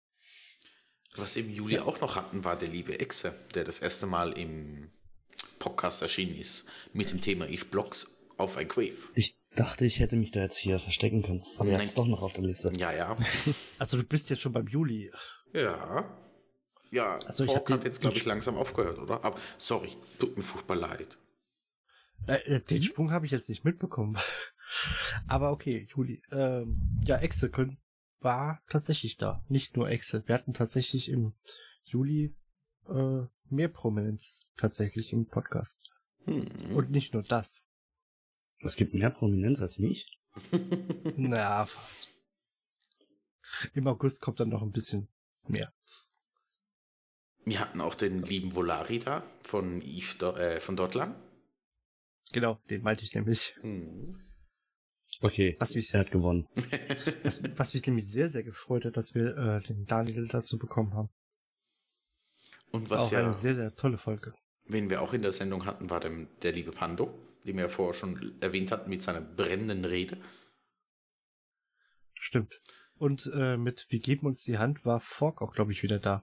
Was 1.17 1.37
im 1.37 1.51
Juli 1.51 1.79
auch 1.79 2.01
noch 2.01 2.17
hatten, 2.17 2.43
war 2.45 2.57
der 2.59 2.69
liebe 2.69 2.99
Exe, 2.99 3.35
der 3.55 3.65
das 3.65 3.79
erste 3.79 4.07
Mal 4.07 4.33
im 4.33 4.91
Podcast 5.61 6.03
erschienen 6.03 6.37
ist, 6.37 6.67
mit 6.93 7.11
dem 7.13 7.21
Thema 7.21 7.49
Eve 7.49 7.67
Blocks 7.67 8.09
auf 8.37 8.57
ein 8.57 8.67
Quave. 8.67 8.97
Ich 9.15 9.39
dachte, 9.55 9.85
ich 9.85 10.01
hätte 10.01 10.17
mich 10.17 10.31
da 10.31 10.41
jetzt 10.41 10.59
hier 10.59 10.79
verstecken 10.79 11.23
können. 11.23 11.45
Aber 11.59 11.69
ihr 11.69 11.77
habt 11.77 11.85
es 11.85 11.95
doch 11.95 12.07
noch 12.07 12.23
auf 12.23 12.33
der 12.33 12.45
Liste. 12.45 12.73
Ja, 12.77 12.93
ja. 12.93 13.17
Also 13.79 13.97
du 13.97 14.05
bist 14.05 14.31
jetzt 14.31 14.43
schon 14.43 14.53
beim 14.53 14.67
Juli. 14.67 15.11
Ja. 15.53 16.05
Ja, 16.91 17.19
Also 17.27 17.45
ich 17.45 17.51
Talk 17.51 17.71
hat 17.71 17.85
jetzt, 17.85 18.01
glaube 18.01 18.17
ich, 18.17 18.25
langsam 18.25 18.57
aufgehört, 18.57 18.99
oder? 18.99 19.25
Aber 19.25 19.39
sorry, 19.59 19.91
tut 20.19 20.37
mir 20.37 20.43
furchtbar 20.43 20.77
leid. 20.77 21.19
Äh, 22.27 22.39
äh, 22.45 22.61
den 22.61 22.83
Sprung 22.83 23.11
habe 23.11 23.27
ich 23.27 23.33
jetzt 23.33 23.49
nicht 23.49 23.65
mitbekommen. 23.65 24.17
Aber 25.29 25.51
okay, 25.51 25.89
Juli. 25.95 26.23
Ähm, 26.31 27.01
ja, 27.05 27.19
Exe 27.19 27.51
können, 27.51 27.79
war 28.21 28.63
tatsächlich 28.69 29.17
da. 29.17 29.45
Nicht 29.49 29.77
nur 29.77 29.89
Exe. 29.89 30.23
Wir 30.27 30.35
hatten 30.35 30.53
tatsächlich 30.53 31.09
im 31.09 31.35
Juli 31.85 32.35
äh, 32.89 33.23
mehr 33.51 33.69
Prominenz 33.69 34.47
tatsächlich 34.57 35.13
im 35.13 35.27
Podcast. 35.27 35.83
Hm. 36.25 36.49
Und 36.75 36.91
nicht 36.91 37.13
nur 37.13 37.23
das. 37.23 37.69
Es 38.65 38.77
gibt 38.77 38.95
mehr 38.95 39.11
Prominenz 39.11 39.61
als 39.61 39.79
mich. 39.79 40.19
Na, 41.17 41.67
fast. 41.67 42.23
Im 43.75 43.87
August 43.87 44.21
kommt 44.23 44.41
dann 44.41 44.49
noch 44.49 44.63
ein 44.63 44.73
bisschen 44.73 45.09
mehr. 45.47 45.73
Wir 47.45 47.61
hatten 47.61 47.81
auch 47.83 47.95
den 47.95 48.23
lieben 48.23 48.55
Volari 48.55 48.99
da 48.99 49.23
von 49.43 49.83
Eve 49.83 50.17
Do 50.19 50.31
äh, 50.37 50.61
von 50.61 50.77
Dotlang. 50.77 51.15
Genau, 52.33 52.59
den 52.71 52.83
meinte 52.83 53.05
ich 53.05 53.15
nämlich. 53.15 53.55
Hm. 53.61 54.03
Okay, 55.21 55.57
Was 55.61 55.75
mich, 55.75 55.93
er 55.93 56.01
hat 56.01 56.11
gewonnen. 56.11 56.49
was, 57.23 57.43
was 57.57 57.75
mich 57.75 57.87
nämlich 57.87 58.11
sehr, 58.11 58.29
sehr 58.29 58.43
gefreut 58.43 58.87
hat, 58.87 58.97
dass 58.97 59.15
wir 59.15 59.37
äh, 59.37 59.61
den 59.63 59.85
Daniel 59.85 60.27
dazu 60.27 60.59
bekommen 60.59 60.95
haben. 60.95 61.11
Und 62.73 62.91
War 62.91 62.99
was 62.99 63.07
auch 63.07 63.13
ja, 63.13 63.21
eine 63.21 63.35
sehr, 63.35 63.55
sehr 63.55 63.75
tolle 63.77 63.99
Folge. 63.99 64.35
Wen 64.67 64.91
wir 64.91 65.03
auch 65.03 65.13
in 65.13 65.23
der 65.23 65.33
Sendung 65.33 65.67
hatten, 65.67 65.91
war 65.91 66.01
dem, 66.01 66.29
der 66.43 66.53
liebe 66.53 66.71
Pando, 66.71 67.19
den 67.45 67.57
wir 67.57 67.65
ja 67.65 67.69
vorher 67.69 67.95
schon 67.95 68.35
erwähnt 68.41 68.73
hatten 68.73 68.91
mit 68.91 69.03
seiner 69.03 69.21
brennenden 69.21 69.85
Rede. 69.85 70.19
Stimmt. 72.15 72.59
Und 72.97 73.31
äh, 73.35 73.57
mit 73.57 73.87
Wir 73.89 74.01
geben 74.01 74.27
uns 74.27 74.45
die 74.45 74.59
Hand 74.59 74.85
war 74.85 75.01
Fork 75.01 75.43
auch, 75.43 75.53
glaube 75.53 75.73
ich, 75.73 75.83
wieder 75.83 75.99
da. 75.99 76.23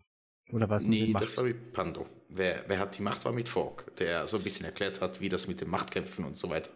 Oder 0.51 0.69
war 0.69 0.77
es 0.77 0.83
mit 0.83 0.91
Nee, 0.91 1.13
das 1.13 1.37
war 1.37 1.43
mit 1.43 1.73
Pando. 1.73 2.07
Wer, 2.29 2.63
wer 2.67 2.79
hat 2.79 2.97
die 2.97 3.01
Macht, 3.01 3.23
war 3.25 3.31
mit 3.31 3.49
Fork, 3.49 3.95
der 3.97 4.25
so 4.27 4.37
ein 4.37 4.43
bisschen 4.43 4.65
erklärt 4.65 5.01
hat, 5.01 5.21
wie 5.21 5.29
das 5.29 5.47
mit 5.47 5.61
dem 5.61 5.69
Machtkämpfen 5.69 6.25
und 6.25 6.37
so 6.37 6.49
weiter 6.49 6.71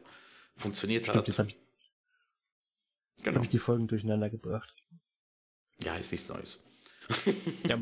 funktioniert 0.56 1.06
Stimmt, 1.06 1.18
hat. 1.18 1.28
jetzt 1.28 1.40
habe 1.40 1.50
ich, 1.50 1.56
jetzt 1.56 3.24
genau. 3.24 3.36
hab 3.38 3.44
ich 3.44 3.50
die 3.50 3.60
Folgen 3.60 3.88
durcheinander 3.88 4.30
gebracht. 4.30 4.76
Ja, 5.80 5.96
ist 5.96 6.12
nichts 6.12 6.30
Neues. 6.30 6.60
Ja, 7.68 7.78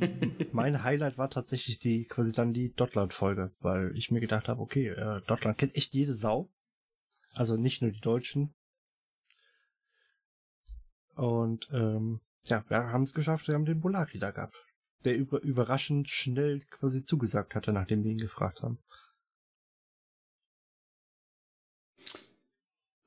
mein 0.51 0.84
Highlight 0.84 1.17
war 1.17 1.30
tatsächlich 1.30 1.80
die 1.80 2.05
quasi 2.05 2.32
dann 2.34 2.53
die 2.53 2.74
Dotland-Folge, 2.74 3.51
weil 3.61 3.95
ich 3.97 4.11
mir 4.11 4.19
gedacht 4.19 4.47
habe, 4.47 4.61
okay, 4.61 4.88
äh, 4.89 5.21
Dotland 5.28 5.57
kennt 5.57 5.76
echt 5.76 5.93
jede 5.93 6.13
Sau. 6.13 6.49
Also 7.34 7.57
nicht 7.57 7.82
nur 7.82 7.91
die 7.91 8.01
Deutschen. 8.01 8.53
Und 11.15 11.67
ähm, 11.71 12.19
ja, 12.43 12.63
wir 12.69 12.78
haben 12.78 13.03
es 13.03 13.13
geschafft, 13.13 13.47
wir 13.47 13.55
haben 13.55 13.65
den 13.65 13.82
Bolari 13.82 14.19
da 14.19 14.32
gehabt. 14.32 14.55
Der 15.03 15.17
über, 15.17 15.41
überraschend 15.41 16.09
schnell 16.09 16.61
quasi 16.69 17.03
zugesagt 17.03 17.55
hatte, 17.55 17.74
nachdem 17.74 18.03
wir 18.03 18.11
ihn 18.11 18.17
gefragt 18.17 18.61
haben. 18.61 18.80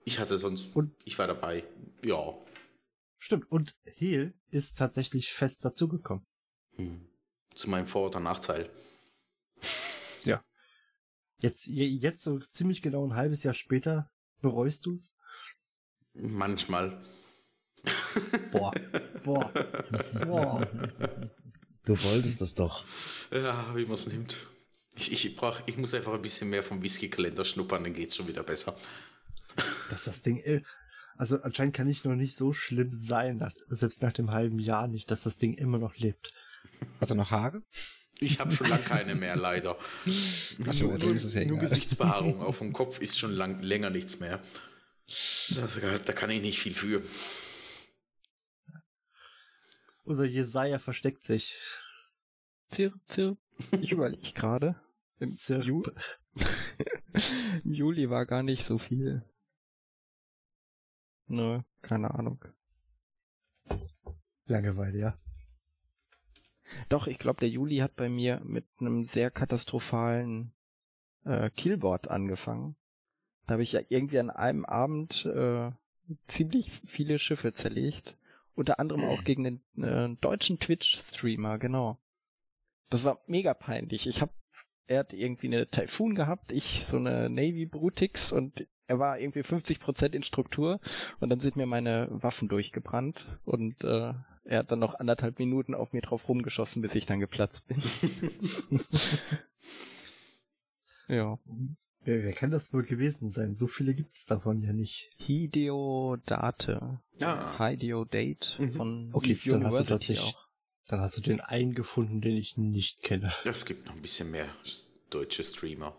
Ich 0.04 0.18
hatte 0.18 0.38
sonst, 0.38 0.74
Und- 0.76 0.94
ich 1.04 1.18
war 1.18 1.26
dabei. 1.26 1.64
Ja. 2.04 2.34
Stimmt, 3.26 3.50
und 3.50 3.74
Heel 3.96 4.34
ist 4.50 4.78
tatsächlich 4.78 5.32
fest 5.32 5.64
dazugekommen. 5.64 6.24
Hm. 6.76 7.08
Zu 7.56 7.68
meinem 7.70 7.88
Vor- 7.88 8.06
oder 8.06 8.20
Nachteil. 8.20 8.70
Jetzt, 11.38 11.66
je- 11.66 11.84
jetzt 11.88 12.22
so 12.22 12.38
ziemlich 12.38 12.82
genau 12.82 13.04
ein 13.04 13.14
halbes 13.16 13.42
Jahr 13.42 13.52
später 13.52 14.10
bereust 14.40 14.86
du's? 14.86 15.12
Manchmal. 16.14 17.04
Boah, 18.52 18.72
boah, 19.22 19.50
boah. 20.24 20.66
Du 21.84 21.92
wolltest 22.04 22.40
das 22.40 22.54
doch. 22.54 22.86
Ja, 23.32 23.74
wie 23.76 23.84
man 23.84 23.94
es 23.94 24.06
nimmt. 24.06 24.46
Ich, 24.94 25.12
ich, 25.12 25.36
brauch, 25.36 25.60
ich 25.66 25.76
muss 25.76 25.92
einfach 25.94 26.14
ein 26.14 26.22
bisschen 26.22 26.48
mehr 26.48 26.62
vom 26.62 26.80
Whisky-Kalender 26.82 27.44
schnuppern, 27.44 27.82
dann 27.84 27.92
geht's 27.92 28.16
schon 28.16 28.28
wieder 28.28 28.42
besser. 28.42 28.74
dass 29.90 30.04
das 30.04 30.22
Ding, 30.22 30.38
äh, 30.38 30.62
also 31.16 31.40
anscheinend 31.42 31.74
kann 31.74 31.88
ich 31.88 32.04
noch 32.04 32.14
nicht 32.14 32.36
so 32.36 32.52
schlimm 32.52 32.92
sein, 32.92 33.38
nach, 33.38 33.52
selbst 33.68 34.02
nach 34.02 34.12
dem 34.12 34.30
halben 34.30 34.58
Jahr 34.58 34.88
nicht, 34.88 35.10
dass 35.10 35.22
das 35.22 35.36
Ding 35.36 35.54
immer 35.54 35.78
noch 35.78 35.96
lebt. 35.96 36.32
Hat 37.00 37.10
er 37.10 37.16
noch 37.16 37.30
Haare? 37.30 37.62
Ich 38.18 38.40
habe 38.40 38.50
schon 38.50 38.68
lange 38.68 38.82
keine 38.82 39.14
mehr, 39.14 39.36
leider. 39.36 39.78
Achso, 40.66 40.86
nur, 40.86 40.98
dann 40.98 41.14
ist 41.14 41.24
es 41.24 41.34
ja 41.34 41.42
nur 41.42 41.58
egal. 41.58 41.68
Gesichtsbehaarung 41.68 42.40
auf 42.40 42.58
dem 42.58 42.72
Kopf 42.72 43.00
ist 43.00 43.18
schon 43.18 43.32
lang, 43.32 43.60
länger 43.62 43.90
nichts 43.90 44.20
mehr. 44.20 44.40
Das, 45.06 45.78
da 46.04 46.12
kann 46.12 46.30
ich 46.30 46.40
nicht 46.40 46.58
viel 46.58 46.74
für. 46.74 47.02
Unser 50.04 50.24
Jesaja 50.24 50.78
versteckt 50.78 51.24
sich. 51.24 51.56
Zirp, 52.70 52.94
zirp. 53.06 53.38
Ich 53.80 53.92
überlege 53.92 54.32
gerade. 54.34 54.80
Im. 55.18 55.34
Ju 55.62 55.82
Im 57.64 57.72
Juli 57.72 58.10
war 58.10 58.26
gar 58.26 58.42
nicht 58.42 58.64
so 58.64 58.78
viel. 58.78 59.22
Nö, 61.28 61.60
keine 61.82 62.14
Ahnung. 62.14 62.44
Langeweile, 64.46 64.98
ja. 64.98 65.18
Doch, 66.88 67.06
ich 67.06 67.18
glaube, 67.18 67.40
der 67.40 67.48
Juli 67.48 67.78
hat 67.78 67.96
bei 67.96 68.08
mir 68.08 68.40
mit 68.44 68.64
einem 68.80 69.04
sehr 69.04 69.30
katastrophalen 69.30 70.52
äh, 71.24 71.50
Killboard 71.50 72.08
angefangen. 72.08 72.76
Da 73.46 73.54
habe 73.54 73.62
ich 73.62 73.72
ja 73.72 73.80
irgendwie 73.88 74.18
an 74.18 74.30
einem 74.30 74.64
Abend 74.64 75.24
äh, 75.26 75.70
ziemlich 76.26 76.70
viele 76.86 77.18
Schiffe 77.18 77.52
zerlegt. 77.52 78.16
Unter 78.54 78.80
anderem 78.80 79.04
auch 79.04 79.22
gegen 79.24 79.44
den 79.44 79.82
äh, 79.82 80.08
deutschen 80.20 80.58
Twitch-Streamer, 80.58 81.58
genau. 81.58 81.98
Das 82.88 83.04
war 83.04 83.20
mega 83.26 83.52
peinlich. 83.52 84.06
Ich 84.06 84.22
hab, 84.22 84.30
er 84.88 85.00
hat 85.00 85.12
irgendwie 85.12 85.46
eine 85.48 85.68
Typhoon 85.68 86.14
gehabt, 86.14 86.52
ich 86.52 86.84
so 86.86 86.96
eine 86.96 87.28
Navy 87.28 87.66
Brutix 87.66 88.32
und 88.32 88.66
er 88.86 88.98
war 88.98 89.18
irgendwie 89.18 89.40
50% 89.40 90.12
in 90.12 90.22
Struktur 90.22 90.78
und 91.20 91.28
dann 91.28 91.40
sind 91.40 91.56
mir 91.56 91.66
meine 91.66 92.08
Waffen 92.10 92.48
durchgebrannt 92.48 93.26
und 93.44 93.82
äh, 93.82 94.12
er 94.44 94.58
hat 94.60 94.70
dann 94.70 94.78
noch 94.78 94.94
anderthalb 94.94 95.40
Minuten 95.40 95.74
auf 95.74 95.92
mir 95.92 96.02
drauf 96.02 96.28
rumgeschossen, 96.28 96.82
bis 96.82 96.94
ich 96.94 97.04
dann 97.04 97.18
geplatzt 97.18 97.66
bin. 97.66 97.82
ja. 101.08 101.38
Wer, 102.04 102.22
wer 102.22 102.32
kann 102.32 102.52
das 102.52 102.72
wohl 102.72 102.84
gewesen 102.84 103.28
sein? 103.28 103.56
So 103.56 103.66
viele 103.66 103.92
gibt's 103.94 104.26
davon 104.26 104.62
ja 104.62 104.72
nicht. 104.72 105.10
Hideo 105.16 106.16
Date. 106.26 106.80
Ja. 107.18 107.58
Hideo 107.58 108.04
Date 108.04 108.56
Mhm. 108.60 108.72
von 108.74 109.10
Okay, 109.12 109.32
Eve 109.32 109.50
dann 109.50 109.64
hast 109.64 109.72
du 109.74 109.80
University 109.80 110.14
tatsächlich, 110.14 110.20
auch. 110.36 110.45
Dann 110.88 111.00
hast 111.00 111.16
du 111.16 111.20
den 111.20 111.40
einen 111.40 111.74
gefunden, 111.74 112.20
den 112.20 112.36
ich 112.36 112.56
nicht 112.56 113.02
kenne. 113.02 113.32
Es 113.44 113.64
gibt 113.64 113.86
noch 113.86 113.94
ein 113.94 114.02
bisschen 114.02 114.30
mehr 114.30 114.48
deutsche 115.10 115.44
Streamer. 115.44 115.96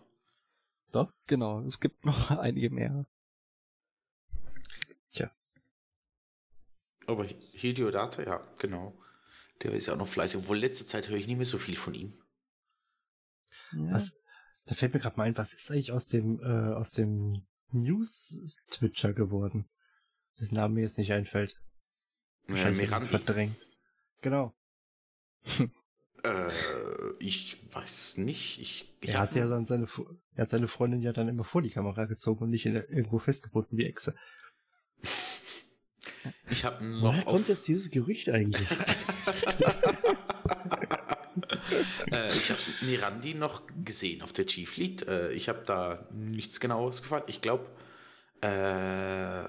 So? 0.84 1.10
Genau, 1.26 1.60
es 1.66 1.80
gibt 1.80 2.04
noch 2.04 2.30
einige 2.38 2.70
mehr. 2.70 3.06
Aber 7.08 7.24
Hideo 7.24 7.90
Data, 7.90 8.22
ja, 8.22 8.46
genau. 8.58 8.94
Der 9.62 9.72
ist 9.72 9.86
ja 9.86 9.94
auch 9.94 9.98
noch 9.98 10.06
fleißig. 10.06 10.40
Obwohl, 10.40 10.58
letzte 10.58 10.84
Zeit 10.84 11.08
höre 11.08 11.16
ich 11.16 11.26
nicht 11.26 11.38
mehr 11.38 11.46
so 11.46 11.56
viel 11.56 11.76
von 11.76 11.94
ihm. 11.94 12.22
Ja. 13.72 13.92
Was? 13.92 14.14
Da 14.66 14.74
fällt 14.74 14.92
mir 14.92 15.00
gerade 15.00 15.16
mal 15.16 15.24
ein, 15.24 15.36
was 15.38 15.54
ist 15.54 15.70
eigentlich 15.70 15.90
aus 15.90 16.06
dem, 16.06 16.38
äh, 16.42 16.74
aus 16.74 16.90
dem 16.90 17.46
News-Twitcher 17.70 19.14
geworden? 19.14 19.70
Dessen 20.38 20.56
Name 20.56 20.74
mir 20.74 20.82
jetzt 20.82 20.98
nicht 20.98 21.10
einfällt. 21.10 21.52
Äh, 22.46 22.50
Wahrscheinlich 22.50 22.88
Mirandi. 22.88 23.08
Verdrängt. 23.08 23.66
Genau. 24.20 24.54
Äh, 26.24 26.50
ich 27.20 27.58
weiß 27.72 28.18
nicht. 28.18 28.60
Ich, 28.60 28.92
ich 29.00 29.10
er 29.10 29.20
hat 29.20 29.34
ja 29.34 29.46
dann 29.48 29.66
seine, 29.66 29.86
er 30.34 30.42
hat 30.42 30.50
seine 30.50 30.68
Freundin 30.68 31.00
ja 31.00 31.12
dann 31.12 31.28
immer 31.28 31.44
vor 31.44 31.62
die 31.62 31.70
Kamera 31.70 32.06
gezogen 32.06 32.44
und 32.44 32.50
nicht 32.50 32.66
in 32.66 32.74
der, 32.74 32.90
irgendwo 32.90 33.18
festgebunden 33.18 33.78
wie 33.78 33.86
Echse. 33.86 34.14
ich 36.50 36.64
habe 36.64 36.80
Woher 36.80 37.00
noch 37.00 37.26
auf, 37.26 37.32
kommt 37.32 37.48
jetzt 37.48 37.68
dieses 37.68 37.90
Gerücht 37.90 38.28
eigentlich? 38.30 38.68
äh, 42.10 42.28
ich 42.28 42.50
habe 42.50 42.60
Mirandi 42.82 43.34
noch 43.34 43.62
gesehen 43.84 44.22
auf 44.22 44.32
der 44.32 44.44
G-Fleet. 44.44 45.06
Äh, 45.06 45.32
ich 45.32 45.48
habe 45.48 45.62
da 45.66 46.08
nichts 46.12 46.58
genaues 46.58 47.02
gefragt. 47.02 47.28
Ich 47.28 47.40
glaube, 47.40 47.70
äh, 48.40 49.44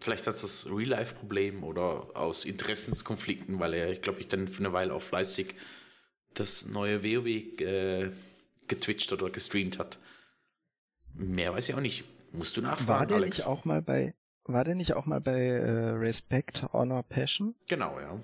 vielleicht 0.00 0.26
hat 0.26 0.34
es 0.34 0.40
das 0.42 0.66
Real-Life-Problem 0.66 1.62
oder 1.62 2.08
aus 2.14 2.44
Interessenskonflikten, 2.44 3.60
weil 3.60 3.74
er, 3.74 3.90
ich 3.90 4.02
glaube, 4.02 4.20
ich 4.20 4.28
dann 4.28 4.48
für 4.48 4.60
eine 4.60 4.72
Weile 4.72 4.94
auch 4.94 5.02
fleißig 5.02 5.54
das 6.34 6.66
neue 6.66 7.02
WoW 7.04 7.26
äh, 7.60 8.10
getwitcht 8.66 9.12
oder 9.12 9.30
gestreamt 9.30 9.78
hat. 9.78 9.98
Mehr 11.14 11.52
weiß 11.52 11.68
ich 11.68 11.74
auch 11.74 11.80
nicht. 11.80 12.04
Musst 12.32 12.56
du 12.56 12.62
nachfragen, 12.62 12.88
War 12.88 13.06
der 13.06 13.16
Alex? 13.16 13.38
nicht 13.38 13.46
auch 13.46 13.64
mal 13.64 13.82
bei, 13.82 14.14
war 14.44 14.64
der 14.64 14.76
nicht 14.76 14.94
auch 14.94 15.06
mal 15.06 15.20
bei 15.20 15.40
äh, 15.40 15.90
Respect, 15.90 16.62
Honor, 16.72 17.02
Passion? 17.02 17.54
Genau, 17.68 17.98
ja. 17.98 18.18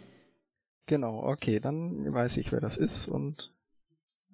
Genau, 0.86 1.24
okay, 1.24 1.58
dann 1.58 2.12
weiß 2.14 2.36
ich, 2.36 2.52
wer 2.52 2.60
das 2.60 2.76
ist 2.76 3.08
und 3.08 3.52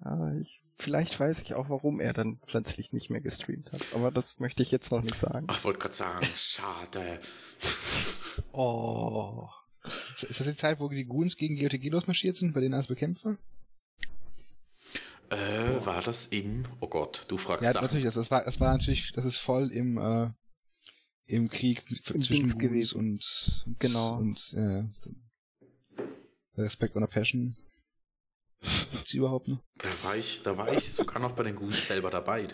ja, 0.05 0.35
ich, 0.35 0.62
vielleicht 0.77 1.19
weiß 1.19 1.41
ich 1.41 1.53
auch, 1.53 1.69
warum 1.69 1.99
er 1.99 2.13
dann 2.13 2.39
plötzlich 2.45 2.91
nicht 2.93 3.09
mehr 3.09 3.21
gestreamt 3.21 3.71
hat. 3.71 3.81
Aber 3.93 4.11
das 4.11 4.39
möchte 4.39 4.63
ich 4.63 4.71
jetzt 4.71 4.91
noch 4.91 5.01
nicht 5.01 5.15
sagen. 5.15 5.45
Ach, 5.49 5.63
wollte 5.63 5.79
gerade 5.79 5.95
sagen, 5.95 6.25
schade. 6.35 7.19
Oh. 8.51 9.47
Ist 9.85 10.23
das 10.39 10.47
die 10.47 10.55
Zeit, 10.55 10.79
wo 10.79 10.89
die 10.89 11.05
Goons 11.05 11.35
gegen 11.37 11.55
GOTG 11.55 11.89
losmarschiert 11.89 12.35
sind, 12.35 12.53
bei 12.53 12.61
denen 12.61 12.73
als 12.73 12.87
Bekämpfer? 12.87 13.37
Äh, 15.29 15.85
war 15.85 16.01
das 16.01 16.25
im, 16.27 16.65
oh 16.79 16.87
Gott, 16.87 17.25
du 17.27 17.37
fragst 17.37 17.63
Ja, 17.63 17.73
Sachen. 17.73 17.85
natürlich, 17.85 18.05
das, 18.05 18.15
das 18.15 18.31
war, 18.31 18.43
das 18.43 18.59
war 18.59 18.71
natürlich, 18.71 19.11
das 19.13 19.25
ist 19.25 19.37
voll 19.37 19.71
im, 19.71 19.97
äh, 19.97 20.29
im 21.25 21.49
Krieg 21.49 21.83
Im 22.13 22.21
zwischen 22.21 22.43
Goons 22.45 22.57
gewesen. 22.57 22.97
und, 22.99 23.63
und, 23.67 23.79
Genau. 23.79 24.17
und, 24.17 24.53
äh, 24.53 24.83
Respect 26.55 26.95
on 26.95 27.03
a 27.03 27.07
Passion. 27.07 27.55
Gibt's 28.91 29.13
überhaupt 29.13 29.47
noch? 29.47 29.63
Da 29.75 29.89
war 30.03 30.15
ich, 30.15 30.41
da 30.43 30.57
war 30.57 30.71
ich 30.71 30.93
sogar 30.93 31.21
noch 31.21 31.33
bei 31.33 31.43
den 31.43 31.55
Goons 31.55 31.85
selber 31.85 32.09
dabei. 32.09 32.47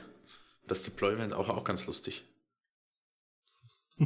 Das 0.68 0.84
Deployment 0.84 1.34
auch, 1.34 1.50
auch 1.50 1.64
ganz 1.64 1.86
lustig. 1.88 2.26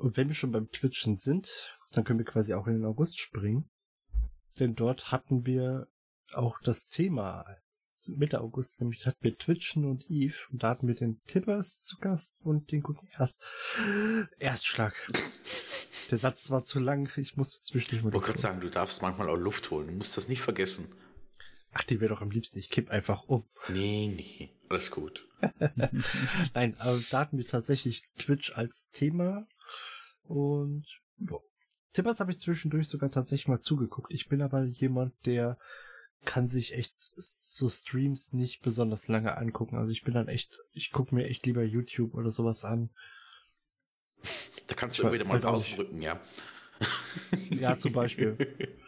Und 0.00 0.16
wenn 0.16 0.28
wir 0.28 0.34
schon 0.34 0.50
beim 0.50 0.70
Twitchen 0.70 1.18
sind, 1.18 1.78
dann 1.92 2.04
können 2.04 2.18
wir 2.18 2.24
quasi 2.24 2.54
auch 2.54 2.66
in 2.66 2.72
den 2.72 2.86
August 2.86 3.18
springen. 3.18 3.68
Denn 4.58 4.74
dort 4.74 5.12
hatten 5.12 5.44
wir 5.44 5.88
auch 6.32 6.58
das 6.62 6.88
Thema 6.88 7.44
Mitte 8.08 8.40
August, 8.40 8.80
nämlich 8.80 9.06
hatten 9.06 9.22
wir 9.22 9.36
Twitchen 9.36 9.84
und 9.84 10.04
Eve 10.08 10.36
und 10.50 10.62
da 10.62 10.70
hatten 10.70 10.88
wir 10.88 10.94
den 10.94 11.20
Tippers 11.24 11.82
zu 11.82 11.98
Gast 11.98 12.38
und 12.42 12.72
den 12.72 12.82
guten 12.82 13.06
Erst 13.18 13.42
Erstschlag. 14.38 14.94
Der 16.10 16.18
Satz 16.18 16.50
war 16.50 16.64
zu 16.64 16.80
lang, 16.80 17.10
ich 17.16 17.36
musste 17.36 17.62
zwischendurch 17.62 18.02
mal 18.02 18.08
Ich 18.08 18.14
wollte 18.14 18.26
gerade 18.26 18.38
sagen, 18.38 18.60
du 18.60 18.70
darfst 18.70 19.02
manchmal 19.02 19.28
auch 19.28 19.36
Luft 19.36 19.70
holen. 19.70 19.86
Du 19.86 19.92
musst 19.92 20.16
das 20.16 20.28
nicht 20.28 20.40
vergessen. 20.42 20.88
Ach, 21.72 21.84
die 21.84 22.00
wäre 22.00 22.14
doch 22.14 22.20
am 22.20 22.30
liebsten, 22.30 22.58
ich 22.58 22.70
kipp 22.70 22.90
einfach 22.90 23.24
um. 23.24 23.44
Nee, 23.68 24.12
nee, 24.16 24.50
alles 24.68 24.90
gut. 24.90 25.28
Nein, 26.54 26.76
aber 26.78 27.00
da 27.10 27.20
hatten 27.20 27.38
wir 27.38 27.46
tatsächlich 27.46 28.02
Twitch 28.18 28.52
als 28.56 28.90
Thema 28.90 29.46
und 30.24 30.84
ja. 31.18 31.36
Tippers 31.92 32.20
habe 32.20 32.30
ich 32.30 32.38
zwischendurch 32.38 32.88
sogar 32.88 33.10
tatsächlich 33.10 33.48
mal 33.48 33.60
zugeguckt. 33.60 34.12
Ich 34.12 34.28
bin 34.28 34.42
aber 34.42 34.64
jemand, 34.64 35.14
der 35.26 35.58
kann 36.24 36.48
sich 36.48 36.74
echt 36.74 36.94
so 37.16 37.68
Streams 37.68 38.32
nicht 38.32 38.62
besonders 38.62 39.08
lange 39.08 39.36
angucken. 39.36 39.76
Also 39.76 39.90
ich 39.90 40.02
bin 40.02 40.14
dann 40.14 40.28
echt, 40.28 40.58
ich 40.72 40.92
gucke 40.92 41.14
mir 41.14 41.26
echt 41.26 41.46
lieber 41.46 41.62
YouTube 41.62 42.14
oder 42.14 42.30
sowas 42.30 42.64
an. 42.64 42.90
Da 44.66 44.74
kannst 44.74 44.98
du 44.98 45.10
wieder 45.12 45.24
mal 45.24 45.38
rausrücken, 45.38 46.02
ja. 46.02 46.20
Ja, 47.50 47.78
zum 47.78 47.92
Beispiel. 47.92 48.36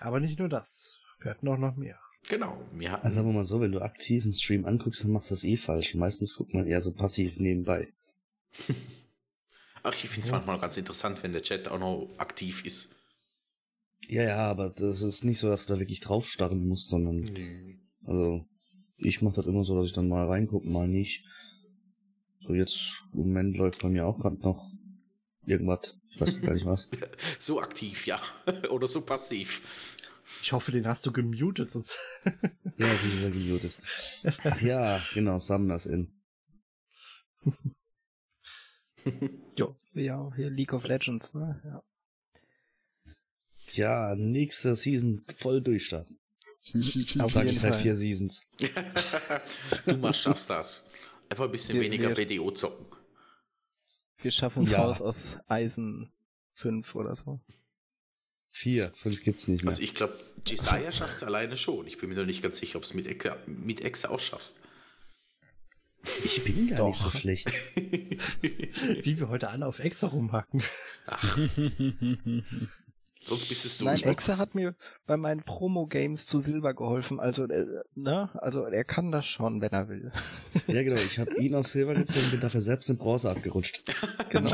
Aber 0.00 0.20
nicht 0.20 0.38
nur 0.38 0.48
das. 0.48 1.00
Wir 1.20 1.30
hatten 1.32 1.48
auch 1.48 1.58
noch 1.58 1.76
mehr. 1.76 1.98
Genau, 2.28 2.62
wir 2.72 2.92
hatten, 2.92 3.04
Also 3.04 3.16
sagen 3.16 3.28
wir 3.28 3.34
mal 3.34 3.44
so, 3.44 3.60
wenn 3.60 3.72
du 3.72 3.80
aktiv 3.80 4.24
einen 4.24 4.32
Stream 4.32 4.66
anguckst, 4.66 5.02
dann 5.02 5.12
machst 5.12 5.30
du 5.30 5.34
das 5.34 5.44
eh 5.44 5.56
falsch. 5.56 5.94
Meistens 5.94 6.34
guckt 6.34 6.52
man 6.52 6.66
eher 6.66 6.82
so 6.82 6.92
passiv 6.92 7.38
nebenbei. 7.38 7.92
ach, 9.82 9.94
ich 9.94 10.08
finde 10.08 10.26
es 10.26 10.32
manchmal 10.32 10.60
ganz 10.60 10.76
interessant, 10.76 11.22
wenn 11.22 11.32
der 11.32 11.42
Chat 11.42 11.68
auch 11.68 11.78
noch 11.78 12.08
aktiv 12.18 12.64
ist. 12.64 12.88
Ja, 14.06 14.22
ja, 14.22 14.50
aber 14.50 14.70
das 14.70 15.02
ist 15.02 15.24
nicht 15.24 15.38
so, 15.38 15.48
dass 15.48 15.66
du 15.66 15.74
da 15.74 15.80
wirklich 15.80 16.00
draufstarren 16.00 16.66
musst, 16.66 16.88
sondern, 16.88 17.20
Nö. 17.20 17.74
also, 18.04 18.46
ich 18.96 19.22
mach 19.22 19.34
das 19.34 19.46
immer 19.46 19.64
so, 19.64 19.76
dass 19.76 19.86
ich 19.86 19.92
dann 19.92 20.08
mal 20.08 20.26
reingucke, 20.26 20.68
mal 20.68 20.88
nicht. 20.88 21.24
So 22.40 22.54
jetzt, 22.54 23.04
im 23.12 23.20
Moment 23.20 23.56
läuft 23.56 23.82
bei 23.82 23.88
mir 23.88 24.06
auch 24.06 24.18
gerade 24.18 24.40
noch 24.40 24.70
irgendwas. 25.44 25.98
Ich 26.10 26.20
weiß 26.20 26.40
gar 26.40 26.54
nicht 26.54 26.66
was. 26.66 26.88
So 27.38 27.60
aktiv, 27.60 28.06
ja. 28.06 28.20
Oder 28.70 28.86
so 28.86 29.02
passiv. 29.02 29.96
Ich 30.42 30.52
hoffe, 30.52 30.72
den 30.72 30.86
hast 30.86 31.04
du 31.06 31.12
gemutet, 31.12 31.70
sonst. 31.70 31.94
Ja, 32.76 32.86
wie 33.02 33.10
gesagt, 33.16 33.32
gemutet. 33.32 33.78
Ach 34.44 34.60
ja, 34.60 35.02
genau, 35.14 35.38
Summoners 35.38 35.86
in. 35.86 36.12
Ja, 39.94 40.30
hier 40.36 40.50
League 40.50 40.74
of 40.74 40.84
Legends, 40.84 41.32
ne? 41.32 41.60
Ja. 41.64 41.82
Ja, 43.72 44.14
nächste 44.16 44.74
Season 44.76 45.24
voll 45.36 45.60
durchstarten. 45.60 46.18
Auf 47.20 47.32
Sag 47.32 47.46
ich 47.46 47.60
seit 47.60 47.76
vier 47.76 47.96
Seasons. 47.96 48.42
du 49.86 49.96
machst, 49.96 50.22
schaffst 50.22 50.50
das. 50.50 50.84
Einfach 51.28 51.44
ein 51.44 51.50
bisschen 51.52 51.74
Wir- 51.76 51.82
weniger 51.82 52.08
wir- 52.08 52.14
BDO 52.26 52.50
zocken. 52.50 52.86
Wir 54.20 54.30
schaffen 54.32 54.62
es 54.64 54.70
Ja. 54.70 54.82
raus 54.84 55.00
aus 55.00 55.38
Eisen 55.46 56.12
5 56.54 56.94
oder 56.94 57.14
so. 57.14 57.40
Vier, 58.50 58.92
fünf 58.96 59.22
gibt's 59.22 59.46
nicht 59.46 59.62
mehr. 59.62 59.70
Also 59.70 59.82
ich 59.82 59.94
glaube, 59.94 60.18
Jesiah 60.46 60.90
schafft 60.90 61.16
es 61.16 61.22
alleine 61.22 61.56
schon. 61.56 61.86
Ich 61.86 61.98
bin 61.98 62.08
mir 62.08 62.16
noch 62.16 62.24
nicht 62.26 62.42
ganz 62.42 62.58
sicher, 62.58 62.78
ob 62.78 62.82
es 62.84 62.94
mit 62.94 63.06
Exe, 63.06 63.36
mit 63.46 63.82
Exe 63.82 64.10
auch 64.10 64.18
schaffst. 64.18 64.60
Ich 66.24 66.42
bin 66.44 66.68
gar 66.68 66.88
nicht 66.88 67.00
so 67.00 67.10
schlecht. 67.10 67.48
Wie 68.42 69.18
wir 69.20 69.28
heute 69.28 69.48
alle 69.50 69.66
auf 69.66 69.78
Exa 69.78 70.08
rumhacken. 70.08 70.62
Sonst 73.28 73.48
bist 73.48 73.64
es 73.66 73.78
du. 73.78 73.84
Nein, 73.84 74.02
Exe 74.02 74.38
hat 74.38 74.54
mir 74.54 74.74
bei 75.06 75.16
meinen 75.16 75.42
Promo-Games 75.42 76.26
zu 76.26 76.40
Silber 76.40 76.72
geholfen. 76.74 77.20
Also, 77.20 77.44
äh, 77.44 77.66
ne? 77.94 78.30
Also, 78.34 78.64
er 78.64 78.84
kann 78.84 79.10
das 79.12 79.26
schon, 79.26 79.60
wenn 79.60 79.70
er 79.70 79.88
will. 79.88 80.12
Ja, 80.66 80.82
genau. 80.82 80.96
Ich 80.96 81.18
habe 81.18 81.34
ihn 81.40 81.54
auf 81.54 81.66
Silber 81.66 81.94
gezogen, 81.94 82.30
bin 82.30 82.40
dafür 82.40 82.60
selbst 82.60 82.90
in 82.90 82.98
Bronze 82.98 83.30
abgerutscht. 83.30 83.82
Genau. 84.30 84.50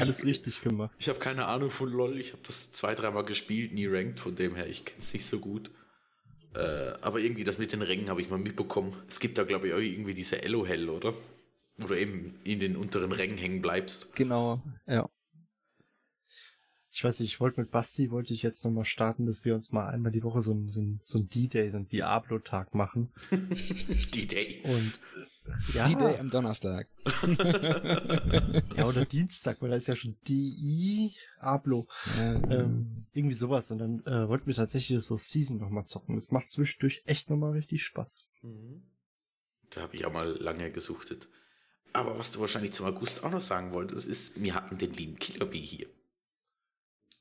Alles 0.00 0.24
richtig 0.24 0.62
gemacht. 0.62 0.94
Ich 0.98 1.08
habe 1.10 1.18
keine 1.18 1.46
Ahnung 1.46 1.68
von 1.68 1.90
LOL. 1.90 2.18
Ich 2.18 2.32
habe 2.32 2.42
das 2.46 2.72
zwei, 2.72 2.94
dreimal 2.94 3.24
gespielt, 3.24 3.72
nie 3.74 3.86
ranked. 3.86 4.20
Von 4.20 4.34
dem 4.34 4.54
her, 4.54 4.66
ich 4.66 4.84
kenne 4.86 4.98
es 4.98 5.12
nicht 5.12 5.26
so 5.26 5.38
gut. 5.40 5.70
Äh, 6.54 6.92
aber 7.02 7.18
irgendwie 7.20 7.44
das 7.44 7.58
mit 7.58 7.72
den 7.72 7.82
Rängen 7.82 8.08
habe 8.08 8.20
ich 8.20 8.30
mal 8.30 8.38
mitbekommen. 8.38 8.94
Es 9.08 9.20
gibt 9.20 9.36
da, 9.38 9.44
glaube 9.44 9.68
ich, 9.68 9.74
auch 9.74 9.78
irgendwie 9.78 10.14
diese 10.14 10.42
Elohell, 10.42 10.88
oder? 10.88 11.12
Wo 11.78 11.86
du 11.86 11.94
eben 11.98 12.34
in 12.44 12.60
den 12.60 12.76
unteren 12.76 13.12
Rängen 13.12 13.38
hängen 13.38 13.62
bleibst. 13.62 14.14
genau, 14.14 14.62
ja. 14.86 15.08
Ich 16.94 17.02
weiß 17.02 17.20
nicht, 17.20 17.32
ich 17.32 17.40
wollte 17.40 17.58
mit 17.58 17.70
Basti, 17.70 18.10
wollte 18.10 18.34
ich 18.34 18.42
jetzt 18.42 18.64
nochmal 18.66 18.84
starten, 18.84 19.24
dass 19.24 19.46
wir 19.46 19.54
uns 19.54 19.72
mal 19.72 19.88
einmal 19.88 20.12
die 20.12 20.22
Woche 20.22 20.42
so 20.42 20.52
ein, 20.52 20.68
so 20.68 20.82
ein, 20.82 21.00
so 21.02 21.18
ein 21.18 21.26
D-Day, 21.26 21.70
so 21.70 21.78
ein 21.78 21.86
Diablo-Tag 21.86 22.74
machen. 22.74 23.10
Die 23.30 24.26
Day. 24.26 24.62
Und 24.62 24.98
ja, 25.74 25.88
Die 25.88 25.96
Day 25.96 26.18
am 26.18 26.28
Donnerstag. 26.28 26.86
ja, 28.76 28.86
oder 28.86 29.06
Dienstag, 29.06 29.62
weil 29.62 29.70
da 29.70 29.76
ist 29.76 29.88
ja 29.88 29.96
schon 29.96 30.16
Diablo. 30.28 31.88
Ja, 32.14 32.34
Ähm, 32.50 32.94
irgendwie 33.14 33.36
sowas. 33.36 33.70
Und 33.70 33.78
dann 33.78 34.00
äh, 34.04 34.28
wollten 34.28 34.46
wir 34.46 34.54
tatsächlich 34.54 35.02
so 35.02 35.16
Season 35.16 35.56
nochmal 35.58 35.86
zocken. 35.86 36.14
Das 36.14 36.30
macht 36.30 36.50
zwischendurch 36.50 37.02
echt 37.06 37.30
nochmal 37.30 37.52
richtig 37.52 37.84
Spaß. 37.84 38.26
Da 39.70 39.80
habe 39.80 39.96
ich 39.96 40.04
auch 40.04 40.12
mal 40.12 40.28
lange 40.28 40.70
gesuchtet. 40.70 41.30
Aber 41.94 42.18
was 42.18 42.32
du 42.32 42.40
wahrscheinlich 42.40 42.72
zum 42.72 42.84
August 42.84 43.24
auch 43.24 43.30
noch 43.30 43.40
sagen 43.40 43.72
wolltest, 43.72 44.04
ist, 44.04 44.42
wir 44.42 44.54
hatten 44.54 44.76
den 44.76 44.92
lieben 44.92 45.18
Killer 45.18 45.46
Bee 45.46 45.58
hier. 45.58 45.86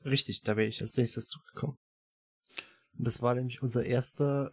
Richtig, 0.05 0.41
da 0.41 0.57
wäre 0.57 0.67
ich 0.67 0.81
als 0.81 0.97
nächstes 0.97 1.27
zugekommen. 1.27 1.77
Das 2.93 3.21
war 3.21 3.35
nämlich 3.35 3.61
unser 3.61 3.85
erster 3.85 4.51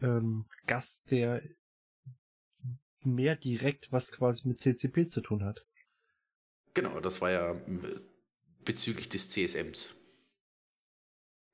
ähm, 0.00 0.46
Gast, 0.66 1.10
der 1.10 1.42
mehr 3.02 3.36
direkt 3.36 3.92
was 3.92 4.12
quasi 4.12 4.48
mit 4.48 4.60
CCP 4.60 5.08
zu 5.08 5.20
tun 5.20 5.44
hat. 5.44 5.66
Genau, 6.74 7.00
das 7.00 7.20
war 7.20 7.30
ja 7.30 7.60
bezüglich 8.64 9.08
des 9.08 9.30
CSMs. 9.30 9.94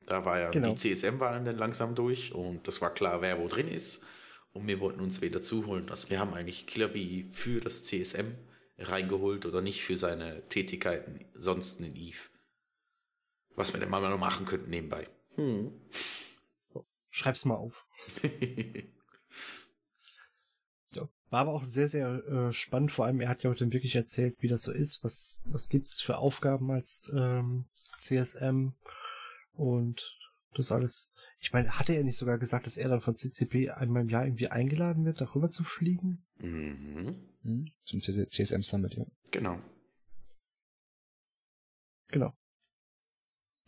Da 0.06 0.24
war 0.24 0.40
ja 0.40 0.50
Genau. 0.50 0.70
die 0.70 0.76
CSM-Wahlen 0.76 1.44
dann 1.44 1.58
langsam 1.58 1.94
durch 1.94 2.32
und 2.34 2.66
das 2.66 2.80
war 2.80 2.92
klar, 2.94 3.20
wer 3.20 3.38
wo 3.38 3.48
drin 3.48 3.68
ist. 3.68 4.02
Und 4.52 4.66
wir 4.66 4.80
wollten 4.80 5.00
uns 5.00 5.20
wieder 5.20 5.40
zuholen. 5.42 5.90
Also 5.90 6.10
wir 6.10 6.18
haben 6.18 6.34
eigentlich 6.34 6.66
Killer 6.66 6.88
Bee 6.88 7.24
für 7.30 7.60
das 7.60 7.84
CSM 7.84 8.36
reingeholt 8.78 9.46
oder 9.46 9.60
nicht 9.60 9.84
für 9.84 9.96
seine 9.96 10.46
Tätigkeiten 10.48 11.24
sonst 11.34 11.80
in 11.80 11.94
Eve. 11.94 12.18
Was 13.60 13.74
wir 13.74 13.80
dann 13.80 13.90
mal 13.90 14.00
noch 14.00 14.16
machen 14.16 14.46
könnten 14.46 14.70
nebenbei. 14.70 15.06
Hm. 15.34 15.70
Schreib's 17.10 17.44
mal 17.44 17.56
auf. 17.56 17.86
Ja. 20.92 21.08
War 21.28 21.42
aber 21.42 21.52
auch 21.52 21.62
sehr, 21.62 21.86
sehr 21.86 22.24
äh, 22.26 22.52
spannend. 22.52 22.90
Vor 22.90 23.04
allem, 23.04 23.20
er 23.20 23.28
hat 23.28 23.44
ja 23.44 23.50
heute 23.50 23.70
wirklich 23.72 23.94
erzählt, 23.94 24.34
wie 24.40 24.48
das 24.48 24.62
so 24.62 24.72
ist. 24.72 25.04
Was, 25.04 25.40
was 25.44 25.68
gibt's 25.68 26.02
für 26.02 26.16
Aufgaben 26.16 26.72
als 26.72 27.12
ähm, 27.14 27.66
CSM 27.96 28.72
und 29.52 30.18
das 30.54 30.72
alles. 30.72 31.12
Ich 31.38 31.52
meine, 31.52 31.78
hatte 31.78 31.94
er 31.94 32.02
nicht 32.02 32.16
sogar 32.16 32.38
gesagt, 32.38 32.66
dass 32.66 32.76
er 32.76 32.88
dann 32.88 33.02
von 33.02 33.14
CCP 33.14 33.70
einmal 33.70 34.02
im 34.02 34.08
Jahr 34.08 34.24
irgendwie 34.24 34.48
eingeladen 34.48 35.04
wird, 35.04 35.20
darüber 35.20 35.48
zu 35.48 35.62
fliegen? 35.62 36.24
Mhm. 36.38 37.28
Hm, 37.42 37.70
Zum 37.84 38.00
CSM 38.00 38.62
Summit, 38.62 38.94
ja. 38.94 39.04
Genau. 39.30 39.60
Genau. 42.08 42.34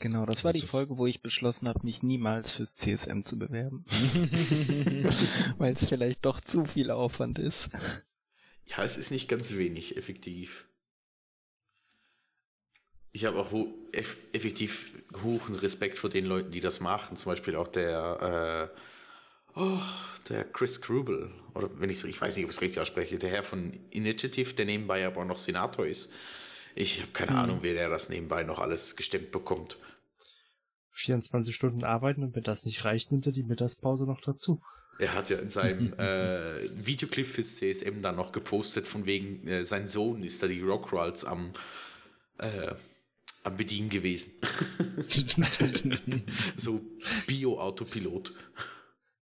Genau, 0.02 0.26
das 0.26 0.42
war 0.42 0.52
die 0.52 0.66
Folge, 0.66 0.98
wo 0.98 1.06
ich 1.06 1.22
beschlossen 1.22 1.68
habe, 1.68 1.78
mich 1.84 2.02
niemals 2.02 2.50
fürs 2.50 2.74
CSM 2.74 3.22
zu 3.22 3.38
bewerben. 3.38 3.84
Weil 5.58 5.74
es 5.74 5.88
vielleicht 5.88 6.24
doch 6.24 6.40
zu 6.40 6.64
viel 6.64 6.90
Aufwand 6.90 7.38
ist. 7.38 7.68
Ja, 8.66 8.82
es 8.82 8.96
ist 8.96 9.12
nicht 9.12 9.28
ganz 9.28 9.52
wenig 9.56 9.96
effektiv. 9.96 10.66
Ich 13.12 13.26
habe 13.26 13.38
auch 13.38 13.52
ho 13.52 13.72
eff 13.92 14.16
effektiv 14.32 14.92
hohen 15.22 15.54
Respekt 15.54 16.00
vor 16.00 16.10
den 16.10 16.26
Leuten, 16.26 16.50
die 16.50 16.58
das 16.58 16.80
machen. 16.80 17.16
Zum 17.16 17.30
Beispiel 17.30 17.54
auch 17.54 17.68
der, 17.68 18.72
äh, 19.54 19.60
oh, 19.60 19.78
der 20.28 20.42
Chris 20.42 20.80
Krubel. 20.80 21.30
Oder 21.54 21.70
wenn 21.78 21.90
ich 21.90 22.02
ich 22.02 22.20
weiß 22.20 22.34
nicht, 22.34 22.44
ob 22.44 22.50
ich 22.50 22.56
es 22.56 22.62
richtig 22.62 22.80
ausspreche, 22.80 23.18
der 23.18 23.30
Herr 23.30 23.44
von 23.44 23.78
Initiative, 23.90 24.52
der 24.54 24.64
nebenbei 24.64 25.06
aber 25.06 25.20
auch 25.20 25.26
noch 25.26 25.38
Senator 25.38 25.86
ist. 25.86 26.10
Ich 26.74 27.00
habe 27.00 27.12
keine 27.12 27.36
Ahnung, 27.36 27.58
wer 27.60 27.74
der 27.74 27.88
das 27.88 28.08
nebenbei 28.08 28.42
noch 28.42 28.58
alles 28.58 28.96
gestemmt 28.96 29.30
bekommt. 29.30 29.78
24 30.92 31.54
Stunden 31.54 31.84
arbeiten 31.84 32.22
und 32.22 32.34
wenn 32.36 32.42
das 32.42 32.64
nicht 32.66 32.84
reicht, 32.84 33.10
nimmt 33.10 33.26
er 33.26 33.32
die 33.32 33.42
Mittagspause 33.42 34.04
noch 34.04 34.20
dazu. 34.20 34.60
Er 34.98 35.14
hat 35.14 35.30
ja 35.30 35.38
in 35.38 35.50
seinem 35.50 35.92
äh, 35.98 36.68
Videoclip 36.74 37.26
fürs 37.26 37.56
CSM 37.56 38.02
dann 38.02 38.16
noch 38.16 38.32
gepostet, 38.32 38.86
von 38.86 39.06
wegen, 39.06 39.46
äh, 39.48 39.64
sein 39.64 39.88
Sohn 39.88 40.22
ist 40.22 40.42
da 40.42 40.46
die 40.46 40.60
Rockrolls 40.60 41.24
am, 41.24 41.50
äh, 42.38 42.74
am 43.42 43.56
Bedienen 43.56 43.88
gewesen. 43.88 44.32
so 46.56 46.80
Bio-Autopilot. 47.26 48.32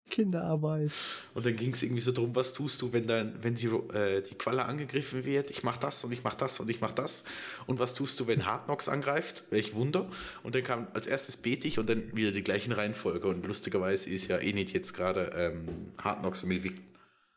Kinderarbeit. 0.08 0.90
Und 1.34 1.46
dann 1.46 1.56
ging 1.56 1.72
es 1.72 1.82
irgendwie 1.82 2.00
so 2.00 2.12
drum, 2.12 2.34
was 2.34 2.52
tust 2.52 2.82
du, 2.82 2.92
wenn 2.92 3.06
dann, 3.06 3.42
wenn 3.42 3.54
die, 3.54 3.66
äh, 3.66 4.22
die 4.22 4.34
Qualle 4.34 4.64
angegriffen 4.64 5.24
wird? 5.24 5.50
Ich 5.50 5.62
mach 5.62 5.76
das 5.76 6.04
und 6.04 6.12
ich 6.12 6.24
mach 6.24 6.34
das 6.34 6.58
und 6.60 6.68
ich 6.70 6.80
mach 6.80 6.92
das. 6.92 7.24
Und 7.66 7.78
was 7.78 7.94
tust 7.94 8.18
du, 8.20 8.26
wenn 8.26 8.46
Hardnox 8.46 8.88
angreift? 8.88 9.44
Welch 9.50 9.74
Wunder. 9.74 10.08
Und 10.42 10.54
dann 10.54 10.64
kam 10.64 10.88
als 10.94 11.06
erstes 11.06 11.36
Betig 11.36 11.78
und 11.78 11.88
dann 11.88 12.16
wieder 12.16 12.32
die 12.32 12.42
gleichen 12.42 12.72
Reihenfolge. 12.72 13.28
Und 13.28 13.46
lustigerweise 13.46 14.10
ist 14.10 14.28
ja 14.28 14.38
Enid 14.38 14.72
jetzt 14.72 14.94
gerade 14.94 15.30
ähm, 15.34 15.92
Hardnox 16.02 16.42
am 16.42 16.48
Milwig. 16.48 16.80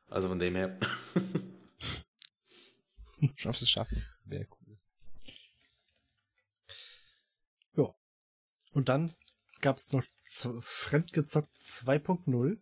Also 0.09 0.27
von 0.27 0.39
dem 0.39 0.55
her. 0.55 0.77
Schaffst 3.35 3.61
es 3.61 3.69
schaffen. 3.69 4.03
Wäre 4.25 4.47
cool. 4.49 4.77
Ja. 7.77 7.93
Und 8.73 8.89
dann 8.89 9.13
gab's 9.61 9.93
noch 9.93 10.03
z- 10.03 10.09
Fremdgezockt 10.61 11.55
2.0. 11.57 12.57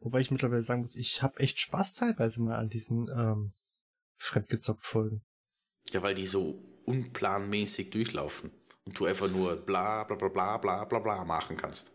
Wobei 0.00 0.20
ich 0.20 0.30
mittlerweile 0.30 0.62
sagen 0.62 0.80
muss, 0.82 0.96
ich 0.96 1.22
habe 1.22 1.38
echt 1.40 1.60
Spaß 1.60 1.94
teilweise 1.94 2.42
mal 2.42 2.56
an 2.56 2.68
diesen 2.68 3.08
ähm, 3.08 3.52
Fremdgezockt-Folgen. 4.16 5.22
Ja, 5.90 6.02
weil 6.02 6.14
die 6.14 6.26
so 6.26 6.64
unplanmäßig 6.86 7.90
durchlaufen. 7.90 8.50
Und 8.84 8.98
du 8.98 9.04
einfach 9.04 9.30
nur 9.30 9.56
bla 9.56 10.04
bla 10.04 10.16
bla 10.16 10.28
bla 10.28 10.56
bla 10.58 10.84
bla 10.84 10.98
bla 10.98 11.24
machen 11.24 11.56
kannst. 11.56 11.92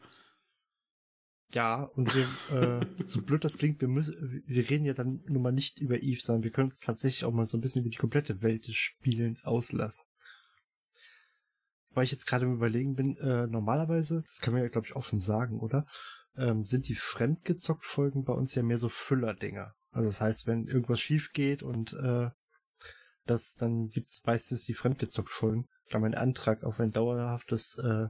Ja, 1.54 1.84
und 1.84 2.14
wir, 2.16 2.28
äh, 2.58 3.04
so 3.04 3.22
blöd 3.22 3.44
das 3.44 3.58
klingt, 3.58 3.82
wir, 3.82 3.88
müssen, 3.88 4.44
wir 4.46 4.70
reden 4.70 4.86
ja 4.86 4.94
dann 4.94 5.24
nun 5.28 5.42
mal 5.42 5.52
nicht 5.52 5.80
über 5.80 6.02
Eve, 6.02 6.20
sondern 6.22 6.44
wir 6.44 6.52
können 6.52 6.70
uns 6.70 6.80
tatsächlich 6.80 7.24
auch 7.24 7.32
mal 7.32 7.46
so 7.46 7.58
ein 7.58 7.62
bisschen 7.62 7.82
über 7.82 7.90
die 7.90 7.98
komplette 7.98 8.42
Welt 8.42 8.68
des 8.68 8.76
Spielens 8.76 9.46
auslassen. 9.46 10.08
Weil 11.96 12.04
ich 12.04 12.12
jetzt 12.12 12.28
gerade 12.28 12.46
im 12.46 12.54
Überlegen 12.54 12.94
bin, 12.94 13.18
äh, 13.18 13.48
normalerweise, 13.48 14.22
das 14.22 14.42
kann 14.42 14.54
man 14.54 14.62
ja 14.62 14.70
glaube 14.70 14.86
ich 14.86 14.96
offen 14.96 15.20
sagen, 15.20 15.60
oder? 15.60 15.88
Ähm, 16.38 16.66
sind 16.66 16.90
die 16.90 16.96
Fremdgezockt-Folgen 16.96 18.26
bei 18.26 18.34
uns 18.34 18.54
ja 18.54 18.62
mehr 18.62 18.78
so 18.78 18.90
Füller-Dinger. 18.90 19.74
Also 19.92 20.10
das 20.10 20.22
heißt, 20.22 20.46
wenn 20.46 20.68
irgendwas 20.68 21.00
schief 21.00 21.32
geht 21.32 21.64
und 21.64 21.94
äh, 21.94 22.30
das, 23.26 23.56
dann 23.56 23.86
gibt's 23.86 24.24
meistens 24.26 24.66
die 24.66 24.74
Fremdgezockt-Folgen. 24.74 25.68
Da 25.90 26.00
mein 26.00 26.16
Antrag 26.16 26.64
auf 26.64 26.80
ein 26.80 26.92
dauerhaftes 26.92 27.78
äh, 27.78 28.08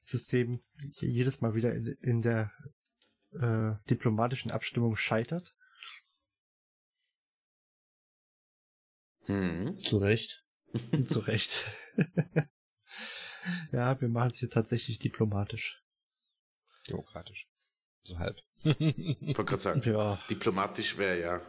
System 0.00 0.62
jedes 1.00 1.40
Mal 1.40 1.54
wieder 1.54 1.74
in, 1.74 1.86
in 2.02 2.22
der 2.22 2.52
äh, 3.32 3.72
diplomatischen 3.88 4.50
Abstimmung 4.50 4.96
scheitert. 4.96 5.54
Hm. 9.22 9.78
Zu 9.82 9.96
Recht. 9.96 10.43
Zu 11.04 11.20
Recht. 11.20 11.66
ja, 13.72 14.00
wir 14.00 14.08
machen 14.08 14.30
es 14.30 14.38
hier 14.38 14.50
tatsächlich 14.50 14.98
diplomatisch. 14.98 15.82
Demokratisch. 16.88 17.48
So 18.02 18.18
halb. 18.18 18.36
Ich 18.62 18.78
wollte 18.78 19.44
gerade 19.44 19.62
sagen, 19.62 19.82
Ja. 19.84 20.22
diplomatisch 20.28 20.96
wäre 20.98 21.20
ja 21.20 21.40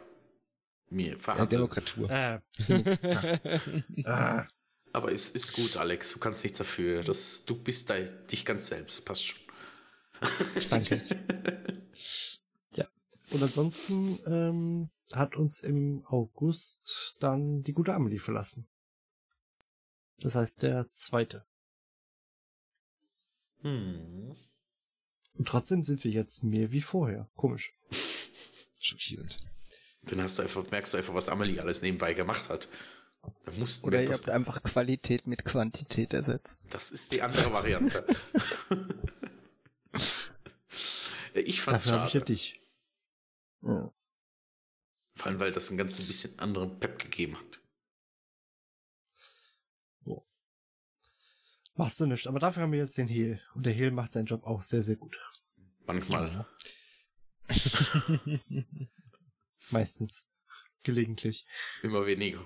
mir 0.88 1.08
Eine 1.08 1.18
verhandelt. 1.18 1.52
Demokratur. 1.52 2.10
Äh, 2.10 2.40
ah, 4.04 4.46
Aber 4.92 5.12
es 5.12 5.30
ist 5.30 5.52
gut, 5.52 5.76
Alex. 5.76 6.12
Du 6.12 6.18
kannst 6.18 6.42
nichts 6.42 6.58
dafür. 6.58 7.02
Das, 7.02 7.44
du 7.44 7.56
bist 7.60 7.90
da, 7.90 7.98
dich 7.98 8.44
ganz 8.44 8.68
selbst. 8.68 9.04
Passt 9.04 9.26
schon. 9.26 9.40
danke. 10.70 11.02
ja. 12.74 12.86
Und 13.30 13.42
ansonsten 13.42 14.18
ähm, 14.26 14.90
hat 15.12 15.36
uns 15.36 15.60
im 15.60 16.04
August 16.06 17.16
dann 17.20 17.62
die 17.62 17.72
gute 17.72 17.92
Amelie 17.94 18.18
verlassen. 18.20 18.68
Das 20.20 20.34
heißt 20.34 20.62
der 20.62 20.90
zweite. 20.92 21.44
Hm. 23.60 24.34
Und 25.34 25.48
trotzdem 25.48 25.82
sind 25.82 26.04
wir 26.04 26.10
jetzt 26.10 26.44
mehr 26.44 26.72
wie 26.72 26.82
vorher. 26.82 27.28
Komisch. 27.36 27.74
Schockierend. 28.78 29.40
Dann 30.02 30.22
hast 30.22 30.38
du 30.38 30.42
einfach, 30.42 30.70
merkst 30.70 30.94
du 30.94 30.98
einfach, 30.98 31.14
was 31.14 31.28
Amelie 31.28 31.60
alles 31.60 31.82
nebenbei 31.82 32.14
gemacht 32.14 32.48
hat. 32.48 32.68
Da 33.44 33.52
mussten 33.52 33.86
Oder 33.86 33.98
wir 33.98 34.08
ihr 34.08 34.14
habt 34.14 34.28
einfach 34.28 34.62
Qualität 34.62 35.26
mit 35.26 35.44
Quantität 35.44 36.12
ersetzt. 36.12 36.58
das 36.70 36.92
ist 36.92 37.12
die 37.12 37.22
andere 37.22 37.52
Variante. 37.52 38.06
ich 41.34 41.60
fand's 41.60 41.84
Dafür 41.84 42.00
habe 42.00 42.08
ich 42.08 42.14
ja 42.14 42.20
schade. 42.20 42.24
dich. 42.24 42.60
Ja. 43.62 43.92
Vor 45.16 45.26
allem, 45.26 45.40
weil 45.40 45.50
das 45.50 45.70
ein 45.70 45.76
ganz 45.76 45.98
ein 45.98 46.06
bisschen 46.06 46.38
anderen 46.38 46.78
Pep 46.78 47.00
gegeben 47.00 47.36
hat. 47.36 47.58
Machst 51.76 52.00
du 52.00 52.06
nicht. 52.06 52.26
Aber 52.26 52.38
dafür 52.38 52.62
haben 52.62 52.72
wir 52.72 52.78
jetzt 52.78 52.96
den 52.98 53.08
Hehl. 53.08 53.40
Und 53.54 53.66
der 53.66 53.72
Hehl 53.72 53.90
macht 53.90 54.12
seinen 54.12 54.26
Job 54.26 54.44
auch 54.44 54.62
sehr, 54.62 54.82
sehr 54.82 54.96
gut. 54.96 55.16
Manchmal. 55.86 56.46
Meistens. 59.70 60.28
Gelegentlich. 60.82 61.46
Immer 61.82 62.06
weniger. 62.06 62.44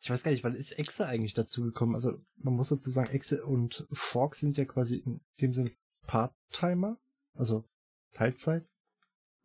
Ich 0.00 0.10
weiß 0.10 0.22
gar 0.22 0.32
nicht, 0.32 0.44
wann 0.44 0.54
ist 0.54 0.72
Exe 0.72 1.06
eigentlich 1.06 1.34
dazu 1.34 1.62
gekommen? 1.62 1.94
Also, 1.94 2.20
man 2.36 2.54
muss 2.54 2.68
sozusagen, 2.68 3.10
Exe 3.10 3.44
und 3.44 3.86
Fork 3.92 4.34
sind 4.34 4.56
ja 4.56 4.64
quasi 4.64 4.96
in 4.96 5.20
dem 5.40 5.54
Sinne 5.54 5.70
Part-Timer. 6.06 6.98
Also, 7.34 7.68
Teilzeit. 8.12 8.66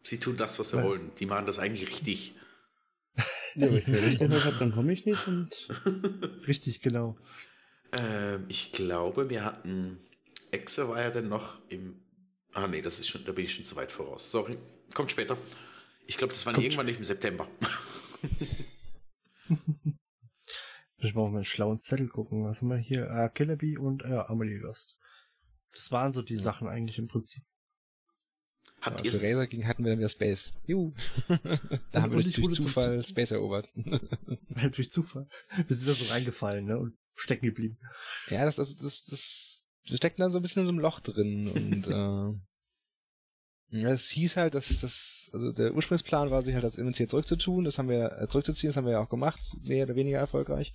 Sie 0.01 0.19
tun 0.19 0.37
das, 0.37 0.59
was 0.59 0.71
sie 0.71 0.77
Weil- 0.77 0.83
wollen. 0.85 1.11
Die 1.19 1.25
machen 1.25 1.45
das 1.45 1.59
eigentlich 1.59 1.87
richtig. 1.87 2.35
Ja, 3.55 3.67
aber 3.67 3.77
ich 3.77 4.17
drauf 4.17 4.45
habe, 4.45 4.55
dann 4.59 4.71
komme 4.71 4.93
ich 4.93 5.05
nicht 5.05 5.27
und 5.27 5.67
Richtig, 6.47 6.81
genau. 6.81 7.17
Ähm, 7.91 8.45
ich 8.49 8.71
glaube, 8.71 9.29
wir 9.29 9.43
hatten. 9.45 9.99
Exe 10.51 10.87
war 10.89 11.01
ja 11.01 11.11
dann 11.11 11.29
noch 11.29 11.59
im. 11.69 12.01
Ah, 12.53 12.67
nee, 12.67 12.81
das 12.81 12.99
ist 12.99 13.07
schon, 13.09 13.23
da 13.25 13.31
bin 13.31 13.45
ich 13.45 13.53
schon 13.53 13.63
zu 13.65 13.75
weit 13.75 13.91
voraus. 13.91 14.31
Sorry. 14.31 14.57
Kommt 14.93 15.11
später. 15.11 15.37
Ich 16.07 16.17
glaube, 16.17 16.33
das 16.33 16.45
war 16.45 16.53
Kommt 16.53 16.65
irgendwann 16.65 16.87
nicht 16.87 16.97
im 16.97 17.03
September. 17.03 17.47
Jetzt 19.49 21.03
müssen 21.03 21.15
wir 21.15 21.21
auf 21.21 21.31
meinen 21.31 21.45
schlauen 21.45 21.79
Zettel 21.79 22.07
gucken. 22.09 22.43
Was 22.43 22.61
haben 22.61 22.69
wir 22.69 22.77
hier? 22.77 23.05
Äh, 23.07 23.29
Killer 23.33 23.55
Bee 23.55 23.77
und 23.77 24.03
äh, 24.03 24.23
Amelie 24.27 24.57
Lost. 24.57 24.97
Das 25.73 25.91
waren 25.91 26.11
so 26.13 26.21
die 26.21 26.35
Sachen 26.37 26.67
eigentlich 26.67 26.97
im 26.97 27.07
Prinzip. 27.07 27.43
Habt 28.81 28.99
Ja, 28.99 29.05
ihr 29.05 29.11
für 29.11 29.21
Razer 29.23 29.47
ging 29.47 29.67
hatten 29.67 29.83
wir 29.83 29.91
dann 29.91 29.99
wieder 29.99 30.09
Space. 30.09 30.51
Juhu. 30.65 30.93
da 31.91 32.01
haben 32.01 32.11
wir 32.11 32.21
durch, 32.23 32.27
ich 32.27 32.35
durch 32.35 32.53
Zufall 32.55 33.01
Zu- 33.01 33.09
Space 33.09 33.31
erobert. 33.31 33.69
Durch 34.75 34.89
Zufall. 34.91 35.27
Wir 35.67 35.75
sind 35.75 35.87
da 35.87 35.93
so 35.93 36.11
reingefallen, 36.11 36.65
ne? 36.65 36.77
Und 36.79 36.97
stecken 37.19 37.45
geblieben. 37.45 37.77
ja, 38.27 38.45
das, 38.45 38.55
das, 38.55 38.75
das, 38.75 39.05
das, 39.05 39.69
wir 39.87 39.97
da 39.97 40.29
so 40.29 40.39
ein 40.39 40.41
bisschen 40.41 40.61
in 40.61 40.67
so 40.67 40.71
einem 40.71 40.79
Loch 40.79 40.99
drin 40.99 41.47
und 41.47 41.87
äh, 41.87 42.39
ja, 43.71 43.89
es 43.89 44.09
hieß 44.09 44.35
halt, 44.37 44.55
dass 44.55 44.81
das, 44.81 45.29
also 45.31 45.51
der 45.51 45.75
Ursprungsplan 45.75 46.31
war, 46.31 46.41
sich 46.41 46.55
halt 46.55 46.63
das 46.63 46.77
MNC 46.77 47.07
zurückzutun, 47.07 47.65
das 47.65 47.77
haben 47.77 47.89
wir, 47.89 48.19
äh, 48.19 48.27
zurückzuziehen, 48.27 48.69
das 48.69 48.77
haben 48.77 48.85
wir 48.85 48.93
ja 48.93 48.99
auch 48.99 49.09
gemacht, 49.09 49.39
mehr 49.61 49.85
oder 49.85 49.95
weniger 49.95 50.17
erfolgreich, 50.17 50.73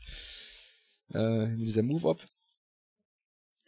äh, 1.12 1.46
mit 1.46 1.66
dieser 1.66 1.82
Move-Up. 1.82 2.24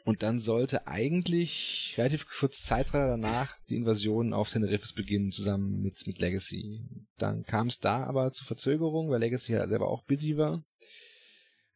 Und 0.04 0.22
dann 0.22 0.38
sollte 0.38 0.86
eigentlich 0.86 1.94
relativ 1.98 2.28
kurz 2.28 2.62
Zeit 2.62 2.94
danach 2.94 3.58
die 3.68 3.74
Invasion 3.74 4.32
auf 4.32 4.48
Tenerifes 4.48 4.92
beginnen, 4.92 5.32
zusammen 5.32 5.82
mit, 5.82 6.06
mit 6.06 6.20
Legacy. 6.20 6.86
Dann 7.16 7.42
kam 7.42 7.66
es 7.66 7.78
da 7.78 8.04
aber 8.04 8.30
zu 8.30 8.44
Verzögerungen, 8.44 9.10
weil 9.10 9.18
Legacy 9.18 9.54
ja 9.54 9.66
selber 9.66 9.88
auch 9.88 10.04
busy 10.04 10.36
war. 10.36 10.64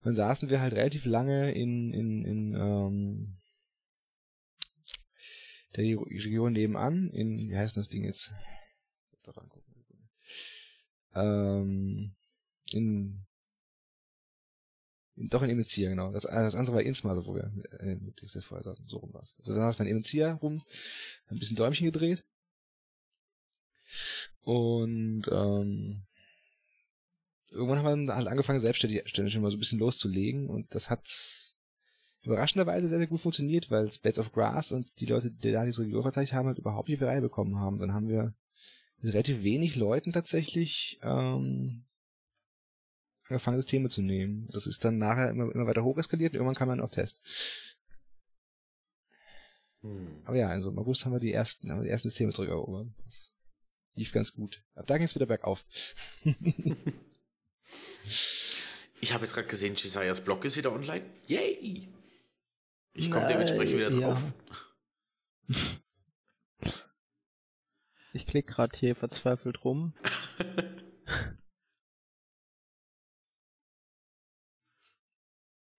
Dann 0.02 0.14
saßen 0.14 0.48
wir 0.48 0.60
halt 0.60 0.72
relativ 0.72 1.04
lange 1.04 1.52
in, 1.52 1.92
in, 1.92 2.24
in 2.24 2.54
ähm, 2.54 3.36
der 5.76 5.84
Region 5.84 6.52
nebenan, 6.52 7.10
in, 7.10 7.48
wie 7.48 7.56
heißt 7.56 7.76
das 7.76 7.88
Ding 7.88 8.04
jetzt? 8.04 8.32
Ähm, 11.14 12.14
in, 12.72 13.26
in 15.16 15.28
doch 15.28 15.42
in 15.42 15.50
Emenzia, 15.50 15.90
genau. 15.90 16.12
Das, 16.12 16.22
das 16.22 16.54
andere 16.54 16.76
war 16.76 16.82
Insma, 16.82 17.14
so 17.14 17.26
wo 17.26 17.34
wir 17.34 17.52
äh, 17.80 17.96
mit 17.96 18.20
Dixel 18.22 18.42
vorher 18.42 18.64
saßen, 18.64 18.88
so 18.88 18.98
rum 18.98 19.12
war's. 19.12 19.34
Also 19.38 19.54
da 19.54 19.60
saß 19.60 19.78
man 19.78 19.86
in 19.86 19.92
Emenzia 19.92 20.32
rum, 20.34 20.62
ein 21.28 21.38
bisschen 21.38 21.56
Däumchen 21.56 21.86
gedreht. 21.86 22.24
Und 24.42 25.28
ähm, 25.30 26.06
irgendwann 27.50 27.82
haben 27.82 28.06
wir 28.06 28.14
halt 28.14 28.28
angefangen, 28.28 28.60
selbstständig 28.60 29.02
ständig 29.06 29.36
mal 29.38 29.50
so 29.50 29.56
ein 29.56 29.60
bisschen 29.60 29.78
loszulegen 29.78 30.48
und 30.48 30.74
das 30.74 30.90
hat 30.90 31.06
überraschenderweise 32.22 32.88
sehr, 32.88 32.98
sehr 32.98 33.06
gut 33.06 33.20
funktioniert, 33.20 33.70
weil 33.70 33.90
Spades 33.90 34.18
of 34.18 34.32
Grass 34.32 34.72
und 34.72 35.00
die 35.00 35.06
Leute, 35.06 35.30
die 35.30 35.52
da 35.52 35.64
diese 35.64 35.82
Region 35.82 36.02
verteidigt 36.02 36.32
haben, 36.32 36.48
halt 36.48 36.58
überhaupt 36.58 36.88
nicht 36.88 37.02
Reihe 37.02 37.20
bekommen 37.20 37.58
haben. 37.58 37.78
Dann 37.78 37.94
haben 37.94 38.08
wir 38.08 38.34
mit 38.98 39.14
relativ 39.14 39.42
wenig 39.42 39.76
Leuten 39.76 40.12
tatsächlich 40.12 41.00
ähm, 41.02 41.86
angefangen, 43.24 43.56
Systeme 43.56 43.88
zu 43.88 44.02
nehmen. 44.02 44.48
Das 44.52 44.66
ist 44.66 44.84
dann 44.84 44.98
nachher 44.98 45.30
immer, 45.30 45.52
immer 45.54 45.66
weiter 45.66 45.84
hoch 45.84 45.98
eskaliert 45.98 46.32
und 46.32 46.36
irgendwann 46.36 46.56
kam 46.56 46.68
man 46.68 46.80
auf 46.80 46.90
Test. 46.90 47.22
Hm. 49.80 50.22
Aber 50.24 50.36
ja, 50.36 50.48
also 50.48 50.70
im 50.70 50.78
August 50.78 51.06
haben 51.06 51.12
wir 51.12 51.20
die 51.20 51.32
ersten, 51.32 51.70
haben 51.70 51.78
wir 51.78 51.84
die 51.84 51.90
ersten 51.90 52.10
Systeme 52.10 52.32
zurückerobert. 52.32 52.88
Das 53.04 53.34
lief 53.94 54.12
ganz 54.12 54.32
gut. 54.32 54.62
Ab 54.74 54.86
da 54.86 54.98
ging 54.98 55.06
es 55.06 55.14
wieder 55.14 55.26
bergauf. 55.26 55.64
Ich 59.00 59.12
habe 59.12 59.24
jetzt 59.24 59.34
gerade 59.34 59.48
gesehen, 59.48 59.74
Chisayas 59.76 60.20
Blog 60.20 60.44
ist 60.44 60.56
wieder 60.56 60.72
online. 60.72 61.04
Yay! 61.26 61.88
Ich 62.92 63.10
komme 63.10 63.26
dementsprechend 63.26 63.76
wieder 63.76 63.90
ja. 63.90 64.00
drauf. 64.00 64.32
Ich 68.12 68.26
klicke 68.26 68.52
gerade 68.52 68.76
hier 68.76 68.96
verzweifelt 68.96 69.64
rum. 69.64 69.94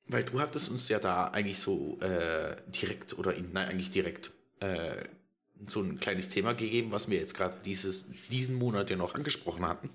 Weil 0.06 0.24
du 0.26 0.40
hattest 0.40 0.70
uns 0.70 0.90
ja 0.90 1.00
da 1.00 1.28
eigentlich 1.28 1.60
so 1.60 2.00
äh, 2.02 2.56
direkt 2.68 3.18
oder 3.18 3.34
in, 3.34 3.54
nein, 3.54 3.70
eigentlich 3.70 3.92
direkt 3.92 4.32
äh, 4.60 5.06
so 5.66 5.82
ein 5.82 6.00
kleines 6.00 6.28
Thema 6.28 6.54
gegeben, 6.54 6.92
was 6.92 7.10
wir 7.10 7.18
jetzt 7.18 7.34
gerade 7.34 7.62
dieses 7.64 8.08
diesen 8.30 8.56
Monat 8.56 8.90
ja 8.90 8.98
noch 8.98 9.16
angesprochen 9.16 9.66
hatten. 9.66 9.90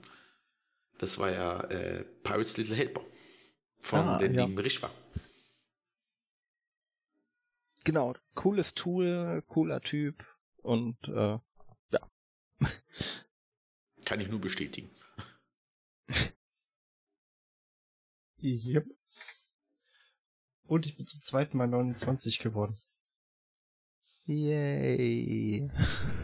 Das 0.99 1.19
war 1.19 1.31
ja 1.31 1.61
äh, 1.65 2.05
Pirates 2.23 2.57
Little 2.57 2.77
Helper 2.77 3.05
von 3.79 4.01
Ah, 4.01 4.19
den 4.19 4.35
ja. 4.35 4.45
lieben 4.45 4.59
Rishwa. 4.59 4.91
Genau, 7.85 8.15
cooles 8.35 8.75
Tool, 8.75 9.43
cooler 9.47 9.81
Typ 9.81 10.25
und 10.63 10.97
äh, 11.09 11.39
Kann 14.05 14.21
ich 14.21 14.29
nur 14.29 14.41
bestätigen. 14.41 14.91
Yep. 18.43 18.87
Und 20.67 20.87
ich 20.87 20.97
bin 20.97 21.07
zum 21.07 21.21
zweiten 21.21 21.57
Mal 21.57 21.67
29 21.67 22.39
geworden. 22.39 22.81
yay. 24.27 25.69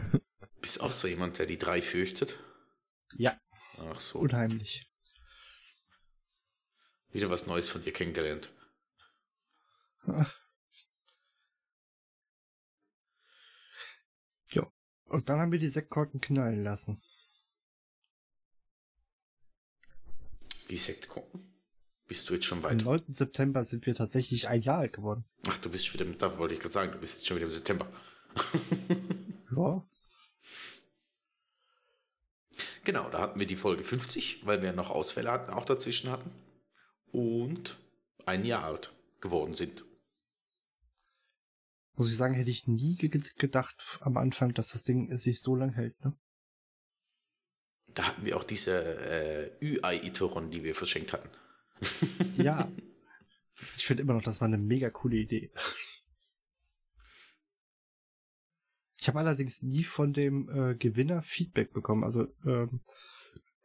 Bist 0.61 0.79
auch 0.79 0.91
so 0.91 1.07
jemand, 1.07 1.39
der 1.39 1.47
die 1.47 1.57
drei 1.57 1.81
fürchtet? 1.81 2.37
Ja, 3.15 3.37
Ach 3.77 3.99
so, 3.99 4.19
unheimlich. 4.19 4.89
wieder 7.11 7.29
was 7.29 7.47
Neues 7.47 7.69
von 7.69 7.81
dir 7.81 7.93
kennengelernt. 7.93 8.51
Ja. 14.49 14.71
Und 15.05 15.29
dann 15.29 15.39
haben 15.39 15.51
wir 15.51 15.59
die 15.59 15.69
Sektkorken 15.69 16.19
knallen 16.21 16.63
lassen. 16.63 17.01
Die 20.69 20.77
Sekt 20.77 21.07
gucken. 21.07 21.53
Bist 22.07 22.29
du 22.29 22.33
jetzt 22.33 22.45
schon 22.45 22.59
Am 22.59 22.63
weit? 22.63 22.81
9. 22.83 23.13
September 23.13 23.63
sind 23.63 23.85
wir 23.85 23.95
tatsächlich 23.95 24.47
ein 24.47 24.61
Jahr 24.61 24.79
alt 24.79 24.93
geworden. 24.93 25.25
Ach, 25.47 25.57
du 25.59 25.69
bist 25.69 25.85
schon 25.85 25.99
wieder, 25.99 26.11
da 26.13 26.37
wollte 26.37 26.53
ich 26.53 26.59
gerade 26.59 26.73
sagen, 26.73 26.91
du 26.91 26.97
bist 26.99 27.15
jetzt 27.15 27.27
schon 27.27 27.37
wieder 27.37 27.45
im 27.45 27.51
September. 27.51 27.87
Ja. 29.55 29.87
Genau, 32.83 33.09
da 33.09 33.19
hatten 33.19 33.39
wir 33.39 33.47
die 33.47 33.55
Folge 33.55 33.83
50, 33.83 34.45
weil 34.45 34.61
wir 34.61 34.73
noch 34.73 34.89
Ausfälle 34.89 35.31
hatten, 35.31 35.51
auch 35.51 35.65
dazwischen 35.65 36.09
hatten. 36.09 36.31
Und 37.11 37.77
ein 38.25 38.43
Jahr 38.43 38.63
alt 38.63 38.91
geworden 39.21 39.53
sind. 39.53 39.85
Muss 41.95 42.09
ich 42.09 42.17
sagen, 42.17 42.33
hätte 42.33 42.49
ich 42.49 42.67
nie 42.67 42.95
ge 42.95 43.09
gedacht 43.37 43.75
am 44.01 44.17
Anfang, 44.17 44.53
dass 44.53 44.71
das 44.71 44.83
Ding 44.83 45.15
sich 45.15 45.41
so 45.41 45.55
lang 45.55 45.73
hält, 45.73 46.03
ne? 46.03 46.17
Da 47.93 48.07
hatten 48.07 48.25
wir 48.25 48.35
auch 48.35 48.43
diese 48.43 48.71
äh, 48.81 49.51
Ü-Ei-Iteron, 49.61 50.49
die 50.49 50.63
wir 50.63 50.73
verschenkt 50.75 51.13
hatten. 51.13 51.29
Ja. 52.37 52.69
Ich 53.77 53.85
finde 53.85 54.01
immer 54.01 54.13
noch, 54.13 54.23
das 54.23 54.41
war 54.41 54.47
eine 54.47 54.57
mega 54.57 54.89
coole 54.89 55.15
Idee. 55.15 55.51
Ich 59.03 59.09
habe 59.09 59.19
allerdings 59.19 59.61
nie 59.61 59.83
von 59.83 60.13
dem 60.13 60.47
äh, 60.47 60.75
Gewinner 60.75 61.21
Feedback 61.21 61.73
bekommen. 61.73 62.05
Also 62.05 62.29
ähm, 62.45 62.79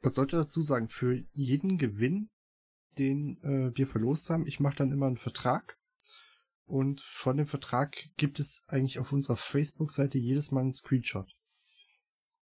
man 0.03 0.13
sollte 0.13 0.35
dazu 0.35 0.63
sagen, 0.63 0.89
für 0.89 1.15
jeden 1.33 1.79
Gewinn, 1.79 2.29
den 2.99 3.41
äh, 3.45 3.71
wir 3.79 3.87
verlost 3.87 4.29
haben, 4.31 4.49
ich 4.49 4.59
mache 4.59 4.79
dann 4.79 4.91
immer 4.91 5.07
einen 5.07 5.17
Vertrag. 5.17 5.79
Und 6.65 7.01
von 7.03 7.37
dem 7.37 7.47
Vertrag 7.47 7.97
gibt 8.17 8.41
es 8.41 8.65
eigentlich 8.67 8.99
auf 8.99 9.13
unserer 9.13 9.37
Facebook-Seite 9.37 10.19
jedes 10.19 10.51
Mal 10.51 10.63
einen 10.63 10.73
Screenshot. 10.73 11.33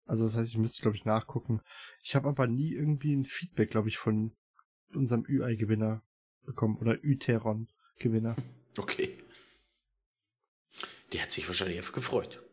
Also 0.06 0.26
das 0.26 0.36
heißt, 0.36 0.52
ich 0.52 0.60
müsste, 0.60 0.84
glaube 0.84 0.96
ich, 0.96 1.04
nachgucken. 1.04 1.62
Ich 2.04 2.14
habe 2.14 2.30
aber 2.30 2.46
nie 2.46 2.74
irgendwie 2.74 3.16
ein 3.16 3.26
Feedback, 3.26 3.72
glaube 3.72 3.90
ich, 3.90 3.98
von 3.98 4.36
unserem 4.94 5.26
UI-Gewinner 5.28 6.04
bekommen 6.46 6.78
oder 6.78 7.00
Uteron-Gewinner. 7.04 8.36
Okay. 8.78 9.18
Der 11.12 11.24
hat 11.24 11.32
sich 11.32 11.48
wahrscheinlich 11.48 11.80
einfach 11.80 11.94
gefreut. 11.94 12.44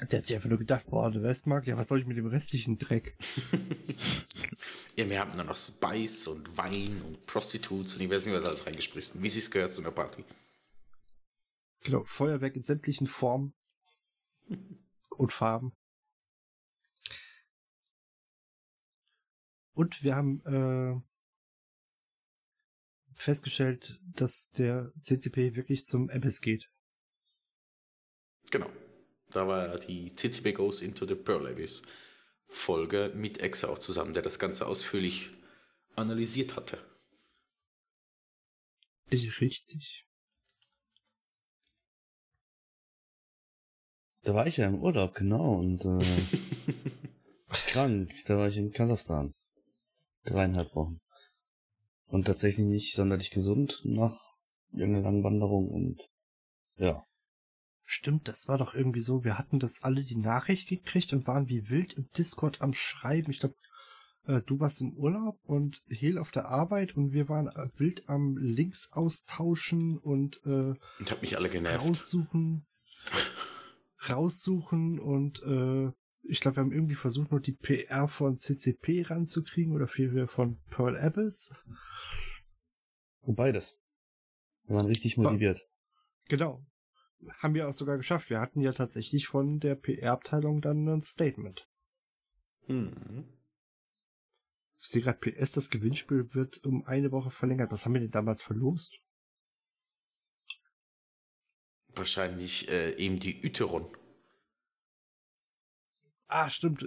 Der 0.00 0.18
hat 0.18 0.24
sich 0.24 0.34
einfach 0.34 0.48
nur 0.48 0.58
gedacht, 0.58 0.86
boah, 0.86 1.08
der 1.10 1.22
Westmark, 1.22 1.68
ja, 1.68 1.76
was 1.76 1.88
soll 1.88 2.00
ich 2.00 2.06
mit 2.06 2.16
dem 2.16 2.26
restlichen 2.26 2.78
Dreck? 2.78 3.16
ja, 4.96 5.08
wir 5.08 5.20
haben 5.20 5.36
dann 5.36 5.46
noch 5.46 5.56
Spice 5.56 6.26
und 6.26 6.56
Wein 6.56 7.00
und 7.02 7.24
Prostitutes 7.26 7.94
und 7.94 8.00
ich 8.00 8.10
weiß 8.10 8.26
nicht, 8.26 8.34
was 8.34 8.44
alles 8.44 8.66
reingespritzen, 8.66 9.22
wie 9.22 9.28
sie 9.28 9.38
es 9.38 9.52
gehört 9.52 9.72
zu 9.72 9.82
einer 9.82 9.92
Party. 9.92 10.24
Genau, 11.84 12.02
Feuerwerk 12.04 12.56
in 12.56 12.64
sämtlichen 12.64 13.06
Formen 13.06 13.54
und 15.10 15.32
Farben. 15.32 15.76
Und 19.74 20.02
wir 20.02 20.16
haben 20.16 20.40
äh, 20.44 21.00
festgestellt, 23.14 24.00
dass 24.02 24.50
der 24.50 24.92
CCP 25.02 25.54
wirklich 25.54 25.86
zum 25.86 26.08
MS 26.08 26.40
geht. 26.40 26.68
Genau. 28.50 28.68
Da 29.34 29.48
war 29.48 29.78
die 29.78 30.12
CCP 30.14 30.52
Goes 30.52 30.80
into 30.80 31.06
the 31.06 31.16
Pearl 31.16 31.48
Abyss 31.48 31.82
Folge 32.46 33.12
mit 33.14 33.40
Exa 33.40 33.68
auch 33.68 33.80
zusammen, 33.80 34.14
der 34.14 34.22
das 34.22 34.38
Ganze 34.38 34.66
ausführlich 34.66 35.30
analysiert 35.96 36.56
hatte. 36.56 36.78
Richtig. 39.10 40.06
Da 44.22 44.34
war 44.34 44.46
ich 44.46 44.56
ja 44.56 44.68
im 44.68 44.80
Urlaub, 44.80 45.14
genau, 45.14 45.58
und 45.58 45.84
äh, 45.84 46.04
krank. 47.66 48.12
Da 48.26 48.38
war 48.38 48.48
ich 48.48 48.56
in 48.56 48.72
Kasachstan. 48.72 49.34
Dreieinhalb 50.24 50.74
Wochen. 50.74 51.00
Und 52.06 52.24
tatsächlich 52.26 52.66
nicht 52.66 52.94
sonderlich 52.94 53.30
gesund 53.30 53.82
nach 53.84 54.16
irgendeiner 54.72 55.04
langen 55.04 55.24
Wanderung 55.24 55.68
und 55.68 56.08
ja. 56.76 57.04
Stimmt, 57.96 58.26
das 58.26 58.48
war 58.48 58.58
doch 58.58 58.74
irgendwie 58.74 59.00
so, 59.00 59.22
wir 59.22 59.38
hatten 59.38 59.60
das 59.60 59.84
alle 59.84 60.02
die 60.02 60.16
Nachricht 60.16 60.68
gekriegt 60.68 61.12
und 61.12 61.28
waren 61.28 61.48
wie 61.48 61.70
wild 61.70 61.92
im 61.92 62.10
Discord 62.18 62.60
am 62.60 62.74
Schreiben. 62.74 63.30
Ich 63.30 63.38
glaube, 63.38 63.54
äh, 64.26 64.42
du 64.42 64.58
warst 64.58 64.80
im 64.80 64.94
Urlaub 64.94 65.38
und 65.44 65.80
Hel 65.86 66.18
auf 66.18 66.32
der 66.32 66.46
Arbeit 66.46 66.96
und 66.96 67.12
wir 67.12 67.28
waren 67.28 67.46
äh, 67.46 67.68
wild 67.78 68.08
am 68.08 68.36
Links 68.36 68.90
austauschen 68.90 69.96
und, 69.96 70.40
äh, 70.44 70.74
und 70.98 71.08
hab 71.08 71.22
mich 71.22 71.38
alle 71.38 71.48
genervt. 71.48 71.88
Raussuchen, 71.88 72.66
raussuchen 74.08 74.98
und 74.98 75.40
äh, 75.44 75.92
ich 76.24 76.40
glaube, 76.40 76.56
wir 76.56 76.62
haben 76.64 76.72
irgendwie 76.72 76.96
versucht, 76.96 77.30
nur 77.30 77.40
die 77.40 77.52
PR 77.52 78.08
von 78.08 78.38
CCP 78.38 79.02
ranzukriegen 79.02 79.72
oder 79.72 79.86
vielmehr 79.86 80.26
von 80.26 80.58
Pearl 80.68 80.96
Abyss. 80.96 81.54
Und 83.20 83.36
beides. 83.36 83.78
Wir 84.66 84.74
waren 84.74 84.86
richtig 84.86 85.16
motiviert. 85.16 85.68
Genau 86.26 86.66
haben 87.38 87.54
wir 87.54 87.68
auch 87.68 87.72
sogar 87.72 87.96
geschafft. 87.96 88.30
Wir 88.30 88.40
hatten 88.40 88.60
ja 88.60 88.72
tatsächlich 88.72 89.26
von 89.26 89.60
der 89.60 89.74
PR-Abteilung 89.74 90.60
dann 90.60 90.88
ein 90.88 91.02
Statement. 91.02 91.66
Mhm. 92.66 93.28
Ich 94.80 94.88
sehe 94.88 95.02
gerade 95.02 95.18
PS, 95.18 95.52
das 95.52 95.70
Gewinnspiel 95.70 96.34
wird 96.34 96.62
um 96.64 96.84
eine 96.84 97.10
Woche 97.10 97.30
verlängert. 97.30 97.72
Was 97.72 97.84
haben 97.84 97.94
wir 97.94 98.00
denn 98.00 98.10
damals 98.10 98.42
verlost? 98.42 98.98
Wahrscheinlich 101.88 102.68
äh, 102.68 102.94
eben 102.96 103.18
die 103.18 103.46
Uteron. 103.46 103.96
Ah, 106.26 106.50
stimmt. 106.50 106.82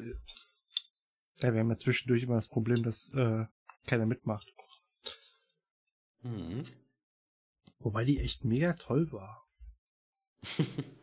Ja, 1.40 1.54
wir 1.54 1.60
haben 1.60 1.70
ja 1.70 1.78
zwischendurch 1.78 2.24
immer 2.24 2.36
das 2.36 2.50
Problem, 2.50 2.84
dass 2.84 3.14
äh, 3.14 3.46
keiner 3.86 4.06
mitmacht. 4.06 4.48
Mhm. 6.22 6.64
Wobei 7.80 8.04
die 8.04 8.20
echt 8.20 8.44
mega 8.44 8.74
toll 8.74 9.12
war. 9.12 9.47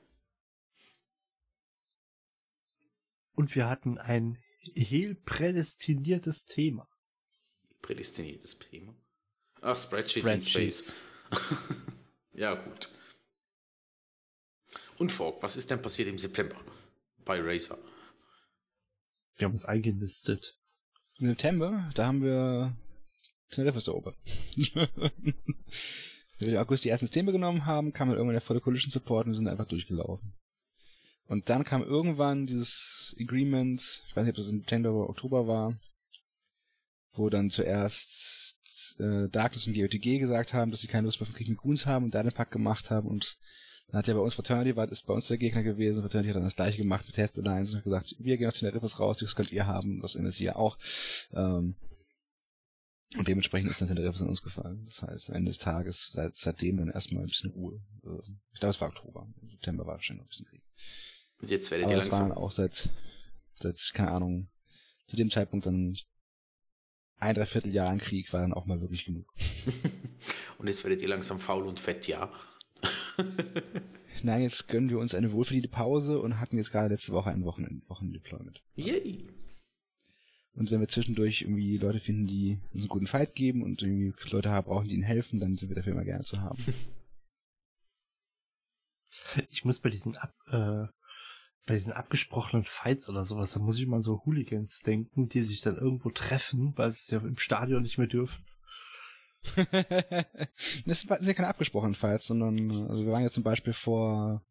Und 3.34 3.54
wir 3.54 3.68
hatten 3.68 3.98
ein 3.98 4.38
heel 4.74 5.14
prädestiniertes 5.14 6.46
Thema. 6.46 6.88
Prädestiniertes 7.82 8.58
Thema? 8.58 8.94
Ach, 9.60 9.76
Spreadsheet, 9.76 10.22
Spreadsheet. 10.22 10.54
in 10.54 10.70
Space. 10.70 10.94
ja, 12.32 12.54
gut. 12.54 12.88
Und 14.98 15.10
Fork, 15.10 15.42
was 15.42 15.56
ist 15.56 15.70
denn 15.70 15.82
passiert 15.82 16.08
im 16.08 16.18
September 16.18 16.56
bei 17.24 17.40
Razer? 17.40 17.78
Wir 19.36 19.46
haben 19.46 19.52
uns 19.54 19.64
eingenistet. 19.64 20.56
Im 21.18 21.26
September, 21.26 21.90
da 21.94 22.06
haben 22.06 22.22
wir 22.22 22.76
Teneriffa 23.50 23.90
erobert. 23.90 24.16
Wenn 26.44 26.52
wir 26.52 26.58
im 26.58 26.66
August 26.66 26.84
die 26.84 26.90
ersten 26.90 27.06
Systeme 27.06 27.32
genommen 27.32 27.64
haben, 27.64 27.94
kam 27.94 28.08
dann 28.08 28.18
irgendwann 28.18 28.34
der 28.34 28.42
volle 28.42 28.60
Collision 28.60 28.90
Support 28.90 29.26
und 29.26 29.32
wir 29.32 29.36
sind 29.38 29.48
einfach 29.48 29.66
durchgelaufen. 29.66 30.34
Und 31.26 31.48
dann 31.48 31.64
kam 31.64 31.82
irgendwann 31.82 32.46
dieses 32.46 33.16
Agreement, 33.18 33.80
ich 34.06 34.14
weiß 34.14 34.24
nicht, 34.24 34.32
ob 34.32 34.36
das 34.36 34.50
im 34.50 34.58
September 34.58 34.92
oder 34.92 35.08
Oktober 35.08 35.46
war, 35.46 35.74
wo 37.14 37.30
dann 37.30 37.48
zuerst 37.48 38.58
äh, 38.98 39.28
Darkness 39.30 39.66
und 39.66 39.74
GOTG 39.74 40.18
gesagt 40.18 40.52
haben, 40.52 40.70
dass 40.70 40.82
sie 40.82 40.86
keine 40.86 41.06
Lust 41.06 41.18
mehr 41.18 41.26
von 41.26 41.34
Krieg 41.34 41.48
mit 41.48 41.56
Goons 41.56 41.86
haben 41.86 42.04
und 42.04 42.14
da 42.14 42.22
den 42.22 42.32
Pack 42.32 42.50
gemacht 42.50 42.90
haben 42.90 43.08
und 43.08 43.38
dann 43.88 44.00
hat 44.00 44.06
ja 44.06 44.12
bei 44.12 44.20
uns 44.20 44.34
Fraternity, 44.34 44.76
war, 44.76 44.86
ist 44.90 45.06
bei 45.06 45.14
uns 45.14 45.28
der 45.28 45.38
Gegner 45.38 45.62
gewesen, 45.62 46.02
Fraternity 46.02 46.28
hat 46.28 46.36
dann 46.36 46.44
das 46.44 46.56
gleiche 46.56 46.82
gemacht 46.82 47.06
mit 47.06 47.14
Test 47.14 47.38
Alliance 47.38 47.72
und 47.72 47.78
hat 47.78 47.84
gesagt, 47.84 48.16
wir 48.18 48.36
gehen 48.36 48.48
aus 48.48 48.58
den 48.58 48.68
Rippers 48.68 49.00
raus, 49.00 49.18
das 49.18 49.34
könnt 49.34 49.50
ihr 49.50 49.66
haben, 49.66 50.02
das 50.02 50.16
MSI 50.16 50.50
auch. 50.50 50.76
Ähm, 51.32 51.76
und 53.16 53.28
dementsprechend 53.28 53.70
ist 53.70 53.80
dann 53.80 53.94
der 53.94 54.04
Riffs 54.04 54.22
an 54.22 54.28
uns 54.28 54.42
gefallen. 54.42 54.82
Das 54.86 55.02
heißt, 55.02 55.30
am 55.30 55.36
Ende 55.36 55.50
des 55.50 55.58
Tages, 55.58 56.10
seit, 56.12 56.36
seitdem 56.36 56.78
dann 56.78 56.90
erstmal 56.90 57.22
ein 57.22 57.28
bisschen 57.28 57.50
Ruhe. 57.50 57.80
Also, 58.02 58.22
ich 58.52 58.60
glaube, 58.60 58.70
es 58.70 58.80
war 58.80 58.88
Oktober. 58.88 59.28
Im 59.40 59.50
September 59.50 59.86
war 59.86 59.94
wahrscheinlich 59.94 60.20
noch 60.20 60.26
ein 60.26 60.28
bisschen 60.28 60.46
Krieg. 60.46 60.62
Und 61.40 61.50
jetzt 61.50 61.70
werdet 61.70 61.88
ihr 61.88 61.96
langsam. 61.96 62.10
Das 62.10 62.20
waren 62.20 62.32
auch 62.32 62.50
seit, 62.50 62.90
seit, 63.60 63.90
keine 63.94 64.10
Ahnung, 64.10 64.48
zu 65.06 65.16
dem 65.16 65.30
Zeitpunkt 65.30 65.66
dann 65.66 65.96
ein 67.18 67.34
Dreivierteljahr 67.34 67.88
an 67.88 67.98
Krieg 67.98 68.32
war 68.32 68.40
dann 68.40 68.52
auch 68.52 68.66
mal 68.66 68.80
wirklich 68.80 69.04
genug. 69.04 69.26
und 70.58 70.66
jetzt 70.66 70.84
werdet 70.84 71.00
ihr 71.00 71.08
langsam 71.08 71.38
faul 71.38 71.66
und 71.66 71.78
fett, 71.78 72.08
ja. 72.08 72.32
Nein, 74.22 74.42
jetzt 74.42 74.68
gönnen 74.68 74.90
wir 74.90 74.98
uns 74.98 75.14
eine 75.14 75.32
wohlverdiente 75.32 75.68
Pause 75.68 76.20
und 76.20 76.40
hatten 76.40 76.56
jetzt 76.56 76.72
gerade 76.72 76.88
letzte 76.88 77.12
Woche 77.12 77.30
ein 77.30 77.44
Wochenend, 77.44 77.88
Wochendeployment. 77.88 78.62
Yay! 78.74 79.26
Und 80.54 80.70
wenn 80.70 80.80
wir 80.80 80.88
zwischendurch 80.88 81.42
irgendwie 81.42 81.76
Leute 81.76 82.00
finden, 82.00 82.26
die 82.26 82.60
uns 82.72 82.82
einen 82.82 82.88
guten 82.88 83.06
Fight 83.06 83.34
geben 83.34 83.62
und 83.62 83.82
irgendwie 83.82 84.14
Leute 84.30 84.50
haben, 84.50 84.66
brauchen, 84.66 84.88
die 84.88 84.94
ihnen 84.94 85.02
helfen, 85.02 85.40
dann 85.40 85.56
sind 85.56 85.68
wir 85.68 85.76
dafür 85.76 85.92
immer 85.92 86.04
gerne 86.04 86.24
zu 86.24 86.40
haben. 86.40 86.58
Ich 89.48 89.64
muss 89.64 89.78
bei 89.78 89.90
diesen 89.90 90.16
ab, 90.16 90.34
äh, 90.48 90.88
bei 91.66 91.74
diesen 91.74 91.92
abgesprochenen 91.92 92.64
Fights 92.64 93.08
oder 93.08 93.24
sowas, 93.24 93.52
da 93.52 93.60
muss 93.60 93.78
ich 93.78 93.86
mal 93.86 94.02
so 94.02 94.24
Hooligans 94.24 94.80
denken, 94.80 95.28
die 95.28 95.42
sich 95.42 95.60
dann 95.60 95.76
irgendwo 95.76 96.10
treffen, 96.10 96.76
weil 96.76 96.90
sie 96.90 96.98
es 96.98 97.10
ja 97.10 97.18
im 97.20 97.38
Stadion 97.38 97.82
nicht 97.82 97.96
mehr 97.96 98.08
dürfen. 98.08 98.44
das 100.84 101.02
sind 101.02 101.26
ja 101.26 101.32
keine 101.34 101.48
abgesprochenen 101.48 101.94
Fights, 101.94 102.26
sondern 102.26 102.88
also 102.88 103.04
wir 103.06 103.12
waren 103.12 103.22
ja 103.22 103.30
zum 103.30 103.44
Beispiel 103.44 103.72
vor 103.72 104.44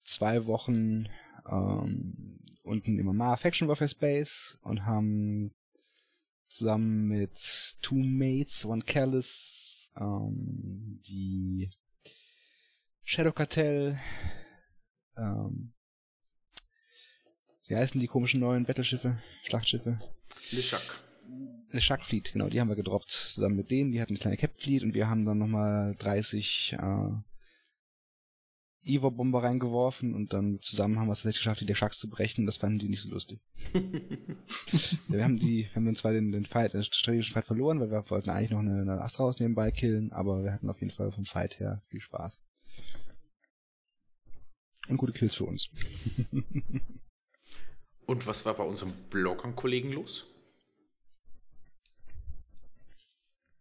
zwei 0.00 0.46
Wochen 0.46 1.06
ähm, 1.48 2.40
unten 2.62 2.98
im 2.98 3.08
Amar 3.08 3.36
Faction 3.36 3.68
Warfare 3.68 3.88
Space 3.88 4.58
und 4.62 4.86
haben 4.86 5.52
zusammen 6.46 7.08
mit 7.08 7.34
Two 7.80 7.96
Mates, 7.96 8.64
One 8.64 8.82
Callous, 8.82 9.90
ähm, 9.98 11.00
die 11.06 11.70
Shadow 13.04 13.32
Cartel, 13.32 13.98
ähm, 15.16 15.72
wie 17.66 17.76
heißen 17.76 18.00
die 18.00 18.06
komischen 18.06 18.40
neuen 18.40 18.64
Battleschiffe, 18.64 19.16
Schlachtschiffe? 19.42 19.98
Lishak. 20.50 21.02
Lishak 21.70 22.04
Fleet, 22.04 22.32
genau, 22.32 22.48
die 22.50 22.60
haben 22.60 22.68
wir 22.68 22.76
gedroppt 22.76 23.10
zusammen 23.10 23.56
mit 23.56 23.70
denen, 23.70 23.92
die 23.92 24.00
hatten 24.00 24.12
eine 24.12 24.18
kleine 24.18 24.36
Cap 24.36 24.58
Fleet 24.58 24.82
und 24.82 24.94
wir 24.94 25.08
haben 25.08 25.24
dann 25.24 25.38
nochmal 25.38 25.96
30 25.98 26.76
äh, 26.78 27.10
Ivor-Bomber 28.84 29.42
reingeworfen 29.42 30.14
und 30.14 30.32
dann 30.32 30.60
zusammen 30.60 30.98
haben 30.98 31.06
wir 31.06 31.12
es 31.12 31.18
tatsächlich 31.18 31.40
geschafft, 31.40 31.60
die 31.60 31.66
der 31.66 31.74
Sharks 31.74 31.98
zu 31.98 32.10
brechen. 32.10 32.46
Das 32.46 32.56
fanden 32.56 32.80
die 32.80 32.88
nicht 32.88 33.02
so 33.02 33.10
lustig. 33.10 33.40
ja, 33.74 33.80
wir 35.08 35.24
haben 35.24 35.38
die, 35.38 35.66
wir 35.66 35.74
haben 35.76 35.86
dann 35.86 35.94
zwar 35.94 36.12
den, 36.12 36.32
den 36.32 36.46
Fight, 36.46 36.74
den 36.74 36.82
strategischen 36.82 37.32
Fight 37.32 37.44
verloren, 37.44 37.80
weil 37.80 37.90
wir 37.90 38.10
wollten 38.10 38.30
eigentlich 38.30 38.50
noch 38.50 38.58
eine, 38.58 38.80
eine 38.80 39.00
Astra 39.00 39.30
nebenbei 39.38 39.70
killen, 39.70 40.12
aber 40.12 40.42
wir 40.42 40.52
hatten 40.52 40.68
auf 40.68 40.80
jeden 40.80 40.92
Fall 40.92 41.12
vom 41.12 41.24
Fight 41.24 41.60
her 41.60 41.82
viel 41.88 42.00
Spaß. 42.00 42.42
Und 44.88 44.96
gute 44.96 45.12
Kills 45.12 45.36
für 45.36 45.44
uns. 45.44 45.70
Und 48.06 48.26
was 48.26 48.44
war 48.44 48.54
bei 48.54 48.64
unserem 48.64 48.92
Bloggern-Kollegen 49.10 49.92
los? 49.92 50.26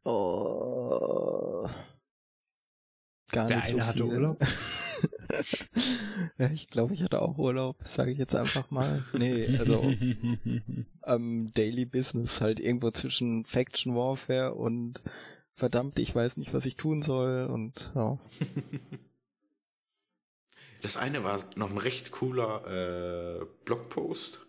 Oh. 0.03 1.69
Gar 3.31 3.45
Der 3.45 3.57
nicht 3.57 3.69
so 3.69 3.77
eine 3.77 3.85
hatte 3.85 4.03
viel. 4.03 4.13
Urlaub. 4.13 4.43
ja, 6.37 6.49
ich 6.51 6.67
glaube, 6.67 6.93
ich 6.93 7.01
hatte 7.01 7.21
auch 7.21 7.37
Urlaub, 7.37 7.77
sage 7.83 8.11
ich 8.11 8.17
jetzt 8.17 8.35
einfach 8.35 8.71
mal. 8.71 9.03
Nee, 9.13 9.57
also 9.57 9.81
ähm, 11.05 11.51
Daily 11.53 11.85
Business 11.85 12.41
halt 12.41 12.59
irgendwo 12.59 12.91
zwischen 12.91 13.45
Faction 13.45 13.95
Warfare 13.95 14.53
und 14.53 15.01
verdammt, 15.55 15.99
ich 15.99 16.13
weiß 16.13 16.37
nicht, 16.37 16.53
was 16.53 16.65
ich 16.65 16.75
tun 16.75 17.01
soll 17.01 17.45
und 17.45 17.91
ja. 17.95 18.17
Das 20.81 20.97
eine 20.97 21.23
war 21.23 21.39
noch 21.55 21.69
ein 21.69 21.77
recht 21.77 22.11
cooler 22.11 23.39
äh, 23.39 23.45
Blogpost 23.65 24.47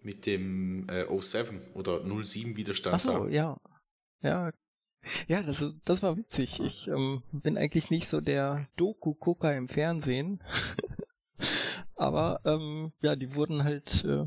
mit 0.00 0.24
dem 0.24 0.88
äh, 0.88 1.04
07 1.20 1.60
oder 1.74 2.02
07 2.04 2.56
Widerstand. 2.56 2.94
Ach 2.94 3.00
so, 3.00 3.24
da. 3.24 3.28
ja. 3.28 3.60
Ja. 4.22 4.52
Ja, 5.28 5.42
das, 5.42 5.64
das 5.84 6.02
war 6.02 6.16
witzig. 6.16 6.60
Ich 6.60 6.88
ähm, 6.88 7.22
bin 7.32 7.56
eigentlich 7.56 7.90
nicht 7.90 8.06
so 8.08 8.20
der 8.20 8.68
Doku-Gucker 8.76 9.56
im 9.56 9.68
Fernsehen. 9.68 10.42
Aber 11.96 12.40
ähm, 12.44 12.92
ja, 13.02 13.16
die 13.16 13.34
wurden 13.34 13.64
halt, 13.64 14.04
äh, 14.04 14.26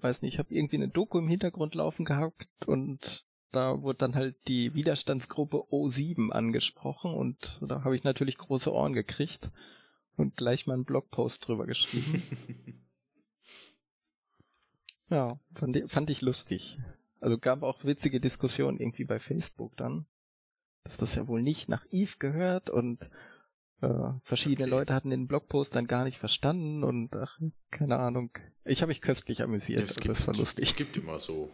weiß 0.00 0.22
nicht, 0.22 0.34
ich 0.34 0.38
habe 0.38 0.54
irgendwie 0.54 0.76
eine 0.76 0.88
Doku 0.88 1.18
im 1.18 1.28
Hintergrund 1.28 1.74
laufen 1.74 2.04
gehabt 2.04 2.48
und 2.66 3.24
da 3.52 3.82
wurde 3.82 3.98
dann 3.98 4.14
halt 4.14 4.36
die 4.48 4.74
Widerstandsgruppe 4.74 5.58
O7 5.70 6.30
angesprochen 6.30 7.14
und 7.14 7.58
da 7.62 7.84
habe 7.84 7.96
ich 7.96 8.04
natürlich 8.04 8.36
große 8.36 8.72
Ohren 8.72 8.92
gekriegt 8.92 9.50
und 10.16 10.36
gleich 10.36 10.66
mal 10.66 10.74
einen 10.74 10.84
Blogpost 10.84 11.46
drüber 11.46 11.66
geschrieben. 11.66 12.22
Ja, 15.10 15.38
fand, 15.54 15.78
fand 15.90 16.10
ich 16.10 16.22
lustig. 16.22 16.78
Also 17.20 17.38
gab 17.38 17.62
auch 17.62 17.84
witzige 17.84 18.20
Diskussionen 18.20 18.78
irgendwie 18.78 19.04
bei 19.04 19.18
Facebook 19.18 19.76
dann, 19.76 20.06
dass 20.84 20.96
das 20.98 21.14
ja 21.14 21.26
wohl 21.26 21.42
nicht 21.42 21.68
nach 21.68 21.86
Eve 21.90 22.16
gehört 22.18 22.68
und 22.70 23.08
äh, 23.80 24.10
verschiedene 24.22 24.66
Okay. 24.66 24.70
Leute 24.78 24.94
hatten 24.94 25.10
den 25.10 25.26
Blogpost 25.26 25.74
dann 25.74 25.86
gar 25.86 26.04
nicht 26.04 26.18
verstanden 26.18 26.84
und 26.84 27.14
ach, 27.16 27.38
keine 27.70 27.98
Ahnung. 27.98 28.30
Ich 28.64 28.82
habe 28.82 28.88
mich 28.90 29.00
köstlich 29.00 29.42
amüsiert, 29.42 29.82
Es 29.82 29.96
also 29.96 30.08
das 30.08 30.26
war 30.26 30.34
Es 30.34 30.40
lustig. 30.40 30.76
gibt 30.76 30.96
immer 30.96 31.18
so. 31.18 31.50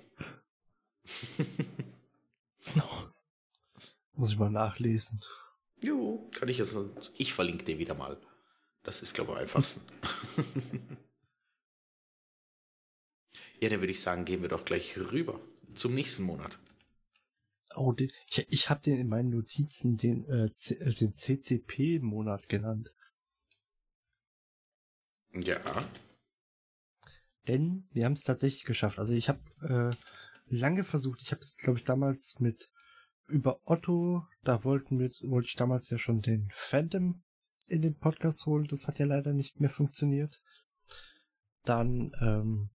Muss 4.15 4.33
ich 4.33 4.39
mal 4.39 4.51
nachlesen. 4.51 5.21
Jo, 5.83 6.29
kann 6.35 6.49
ich 6.49 6.59
jetzt. 6.59 6.77
Ich 7.17 7.33
verlinke 7.33 7.65
den 7.65 7.79
wieder 7.79 7.95
mal. 7.95 8.21
Das 8.83 9.03
ist, 9.03 9.15
glaube 9.15 9.31
ich, 9.33 9.37
am 9.37 9.43
einfachsten. 9.43 9.81
ja, 13.61 13.69
dann 13.69 13.81
würde 13.81 13.93
ich 13.93 14.01
sagen, 14.01 14.25
gehen 14.25 14.43
wir 14.43 14.49
doch 14.49 14.65
gleich 14.65 14.99
rüber 14.99 15.41
zum 15.75 15.93
nächsten 15.93 16.25
Monat. 16.25 16.59
Oh, 17.77 17.93
den, 17.93 18.11
ich, 18.27 18.47
ich 18.51 18.71
habe 18.71 18.81
den 18.81 18.99
in 18.99 19.09
meinen 19.09 19.31
Notizen 19.31 19.97
den, 19.97 20.29
äh, 20.29 20.53
C, 20.53 20.75
äh, 20.75 20.93
den 20.93 21.13
CCP-Monat 21.13 22.49
genannt. 22.49 22.93
Ja. 25.33 25.61
Denn 27.47 27.89
wir 27.93 28.05
haben 28.05 28.15
es 28.15 28.25
tatsächlich 28.25 28.65
geschafft. 28.65 28.99
Also 28.99 29.15
ich 29.15 29.29
habe 29.29 29.41
äh, 29.63 30.55
lange 30.55 30.85
versucht. 30.85 31.23
Ich 31.23 31.31
habe 31.31 31.41
es, 31.41 31.57
glaube 31.59 31.79
ich, 31.79 31.85
damals 31.85 32.41
mit 32.41 32.71
über 33.31 33.61
Otto, 33.65 34.27
da 34.43 34.65
wollten 34.65 34.99
wir, 34.99 35.09
wollte 35.31 35.49
ich 35.49 35.55
damals 35.55 35.89
ja 35.91 35.99
schon 35.99 36.21
den 36.21 36.51
Phantom 36.53 37.23
in 37.69 37.83
den 37.83 37.97
Podcast 37.97 38.45
holen. 38.47 38.67
Das 38.69 38.89
hat 38.89 38.99
ja 38.99 39.07
leider 39.07 39.33
nicht 39.33 39.61
mehr 39.61 39.71
funktioniert. 39.71 40.43
Dann, 41.65 42.13
ähm, 42.21 42.71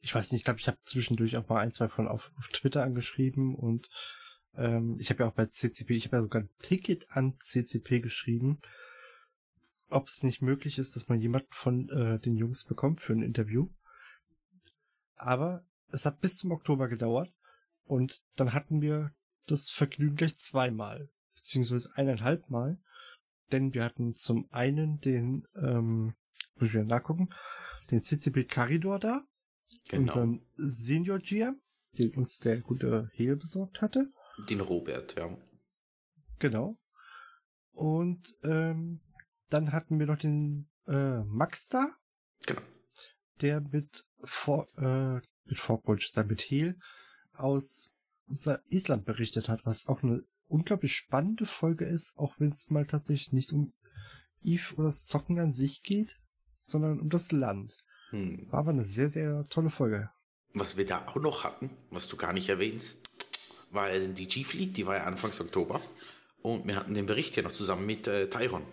ich 0.00 0.14
weiß 0.14 0.32
nicht, 0.32 0.40
ich 0.40 0.44
glaube, 0.44 0.60
ich 0.60 0.68
habe 0.68 0.78
zwischendurch 0.84 1.36
auch 1.36 1.48
mal 1.48 1.60
ein, 1.60 1.72
zwei 1.72 1.88
von 1.88 2.08
auf, 2.08 2.32
auf 2.36 2.48
Twitter 2.48 2.82
angeschrieben 2.82 3.54
und 3.54 3.88
ähm, 4.54 4.96
ich 4.98 5.10
habe 5.10 5.22
ja 5.22 5.28
auch 5.28 5.34
bei 5.34 5.46
CCP, 5.46 5.96
ich 5.96 6.06
habe 6.06 6.16
ja 6.16 6.22
sogar 6.22 6.42
ein 6.42 6.50
Ticket 6.58 7.10
an 7.10 7.36
CCP 7.38 8.00
geschrieben, 8.00 8.60
ob 9.88 10.08
es 10.08 10.22
nicht 10.22 10.42
möglich 10.42 10.78
ist, 10.78 10.96
dass 10.96 11.08
man 11.08 11.20
jemanden 11.20 11.52
von 11.52 11.88
äh, 11.88 12.18
den 12.20 12.36
Jungs 12.36 12.64
bekommt 12.64 13.00
für 13.00 13.12
ein 13.12 13.22
Interview. 13.22 13.68
Aber 15.16 15.64
es 15.88 16.06
hat 16.06 16.20
bis 16.20 16.38
zum 16.38 16.52
Oktober 16.52 16.88
gedauert 16.88 17.32
und 17.84 18.22
dann 18.36 18.52
hatten 18.52 18.80
wir 18.80 19.12
das 19.46 19.70
Vergnügen 19.70 20.16
gleich 20.16 20.36
zweimal, 20.36 21.10
beziehungsweise 21.34 21.90
eineinhalb 21.94 22.48
Mal, 22.48 22.78
denn 23.50 23.74
wir 23.74 23.84
hatten 23.84 24.14
zum 24.14 24.48
einen 24.50 25.00
den, 25.00 25.46
ähm, 25.56 26.14
muss 26.54 26.68
ich 26.68 26.74
wieder 26.74 26.84
nachgucken, 26.84 27.30
den 27.90 28.02
CCP 28.02 28.44
Caridor 28.44 29.00
da, 29.00 29.24
Genau. 29.88 30.02
unseren 30.02 30.46
Senior 30.56 31.18
GM, 31.18 31.60
den 31.98 32.14
uns 32.14 32.38
der 32.38 32.60
gute 32.60 33.10
Hehl 33.12 33.36
besorgt 33.36 33.80
hatte. 33.80 34.12
Den 34.48 34.60
Robert, 34.60 35.16
ja. 35.16 35.36
Genau. 36.38 36.78
Und 37.72 38.36
ähm, 38.42 39.00
dann 39.48 39.72
hatten 39.72 39.98
wir 39.98 40.06
noch 40.06 40.18
den 40.18 40.68
äh, 40.86 41.22
Max 41.24 41.68
da, 41.68 41.94
Genau. 42.46 42.62
der 43.40 43.60
mit 43.60 44.04
vor 44.22 44.66
äh, 44.76 45.20
mit 45.44 46.12
sagen, 46.12 46.28
mit 46.28 46.40
Hehl 46.40 46.78
aus, 47.32 47.94
aus 48.28 48.48
Island 48.68 49.04
berichtet 49.04 49.48
hat, 49.48 49.64
was 49.64 49.86
auch 49.88 50.02
eine 50.02 50.24
unglaublich 50.46 50.94
spannende 50.94 51.46
Folge 51.46 51.84
ist, 51.84 52.16
auch 52.18 52.38
wenn 52.38 52.50
es 52.50 52.70
mal 52.70 52.86
tatsächlich 52.86 53.32
nicht 53.32 53.52
um 53.52 53.72
Eve 54.40 54.74
oder 54.76 54.86
das 54.86 55.06
Zocken 55.06 55.38
an 55.38 55.52
sich 55.52 55.82
geht, 55.82 56.18
sondern 56.60 57.00
um 57.00 57.10
das 57.10 57.32
Land. 57.32 57.76
Hm. 58.10 58.46
War 58.50 58.60
aber 58.60 58.70
eine 58.70 58.84
sehr, 58.84 59.08
sehr 59.08 59.46
tolle 59.48 59.70
Folge. 59.70 60.10
Was 60.52 60.76
wir 60.76 60.86
da 60.86 61.06
auch 61.06 61.16
noch 61.16 61.44
hatten, 61.44 61.70
was 61.90 62.08
du 62.08 62.16
gar 62.16 62.32
nicht 62.32 62.48
erwähnst, 62.48 63.08
war 63.70 63.90
die 63.90 64.26
G-Fleet, 64.26 64.76
die 64.76 64.86
war 64.86 64.96
ja 64.96 65.04
Anfangs 65.04 65.40
Oktober. 65.40 65.80
Und 66.42 66.66
wir 66.66 66.76
hatten 66.76 66.94
den 66.94 67.06
Bericht 67.06 67.36
ja 67.36 67.42
noch 67.42 67.52
zusammen 67.52 67.86
mit 67.86 68.08
äh, 68.08 68.28
Tyron. 68.28 68.64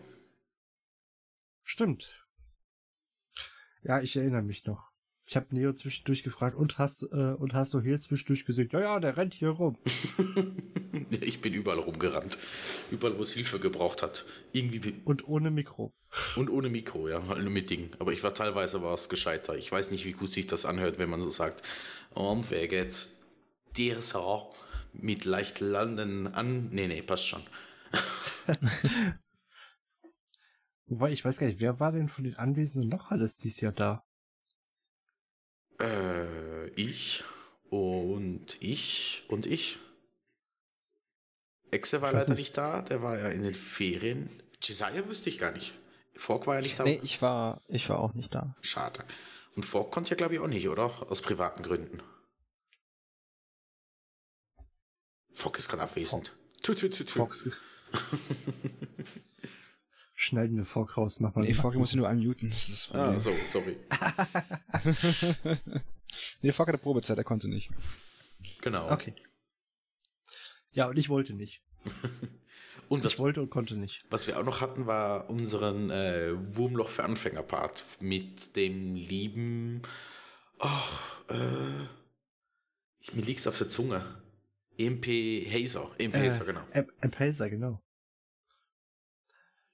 Stimmt. 1.63 2.25
Ja, 3.83 4.01
ich 4.01 4.15
erinnere 4.15 4.41
mich 4.41 4.65
noch. 4.65 4.89
Ich 5.25 5.35
habe 5.35 5.53
Neo 5.53 5.73
zwischendurch 5.73 6.23
gefragt, 6.23 6.55
und 6.55 6.77
hast, 6.77 7.03
äh, 7.03 7.35
und 7.37 7.53
hast 7.53 7.73
du 7.73 7.81
Hehl 7.81 7.99
zwischendurch 7.99 8.45
gesehen? 8.45 8.69
Ja, 8.71 8.79
ja, 8.79 8.99
der 8.99 9.17
rennt 9.17 9.33
hier 9.33 9.49
rum. 9.49 9.77
ich 11.27 11.41
bin 11.41 11.53
überall 11.53 11.79
rumgerannt. 11.79 12.37
Überall, 12.91 13.17
wo 13.17 13.21
es 13.21 13.33
Hilfe 13.33 13.59
gebraucht 13.59 14.01
hat. 14.01 14.25
Irgendwie 14.53 15.01
Und 15.05 15.27
ohne 15.27 15.51
Mikro. 15.51 15.93
und 16.35 16.49
ohne 16.49 16.69
Mikro, 16.69 17.09
ja, 17.09 17.25
halt 17.27 17.41
nur 17.41 17.51
mit 17.51 17.69
Ding. 17.69 17.91
Aber 17.99 18.11
ich 18.13 18.23
war 18.23 18.33
teilweise 18.33 18.81
war 18.81 18.93
es 18.93 19.09
gescheiter. 19.09 19.55
Ich 19.57 19.71
weiß 19.71 19.91
nicht, 19.91 20.05
wie 20.05 20.13
gut 20.13 20.29
sich 20.29 20.47
das 20.47 20.65
anhört, 20.65 20.97
wenn 20.99 21.09
man 21.09 21.21
so 21.21 21.29
sagt, 21.29 21.63
oh, 22.15 22.41
wer 22.49 22.67
geht 22.67 23.09
der 23.77 24.01
Sau 24.01 24.55
mit 24.93 25.25
leicht 25.25 25.59
landen 25.59 26.27
an. 26.27 26.69
Nee, 26.71 26.87
nee, 26.87 27.01
passt 27.01 27.27
schon. 27.27 27.43
Wobei, 30.87 31.11
ich 31.11 31.23
weiß 31.25 31.37
gar 31.39 31.47
nicht, 31.47 31.59
wer 31.59 31.79
war 31.79 31.91
denn 31.91 32.09
von 32.09 32.23
den 32.23 32.35
Anwesenden 32.35 32.89
noch 32.89 33.11
alles 33.11 33.37
dieses 33.37 33.61
Jahr 33.61 33.73
da? 33.73 34.03
Äh, 35.79 36.69
ich 36.69 37.23
und 37.69 38.57
ich 38.61 39.23
und 39.27 39.45
ich. 39.45 39.79
Exe 41.71 42.01
war 42.01 42.13
Ich 42.13 42.19
leider 42.19 42.33
nicht. 42.35 42.57
da, 42.57 42.81
der 42.81 43.01
war 43.01 43.17
ja 43.19 43.27
in 43.29 43.43
den 43.43 43.53
Ferien. 43.55 44.29
Jesaja 44.61 45.07
wüsste 45.07 45.29
ich 45.29 45.37
gar 45.39 45.51
nicht. 45.51 45.73
Fork 46.15 46.47
war 46.47 46.55
ja 46.55 46.61
nicht 46.61 46.79
da. 46.79 46.83
Nee, 46.83 46.99
ich 47.03 47.21
war, 47.21 47.61
ich 47.67 47.89
war 47.89 47.99
auch 47.99 48.13
nicht 48.13 48.33
da. 48.33 48.55
Schade. 48.61 49.03
Und 49.55 49.63
Fork 49.65 49.91
konnte 49.91 50.11
ja, 50.11 50.15
glaube 50.15 50.33
ich, 50.35 50.39
auch 50.39 50.47
nicht, 50.47 50.67
oder? 50.69 50.85
Aus 51.11 51.21
privaten 51.21 51.61
Gründen. 51.63 52.01
Fork 55.31 55.57
ist 55.59 55.69
gerade 55.69 55.83
abwesend. 55.83 56.31
Tu, 56.63 56.73
tu, 56.73 56.89
tu, 56.89 57.03
tu. 57.03 57.19
Fox. 57.19 57.49
Schneiden 60.15 60.57
wir 60.57 60.65
Fork 60.65 60.97
raus, 60.97 61.19
mach 61.19 61.35
mal. 61.35 61.43
Nee, 61.43 61.53
Foggy 61.53 61.77
muss 61.77 61.93
ihn 61.93 61.99
nur 61.99 62.09
unmuten. 62.09 62.49
Das 62.49 62.69
ist 62.69 62.91
Ah, 62.93 63.19
so, 63.19 63.31
sorry. 63.45 63.77
nee, 66.41 66.51
Foggy 66.51 66.71
hatte 66.71 66.81
Probezeit, 66.81 67.17
er 67.19 67.23
konnte 67.23 67.47
nicht. 67.47 67.69
Genau. 68.61 68.91
Okay. 68.91 69.13
Ja, 70.77 70.87
und 70.87 70.97
ich 70.97 71.09
wollte 71.09 71.33
nicht. 71.33 71.63
Und 72.87 72.99
Ich 72.99 73.05
was, 73.05 73.19
wollte 73.19 73.41
und 73.41 73.49
konnte 73.49 73.75
nicht. 73.75 74.05
was 74.09 74.27
wir 74.27 74.39
auch 74.39 74.45
noch 74.45 74.61
hatten, 74.61 74.85
war 74.85 75.29
unseren 75.29 75.89
äh, 75.89 76.31
Wurmloch 76.55 76.87
für 76.87 77.03
Anfänger-Part 77.03 77.83
mit 77.99 78.55
dem 78.55 78.95
lieben. 78.95 79.81
Ach, 80.59 81.21
äh. 81.29 81.83
Ich, 83.01 83.13
mir 83.13 83.23
liegt's 83.23 83.45
auf 83.45 83.57
der 83.57 83.67
Zunge. 83.67 84.05
EMP 84.77 85.05
Hazer. 85.51 85.91
EMP 85.97 86.15
Äh, 86.15 86.27
Hazer, 86.27 86.45
genau. 86.45 86.61
App, 86.71 86.89
App 87.01 87.19
Hazer, 87.19 87.49
genau. 87.49 87.81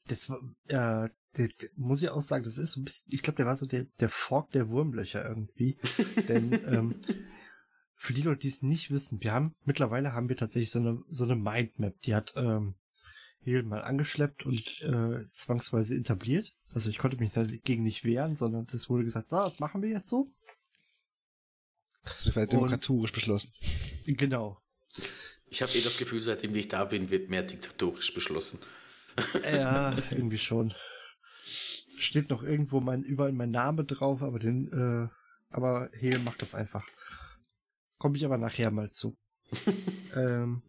Das 0.07 0.29
war, 0.29 0.39
äh, 0.69 1.09
der, 1.37 1.47
der, 1.61 1.69
muss 1.75 2.01
ich 2.01 2.09
auch 2.09 2.21
sagen, 2.21 2.45
das 2.45 2.57
ist 2.57 2.71
so 2.71 2.81
ein 2.81 2.85
bisschen, 2.85 3.13
ich 3.13 3.21
glaube, 3.21 3.37
der 3.37 3.45
war 3.45 3.57
so 3.57 3.67
der, 3.67 3.83
der 3.99 4.09
Fork 4.09 4.49
der 4.53 4.69
Wurmlöcher 4.69 5.23
irgendwie. 5.23 5.77
Denn 6.27 6.51
ähm, 6.65 6.95
für 8.03 8.11
die 8.11 8.21
Leute, 8.21 8.41
die 8.41 8.49
es 8.49 8.61
nicht 8.61 8.91
wissen, 8.91 9.23
wir 9.23 9.31
haben, 9.31 9.55
mittlerweile 9.63 10.11
haben 10.11 10.27
wir 10.27 10.35
tatsächlich 10.35 10.71
so 10.71 10.79
eine, 10.79 11.01
so 11.09 11.23
eine 11.23 11.37
Mindmap, 11.37 12.01
die 12.01 12.13
hat 12.13 12.33
ähm, 12.35 12.75
Hel 13.39 13.63
mal 13.63 13.81
angeschleppt 13.81 14.45
und 14.45 14.81
äh, 14.81 15.25
zwangsweise 15.29 15.95
etabliert. 15.95 16.51
Also 16.73 16.89
ich 16.89 16.97
konnte 16.97 17.15
mich 17.15 17.31
dagegen 17.31 17.83
nicht 17.83 18.03
wehren, 18.03 18.35
sondern 18.35 18.67
es 18.73 18.89
wurde 18.89 19.05
gesagt, 19.05 19.29
so, 19.29 19.37
das 19.37 19.61
machen 19.61 19.81
wir 19.81 19.87
jetzt 19.87 20.09
so. 20.09 20.27
Das 22.03 22.35
wird 22.35 22.51
demokratorisch 22.51 23.13
beschlossen. 23.13 23.53
Genau. 24.05 24.59
Ich 25.47 25.61
habe 25.61 25.71
eh 25.71 25.81
das 25.81 25.97
Gefühl, 25.97 26.21
seitdem 26.21 26.53
ich 26.55 26.67
da 26.67 26.83
bin, 26.83 27.09
wird 27.09 27.29
mehr 27.29 27.43
diktatorisch 27.43 28.13
beschlossen. 28.13 28.59
Ja, 29.45 29.95
irgendwie 30.11 30.37
schon. 30.37 30.73
Steht 31.97 32.29
noch 32.29 32.43
irgendwo 32.43 32.81
mein, 32.81 33.03
überall 33.03 33.31
mein 33.31 33.51
Name 33.51 33.85
drauf, 33.85 34.21
aber 34.21 34.39
den, 34.39 34.67
äh, 34.73 35.55
aber 35.55 35.89
Hel 35.93 36.19
macht 36.19 36.41
das 36.41 36.53
einfach. 36.53 36.85
Komme 37.97 38.17
ich 38.17 38.25
aber 38.25 38.37
nachher 38.37 38.71
mal 38.71 38.89
zu. 38.89 39.17
ähm, 40.15 40.63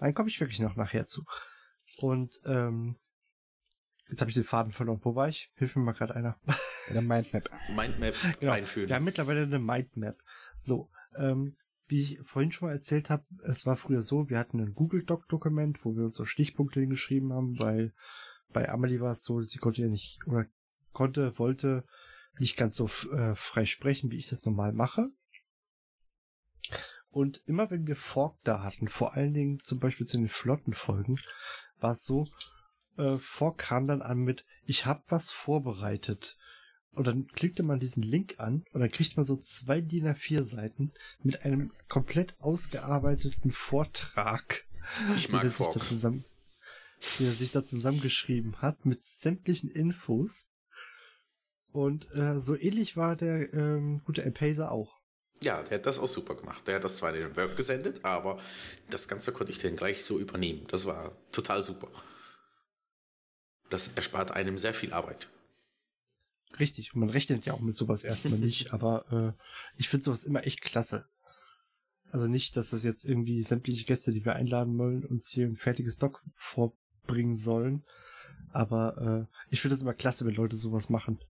dann 0.00 0.14
komme 0.14 0.28
ich 0.28 0.40
wirklich 0.40 0.60
noch 0.60 0.76
nachher 0.76 1.06
zu. 1.06 1.24
Und 1.98 2.40
ähm, 2.44 2.96
jetzt 4.08 4.20
habe 4.20 4.30
ich 4.30 4.34
den 4.34 4.44
Faden 4.44 4.72
verloren. 4.72 5.00
Wo 5.02 5.14
war 5.14 5.28
ich? 5.28 5.50
Hilf 5.54 5.74
mir 5.76 5.82
mal 5.82 5.92
gerade 5.92 6.14
einer. 6.14 6.38
Oder 6.90 7.02
Mindmap. 7.02 7.50
Mindmap 7.74 8.14
Genau. 8.40 8.52
einführen. 8.52 8.88
Wir 8.88 8.96
haben 8.96 9.04
mittlerweile 9.04 9.42
eine 9.42 9.58
Mindmap. 9.58 10.16
So, 10.56 10.90
ähm, 11.16 11.56
wie 11.88 12.00
ich 12.02 12.20
vorhin 12.22 12.52
schon 12.52 12.68
mal 12.68 12.74
erzählt 12.74 13.08
habe, 13.10 13.24
es 13.44 13.64
war 13.64 13.76
früher 13.76 14.02
so, 14.02 14.28
wir 14.28 14.38
hatten 14.38 14.60
ein 14.60 14.74
Google 14.74 15.02
Doc 15.04 15.26
Dokument, 15.28 15.84
wo 15.84 15.96
wir 15.96 16.04
uns 16.04 16.16
so 16.16 16.24
Stichpunkte 16.24 16.80
hingeschrieben 16.80 17.32
haben, 17.32 17.58
weil 17.58 17.94
bei 18.52 18.68
Amelie 18.68 19.00
war 19.00 19.12
es 19.12 19.24
so, 19.24 19.40
sie 19.40 19.58
konnte 19.58 19.80
ja 19.82 19.88
nicht 19.88 20.18
oder 20.26 20.46
konnte, 20.92 21.38
wollte 21.38 21.84
nicht 22.38 22.56
ganz 22.56 22.76
so 22.76 22.86
äh, 23.12 23.34
frei 23.34 23.64
sprechen, 23.64 24.10
wie 24.10 24.16
ich 24.16 24.28
das 24.28 24.44
normal 24.44 24.72
mache. 24.72 25.10
Und 27.10 27.42
immer 27.46 27.70
wenn 27.70 27.86
wir 27.86 27.96
Fork 27.96 28.36
da 28.44 28.62
hatten, 28.62 28.88
vor 28.88 29.14
allen 29.14 29.34
Dingen 29.34 29.60
zum 29.64 29.80
Beispiel 29.80 30.06
zu 30.06 30.18
den 30.18 30.28
Flottenfolgen, 30.28 31.18
war 31.80 31.92
es 31.92 32.04
so, 32.04 32.28
äh, 32.96 33.18
Fork 33.18 33.58
kam 33.58 33.86
dann 33.86 34.02
an 34.02 34.18
mit, 34.18 34.44
ich 34.64 34.86
habe 34.86 35.02
was 35.08 35.30
vorbereitet. 35.30 36.36
Und 36.92 37.06
dann 37.06 37.28
klickte 37.28 37.62
man 37.62 37.78
diesen 37.78 38.02
Link 38.02 38.34
an 38.38 38.64
und 38.72 38.80
dann 38.80 38.90
kriegt 38.90 39.16
man 39.16 39.24
so 39.24 39.36
zwei 39.36 39.80
DIN 39.80 40.06
A4 40.06 40.42
Seiten 40.42 40.92
mit 41.22 41.44
einem 41.44 41.70
komplett 41.88 42.34
ausgearbeiteten 42.40 43.52
Vortrag. 43.52 44.64
Ich 45.14 45.28
mag 45.28 45.42
den 45.42 45.50
er 45.50 45.52
sich 45.52 45.66
da 45.66 45.80
zusammen, 45.80 46.24
den 47.18 47.26
er 47.26 47.32
sich 47.32 47.52
da 47.52 47.62
zusammengeschrieben 47.62 48.60
hat 48.60 48.84
mit 48.84 49.04
sämtlichen 49.04 49.70
Infos. 49.70 50.50
Und 51.70 52.10
äh, 52.14 52.40
so 52.40 52.56
ähnlich 52.56 52.96
war 52.96 53.14
der 53.14 53.52
ähm, 53.52 54.02
gute 54.04 54.24
Empaser 54.24 54.72
auch. 54.72 54.97
Ja, 55.40 55.62
der 55.62 55.78
hat 55.78 55.86
das 55.86 55.98
auch 55.98 56.08
super 56.08 56.34
gemacht. 56.34 56.66
Der 56.66 56.76
hat 56.76 56.84
das 56.84 56.96
zwar 56.96 57.14
in 57.14 57.22
den 57.22 57.36
Work 57.36 57.56
gesendet, 57.56 58.04
aber 58.04 58.40
das 58.90 59.06
Ganze 59.06 59.32
konnte 59.32 59.52
ich 59.52 59.58
dann 59.58 59.76
gleich 59.76 60.04
so 60.04 60.18
übernehmen. 60.18 60.64
Das 60.68 60.84
war 60.84 61.16
total 61.30 61.62
super. 61.62 61.88
Das 63.70 63.88
erspart 63.88 64.32
einem 64.32 64.58
sehr 64.58 64.74
viel 64.74 64.92
Arbeit. 64.92 65.28
Richtig, 66.58 66.94
und 66.94 67.00
man 67.00 67.10
rechnet 67.10 67.44
ja 67.44 67.52
auch 67.52 67.60
mit 67.60 67.76
sowas 67.76 68.02
erstmal 68.02 68.38
nicht, 68.38 68.72
aber 68.72 69.36
äh, 69.36 69.42
ich 69.76 69.88
finde 69.88 70.04
sowas 70.04 70.24
immer 70.24 70.46
echt 70.46 70.62
klasse. 70.62 71.08
Also 72.10 72.26
nicht, 72.26 72.56
dass 72.56 72.70
das 72.70 72.82
jetzt 72.82 73.04
irgendwie 73.04 73.42
sämtliche 73.42 73.84
Gäste, 73.84 74.12
die 74.12 74.24
wir 74.24 74.34
einladen 74.34 74.76
wollen, 74.78 75.04
uns 75.04 75.28
hier 75.28 75.46
ein 75.46 75.56
fertiges 75.56 75.98
Doc 75.98 76.22
vorbringen 76.34 77.34
sollen. 77.34 77.84
Aber 78.50 79.28
äh, 79.30 79.34
ich 79.50 79.60
finde 79.60 79.74
es 79.74 79.82
immer 79.82 79.94
klasse, 79.94 80.24
wenn 80.24 80.34
Leute 80.34 80.56
sowas 80.56 80.88
machen. 80.88 81.20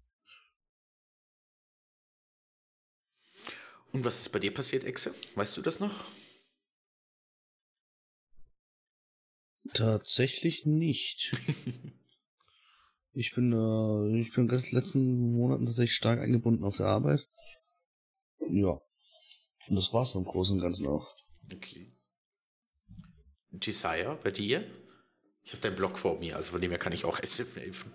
Und 3.92 4.04
was 4.04 4.20
ist 4.20 4.28
bei 4.30 4.38
dir 4.38 4.52
passiert, 4.52 4.84
Exe? 4.84 5.14
Weißt 5.34 5.56
du 5.56 5.62
das 5.62 5.80
noch? 5.80 6.04
Tatsächlich 9.74 10.66
nicht. 10.66 11.32
ich 13.12 13.34
bin, 13.34 13.52
äh, 13.52 14.20
ich 14.20 14.32
bin 14.32 14.48
in 14.48 14.58
den 14.58 14.70
letzten 14.70 15.32
Monaten 15.32 15.66
tatsächlich 15.66 15.94
stark 15.94 16.20
eingebunden 16.20 16.64
auf 16.64 16.76
der 16.76 16.86
Arbeit. 16.86 17.28
Ja. 18.50 18.80
Und 19.68 19.76
das 19.76 19.92
war's 19.92 20.14
im 20.14 20.24
Großen 20.24 20.56
und 20.56 20.62
Ganzen 20.62 20.86
auch. 20.86 21.14
Okay. 21.52 21.92
Jesiah, 23.62 24.14
bei 24.14 24.30
dir? 24.30 24.64
Ich 25.44 25.52
habe 25.52 25.62
deinen 25.62 25.76
Blog 25.76 25.98
vor 25.98 26.18
mir, 26.18 26.36
also 26.36 26.52
von 26.52 26.60
dem 26.60 26.70
her 26.70 26.78
kann 26.78 26.92
ich 26.92 27.04
auch 27.04 27.18
helfen. 27.56 27.92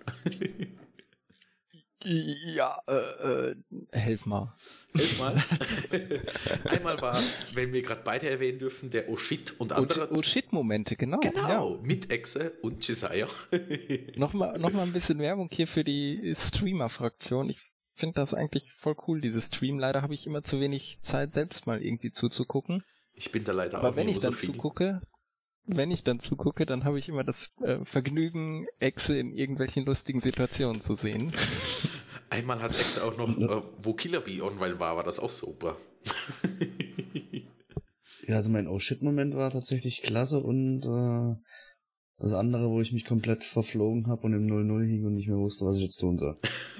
Ja, 2.05 2.81
äh, 2.87 3.51
äh, 3.51 3.55
helf 3.91 4.25
mal. 4.25 4.53
Hilf 4.93 5.19
mal. 5.19 5.33
Einmal 6.65 7.01
war, 7.01 7.19
wenn 7.53 7.71
wir 7.73 7.81
gerade 7.81 8.01
beide 8.03 8.29
erwähnen 8.29 8.59
dürfen, 8.59 8.89
der 8.89 9.09
Oh 9.09 9.15
Shit 9.15 9.53
und 9.59 9.71
andere. 9.71 10.09
Oh, 10.11 10.21
shit 10.21 10.51
Momente, 10.51 10.95
genau. 10.95 11.19
Genau, 11.19 11.79
mit 11.83 12.11
Exe 12.11 12.51
und 12.61 12.85
Jesiah. 12.87 13.27
Ja. 13.51 14.17
Nochmal 14.17 14.59
noch 14.59 14.71
mal 14.71 14.83
ein 14.83 14.93
bisschen 14.93 15.19
Werbung 15.19 15.49
hier 15.51 15.67
für 15.67 15.83
die 15.83 16.33
Streamer-Fraktion. 16.35 17.49
Ich 17.49 17.59
finde 17.93 18.15
das 18.15 18.33
eigentlich 18.33 18.71
voll 18.79 18.95
cool, 19.07 19.21
dieses 19.21 19.47
Stream. 19.47 19.79
Leider 19.79 20.01
habe 20.01 20.13
ich 20.13 20.25
immer 20.27 20.43
zu 20.43 20.59
wenig 20.59 20.99
Zeit, 21.01 21.33
selbst 21.33 21.67
mal 21.67 21.81
irgendwie 21.81 22.11
zuzugucken. 22.11 22.83
Ich 23.13 23.31
bin 23.31 23.43
da 23.43 23.51
leider 23.51 23.77
Aber 23.77 23.89
auch 23.89 23.95
wenn 23.95 24.07
nur 24.07 24.15
ich 24.15 24.21
so 24.21 24.29
dann 24.29 24.37
viel. 24.37 24.51
zugucke, 24.53 24.99
wenn 25.65 25.91
ich 25.91 26.03
dann 26.03 26.19
zugucke, 26.19 26.65
dann 26.65 26.83
habe 26.83 26.99
ich 26.99 27.09
immer 27.09 27.23
das 27.23 27.51
äh, 27.61 27.83
Vergnügen, 27.85 28.67
Exe 28.79 29.17
in 29.17 29.33
irgendwelchen 29.33 29.85
lustigen 29.85 30.21
Situationen 30.21 30.81
zu 30.81 30.95
sehen. 30.95 31.33
Einmal 32.29 32.61
hat 32.61 32.75
Exe 32.75 33.03
auch 33.03 33.17
noch, 33.17 33.29
äh, 33.37 33.61
wo 33.79 33.93
Killer 33.93 34.21
Bee 34.21 34.41
online 34.41 34.79
war, 34.79 34.95
war 34.95 35.03
das 35.03 35.19
auch 35.19 35.29
super. 35.29 35.77
Ja, 38.25 38.37
also 38.37 38.49
mein 38.49 38.67
Oh 38.67 38.79
Shit-Moment 38.79 39.35
war 39.35 39.51
tatsächlich 39.51 40.01
klasse 40.01 40.39
und 40.39 40.85
äh, 40.85 41.35
das 42.17 42.33
andere, 42.33 42.69
wo 42.69 42.79
ich 42.79 42.93
mich 42.93 43.03
komplett 43.05 43.43
verflogen 43.43 44.07
habe 44.07 44.21
und 44.23 44.33
im 44.33 44.47
0-0 44.47 44.85
hing 44.85 45.05
und 45.05 45.15
nicht 45.15 45.27
mehr 45.27 45.37
wusste, 45.37 45.65
was 45.65 45.75
ich 45.77 45.83
jetzt 45.83 45.99
tun 45.99 46.17
soll. 46.17 46.35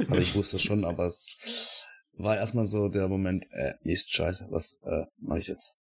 Also 0.07 0.21
ich 0.21 0.35
wusste 0.35 0.55
es 0.55 0.63
schon, 0.63 0.85
aber 0.85 1.05
es 1.05 1.37
war 2.17 2.37
erstmal 2.37 2.65
so 2.65 2.87
der 2.87 3.09
Moment, 3.09 3.45
äh, 3.51 3.73
Mist, 3.81 4.13
scheiße, 4.13 4.47
was 4.51 4.79
äh, 4.83 5.05
mache 5.17 5.39
ich 5.39 5.47
jetzt? 5.47 5.77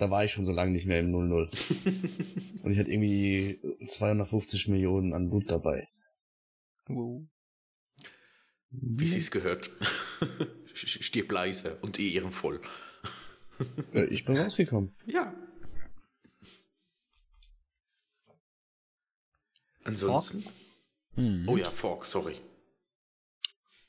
Da 0.00 0.10
war 0.10 0.24
ich 0.24 0.32
schon 0.32 0.46
so 0.46 0.52
lange 0.52 0.72
nicht 0.72 0.86
mehr 0.86 1.00
im 1.00 1.12
0-0. 1.12 2.62
und 2.62 2.72
ich 2.72 2.78
hatte 2.78 2.90
irgendwie 2.90 3.60
250 3.86 4.68
Millionen 4.68 5.12
an 5.12 5.28
Blut 5.28 5.50
dabei. 5.50 5.86
Wow. 6.86 7.26
Wie 8.70 9.06
sie 9.06 9.18
es 9.18 9.30
gehört. 9.30 9.70
Stirb 10.74 11.30
leise 11.30 11.76
und 11.82 11.98
eh 11.98 12.12
ehrenvoll. 12.12 12.60
Äh, 13.92 14.04
ich 14.04 14.24
bin 14.24 14.38
rausgekommen. 14.38 14.94
Ja. 15.04 15.34
Ansonsten. 19.84 20.46
Hm. 21.14 21.46
Oh 21.46 21.58
ja, 21.58 21.68
Fork, 21.68 22.06
sorry. 22.06 22.36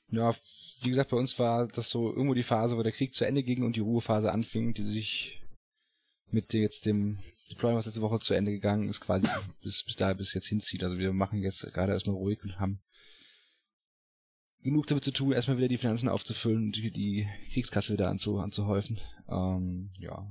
Ja, 0.09 0.35
wie 0.81 0.89
gesagt, 0.89 1.11
bei 1.11 1.15
uns 1.15 1.39
war 1.39 1.69
das 1.69 1.89
so 1.89 2.09
irgendwo 2.09 2.33
die 2.33 2.43
Phase, 2.43 2.75
wo 2.75 2.83
der 2.83 2.91
Krieg 2.91 3.13
zu 3.13 3.25
Ende 3.25 3.43
ging 3.43 3.63
und 3.63 3.77
die 3.77 3.79
Ruhephase 3.79 4.33
anfing, 4.33 4.73
die 4.73 4.83
sich 4.83 5.40
mit 6.33 6.53
jetzt 6.53 6.85
dem 6.85 7.19
Deployment, 7.49 7.79
was 7.79 7.85
letzte 7.85 8.01
Woche 8.01 8.19
zu 8.19 8.33
Ende 8.33 8.51
gegangen 8.51 8.87
ist, 8.87 9.01
quasi 9.01 9.27
bis, 9.61 9.83
bis 9.83 9.95
da 9.95 10.13
bis 10.13 10.33
jetzt 10.33 10.47
hinzieht. 10.47 10.83
Also 10.83 10.97
wir 10.97 11.13
machen 11.13 11.41
jetzt 11.41 11.61
gerade 11.73 11.91
erstmal 11.91 12.15
ruhig 12.15 12.41
und 12.43 12.59
haben 12.59 12.81
genug 14.61 14.87
damit 14.87 15.03
zu 15.03 15.11
tun, 15.11 15.33
erstmal 15.33 15.57
wieder 15.57 15.67
die 15.67 15.77
Finanzen 15.77 16.09
aufzufüllen 16.09 16.65
und 16.65 16.75
die, 16.75 16.91
die 16.91 17.27
Kriegskasse 17.51 17.93
wieder 17.93 18.09
anzu, 18.09 18.39
anzuhäufen. 18.39 18.99
Ähm, 19.27 19.91
ja. 19.99 20.27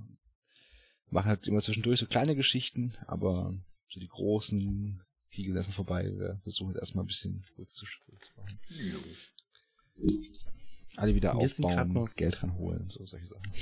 Machen 1.10 1.28
halt 1.28 1.48
immer 1.48 1.60
zwischendurch 1.60 1.98
so 1.98 2.06
kleine 2.06 2.36
Geschichten, 2.36 2.96
aber 3.06 3.52
so 3.88 3.98
die 3.98 4.08
großen 4.08 5.02
Kriege 5.32 5.50
sind 5.50 5.56
erstmal 5.56 5.74
vorbei. 5.74 6.04
Wir 6.04 6.40
versuchen 6.42 6.70
jetzt 6.70 6.80
erstmal 6.80 7.04
ein 7.04 7.08
bisschen 7.08 7.44
ruhig 7.58 7.68
zu, 7.70 7.84
ruhig 8.08 8.22
zu 8.22 8.32
machen. 8.36 8.60
Alle 10.96 11.14
wieder 11.14 11.34
Wir 11.34 11.38
aufbauen, 11.40 12.10
Geld 12.16 12.42
ranholen, 12.42 12.88
so 12.88 13.04
solche 13.06 13.26
Sachen. 13.26 13.52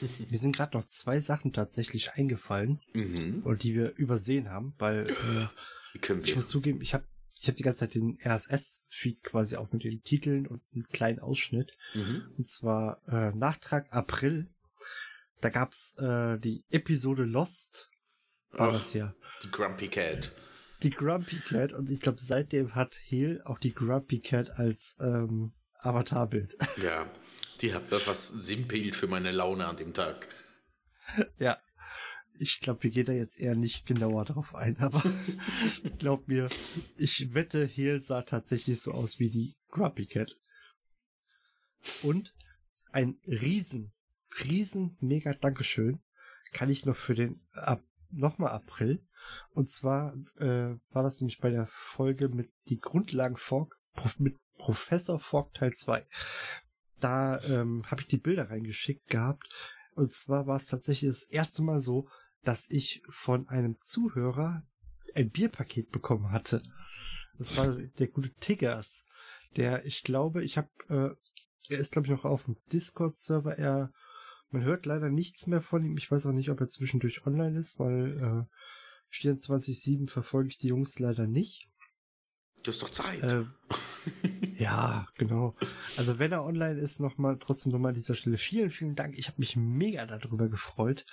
Mir 0.30 0.38
sind 0.38 0.56
gerade 0.56 0.76
noch 0.76 0.84
zwei 0.84 1.18
Sachen 1.20 1.52
tatsächlich 1.52 2.12
eingefallen, 2.12 2.80
Mhm. 2.94 3.42
und 3.44 3.62
die 3.62 3.74
wir 3.74 3.94
übersehen 3.96 4.48
haben, 4.50 4.74
weil 4.78 5.08
äh, 5.08 5.46
ich 6.24 6.34
muss 6.34 6.48
zugeben, 6.48 6.80
ich 6.80 6.94
habe 6.94 7.04
ich 7.38 7.48
hab 7.48 7.56
die 7.56 7.64
ganze 7.64 7.80
Zeit 7.80 7.94
den 7.96 8.18
RSS-Feed 8.24 9.24
quasi 9.24 9.56
auch 9.56 9.72
mit 9.72 9.82
den 9.82 10.00
Titeln 10.02 10.46
und 10.46 10.62
einen 10.72 10.86
kleinen 10.92 11.18
Ausschnitt. 11.18 11.72
Mhm. 11.92 12.22
Und 12.38 12.48
zwar 12.48 13.00
äh, 13.08 13.32
Nachtrag 13.36 13.92
April. 13.92 14.48
Da 15.40 15.50
gab's 15.50 15.96
äh, 15.98 16.38
die 16.38 16.64
Episode 16.70 17.24
Lost, 17.24 17.90
war 18.52 18.68
Ach. 18.68 18.74
das 18.74 18.94
ja. 18.94 19.12
Die 19.42 19.50
Grumpy 19.50 19.88
Cat. 19.88 20.32
Die 20.84 20.90
Grumpy 20.90 21.34
Cat. 21.48 21.72
Und 21.72 21.90
ich 21.90 22.00
glaube, 22.00 22.20
seitdem 22.20 22.76
hat 22.76 22.96
Hel 23.02 23.42
auch 23.44 23.58
die 23.58 23.72
Grumpy 23.74 24.20
Cat 24.20 24.50
als 24.50 24.96
ähm, 25.00 25.52
Avatarbild. 25.82 26.56
Ja, 26.82 27.10
die 27.60 27.74
hat 27.74 27.90
etwas 27.92 28.28
simpel 28.28 28.92
für 28.92 29.06
meine 29.06 29.30
Laune 29.32 29.66
an 29.66 29.76
dem 29.76 29.94
Tag. 29.94 30.28
ja. 31.38 31.58
Ich 32.38 32.60
glaube, 32.60 32.82
wir 32.84 32.90
gehen 32.90 33.04
da 33.04 33.12
jetzt 33.12 33.38
eher 33.38 33.54
nicht 33.54 33.86
genauer 33.86 34.24
drauf 34.24 34.54
ein, 34.54 34.76
aber 34.78 35.02
glaub 35.98 36.26
mir, 36.26 36.48
ich 36.96 37.34
wette, 37.34 37.66
Hel 37.66 38.00
sah 38.00 38.22
tatsächlich 38.22 38.80
so 38.80 38.92
aus 38.92 39.20
wie 39.20 39.30
die 39.30 39.54
Grumpy 39.68 40.06
Cat. 40.06 40.34
Und 42.02 42.34
ein 42.90 43.20
riesen, 43.26 43.92
riesen, 44.44 44.96
mega 45.00 45.34
Dankeschön 45.34 46.02
kann 46.52 46.70
ich 46.70 46.84
noch 46.84 46.96
für 46.96 47.14
den 47.14 47.40
ab, 47.52 47.82
nochmal 48.10 48.52
April 48.52 49.06
Und 49.50 49.70
zwar 49.70 50.14
äh, 50.38 50.76
war 50.90 51.02
das 51.02 51.20
nämlich 51.20 51.38
bei 51.38 51.50
der 51.50 51.66
Folge 51.66 52.28
mit 52.28 52.50
die 52.68 52.80
Grundlagen 52.80 53.36
Fork, 53.36 53.78
mit 54.18 54.36
Professor 54.62 55.18
Fork 55.18 55.54
Teil 55.54 55.74
2. 55.74 56.06
Da 57.00 57.42
ähm, 57.42 57.84
habe 57.90 58.02
ich 58.02 58.06
die 58.06 58.18
Bilder 58.18 58.48
reingeschickt 58.48 59.08
gehabt. 59.08 59.44
Und 59.94 60.12
zwar 60.12 60.46
war 60.46 60.56
es 60.56 60.66
tatsächlich 60.66 61.10
das 61.10 61.24
erste 61.24 61.62
Mal 61.62 61.80
so, 61.80 62.08
dass 62.44 62.70
ich 62.70 63.02
von 63.08 63.48
einem 63.48 63.76
Zuhörer 63.80 64.62
ein 65.16 65.30
Bierpaket 65.30 65.90
bekommen 65.90 66.30
hatte. 66.30 66.62
Das 67.38 67.56
war 67.56 67.76
der 67.76 68.06
gute 68.06 68.32
Tiggers, 68.34 69.04
der, 69.56 69.84
ich 69.84 70.04
glaube, 70.04 70.44
ich 70.44 70.56
habe, 70.56 70.68
äh, 70.88 71.10
er 71.72 71.78
ist 71.78 71.92
glaube 71.92 72.06
ich 72.06 72.12
noch 72.12 72.24
auf 72.24 72.44
dem 72.44 72.56
Discord-Server. 72.72 73.58
Er, 73.58 73.92
man 74.50 74.62
hört 74.62 74.86
leider 74.86 75.10
nichts 75.10 75.48
mehr 75.48 75.60
von 75.60 75.84
ihm. 75.84 75.96
Ich 75.96 76.08
weiß 76.08 76.26
auch 76.26 76.32
nicht, 76.32 76.50
ob 76.50 76.60
er 76.60 76.68
zwischendurch 76.68 77.26
online 77.26 77.58
ist, 77.58 77.80
weil 77.80 78.48
äh, 79.10 79.16
24/7 79.16 80.08
verfolge 80.08 80.50
ich 80.50 80.58
die 80.58 80.68
Jungs 80.68 81.00
leider 81.00 81.26
nicht. 81.26 81.66
Das 82.62 82.76
ist 82.76 82.82
doch 82.82 82.90
Zeit. 82.90 83.22
Äh, 83.24 83.44
ja, 84.58 85.06
genau. 85.16 85.54
Also 85.96 86.18
wenn 86.18 86.32
er 86.32 86.44
online 86.44 86.78
ist, 86.78 87.00
nochmal 87.00 87.38
trotzdem 87.38 87.72
nochmal 87.72 87.90
an 87.90 87.94
dieser 87.94 88.14
Stelle 88.14 88.36
vielen, 88.36 88.70
vielen 88.70 88.94
Dank. 88.94 89.16
Ich 89.16 89.28
habe 89.28 89.40
mich 89.40 89.56
mega 89.56 90.06
darüber 90.06 90.48
gefreut. 90.48 91.04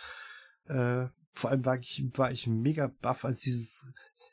Äh, 0.65 1.07
vor 1.31 1.49
allem 1.49 1.65
war 1.65 1.77
ich, 1.77 2.03
war 2.13 2.31
ich 2.31 2.47
mega 2.47 2.87
baff, 2.87 3.25
als 3.25 3.41
dieses 3.41 3.87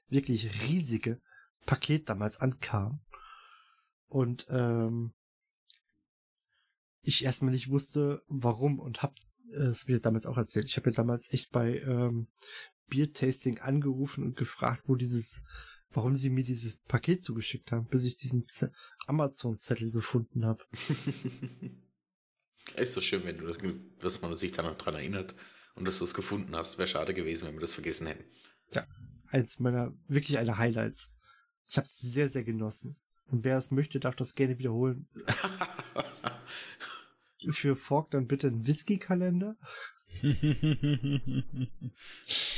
wirklich 0.08 0.68
riesige 0.68 1.20
Paket 1.66 2.08
damals 2.08 2.40
ankam. 2.40 3.00
Und 4.08 4.46
ähm, 4.50 5.12
ich 7.02 7.24
erstmal 7.24 7.52
nicht 7.52 7.70
wusste, 7.70 8.22
warum 8.28 8.78
und 8.78 9.02
hab 9.02 9.14
es 9.54 9.86
mir 9.86 10.00
damals 10.00 10.26
auch 10.26 10.36
erzählt. 10.36 10.66
Ich 10.66 10.76
habe 10.76 10.90
ja 10.90 10.96
damals 10.96 11.32
echt 11.32 11.50
bei 11.50 11.78
ähm, 11.80 12.28
Beer-Tasting 12.88 13.60
angerufen 13.60 14.24
und 14.24 14.36
gefragt, 14.36 14.82
wo 14.86 14.96
dieses, 14.96 15.42
warum 15.96 16.14
sie 16.14 16.30
mir 16.30 16.44
dieses 16.44 16.76
Paket 16.76 17.24
zugeschickt 17.24 17.72
haben, 17.72 17.86
bis 17.86 18.04
ich 18.04 18.16
diesen 18.16 18.44
Amazon-Zettel 19.06 19.90
gefunden 19.90 20.44
habe. 20.44 20.62
ist 22.76 22.94
so 22.94 23.00
schön, 23.00 23.24
wenn 23.24 23.38
du 23.38 23.46
das, 23.46 23.56
dass 24.00 24.20
man 24.20 24.34
sich 24.34 24.52
da 24.52 24.62
noch 24.62 24.76
dran 24.76 24.94
erinnert 24.94 25.34
und 25.74 25.88
dass 25.88 25.98
du 25.98 26.04
es 26.04 26.12
gefunden 26.12 26.54
hast. 26.54 26.76
Wäre 26.76 26.86
schade 26.86 27.14
gewesen, 27.14 27.48
wenn 27.48 27.54
wir 27.54 27.60
das 27.60 27.72
vergessen 27.72 28.08
hätten. 28.08 28.24
Ja, 28.72 28.86
eins 29.28 29.58
meiner, 29.58 29.94
wirklich 30.06 30.36
eine 30.36 30.58
Highlights. 30.58 31.16
Ich 31.66 31.78
habe 31.78 31.86
es 31.86 31.98
sehr, 31.98 32.28
sehr 32.28 32.44
genossen. 32.44 32.98
Und 33.28 33.42
wer 33.42 33.56
es 33.56 33.70
möchte, 33.70 33.98
darf 33.98 34.16
das 34.16 34.34
gerne 34.34 34.58
wiederholen. 34.58 35.08
Für 37.50 37.74
Fork 37.74 38.10
dann 38.10 38.26
bitte 38.26 38.48
einen 38.48 38.66
Whisky-Kalender. 38.66 39.56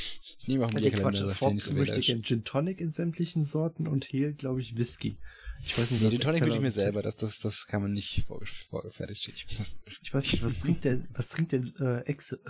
Ich 0.48 0.54
nehme 0.54 0.64
auch 0.64 0.72
mal 0.72 0.80
Nee, 0.80 0.88
die 0.90 0.96
Quatsch, 0.96 1.16
stehen 1.36 1.54
nicht 1.56 1.64
so 1.64 1.74
gerne 1.74 2.22
Gin 2.22 2.42
Tonic 2.42 2.80
in 2.80 2.90
sämtlichen 2.90 3.44
Sorten 3.44 3.86
und 3.86 4.10
Hehl, 4.10 4.32
glaube 4.32 4.60
ich, 4.62 4.76
Whisky. 4.78 5.18
Ich 5.62 5.76
weiß 5.76 5.90
nicht, 5.90 6.00
Nee, 6.00 6.06
was 6.06 6.14
den 6.14 6.20
Tonic 6.22 6.40
würde 6.40 6.54
ich 6.54 6.60
mir 6.62 6.70
selber, 6.70 7.02
das, 7.02 7.16
das, 7.16 7.38
das 7.40 7.66
kann 7.66 7.82
man 7.82 7.92
nicht 7.92 8.24
vorge- 8.26 8.46
vorgefertigt 8.70 9.22
schicken. 9.24 9.56
Das, 9.58 9.82
das, 9.84 10.00
Ich 10.02 10.14
weiß 10.14 10.32
nicht, 10.32 10.42
was 10.42 10.58
trinkt 10.60 10.84
denn, 10.86 11.06
was 11.12 11.28
trinkt 11.28 11.52
denn 11.52 11.74
äh, 11.76 12.00
Echse? 12.06 12.40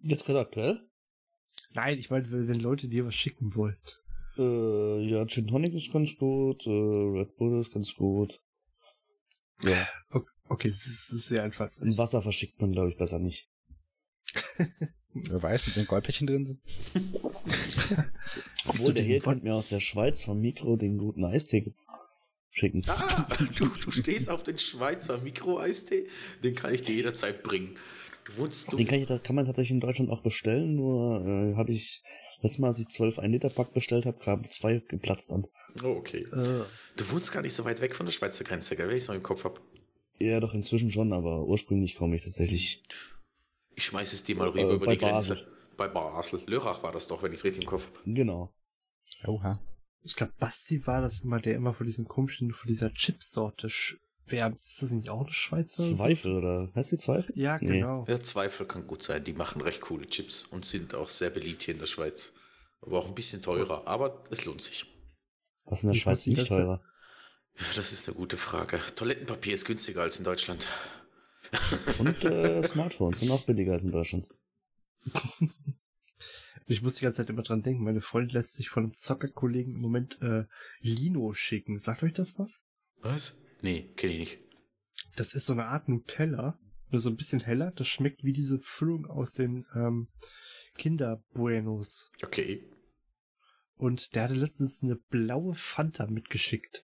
Jetzt 0.00 0.26
gerade 0.26 0.40
aktuell? 0.40 0.86
Nein, 1.72 1.98
ich 1.98 2.10
meine, 2.10 2.30
wenn 2.30 2.60
Leute 2.60 2.86
dir 2.88 3.06
was 3.06 3.14
schicken 3.14 3.54
wollen. 3.54 3.78
Äh, 4.36 5.00
ja, 5.08 5.24
Gin 5.26 5.46
Tonic 5.46 5.72
ist 5.72 5.90
ganz 5.92 6.14
gut, 6.16 6.66
äh, 6.66 6.70
Red 6.70 7.36
Bull 7.36 7.58
ist 7.62 7.72
ganz 7.72 7.94
gut. 7.94 8.42
Ja, 9.62 9.88
Okay, 10.10 10.28
okay 10.44 10.68
das, 10.68 10.86
ist, 10.86 11.08
das 11.08 11.16
ist 11.20 11.28
sehr 11.28 11.42
einfallsreich. 11.42 11.88
und 11.88 11.96
Wasser 11.96 12.20
verschickt 12.20 12.60
man, 12.60 12.72
glaube 12.72 12.90
ich, 12.90 12.98
besser 12.98 13.18
nicht. 13.18 13.48
wer 15.28 15.42
weiß, 15.42 15.68
mit 15.68 15.76
den 15.76 15.86
Goldpäckchen 15.86 16.26
drin 16.26 16.46
sind. 16.46 16.60
Obwohl, 18.66 18.92
der 18.94 19.02
hier 19.02 19.20
könnte 19.20 19.44
mir 19.44 19.54
aus 19.54 19.68
der 19.68 19.80
Schweiz 19.80 20.22
vom 20.22 20.40
Mikro 20.40 20.76
den 20.76 20.98
guten 20.98 21.24
Eistee 21.24 21.74
schicken. 22.50 22.82
Ah, 22.88 23.26
du, 23.58 23.66
du 23.66 23.90
stehst 23.90 24.28
auf 24.28 24.42
den 24.42 24.58
Schweizer 24.58 25.18
Mikro-Eistee, 25.18 26.06
den 26.42 26.54
kann 26.54 26.74
ich 26.74 26.82
dir 26.82 26.94
jederzeit 26.94 27.42
bringen. 27.42 27.76
Du 28.24 28.38
wohnst 28.38 28.72
du. 28.72 28.76
Den 28.76 28.86
kann, 28.86 29.00
ich, 29.00 29.06
da 29.06 29.18
kann 29.18 29.36
man 29.36 29.46
tatsächlich 29.46 29.72
in 29.72 29.80
Deutschland 29.80 30.10
auch 30.10 30.22
bestellen, 30.22 30.74
nur 30.74 31.24
äh, 31.24 31.54
habe 31.56 31.72
ich 31.72 32.02
letztes 32.40 32.58
Mal, 32.58 32.68
als 32.68 32.78
ich 32.78 32.88
12 32.88 33.18
1 33.18 33.32
Liter 33.32 33.50
Pack 33.50 33.72
bestellt 33.72 34.06
habe, 34.06 34.18
kamen 34.18 34.50
zwei 34.50 34.82
geplatzt 34.88 35.30
an. 35.32 35.46
Oh, 35.82 35.88
okay. 35.88 36.22
Äh, 36.32 36.64
Du 36.96 37.10
wohnst 37.10 37.30
gar 37.30 37.42
nicht 37.42 37.54
so 37.54 37.64
weit 37.64 37.80
weg 37.80 37.94
von 37.94 38.06
der 38.06 38.12
Schweizer 38.12 38.44
Grenze, 38.44 38.74
gell, 38.76 38.88
wenn 38.88 38.96
ich 38.96 39.02
es 39.02 39.08
noch 39.08 39.14
im 39.14 39.22
Kopf 39.22 39.44
hab. 39.44 39.60
Ja, 40.18 40.40
doch 40.40 40.54
inzwischen 40.54 40.90
schon, 40.90 41.12
aber 41.12 41.46
ursprünglich 41.46 41.94
komme 41.94 42.16
ich 42.16 42.24
tatsächlich. 42.24 42.82
Ich 43.76 43.84
schmeiß 43.84 44.12
es 44.12 44.24
dir 44.24 44.34
mal 44.36 44.48
rüber 44.48 44.70
Äh, 44.70 44.74
über 44.74 44.86
die 44.88 44.98
Grenze. 44.98 45.34
Basel. 45.34 45.46
Bei 45.76 45.86
Basel. 45.88 46.42
Lörrach 46.46 46.82
war 46.82 46.90
das 46.92 47.06
doch, 47.06 47.22
wenn 47.22 47.32
ich 47.32 47.38
es 47.40 47.44
richtig 47.44 47.62
im 47.62 47.68
Kopf 47.68 47.86
hab. 47.86 48.02
Genau. 48.04 48.52
Oha. 49.24 49.60
ich 50.02 50.14
glaube, 50.16 50.32
Basti 50.38 50.86
war 50.86 51.00
das 51.02 51.20
immer, 51.20 51.40
der 51.40 51.54
immer 51.56 51.74
von 51.74 51.86
diesem 51.86 52.06
komischen, 52.08 52.52
von 52.52 52.68
dieser 52.68 52.90
Chipsorte 52.92 53.68
schwärmt. 53.68 54.62
Ist 54.64 54.82
das 54.82 54.90
nicht 54.92 55.10
auch 55.10 55.20
eine 55.22 55.30
Schweizer? 55.32 55.94
Zweifel, 55.94 56.32
oder? 56.36 56.70
Heißt 56.74 56.92
die 56.92 56.96
Zweifel? 56.98 57.36
Ja, 57.38 57.58
Nee. 57.60 57.80
genau. 57.80 58.04
Ja, 58.08 58.20
Zweifel 58.20 58.66
kann 58.66 58.86
gut 58.86 59.02
sein. 59.02 59.22
Die 59.24 59.32
machen 59.34 59.60
recht 59.60 59.80
coole 59.82 60.06
Chips 60.08 60.44
und 60.44 60.64
sind 60.64 60.94
auch 60.94 61.08
sehr 61.08 61.30
beliebt 61.30 61.62
hier 61.62 61.74
in 61.74 61.80
der 61.80 61.86
Schweiz. 61.86 62.32
Aber 62.80 62.98
auch 62.98 63.08
ein 63.08 63.14
bisschen 63.14 63.42
teurer, 63.42 63.86
aber 63.86 64.22
es 64.30 64.44
lohnt 64.44 64.62
sich. 64.62 64.86
Was 65.64 65.82
in 65.82 65.88
der 65.88 65.96
Ich 65.96 66.02
Schweiz 66.02 66.26
nicht 66.26 66.46
teurer. 66.48 66.80
Ja, 67.58 67.64
Das 67.74 67.92
ist 67.92 68.06
eine 68.08 68.16
gute 68.16 68.36
Frage. 68.36 68.80
Toilettenpapier 68.94 69.54
ist 69.54 69.64
günstiger 69.64 70.02
als 70.02 70.18
in 70.18 70.24
Deutschland. 70.24 70.66
Und 71.98 72.24
äh, 72.24 72.66
Smartphones 72.66 73.20
sind 73.20 73.30
auch 73.30 73.44
billiger 73.44 73.74
als 73.74 73.84
in 73.84 73.92
Deutschland. 73.92 74.26
Ich 76.68 76.82
muss 76.82 76.96
die 76.96 77.02
ganze 77.02 77.18
Zeit 77.18 77.30
immer 77.30 77.42
dran 77.42 77.62
denken, 77.62 77.84
meine 77.84 78.00
Freundin 78.00 78.34
lässt 78.34 78.54
sich 78.54 78.70
von 78.70 78.84
einem 78.84 78.96
Zockerkollegen 78.96 79.74
im 79.74 79.80
Moment 79.80 80.18
äh, 80.20 80.46
Lino 80.80 81.32
schicken. 81.32 81.78
Sagt 81.78 82.02
euch 82.02 82.12
das 82.12 82.40
was? 82.40 82.64
Was? 83.02 83.40
Nee, 83.62 83.92
kenne 83.94 84.14
ich 84.14 84.18
nicht. 84.18 84.38
Das 85.14 85.34
ist 85.34 85.46
so 85.46 85.52
eine 85.52 85.66
Art 85.66 85.88
Nutella, 85.88 86.58
nur 86.90 87.00
so 87.00 87.08
ein 87.08 87.16
bisschen 87.16 87.40
heller. 87.40 87.70
Das 87.76 87.86
schmeckt 87.86 88.24
wie 88.24 88.32
diese 88.32 88.58
Füllung 88.58 89.06
aus 89.06 89.34
den 89.34 89.64
ähm, 89.76 90.08
Kinder-Buenos. 90.76 92.10
Okay. 92.24 92.68
Und 93.76 94.14
der 94.14 94.24
hatte 94.24 94.34
letztens 94.34 94.82
eine 94.82 94.96
blaue 94.96 95.54
Fanta 95.54 96.06
mitgeschickt. 96.06 96.84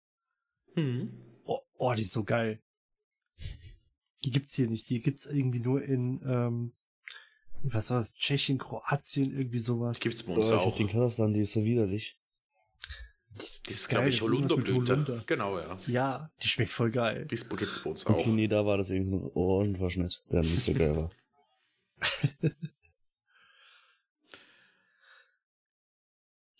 Hm. 0.76 1.12
Oh, 1.46 1.62
oh, 1.78 1.94
die 1.96 2.04
ist 2.04 2.14
so 2.14 2.24
geil. 2.24 2.62
Die 4.23 4.31
gibt's 4.31 4.53
hier 4.56 4.68
nicht. 4.68 4.89
Die 4.89 5.02
gibt's 5.02 5.26
irgendwie 5.26 5.60
nur 5.60 5.81
in, 5.81 6.22
ähm, 6.26 6.73
was 7.64 7.89
war 7.89 7.99
das? 7.99 8.14
Tschechien, 8.14 8.57
Kroatien, 8.57 9.35
irgendwie 9.35 9.60
sowas. 9.60 9.99
Gibt's 9.99 10.23
bei 10.23 10.34
Oh, 10.34 10.38
uns 10.38 10.52
hab 10.52 10.60
auch. 10.60 10.76
den 10.77 10.88
Kasachstan, 10.88 11.34
die 11.34 11.41
ist 11.41 11.53
so 11.53 11.64
widerlich. 11.64 12.18
Die 13.31 13.38
ist, 13.39 13.65
Das 13.68 13.73
ist, 13.76 13.88
glaube 13.88 14.10
ich, 14.10 14.22
Holunderblüte. 14.22 14.73
Holunder. 14.93 15.23
Genau, 15.26 15.57
ja. 15.60 15.80
Ja, 15.88 16.31
die 16.41 16.48
schmeckt 16.48 16.72
voll 16.72 16.91
geil. 16.91 17.26
Das 17.30 17.48
gibt's 17.49 17.80
bei 17.81 17.89
uns 17.89 18.06
Okay, 18.06 18.22
auch. 18.22 18.26
nee, 18.27 18.48
da 18.48 18.65
war 18.65 18.77
das 18.77 18.89
irgendwie 18.89 19.11
so 19.11 19.18
ein 19.18 19.31
Ohrenverschnitt, 19.34 20.22
der 20.31 20.41
nicht 20.41 20.60
so 20.60 20.73
geil 20.73 20.95
war. 20.95 21.11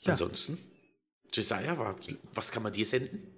Ja. 0.04 0.14
Ansonsten, 0.14 0.58
Jesiah, 1.32 1.78
war, 1.78 1.96
was 2.34 2.52
kann 2.52 2.64
man 2.64 2.74
dir 2.74 2.86
senden? 2.86 3.31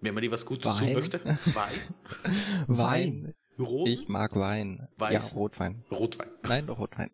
Wenn 0.00 0.14
man 0.14 0.22
dir 0.22 0.30
was 0.30 0.46
Gutes 0.46 0.76
tun 0.76 0.86
Wein. 0.88 0.94
möchte? 0.94 1.20
Wein? 1.54 1.94
Wein. 2.66 3.34
Rot? 3.58 3.88
Ich 3.88 4.08
mag 4.08 4.34
Wein. 4.34 4.88
Weiß. 4.96 5.32
Ja, 5.32 5.38
Rotwein. 5.38 5.84
Rotwein. 5.90 6.28
Nein, 6.42 6.66
doch 6.66 6.78
Rotwein. 6.78 7.10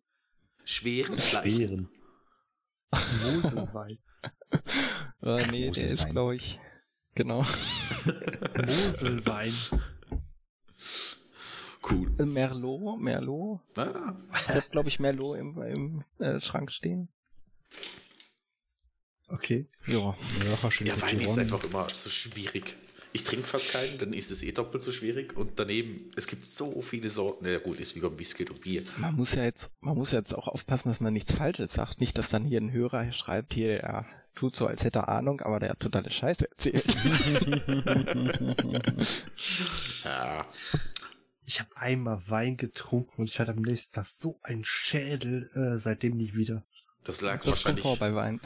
Schweren. 0.65 1.19
Schweren. 1.19 1.89
Moselwein. 3.25 3.99
Äh, 5.23 5.39
nee, 5.51 5.61
der 5.61 5.69
Moselwein. 5.69 5.95
ist, 5.95 6.11
glaube 6.11 6.37
ich, 6.37 6.61
genau. 7.15 7.45
Moselwein. 8.67 9.53
Cool. 11.89 12.13
Äh, 12.19 12.25
Merlot, 12.27 13.01
Merlot. 13.01 13.61
Ah, 13.77 14.15
Ich 14.35 14.49
habe, 14.49 14.69
glaube 14.71 14.89
ich, 14.89 15.01
Merlot 15.01 15.39
im, 15.39 15.61
im 15.63 16.05
äh, 16.25 16.41
Schrank 16.41 16.71
stehen. 16.73 17.09
Okay. 19.29 19.67
Ja. 19.87 19.97
Ja, 19.97 20.63
war 20.63 20.71
schön 20.71 20.87
ja, 20.87 21.01
Wein 21.01 21.21
ist 21.21 21.39
einfach 21.39 21.65
immer 21.65 21.87
so 21.93 22.11
schwierig. 22.11 22.77
Ich 23.13 23.25
trinke 23.25 23.47
fast 23.47 23.73
keinen, 23.73 23.99
dann 23.99 24.13
ist 24.13 24.31
es 24.31 24.43
eh 24.43 24.53
doppelt 24.53 24.83
so 24.83 24.93
schwierig. 24.93 25.35
Und 25.37 25.59
daneben, 25.59 26.11
es 26.17 26.27
gibt 26.27 26.45
so 26.45 26.83
viele 26.83 27.09
Sorten. 27.09 27.47
Ja 27.47 27.59
gut, 27.59 27.81
ist 27.81 27.97
wie 27.97 28.01
beim 28.01 28.19
Whisky 28.19 28.47
und 28.49 28.61
Bier. 28.61 28.83
Man 28.99 29.15
muss 29.15 29.35
ja 29.35 29.45
jetzt, 29.45 29.71
man 29.81 29.97
muss 29.97 30.13
jetzt 30.13 30.35
auch 30.35 30.49
aufpassen, 30.49 30.91
dass 30.91 31.01
man 31.01 31.15
nichts 31.15 31.33
Falsches 31.33 31.73
sagt. 31.73 31.99
Nicht, 31.99 32.19
dass 32.19 32.29
dann 32.29 32.45
hier 32.45 32.61
ein 32.61 32.73
Hörer 32.73 33.11
schreibt, 33.13 33.55
hier, 33.55 33.81
er 33.81 34.07
tut 34.35 34.55
so, 34.55 34.67
als 34.67 34.85
hätte 34.85 34.99
er 34.99 35.09
Ahnung, 35.09 35.41
aber 35.41 35.61
der 35.61 35.71
hat 35.71 35.81
totale 35.81 36.11
Scheiße 36.11 36.49
erzählt. 36.51 36.85
Ja, 40.05 40.47
Ich 41.45 41.61
habe 41.61 41.71
einmal 41.77 42.21
Wein 42.29 42.57
getrunken 42.57 43.23
und 43.23 43.31
ich 43.31 43.39
hatte 43.41 43.53
am 43.53 43.63
nächsten 43.63 43.95
Tag 43.95 44.07
so 44.07 44.39
einen 44.43 44.65
Schädel, 44.65 45.51
äh, 45.55 45.79
seitdem 45.79 46.17
nie 46.17 46.35
wieder. 46.35 46.65
Das 47.07 47.21
lag 47.21 47.37
Das 47.37 47.43
kommt 47.45 47.53
wahrscheinlich. 47.53 47.83
vor 47.83 47.97
bei 47.97 48.15
Wein. 48.15 48.41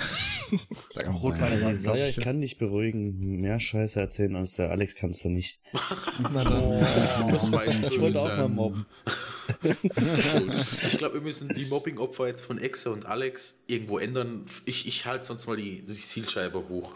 Sag 0.95 1.09
auch 1.09 1.23
Rotwein. 1.23 1.63
Wein. 1.63 1.75
Ja, 1.75 1.83
glaub 1.83 1.97
ich 1.97 2.21
kann 2.21 2.41
dich 2.41 2.59
beruhigen. 2.59 3.41
Mehr 3.41 3.59
Scheiße 3.61 3.99
erzählen 3.99 4.37
als 4.37 4.57
der 4.57 4.71
Alex 4.71 4.95
kannst 4.95 5.25
du 5.25 5.31
nicht. 5.31 5.59
Na 6.33 6.45
dann. 6.45 7.31
Das 7.31 7.51
war 7.51 7.67
jetzt 7.67 7.83
ich 7.83 8.01
wollte 8.01 8.21
auch 8.21 8.37
mal 8.37 8.49
mobben. 8.49 8.87
Gut. 9.63 10.67
Ich 10.87 10.99
glaube, 10.99 11.15
wir 11.15 11.21
müssen 11.23 11.49
die 11.49 11.67
Mobbing-Opfer 11.67 12.29
jetzt 12.29 12.43
von 12.43 12.59
Exe 12.59 12.91
und 12.91 13.07
Alex 13.07 13.65
irgendwo 13.67 13.99
ändern. 13.99 14.45
Ich, 14.65 14.87
ich 14.87 15.07
halte 15.07 15.27
sonst 15.27 15.47
mal 15.47 15.57
die, 15.57 15.83
die 15.83 15.93
Zielscheibe 15.93 16.69
hoch. 16.69 16.95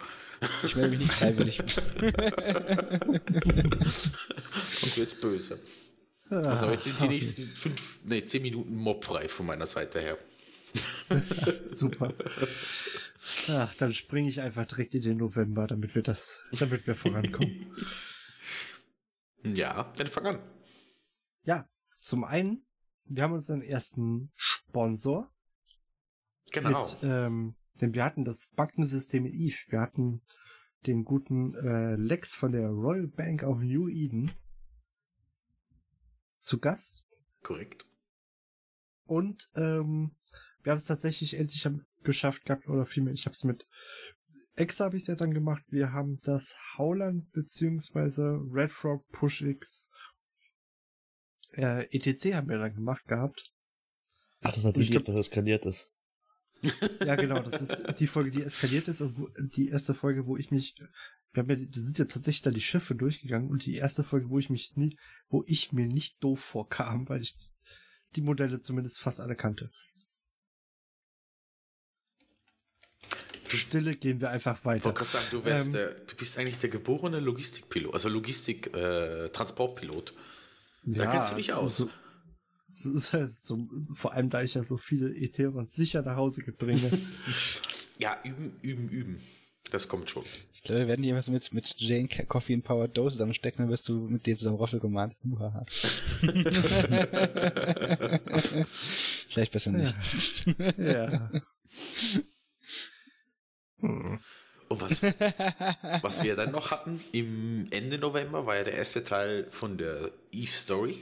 Ich 0.62 0.76
melde 0.76 0.90
mich 0.90 1.00
nicht 1.00 1.12
freiwillig. 1.12 1.60
Und 1.60 1.76
wird's 4.96 5.14
böse. 5.14 5.58
Also 6.30 6.70
jetzt 6.70 6.84
sind 6.84 7.00
die 7.00 7.08
nächsten 7.08 7.48
fünf, 7.48 7.98
nee, 8.04 8.24
zehn 8.24 8.42
Minuten 8.42 8.76
mobfrei 8.76 9.28
von 9.28 9.46
meiner 9.46 9.66
Seite 9.66 10.00
her. 10.00 10.18
Super. 11.66 12.14
Ja, 13.46 13.70
dann 13.78 13.94
springe 13.94 14.28
ich 14.28 14.40
einfach 14.40 14.66
direkt 14.66 14.94
in 14.94 15.02
den 15.02 15.18
November, 15.18 15.66
damit 15.66 15.94
wir 15.94 16.02
das, 16.02 16.42
damit 16.58 16.86
wir 16.86 16.94
vorankommen. 16.94 17.66
Ja, 19.42 19.92
dann 19.96 20.06
fang 20.06 20.26
an. 20.26 20.38
ja, 21.44 21.68
zum 22.00 22.24
einen, 22.24 22.64
wir 23.04 23.22
haben 23.22 23.32
unseren 23.32 23.62
ersten 23.62 24.30
Sponsor. 24.34 25.30
Genau. 26.52 26.80
Mit, 26.80 26.98
ähm, 27.02 27.54
denn 27.80 27.94
wir 27.94 28.04
hatten 28.04 28.24
das 28.24 28.50
Bankensystem 28.54 29.26
in 29.26 29.34
Eve. 29.34 29.56
Wir 29.68 29.80
hatten 29.80 30.22
den 30.86 31.04
guten 31.04 31.54
äh, 31.54 31.96
Lex 31.96 32.34
von 32.34 32.52
der 32.52 32.68
Royal 32.68 33.06
Bank 33.06 33.42
of 33.42 33.58
New 33.58 33.88
Eden 33.88 34.32
zu 36.40 36.58
Gast. 36.58 37.06
Korrekt. 37.42 37.86
Und 39.06 39.50
ähm, 39.56 40.14
wir 40.64 40.72
haben 40.72 40.78
es 40.78 40.84
tatsächlich 40.84 41.34
endlich 41.34 41.66
geschafft 42.02 42.44
gehabt, 42.44 42.68
oder 42.68 42.86
vielmehr, 42.86 43.14
ich 43.14 43.26
habe 43.26 43.34
es 43.34 43.44
mit 43.44 43.66
X 44.56 44.80
habe 44.80 44.96
ich 44.96 45.06
ja 45.06 45.16
dann 45.16 45.34
gemacht. 45.34 45.64
Wir 45.68 45.92
haben 45.92 46.20
das 46.22 46.56
Howland 46.76 47.30
beziehungsweise 47.32 48.40
Red 48.52 48.70
Frog 48.70 49.06
Push 49.08 49.42
X 49.42 49.90
äh, 51.56 51.86
ETC 51.90 52.34
haben 52.34 52.48
wir 52.48 52.58
dann 52.58 52.74
gemacht 52.74 53.04
gehabt. 53.06 53.52
Ach, 54.42 54.52
das 54.52 54.64
war 54.64 54.72
die, 54.72 54.80
die 54.80 54.90
glaub- 54.90 55.02
etwas 55.02 55.28
eskaliert 55.28 55.64
ist. 55.66 55.90
Ja, 57.04 57.16
genau, 57.16 57.40
das 57.42 57.60
ist 57.60 58.00
die 58.00 58.06
Folge, 58.06 58.30
die 58.30 58.42
eskaliert 58.42 58.88
ist 58.88 59.02
und 59.02 59.18
wo, 59.18 59.28
die 59.38 59.68
erste 59.68 59.92
Folge, 59.92 60.26
wo 60.26 60.36
ich 60.36 60.50
mich, 60.50 60.74
wir 61.32 61.42
haben 61.42 61.50
ja, 61.50 61.56
da 61.56 61.80
sind 61.80 61.98
ja 61.98 62.06
tatsächlich 62.06 62.42
da 62.42 62.50
die 62.50 62.60
Schiffe 62.60 62.94
durchgegangen 62.94 63.50
und 63.50 63.66
die 63.66 63.74
erste 63.74 64.02
Folge, 64.02 64.30
wo 64.30 64.38
ich 64.38 64.48
mich 64.48 64.74
nie, 64.76 64.96
wo 65.28 65.44
ich 65.46 65.72
mir 65.72 65.86
nicht 65.86 66.22
doof 66.22 66.40
vorkam, 66.40 67.08
weil 67.08 67.20
ich 67.20 67.34
die 68.16 68.22
Modelle 68.22 68.60
zumindest 68.60 68.98
fast 69.00 69.20
alle 69.20 69.36
kannte. 69.36 69.70
Stille 73.54 73.96
gehen 73.96 74.20
wir 74.20 74.30
einfach 74.30 74.58
Ich 74.58 74.64
weiter. 74.64 74.84
wollte 74.84 74.98
gerade 74.98 75.10
sagen, 75.10 75.26
du, 75.30 75.44
wärst 75.44 75.66
Ähm, 75.68 75.72
der, 75.72 75.90
du 75.94 76.16
bist 76.16 76.38
eigentlich 76.38 76.58
der 76.58 76.70
geborene 76.70 77.20
Logistikpilot, 77.20 77.94
also 77.94 78.08
Logistik-Transportpilot. 78.08 80.14
da 80.84 81.06
kennst 81.06 81.30
du 81.32 81.36
dich 81.36 81.52
aus. 81.52 81.76
So, 81.78 81.88
so, 82.68 82.96
so, 82.98 83.26
so, 83.28 83.68
vor 83.94 84.12
allem, 84.14 84.30
da 84.30 84.42
ich 84.42 84.54
ja 84.54 84.64
so 84.64 84.76
viele 84.78 85.14
Ethereons 85.14 85.74
sicher 85.74 86.02
nach 86.02 86.16
Hause 86.16 86.42
bringe. 86.58 86.90
ja, 87.98 88.16
üben, 88.24 88.58
üben, 88.62 88.88
üben. 88.88 89.20
Das 89.70 89.86
kommt 89.88 90.10
schon. 90.10 90.24
Ich 90.52 90.62
glaube, 90.62 90.80
wir 90.82 90.88
werden 90.88 91.02
die 91.02 91.08
irgendwas 91.08 91.30
mit, 91.30 91.52
mit 91.52 91.74
Jane 91.78 92.08
Coffee 92.08 92.54
and 92.54 92.64
Power 92.64 92.88
Dose 92.88 93.14
zusammenstecken, 93.14 93.62
dann 93.64 93.70
wirst 93.70 93.88
du 93.88 94.08
mit 94.08 94.26
dem 94.26 94.36
zusammen 94.36 94.56
Roffel 94.56 94.80
gemahnt. 94.80 95.14
Vielleicht 99.28 99.52
besser 99.52 99.70
nicht. 99.72 99.94
ja. 100.78 101.30
Hm. 103.86 104.18
Und 104.68 104.80
was, 104.80 105.02
was 106.02 106.22
wir 106.22 106.36
dann 106.36 106.50
noch 106.50 106.70
hatten, 106.70 107.02
im 107.12 107.66
Ende 107.70 107.98
November 107.98 108.46
war 108.46 108.56
ja 108.56 108.64
der 108.64 108.74
erste 108.74 109.04
Teil 109.04 109.46
von 109.50 109.76
der 109.76 110.10
Eve 110.32 110.50
Story 110.50 111.00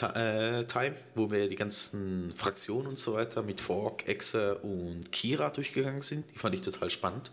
äh, 0.00 0.64
Time, 0.64 0.96
wo 1.14 1.30
wir 1.30 1.48
die 1.48 1.56
ganzen 1.56 2.32
Fraktionen 2.32 2.88
und 2.88 2.98
so 2.98 3.14
weiter 3.14 3.42
mit 3.42 3.60
Fork, 3.60 4.08
Exe 4.08 4.56
und 4.58 5.12
Kira 5.12 5.50
durchgegangen 5.50 6.02
sind. 6.02 6.30
Die 6.32 6.38
fand 6.38 6.54
ich 6.54 6.62
total 6.62 6.90
spannend. 6.90 7.32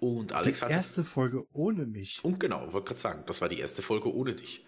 Und 0.00 0.32
Alex 0.32 0.58
Die 0.58 0.64
hatte. 0.64 0.74
erste 0.74 1.04
Folge 1.04 1.44
ohne 1.52 1.86
mich. 1.86 2.20
Und 2.24 2.40
genau, 2.40 2.72
wollte 2.72 2.88
gerade 2.88 3.00
sagen, 3.00 3.24
das 3.26 3.40
war 3.40 3.48
die 3.48 3.60
erste 3.60 3.82
Folge 3.82 4.14
ohne 4.14 4.34
dich. 4.34 4.64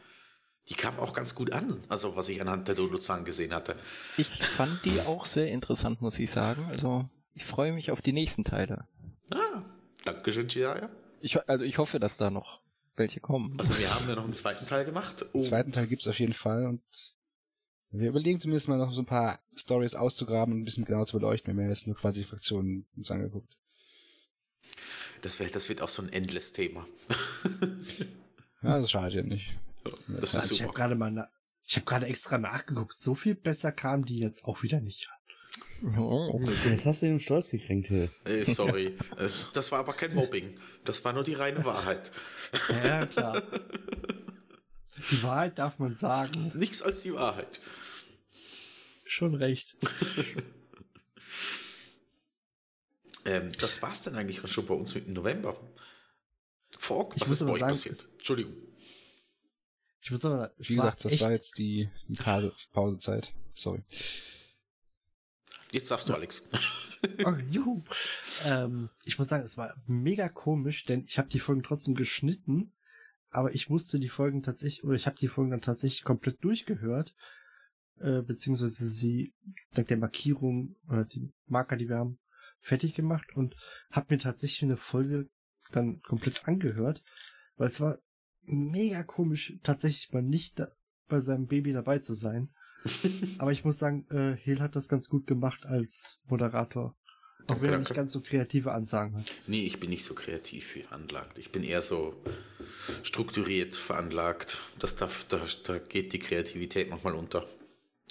Die 0.68 0.74
kam 0.74 0.98
auch 0.98 1.12
ganz 1.12 1.34
gut 1.34 1.52
an, 1.52 1.78
also 1.88 2.16
was 2.16 2.28
ich 2.28 2.40
anhand 2.40 2.68
der 2.68 2.74
Downloadzahlen 2.74 3.24
gesehen 3.24 3.52
hatte. 3.52 3.76
Ich 4.16 4.28
fand 4.28 4.82
die 4.84 4.98
auch 5.02 5.26
sehr 5.26 5.48
interessant, 5.48 6.00
muss 6.00 6.18
ich 6.18 6.30
sagen. 6.30 6.64
Also, 6.70 7.08
ich 7.34 7.44
freue 7.44 7.72
mich 7.72 7.90
auf 7.90 8.00
die 8.02 8.12
nächsten 8.12 8.44
Teile. 8.44 8.86
Ah, 9.30 9.62
Dankeschön, 10.04 10.48
Chiraya. 10.48 10.90
Ich, 11.20 11.38
also, 11.48 11.64
ich 11.64 11.78
hoffe, 11.78 11.98
dass 12.00 12.16
da 12.16 12.30
noch 12.30 12.60
welche 12.96 13.20
kommen. 13.20 13.56
Also 13.58 13.76
wir 13.78 13.92
haben 13.94 14.08
ja 14.08 14.14
noch 14.14 14.24
einen 14.24 14.34
zweiten 14.34 14.66
Teil 14.66 14.84
gemacht. 14.84 15.24
Den 15.34 15.42
zweiten 15.42 15.72
Teil 15.72 15.86
gibt's 15.86 16.06
auf 16.06 16.18
jeden 16.18 16.34
Fall 16.34 16.66
und 16.66 16.82
wir 17.90 18.08
überlegen 18.08 18.40
zumindest 18.40 18.68
mal 18.68 18.78
noch 18.78 18.92
so 18.92 19.02
ein 19.02 19.06
paar 19.06 19.40
Stories 19.56 19.94
auszugraben 19.94 20.52
und 20.54 20.60
ein 20.60 20.64
bisschen 20.64 20.84
genauer 20.84 21.06
zu 21.06 21.16
beleuchten. 21.16 21.46
Wir 21.48 21.52
haben 21.62 21.68
ja 21.68 21.74
jetzt 21.74 21.86
nur 21.86 21.96
quasi 21.96 22.24
Fraktionen 22.24 22.86
uns 22.96 23.10
angeguckt. 23.10 23.56
das, 25.22 25.38
wird, 25.40 25.54
das 25.54 25.68
wird 25.68 25.80
auch 25.80 25.88
so 25.88 26.02
ein 26.02 26.12
Endless-Thema. 26.12 26.84
Ja, 28.62 28.78
das 28.80 28.90
schadet 28.90 29.14
ja 29.14 29.22
nicht. 29.22 29.56
Das 30.08 30.30
ist 30.30 30.34
Also 30.36 30.52
ich 30.52 30.58
super. 30.58 30.68
habe 30.68 30.74
gerade 30.76 30.94
mal, 30.94 31.10
na 31.12 31.28
ich 31.66 31.76
habe 31.76 31.86
gerade 31.86 32.06
extra 32.06 32.36
nachgeguckt. 32.38 32.96
So 32.98 33.14
viel 33.14 33.34
besser 33.34 33.72
kam 33.72 34.04
die 34.04 34.18
jetzt 34.18 34.44
auch 34.44 34.62
wieder 34.62 34.80
nicht. 34.80 35.08
Oh, 35.98 36.40
Jetzt 36.64 36.86
hast 36.86 37.02
du 37.02 37.06
den 37.06 37.20
Stolz 37.20 37.50
gekränkt, 37.50 37.88
Hill. 37.88 38.10
Äh, 38.24 38.44
sorry. 38.44 38.96
Äh, 39.18 39.28
Das 39.52 39.70
war 39.72 39.80
aber 39.80 39.92
kein 39.92 40.14
Mobbing. 40.14 40.58
Das 40.84 41.04
war 41.04 41.12
nur 41.12 41.24
die 41.24 41.34
reine 41.34 41.64
Wahrheit. 41.64 42.10
Ja, 42.84 43.06
klar. 43.06 43.42
Die 45.10 45.22
Wahrheit 45.22 45.58
darf 45.58 45.78
man 45.78 45.92
sagen. 45.94 46.52
Nichts 46.54 46.80
als 46.82 47.02
die 47.02 47.14
Wahrheit. 47.14 47.60
Schon 49.06 49.34
recht. 49.34 49.76
Ähm, 53.26 53.52
das 53.58 53.80
war's 53.80 54.02
dann 54.02 54.16
eigentlich 54.16 54.44
auch 54.44 54.48
schon 54.48 54.66
bei 54.66 54.74
uns 54.74 54.94
mit 54.94 55.06
dem 55.06 55.14
November. 55.14 55.56
Fork, 56.76 57.18
was 57.18 57.30
ist 57.30 57.40
bei 57.40 57.52
euch 57.52 57.60
sagen, 57.60 57.72
passiert? 57.72 58.08
Entschuldigung. 58.12 58.54
Ich 60.02 60.10
muss 60.10 60.24
aber, 60.26 60.52
es 60.58 60.68
Wie 60.68 60.74
gesagt, 60.74 61.04
das 61.04 61.12
echt, 61.12 61.22
war 61.22 61.30
jetzt 61.30 61.56
die, 61.56 61.88
die 62.08 62.14
Pause, 62.22 62.52
Pausezeit. 62.72 63.32
Sorry. 63.54 63.82
Jetzt 65.74 65.90
darfst 65.90 66.08
du, 66.08 66.14
Alex. 66.14 66.42
Oh, 67.22 67.34
juhu. 67.50 67.84
Ähm, 68.46 68.88
ich 69.04 69.18
muss 69.18 69.28
sagen, 69.28 69.44
es 69.44 69.58
war 69.58 69.74
mega 69.86 70.30
komisch, 70.30 70.86
denn 70.86 71.02
ich 71.02 71.18
habe 71.18 71.28
die 71.28 71.38
Folgen 71.38 71.62
trotzdem 71.62 71.94
geschnitten, 71.94 72.72
aber 73.28 73.54
ich 73.54 73.68
musste 73.68 74.00
die 74.00 74.08
Folgen 74.08 74.42
tatsächlich, 74.42 74.84
oder 74.84 74.94
ich 74.94 75.04
habe 75.04 75.18
die 75.18 75.28
Folgen 75.28 75.50
dann 75.50 75.60
tatsächlich 75.60 76.02
komplett 76.02 76.42
durchgehört, 76.42 77.14
äh, 78.00 78.22
beziehungsweise 78.22 78.88
sie 78.88 79.34
dank 79.74 79.88
der 79.88 79.98
Markierung, 79.98 80.76
oder 80.88 81.04
die 81.04 81.30
Marker, 81.44 81.76
die 81.76 81.90
wir 81.90 81.98
haben, 81.98 82.18
fertig 82.58 82.94
gemacht 82.94 83.26
und 83.34 83.54
habe 83.90 84.14
mir 84.14 84.18
tatsächlich 84.18 84.62
eine 84.62 84.78
Folge 84.78 85.28
dann 85.72 86.00
komplett 86.00 86.48
angehört, 86.48 87.02
weil 87.56 87.68
es 87.68 87.82
war 87.82 87.98
mega 88.44 89.02
komisch, 89.02 89.58
tatsächlich 89.62 90.10
mal 90.10 90.22
nicht 90.22 90.58
da, 90.58 90.68
bei 91.06 91.20
seinem 91.20 91.48
Baby 91.48 91.74
dabei 91.74 91.98
zu 91.98 92.14
sein. 92.14 92.48
Aber 93.38 93.52
ich 93.52 93.64
muss 93.64 93.78
sagen, 93.78 94.06
äh, 94.10 94.36
Hill 94.36 94.60
hat 94.60 94.76
das 94.76 94.88
ganz 94.88 95.08
gut 95.08 95.26
gemacht 95.26 95.64
als 95.64 96.22
Moderator. 96.26 96.96
Auch 97.44 97.46
Danke, 97.46 97.62
wenn 97.62 97.68
er 97.68 97.72
danke. 97.72 97.88
nicht 97.90 97.96
ganz 97.96 98.12
so 98.12 98.20
kreative 98.20 98.72
Ansagen 98.72 99.16
hat. 99.16 99.30
Nee, 99.46 99.64
ich 99.64 99.78
bin 99.78 99.90
nicht 99.90 100.04
so 100.04 100.14
kreativ 100.14 100.72
veranlagt. 100.72 101.38
Ich 101.38 101.52
bin 101.52 101.62
eher 101.62 101.82
so 101.82 102.14
strukturiert 103.02 103.76
veranlagt. 103.76 104.60
Das 104.78 104.96
darf, 104.96 105.24
da, 105.28 105.40
da 105.64 105.78
geht 105.78 106.12
die 106.12 106.18
Kreativität 106.18 106.88
manchmal 106.88 107.14
unter. 107.14 107.46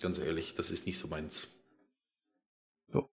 Ganz 0.01 0.19
ehrlich, 0.19 0.53
das 0.53 0.69
ist 0.69 0.85
nicht 0.85 0.99
so 0.99 1.07
meins. 1.07 1.47
So. 2.91 3.09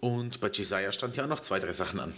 Und 0.00 0.40
bei 0.40 0.50
Jesiah 0.50 0.90
stand 0.90 1.14
ja 1.16 1.24
auch 1.24 1.28
noch 1.28 1.40
zwei, 1.40 1.60
drei 1.60 1.72
Sachen 1.72 2.00
an. 2.00 2.14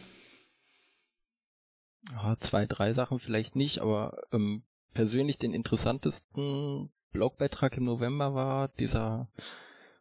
Ja, 2.12 2.36
zwei, 2.38 2.66
drei 2.66 2.92
Sachen 2.92 3.18
vielleicht 3.18 3.56
nicht, 3.56 3.80
aber 3.80 4.22
ähm, 4.32 4.62
persönlich 4.96 5.36
den 5.36 5.52
interessantesten 5.52 6.88
Blogbeitrag 7.12 7.76
im 7.76 7.84
November 7.84 8.34
war 8.34 8.68
dieser, 8.68 9.28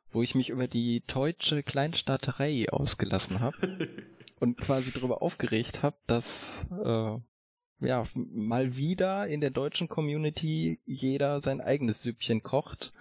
wo 0.10 0.24
ich 0.24 0.36
mich 0.36 0.50
über 0.50 0.70
die 0.70 1.04
deutsche 1.06 1.64
Kleinstaaterei 1.64 2.70
ausgelassen 2.70 3.42
habe 3.42 3.90
und 4.40 4.58
quasi 4.58 4.98
darüber 4.98 5.22
aufgeregt 5.22 5.84
habe, 5.84 5.98
dass 6.08 6.66
äh, 6.82 7.18
ja 7.86 8.08
mal 8.14 8.78
wieder 8.78 9.28
in 9.28 9.42
der 9.42 9.50
deutschen 9.50 9.90
Community 9.90 10.80
jeder 10.86 11.42
sein 11.42 11.60
eigenes 11.60 12.02
Süppchen 12.02 12.42
kocht, 12.42 12.94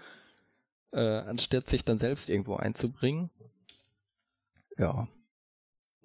äh, 0.91 0.99
anstatt 0.99 1.69
sich 1.69 1.85
dann 1.85 1.99
selbst 1.99 2.29
irgendwo 2.29 2.57
einzubringen. 2.57 3.31
Ja, 4.77 5.07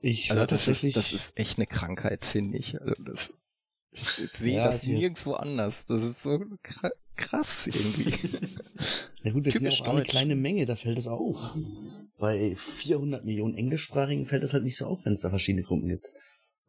Ich 0.02 0.32
also 0.32 0.46
das 0.46 0.68
ist, 0.68 0.96
das 0.96 1.14
ist 1.14 1.36
echt 1.36 1.58
eine 1.58 1.66
Krankheit, 1.66 2.26
finde 2.26 2.60
ich. 2.60 2.80
Also 2.80 2.94
das, 3.04 3.39
ich, 3.92 4.08
sehe 4.32 4.56
Ja, 4.56 4.66
das 4.66 4.78
ist 4.78 4.86
jetzt- 4.86 5.00
nirgendwo 5.00 5.34
anders. 5.34 5.88
Das 5.88 6.04
ist 6.04 6.22
so 6.22 6.30
kra- 6.32 6.92
krass 7.16 7.68
irgendwie. 7.68 8.14
Ja 9.24 9.34
gut, 9.34 9.44
wir 9.44 9.52
sind 9.52 9.66
ja 9.66 9.72
auch 9.72 9.88
eine 9.90 10.04
kleine 10.04 10.38
Menge, 10.38 10.66
da 10.66 10.78
fällt 10.78 10.98
es 10.98 11.08
auf. 11.08 11.58
Bei 12.18 12.56
400 12.56 13.26
Millionen 13.26 13.54
Englischsprachigen 13.58 14.26
fällt 14.26 14.44
es 14.44 14.54
halt 14.54 14.64
nicht 14.64 14.78
so 14.78 14.86
auf, 14.86 15.04
wenn 15.04 15.12
es 15.12 15.20
da 15.22 15.30
verschiedene 15.30 15.64
Gruppen 15.64 15.90
gibt. 15.90 16.08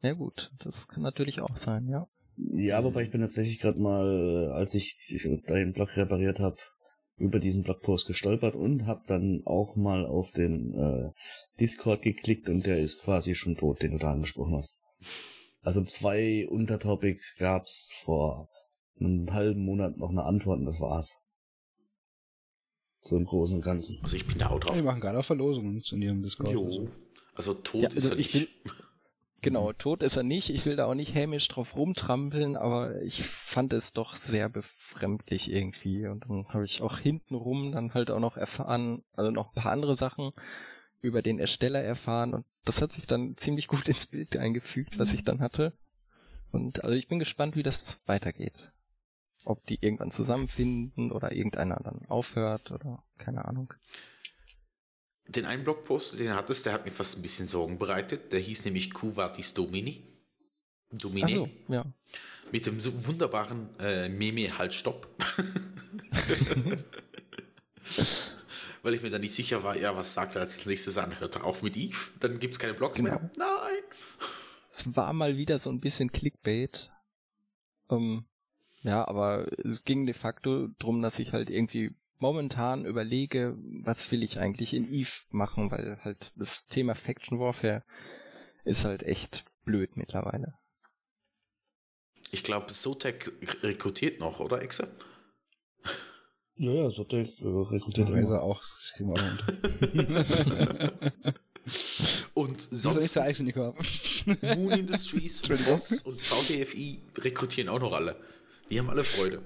ja 0.03 0.15
gut, 0.15 0.51
das 0.59 0.89
kann 0.89 1.05
natürlich 1.05 1.41
auch 1.41 1.57
sein, 1.57 1.87
ja. 1.89 2.09
Ja, 2.37 2.83
wobei 2.83 3.05
ich 3.05 3.11
bin 3.13 3.21
tatsächlich 3.21 3.61
gerade 3.61 3.79
mal, 3.81 4.51
als 4.53 4.75
ich 4.75 4.97
deinen 5.47 5.73
Blog 5.73 5.97
repariert 5.97 6.41
habe, 6.41 6.57
über 7.19 7.39
diesen 7.39 7.63
Blogpost 7.63 8.07
gestolpert 8.09 8.57
und 8.57 8.87
habe 8.87 9.03
dann 9.07 9.43
auch 9.45 9.77
mal 9.77 10.05
auf 10.05 10.33
den 10.33 10.75
äh, 10.75 11.11
Discord 11.61 12.03
geklickt 12.03 12.49
und 12.49 12.67
der 12.67 12.81
ist 12.81 12.99
quasi 13.01 13.37
schon 13.37 13.57
tot, 13.57 13.81
den 13.83 13.93
du 13.93 13.99
da 13.99 14.11
angesprochen 14.11 14.57
hast. 14.57 14.83
Also 15.63 15.83
zwei 15.85 16.47
Untertopics 16.49 17.37
gab's 17.37 17.95
vor 18.03 18.49
einem 18.99 19.33
halben 19.33 19.65
Monat 19.65 19.97
noch 19.99 20.11
eine 20.11 20.25
Antwort 20.25 20.59
und 20.61 20.67
das 20.67 20.81
war's. 20.81 21.23
So 23.03 23.17
im 23.17 23.25
Großen 23.25 23.57
und 23.57 23.63
Ganzen. 23.63 23.99
Also 24.03 24.17
ich 24.17 24.27
bin 24.27 24.39
da 24.39 24.51
auch 24.51 24.61
drauf. 24.61 24.77
Wir 24.77 24.83
machen 24.83 25.01
gerade 25.01 25.23
Verlosungen 25.23 25.83
zu 25.83 25.97
ihrem 25.97 26.23
Discord. 26.23 26.51
Jo. 26.53 26.89
Also 27.35 27.55
tot 27.55 27.83
Ja, 27.83 27.89
ist 27.89 27.95
also 28.05 28.13
er 28.15 28.19
ich 28.19 28.35
nicht. 28.35 28.65
will- 28.65 28.73
Genau, 29.43 29.73
tot 29.73 30.03
ist 30.03 30.17
er 30.17 30.23
nicht. 30.23 30.51
Ich 30.51 30.67
will 30.67 30.77
da 30.77 30.85
auch 30.85 30.95
nicht 30.95 31.15
hämisch 31.15 31.49
drauf 31.49 31.75
rumtrampeln, 31.75 32.57
aber 32.57 33.01
ich 33.01 33.25
fand 33.25 33.73
es 33.73 33.95
doch 33.95 34.15
sehr 34.15 34.51
befremdlich 34.51 35.51
irgendwie. 35.51 36.07
Und 36.09 36.27
dann 36.29 36.47
habe 36.49 36.67
ich 36.67 36.83
auch 36.83 36.99
hintenrum 36.99 37.73
dann 37.73 37.95
halt 37.95 38.11
auch 38.11 38.21
noch 38.21 38.37
erfahren, 38.37 39.03
also 39.15 39.31
noch 39.31 39.49
ein 39.55 39.63
paar 39.63 39.73
andere 39.73 39.97
Sachen 39.97 40.33
über 41.03 41.23
den 41.23 41.39
Ersteller 41.39 41.83
erfahren. 41.83 42.35
Und 42.35 42.45
das 42.65 42.83
hat 42.83 42.93
sich 42.93 43.07
dann 43.07 43.37
ziemlich 43.37 43.67
gut 43.67 43.89
ins 43.89 44.07
Bild 44.07 44.37
eingefügt, 44.37 44.99
was 44.99 45.13
ich 45.13 45.25
dann 45.25 45.41
hatte. 45.41 45.73
Und 46.53 46.85
also 46.85 46.95
ich 46.95 47.09
bin 47.09 47.19
gespannt, 47.19 47.57
wie 47.57 47.63
das 47.63 47.99
weitergeht. 48.07 48.71
Ob 49.45 49.65
die 49.67 49.79
irgendwann 49.81 50.11
zusammenfinden 50.11 51.13
oder 51.13 51.33
irgendeiner 51.33 51.77
dann 51.83 52.05
aufhört 52.09 52.71
oder 52.71 53.03
keine 53.19 53.45
Ahnung. 53.47 53.73
Den 55.29 55.47
einen 55.47 55.65
Blogpost, 55.65 56.19
den 56.19 56.27
du 56.27 56.35
hattest, 56.35 56.67
der 56.67 56.73
hat 56.73 56.85
mir 56.85 56.91
fast 56.91 57.17
ein 57.17 57.23
bisschen 57.23 57.47
Sorgen 57.47 57.79
bereitet. 57.79 58.33
Der 58.33 58.41
hieß 58.41 58.65
nämlich 58.65 58.93
Kuvatis 58.93 59.55
Domini. 59.55 60.05
Domini. 60.91 61.33
So, 61.33 61.49
ja. 61.69 61.85
Mit 62.51 62.67
dem 62.67 62.81
so 62.81 63.07
wunderbaren 63.07 63.69
äh, 63.79 64.09
Meme 64.09 64.59
halt 64.59 64.75
Stopp. 64.75 65.09
Weil 68.83 68.95
ich 68.95 69.03
mir 69.03 69.11
dann 69.11 69.21
nicht 69.21 69.35
sicher 69.35 69.63
war, 69.63 69.77
ja, 69.77 69.95
was 69.97 70.15
sagt 70.15 70.37
er 70.37 70.43
als 70.43 70.65
nächstes 70.65 70.97
an? 70.99 71.19
Hört 71.21 71.37
er 71.37 71.45
auf 71.45 71.63
mit 71.63 71.77
Eve? 71.77 72.11
Dann 72.21 72.39
gibt 72.39 72.55
es 72.55 72.59
keine 72.59 72.75
Blogs 72.75 72.97
Genau. 72.97 73.11
mehr. 73.11 73.31
Nein! 73.37 73.83
Es 74.73 74.97
war 74.97 75.13
mal 75.13 75.37
wieder 75.37 75.59
so 75.59 75.71
ein 75.71 75.81
bisschen 75.81 76.13
Clickbait. 76.13 76.91
Ähm, 77.91 78.25
ja, 78.83 79.07
aber 79.07 79.47
es 79.67 79.85
ging 79.85 80.07
de 80.07 80.15
facto 80.15 80.69
drum, 80.79 81.03
dass 81.03 81.19
ich 81.19 81.33
halt 81.33 81.51
irgendwie 81.51 81.95
momentan 82.19 82.85
überlege, 82.87 83.57
was 83.83 84.11
will 84.13 84.23
ich 84.23 84.39
eigentlich 84.39 84.73
in 84.75 84.93
Eve 84.93 85.11
machen, 85.31 85.71
weil 85.71 85.99
halt 86.03 86.33
das 86.37 86.67
Thema 86.67 86.95
Faction 86.95 87.39
Warfare 87.39 87.83
ist 88.65 88.85
halt 88.85 89.03
echt 89.03 89.45
blöd 89.65 89.97
mittlerweile. 89.97 90.55
Ich 92.31 92.45
glaube, 92.45 92.67
Zotac 92.67 93.33
rekrutiert 93.63 94.21
noch, 94.21 94.39
oder, 94.41 94.63
Exe? 94.63 94.95
Ja, 96.61 96.73
ja, 96.73 96.91
so 96.91 97.05
der 97.05 97.21
äh, 97.21 97.27
rekrutiert 97.43 98.09
immer. 98.09 98.19
ist 98.19 98.29
er 98.29 98.43
auch. 98.43 98.61
Das 98.61 98.93
auch 98.95 99.01
unter. 99.01 99.39
Und 102.35 102.61
ist 102.61 102.71
sonst 102.83 103.17
der 103.17 103.23
Eisenigor. 103.23 103.75
Moon 104.43 104.73
Industries, 104.73 105.41
Boss 105.41 106.03
und 106.03 106.21
VDFI 106.21 107.01
rekrutieren 107.17 107.71
auch 107.71 107.81
noch 107.81 107.95
alle. 107.95 108.15
Die 108.69 108.79
haben 108.79 108.91
alle 108.91 109.05
Freude. 109.05 109.41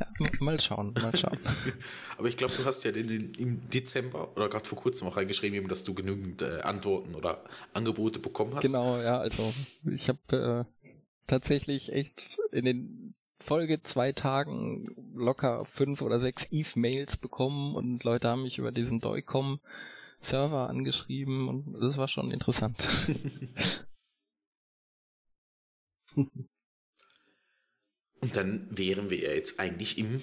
Ja, 0.00 0.06
mal 0.40 0.58
schauen, 0.58 0.94
mal 0.94 1.14
schauen. 1.14 1.38
Aber 2.16 2.28
ich 2.28 2.38
glaube, 2.38 2.54
du 2.56 2.64
hast 2.64 2.82
ja 2.84 2.92
den, 2.92 3.08
den, 3.08 3.34
im 3.34 3.68
Dezember 3.68 4.34
oder 4.36 4.48
gerade 4.48 4.66
vor 4.66 4.78
kurzem 4.78 5.08
auch 5.08 5.18
reingeschrieben, 5.18 5.58
eben, 5.58 5.68
dass 5.68 5.84
du 5.84 5.92
genügend 5.92 6.40
äh, 6.40 6.62
Antworten 6.62 7.14
oder 7.14 7.44
Angebote 7.74 8.18
bekommen 8.18 8.54
hast. 8.54 8.62
genau, 8.62 8.98
ja, 8.98 9.18
also 9.18 9.52
ich 9.84 10.08
habe 10.08 10.66
äh, 10.66 10.88
tatsächlich 11.26 11.92
echt 11.92 12.38
in 12.50 12.64
den 12.64 13.14
Folge 13.44 13.82
zwei 13.82 14.12
Tagen 14.12 15.12
locker 15.14 15.66
fünf 15.66 16.00
oder 16.00 16.18
sechs 16.18 16.50
Eve-Mails 16.50 17.18
bekommen 17.18 17.76
und 17.76 18.02
Leute 18.02 18.28
haben 18.28 18.42
mich 18.42 18.58
über 18.58 18.72
diesen 18.72 19.00
Doicom 19.00 19.60
Server 20.18 20.70
angeschrieben 20.70 21.48
und 21.48 21.74
das 21.74 21.98
war 21.98 22.08
schon 22.08 22.30
interessant. 22.30 22.88
Und 26.16 26.48
dann 28.36 28.68
wären 28.70 29.10
wir 29.10 29.18
ja 29.18 29.32
jetzt 29.32 29.60
eigentlich 29.60 29.98
im 29.98 30.18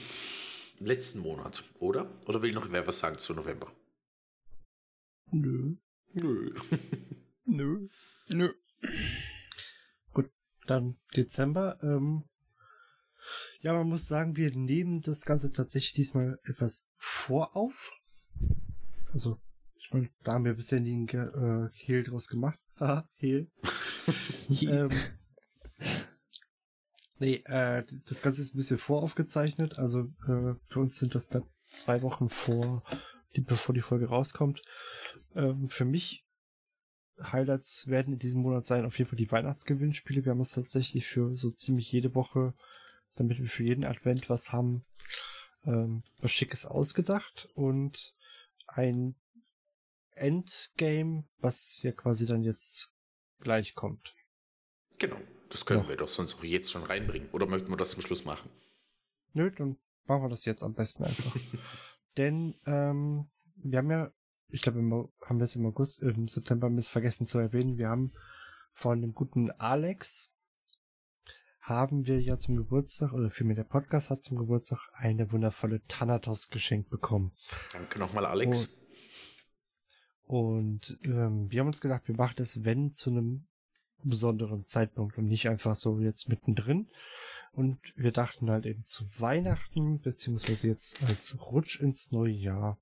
letzten 0.80 1.20
Monat, 1.20 1.64
oder? 1.80 2.10
Oder 2.26 2.42
will 2.42 2.54
noch 2.54 2.72
wer 2.72 2.88
was 2.88 2.98
sagen 2.98 3.20
zu 3.20 3.36
November? 3.36 3.72
Nö. 5.32 5.76
Nö. 6.14 6.56
Nö. 7.46 7.88
Nö. 8.30 8.54
Dann 10.66 10.98
Dezember. 11.16 11.78
Ähm, 11.84 12.24
ja, 13.62 13.74
man 13.74 13.88
muss 13.88 14.08
sagen, 14.08 14.36
wir 14.36 14.56
nehmen 14.56 15.02
das 15.02 15.26
Ganze 15.26 15.52
tatsächlich 15.52 15.94
diesmal 15.94 16.40
etwas 16.44 16.90
vorauf. 16.98 17.92
Also, 19.14 19.40
ich 19.78 19.92
meine, 19.92 20.10
da 20.24 20.34
haben 20.34 20.46
wir 20.46 20.54
bisher 20.54 20.80
nie 20.80 20.96
ein 20.96 21.06
Ge- 21.06 21.20
äh, 21.20 21.70
Hehl 21.74 22.04
draus 22.04 22.28
gemacht. 22.28 22.60
Haha, 22.80 23.08
Hehl. 23.18 23.52
ähm, 24.62 24.92
nee, 27.20 27.36
äh, 27.46 27.84
das 28.08 28.22
Ganze 28.22 28.42
ist 28.42 28.56
ein 28.56 28.58
bisschen 28.58 28.80
voraufgezeichnet. 28.80 29.78
Also 29.78 30.02
äh, 30.28 30.56
für 30.68 30.80
uns 30.80 30.98
sind 30.98 31.14
das 31.14 31.28
dann 31.28 31.44
zwei 31.68 32.02
Wochen 32.02 32.30
vor, 32.30 32.84
die, 33.36 33.42
bevor 33.42 33.76
die 33.76 33.82
Folge 33.82 34.08
rauskommt. 34.08 34.62
Ähm, 35.36 35.70
für 35.70 35.86
mich 35.86 36.26
Highlights 37.22 37.86
werden 37.88 38.14
in 38.14 38.20
diesem 38.20 38.42
Monat 38.42 38.66
sein 38.66 38.86
auf 38.86 38.98
jeden 38.98 39.10
Fall 39.10 39.18
die 39.18 39.32
Weihnachtsgewinnspiele. 39.32 40.26
Wir 40.26 40.32
haben 40.32 40.40
uns 40.40 40.54
tatsächlich 40.54 41.06
für 41.08 41.36
so 41.36 41.52
ziemlich 41.52 41.92
jede 41.92 42.16
Woche, 42.16 42.56
damit 43.16 43.40
wir 43.40 43.48
für 43.48 43.64
jeden 43.64 43.84
Advent 43.86 44.30
was 44.30 44.52
haben, 44.52 44.86
ähm, 45.66 46.04
was 46.20 46.32
Schickes 46.32 46.66
ausgedacht 46.66 47.50
und 47.56 48.14
ein 48.68 49.16
Endgame, 50.12 51.24
was 51.40 51.82
ja 51.84 51.92
quasi 51.92 52.26
dann 52.26 52.44
jetzt 52.44 52.92
gleich 53.40 53.76
kommt. 53.76 54.14
Genau. 55.00 55.18
Das 55.50 55.66
können 55.66 55.84
Ja. 55.84 55.90
wir 55.90 55.98
doch 55.98 56.08
sonst 56.08 56.36
auch 56.36 56.44
jetzt 56.44 56.72
schon 56.72 56.84
reinbringen. 56.84 57.30
Oder 57.32 57.46
möchten 57.48 57.70
wir 57.70 57.78
das 57.78 57.92
zum 57.92 58.02
Schluss 58.02 58.24
machen? 58.24 58.50
Nö, 59.34 59.52
dann 59.52 59.78
machen 60.06 60.24
wir 60.24 60.30
das 60.30 60.46
jetzt 60.46 60.64
am 60.64 60.74
besten 60.74 61.04
einfach. 61.04 61.36
Denn 62.18 62.56
ähm, 62.66 63.30
wir 63.56 63.80
haben 63.80 63.92
ja, 63.92 64.12
ich 64.50 64.62
glaube, 64.62 64.80
haben 65.26 65.40
wir 65.40 65.44
es 65.44 65.56
im 65.56 65.66
August, 65.66 66.02
im 66.02 66.28
September 66.28 66.68
haben 66.68 66.76
wir 66.76 66.80
es 66.80 66.88
vergessen 66.88 67.26
zu 67.26 67.40
erwähnen, 67.40 67.78
wir 67.78 67.90
haben 67.90 68.12
von 68.74 69.02
dem 69.02 69.14
guten 69.14 69.52
Alex 69.52 70.34
haben 71.62 72.08
wir 72.08 72.20
ja 72.20 72.40
zum 72.40 72.58
Geburtstag, 72.58 73.14
oder 73.14 73.30
vielmehr 73.30 73.56
der 73.56 73.64
Podcast 73.64 74.10
hat 74.10 74.24
zum 74.24 74.38
Geburtstag 74.38 74.90
eine 74.94 75.32
wundervolle 75.32 75.82
Thanatos 75.88 76.50
geschenkt 76.50 76.90
bekommen. 76.90 77.32
Danke 77.72 78.00
nochmal, 78.00 78.26
Alex. 78.26 78.78
Und 80.24 80.98
ähm, 81.04 81.52
wir 81.52 81.60
haben 81.60 81.68
uns 81.68 81.82
gedacht, 81.82 82.08
wir 82.08 82.16
machen 82.16 82.36
das, 82.38 82.64
wenn, 82.64 82.92
zu 82.92 83.12
einem 83.12 83.48
besonderen 84.04 84.66
Zeitpunkt 84.66 85.18
und 85.18 85.28
nicht 85.28 85.48
einfach 85.48 85.76
so 85.76 86.00
jetzt 86.00 86.30
mittendrin. 86.30 86.90
Und 87.52 87.80
wir 87.96 88.12
dachten 88.12 88.50
halt 88.50 88.66
eben 88.66 88.86
zu 88.86 89.06
Weihnachten, 89.20 90.00
beziehungsweise 90.00 90.68
jetzt 90.68 91.04
als 91.04 91.38
Rutsch 91.40 91.80
ins 91.80 92.12
neue 92.12 92.32
Jahr, 92.32 92.80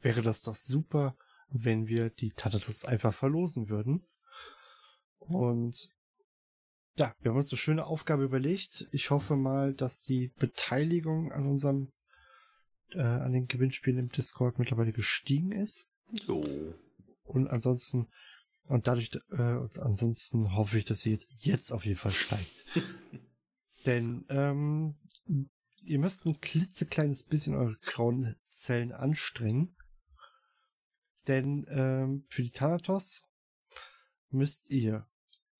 wäre 0.00 0.22
das 0.22 0.42
doch 0.42 0.56
super, 0.56 1.16
wenn 1.48 1.86
wir 1.86 2.10
die 2.10 2.32
Thanatos 2.32 2.84
einfach 2.84 3.14
verlosen 3.14 3.68
würden. 3.68 4.04
Und 5.18 5.90
ja, 6.98 7.14
wir 7.20 7.30
haben 7.30 7.38
uns 7.38 7.52
eine 7.52 7.58
schöne 7.58 7.86
Aufgabe 7.86 8.24
überlegt. 8.24 8.88
Ich 8.90 9.10
hoffe 9.10 9.36
mal, 9.36 9.72
dass 9.72 10.02
die 10.02 10.32
Beteiligung 10.38 11.30
an 11.30 11.46
unserem, 11.46 11.92
äh, 12.92 13.00
an 13.00 13.32
den 13.32 13.46
Gewinnspielen 13.46 14.00
im 14.00 14.10
Discord 14.10 14.58
mittlerweile 14.58 14.92
gestiegen 14.92 15.52
ist. 15.52 15.88
Jo. 16.26 16.44
Und 17.22 17.46
ansonsten, 17.46 18.08
und 18.64 18.88
dadurch, 18.88 19.12
äh, 19.30 19.54
und 19.54 19.78
ansonsten 19.78 20.56
hoffe 20.56 20.78
ich, 20.78 20.86
dass 20.86 21.02
sie 21.02 21.12
jetzt, 21.12 21.28
jetzt 21.44 21.70
auf 21.70 21.86
jeden 21.86 21.98
Fall 21.98 22.10
steigt. 22.10 22.50
Denn, 23.86 24.24
ähm, 24.28 24.96
ihr 25.82 26.00
müsst 26.00 26.26
ein 26.26 26.40
klitzekleines 26.40 27.22
bisschen 27.22 27.54
eure 27.54 27.76
grauen 27.76 28.34
Zellen 28.44 28.90
anstrengen. 28.90 29.76
Denn, 31.28 31.64
ähm, 31.68 32.24
für 32.28 32.42
die 32.42 32.50
Thanatos 32.50 33.22
müsst 34.30 34.68
ihr, 34.70 35.06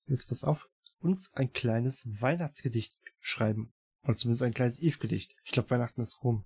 jetzt 0.09 0.27
pass 0.27 0.43
auf, 0.43 0.69
uns 1.01 1.33
ein 1.35 1.53
kleines 1.53 2.07
Weihnachtsgedicht 2.21 2.95
schreiben. 3.21 3.73
Oder 4.05 4.17
zumindest 4.17 4.43
ein 4.43 4.55
kleines 4.55 4.81
Eve-Gedicht. 4.81 5.35
Ich 5.45 5.53
glaube, 5.53 5.71
Weihnachten 5.71 6.01
ist 6.01 6.23
rum. 6.23 6.45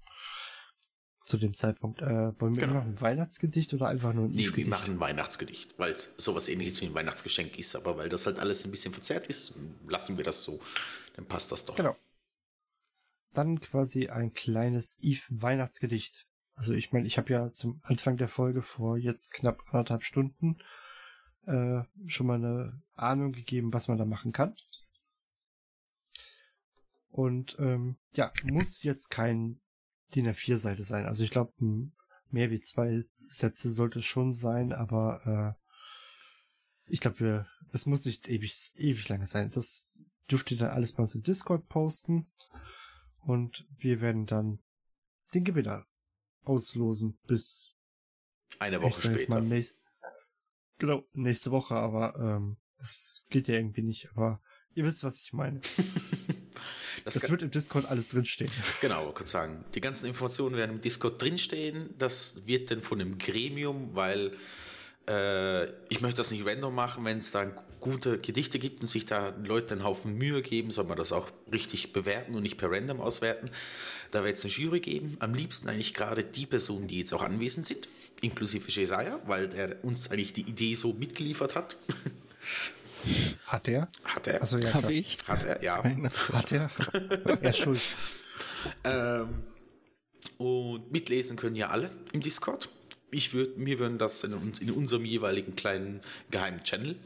Zu 1.24 1.39
dem 1.39 1.55
Zeitpunkt. 1.55 2.03
Äh, 2.03 2.07
wollen 2.41 2.57
wir 2.57 2.62
Genau. 2.62 2.73
immer 2.73 2.74
noch 2.81 2.87
ein 2.87 3.01
Weihnachtsgedicht 3.01 3.73
oder 3.74 3.87
einfach 3.89 4.12
nur 4.12 4.24
ein 4.24 4.33
Nee, 4.33 4.51
wir 4.55 4.66
machen 4.66 4.95
ein 4.95 5.01
Weihnachtsgedicht, 5.01 5.79
weil 5.79 5.93
es 5.93 6.15
sowas 6.16 6.49
ähnliches 6.49 6.81
wie 6.81 6.87
ein 6.87 6.95
Weihnachtsgeschenk 6.95 7.59
ist, 7.59 7.77
aber 7.77 7.97
weil 7.97 8.09
das 8.09 8.27
halt 8.27 8.41
alles 8.41 8.65
ein 8.65 8.73
bisschen 8.73 8.93
verzerrt 8.93 9.29
ist, 9.29 9.55
lassen 9.87 10.16
wir 10.16 10.24
das 10.24 10.43
so. 10.43 10.61
Dann 11.15 11.27
passt 11.27 11.53
das 11.53 11.65
doch. 11.65 11.77
Genau. 11.77 11.97
Dann 13.35 13.61
quasi 13.61 14.09
ein 14.09 14.33
kleines 14.35 14.99
Eve-Weihnachtsgedicht. 15.01 16.27
Also 16.55 16.73
ich 16.73 16.93
meine, 16.93 17.07
ich 17.07 17.16
habe 17.19 17.33
ja 17.33 17.51
zum 17.51 17.81
Anfang 17.85 18.16
der 18.16 18.29
Folge 18.29 18.61
vor 18.61 18.99
jetzt 18.99 19.33
knapp 19.33 19.62
anderthalb 19.66 20.03
Stunden 20.03 20.59
äh, 21.47 21.82
schon 22.06 22.27
mal 22.27 22.36
eine 22.36 22.82
Ahnung 22.94 23.32
gegeben, 23.32 23.73
was 23.73 23.89
man 23.89 23.98
da 23.98 24.05
machen 24.05 24.32
kann. 24.32 24.55
Und 27.10 27.56
ähm, 27.59 27.97
ja, 28.14 28.32
muss 28.44 28.82
jetzt 28.82 29.10
kein 29.10 29.60
DIN 30.14 30.28
A4-Seite 30.28 30.82
sein. 30.85 31.05
Also 31.06 31.24
ich 31.24 31.31
glaube, 31.31 31.52
mehr 32.31 32.51
wie 32.51 32.60
zwei 32.60 33.05
Sätze 33.14 33.70
sollte 33.70 33.98
es 33.98 34.05
schon 34.05 34.32
sein, 34.32 34.73
aber 34.73 35.56
äh, 35.59 35.62
ich 36.86 37.01
glaube, 37.01 37.20
wir, 37.20 37.47
es 37.73 37.86
muss 37.86 38.05
nicht 38.05 38.28
ewig, 38.28 38.73
ewig 38.77 39.09
lange 39.09 39.27
sein. 39.27 39.51
Das 39.55 39.93
dürft 40.31 40.51
ihr 40.51 40.59
dann 40.59 40.70
alles 40.70 40.93
bei 40.93 41.02
uns 41.02 41.14
im 41.14 41.23
Discord 41.23 41.69
posten. 41.69 42.27
Und 43.20 43.66
wir 43.78 44.01
werden 44.01 44.27
dann 44.27 44.59
den 45.35 45.44
Gewinner 45.44 45.86
auslosen 46.44 47.19
bis 47.27 47.74
eine 48.59 48.82
Woche 48.82 49.14
später. 49.14 49.40
Nächst, 49.40 49.78
genau, 50.83 51.05
nächste 51.15 51.53
Woche, 51.53 51.77
aber 51.77 52.17
ähm, 52.19 52.57
das 52.79 53.23
geht 53.31 53.47
ja 53.47 53.55
irgendwie 53.55 53.83
nicht. 53.83 54.09
Aber 54.15 54.41
ihr 54.75 54.85
wisst, 54.85 55.05
was 55.05 55.21
ich 55.21 55.33
meine. 55.33 55.61
Das, 57.05 57.15
das 57.15 57.31
wird 57.31 57.43
im 57.43 57.51
Discord 57.51 57.87
alles 57.87 58.11
drinstehen. 58.11 58.51
Genau, 58.81 59.11
kurz 59.11 59.33
sagen. 59.33 59.65
Die 59.75 59.81
ganzen 59.81 60.07
Informationen 60.07 60.57
werden 60.57 60.77
im 60.77 60.81
Discord 60.81 61.21
drinstehen. 61.21 61.93
Das 61.99 62.47
wird 62.47 62.71
dann 62.71 62.81
von 62.81 63.01
einem 63.01 63.19
Gremium, 63.19 63.97
weil 63.97 64.37
äh, 65.09 65.66
ich 65.89 66.01
möchte 66.01 66.19
das 66.19 66.31
nicht 66.31 66.47
random 66.47 66.74
machen, 66.74 67.05
wenn 67.05 67.19
es 67.19 67.31
da 67.33 67.45
gute 67.81 68.19
Gedichte 68.19 68.59
gibt 68.59 68.81
und 68.81 68.87
sich 68.87 69.05
da 69.07 69.35
Leute 69.45 69.74
einen 69.74 69.85
Haufen 69.85 70.16
Mühe 70.16 70.43
geben, 70.43 70.70
soll 70.70 70.85
man 70.85 70.97
das 70.97 71.12
auch 71.12 71.31
richtig 71.53 71.93
bewerten 71.93 72.35
und 72.35 72.43
nicht 72.43 72.57
per 72.57 72.70
random 72.70 73.01
auswerten. 73.01 73.51
Da 74.12 74.24
wird 74.24 74.37
es 74.37 74.45
eine 74.45 74.53
Jury 74.53 74.81
geben. 74.81 75.16
Am 75.20 75.35
liebsten 75.35 75.69
eigentlich 75.69 75.95
gerade 75.95 76.23
die 76.23 76.47
Personen, 76.47 76.87
die 76.87 77.01
jetzt 77.01 77.12
auch 77.12 77.23
anwesend 77.23 77.66
sind, 77.66 77.89
inklusive 78.20 78.70
Jesaja, 78.70 79.20
weil 79.27 79.49
der 79.49 79.85
uns 79.85 80.11
eigentlich 80.11 80.33
die 80.33 80.43
Idee 80.43 80.74
so 80.74 80.93
mitgeliefert 80.93 81.57
hat. 81.57 81.77
Hat 83.47 83.66
er? 83.66 83.89
Hat 84.05 84.29
er. 84.29 84.41
Also 84.41 84.59
ja, 84.59 84.74
habe 84.74 84.93
ich. 84.93 85.19
Hat 85.27 85.43
er, 85.43 85.62
ja. 85.62 85.83
Hat 86.33 86.53
er. 86.53 86.70
er 87.24 87.51
ist 87.51 87.59
schuld. 87.59 87.97
Ähm, 88.85 89.43
und 90.39 90.93
mitlesen 90.93 91.37
können 91.37 91.57
ja 91.57 91.70
alle 91.70 91.91
im 92.12 92.20
Discord. 92.20 92.69
Ich 93.15 93.35
würd, 93.35 93.51
wir 93.57 93.79
würden 93.79 93.99
das 93.99 94.25
in, 94.25 94.33
in 94.61 94.71
unserem 94.71 95.05
jeweiligen 95.05 95.55
kleinen 95.55 96.01
geheimen 96.31 96.63
Channel 96.65 96.97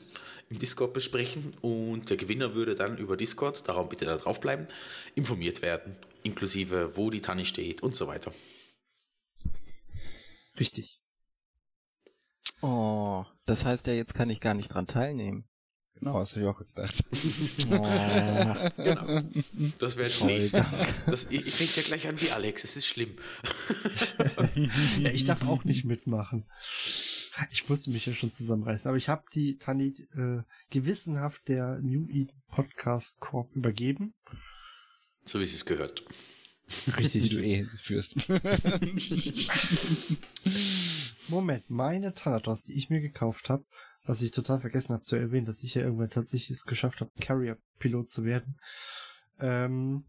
im 0.48 0.58
Discord 0.58 0.92
besprechen 0.92 1.50
und 1.60 2.08
der 2.08 2.16
Gewinner 2.16 2.54
würde 2.54 2.76
dann 2.76 2.96
über 2.96 3.16
Discord, 3.16 3.68
darum 3.68 3.88
bitte 3.88 4.04
da 4.04 4.16
draufbleiben, 4.16 4.68
informiert 5.16 5.62
werden, 5.62 5.96
inklusive 6.22 6.96
wo 6.96 7.10
die 7.10 7.20
Tanne 7.20 7.44
steht 7.44 7.82
und 7.82 7.96
so 7.96 8.06
weiter. 8.06 8.32
Richtig. 10.60 11.00
Oh, 12.62 13.24
das 13.44 13.64
heißt 13.64 13.88
ja, 13.88 13.92
jetzt 13.92 14.14
kann 14.14 14.30
ich 14.30 14.40
gar 14.40 14.54
nicht 14.54 14.68
dran 14.68 14.86
teilnehmen. 14.86 15.48
Genau, 15.98 16.18
das 16.18 16.32
habe 16.32 16.42
ich 16.42 16.46
auch 16.46 16.58
gedacht. 16.58 17.02
oh. 17.70 18.82
genau. 18.82 19.22
Das 19.78 19.96
wäre 19.96 20.10
das 20.10 20.52
Das, 21.06 21.24
ich, 21.30 21.46
ich 21.46 21.54
fängt 21.54 21.76
ja 21.76 21.82
gleich 21.82 22.06
an 22.06 22.20
wie 22.20 22.30
Alex, 22.30 22.64
es 22.64 22.76
ist 22.76 22.86
schlimm. 22.86 23.16
ja, 25.00 25.10
ich 25.10 25.24
darf 25.24 25.46
auch 25.46 25.64
nicht 25.64 25.84
mitmachen. 25.84 26.46
Ich 27.50 27.68
musste 27.68 27.90
mich 27.90 28.06
ja 28.06 28.12
schon 28.12 28.30
zusammenreißen, 28.30 28.88
aber 28.88 28.98
ich 28.98 29.08
habe 29.08 29.24
die 29.34 29.58
Tani 29.58 29.94
äh, 30.14 30.42
gewissenhaft 30.70 31.48
der 31.48 31.80
New 31.80 32.06
Eden 32.08 32.42
Podcast 32.48 33.20
Corp 33.20 33.54
übergeben. 33.54 34.14
So 35.24 35.40
wie 35.40 35.46
sie 35.46 35.56
es 35.56 35.64
gehört. 35.64 36.04
Richtig. 36.96 37.24
Wie 37.24 37.28
du 37.28 37.42
eh 37.42 37.66
führst. 37.66 38.28
Moment, 41.28 41.70
meine 41.70 42.14
Thanatos, 42.14 42.64
die 42.64 42.76
ich 42.76 42.90
mir 42.90 43.00
gekauft 43.00 43.48
habe, 43.48 43.64
was 44.06 44.22
ich 44.22 44.30
total 44.30 44.60
vergessen 44.60 44.94
habe 44.94 45.02
zu 45.02 45.16
erwähnen, 45.16 45.46
dass 45.46 45.62
ich 45.62 45.74
ja 45.74 45.82
irgendwann 45.82 46.08
tatsächlich 46.08 46.50
es 46.50 46.64
geschafft 46.64 47.00
habe, 47.00 47.10
Carrier-Pilot 47.20 48.08
zu 48.08 48.24
werden. 48.24 48.58
Ähm, 49.38 50.06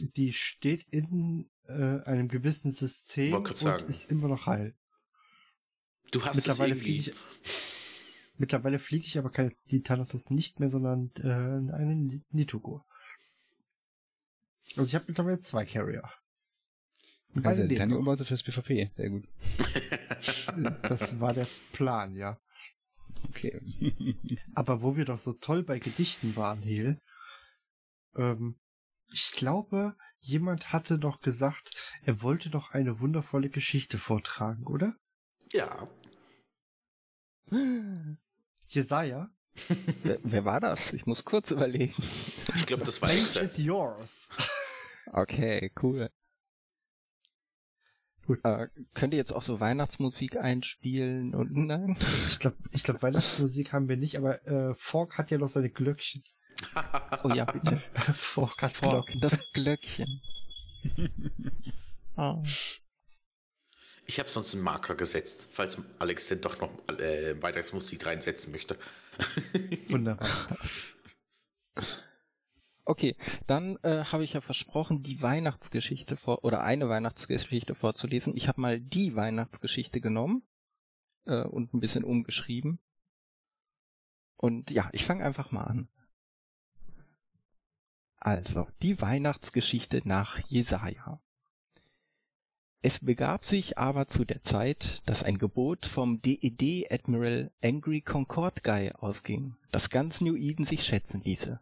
die 0.00 0.32
steht 0.32 0.86
in 0.90 1.48
äh, 1.66 2.00
einem 2.02 2.28
gewissen 2.28 2.70
System 2.70 3.34
und 3.34 3.56
sagen. 3.56 3.86
ist 3.86 4.10
immer 4.10 4.28
noch 4.28 4.46
heil. 4.46 4.74
Du 6.12 6.24
hast 6.24 6.36
mittlerweile 6.36 6.74
es 6.74 6.80
fliege 6.80 7.10
ich, 7.10 7.14
Mittlerweile 8.38 8.78
fliege 8.78 9.06
ich 9.06 9.18
aber 9.18 9.30
keine 9.30 9.52
die 9.70 9.82
Thanatos 9.82 10.30
nicht 10.30 10.60
mehr, 10.60 10.68
sondern 10.68 11.10
äh, 11.16 11.72
einen 11.74 12.24
Nitugo. 12.30 12.84
Also 14.76 14.88
ich 14.88 14.94
habe 14.94 15.06
mittlerweile 15.08 15.38
zwei 15.38 15.64
Carrier. 15.64 16.02
Also 17.42 17.66
Tiny 17.66 17.94
umbaute 17.94 18.24
fürs 18.24 18.42
PvP, 18.42 18.90
sehr 18.94 19.10
gut. 19.10 19.26
das 20.82 21.18
war 21.20 21.32
der 21.32 21.46
Plan, 21.72 22.14
ja. 22.14 22.38
Okay. 23.36 23.60
Aber 24.54 24.82
wo 24.82 24.96
wir 24.96 25.04
doch 25.04 25.18
so 25.18 25.34
toll 25.34 25.62
bei 25.62 25.78
Gedichten 25.78 26.36
waren, 26.36 26.62
Hel, 26.62 27.00
ähm, 28.14 28.58
ich 29.12 29.32
glaube, 29.32 29.96
jemand 30.18 30.72
hatte 30.72 30.98
doch 30.98 31.20
gesagt, 31.20 31.98
er 32.02 32.22
wollte 32.22 32.50
doch 32.50 32.70
eine 32.70 33.00
wundervolle 33.00 33.50
Geschichte 33.50 33.98
vortragen, 33.98 34.66
oder? 34.66 34.96
Ja. 35.52 35.88
Jesaja? 38.66 39.30
wer, 40.02 40.18
wer, 40.22 40.44
war 40.44 40.60
das? 40.60 40.92
Ich 40.92 41.06
muss 41.06 41.24
kurz 41.24 41.50
überlegen. 41.50 41.94
Ich 42.54 42.66
glaube, 42.66 42.84
das 42.84 43.00
war 43.00 43.08
Stage 43.08 43.44
is 43.44 43.58
yours. 43.58 44.30
Okay, 45.12 45.72
cool. 45.82 46.10
Gut. 48.26 48.40
Äh, 48.44 48.68
könnt 48.94 49.14
ihr 49.14 49.18
jetzt 49.18 49.32
auch 49.32 49.42
so 49.42 49.60
Weihnachtsmusik 49.60 50.36
einspielen 50.36 51.34
und 51.34 51.54
nein? 51.54 51.96
Ich 52.28 52.38
glaube, 52.38 52.56
ich 52.72 52.82
glaub, 52.82 53.02
Weihnachtsmusik 53.02 53.72
haben 53.72 53.88
wir 53.88 53.96
nicht, 53.96 54.16
aber 54.16 54.44
äh, 54.46 54.74
Fork 54.74 55.16
hat 55.16 55.30
ja 55.30 55.38
noch 55.38 55.48
seine 55.48 55.70
Glöckchen. 55.70 56.24
oh 57.22 57.28
ja, 57.28 57.44
bitte. 57.44 57.82
Fork 58.14 58.62
hat 58.62 58.72
Fork, 58.72 59.08
das 59.20 59.52
Glöckchen. 59.52 60.06
oh. 62.16 62.42
Ich 64.08 64.20
habe 64.20 64.28
sonst 64.28 64.54
einen 64.54 64.62
Marker 64.62 64.94
gesetzt, 64.94 65.48
falls 65.50 65.78
Alex 65.98 66.28
denn 66.28 66.40
doch 66.40 66.60
noch 66.60 66.70
äh, 67.00 67.42
Weihnachtsmusik 67.42 68.06
reinsetzen 68.06 68.52
möchte. 68.52 68.78
Wunderbar. 69.88 70.48
Okay, 72.88 73.16
dann 73.48 73.78
äh, 73.82 74.04
habe 74.04 74.22
ich 74.22 74.34
ja 74.34 74.40
versprochen, 74.40 75.02
die 75.02 75.20
Weihnachtsgeschichte 75.20 76.16
vor 76.16 76.44
oder 76.44 76.62
eine 76.62 76.88
Weihnachtsgeschichte 76.88 77.74
vorzulesen. 77.74 78.36
Ich 78.36 78.46
habe 78.46 78.60
mal 78.60 78.80
die 78.80 79.16
Weihnachtsgeschichte 79.16 80.00
genommen 80.00 80.44
äh, 81.24 81.42
und 81.42 81.74
ein 81.74 81.80
bisschen 81.80 82.04
umgeschrieben. 82.04 82.78
Und 84.36 84.70
ja, 84.70 84.88
ich 84.92 85.04
fange 85.04 85.24
einfach 85.24 85.50
mal 85.50 85.64
an. 85.64 85.88
Also, 88.18 88.68
die 88.82 89.00
Weihnachtsgeschichte 89.00 90.02
nach 90.04 90.38
Jesaja. 90.38 91.20
Es 92.82 93.00
begab 93.00 93.44
sich 93.44 93.78
aber 93.78 94.06
zu 94.06 94.24
der 94.24 94.42
Zeit, 94.42 95.02
dass 95.06 95.24
ein 95.24 95.38
Gebot 95.38 95.86
vom 95.86 96.22
DED 96.22 96.92
Admiral 96.92 97.50
Angry 97.60 98.00
Concord 98.00 98.62
Guy 98.62 98.92
ausging, 98.92 99.56
das 99.72 99.90
ganz 99.90 100.20
New 100.20 100.36
Eden 100.36 100.64
sich 100.64 100.84
schätzen 100.84 101.20
ließe 101.24 101.60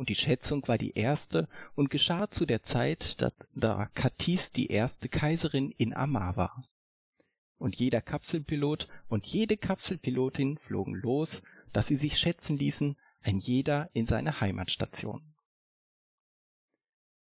und 0.00 0.08
die 0.08 0.14
Schätzung 0.14 0.66
war 0.66 0.78
die 0.78 0.96
erste 0.96 1.46
und 1.74 1.90
geschah 1.90 2.30
zu 2.30 2.46
der 2.46 2.62
Zeit, 2.62 3.20
da, 3.20 3.32
da 3.54 3.84
Katis 3.92 4.50
die 4.50 4.68
erste 4.68 5.10
Kaiserin 5.10 5.72
in 5.72 5.92
Amar 5.92 6.38
war. 6.38 6.62
Und 7.58 7.76
jeder 7.76 8.00
Kapselpilot 8.00 8.88
und 9.10 9.26
jede 9.26 9.58
Kapselpilotin 9.58 10.56
flogen 10.56 10.94
los, 10.94 11.42
dass 11.74 11.88
sie 11.88 11.96
sich 11.96 12.16
schätzen 12.16 12.56
ließen, 12.56 12.96
ein 13.20 13.40
jeder 13.40 13.90
in 13.92 14.06
seine 14.06 14.40
Heimatstation. 14.40 15.20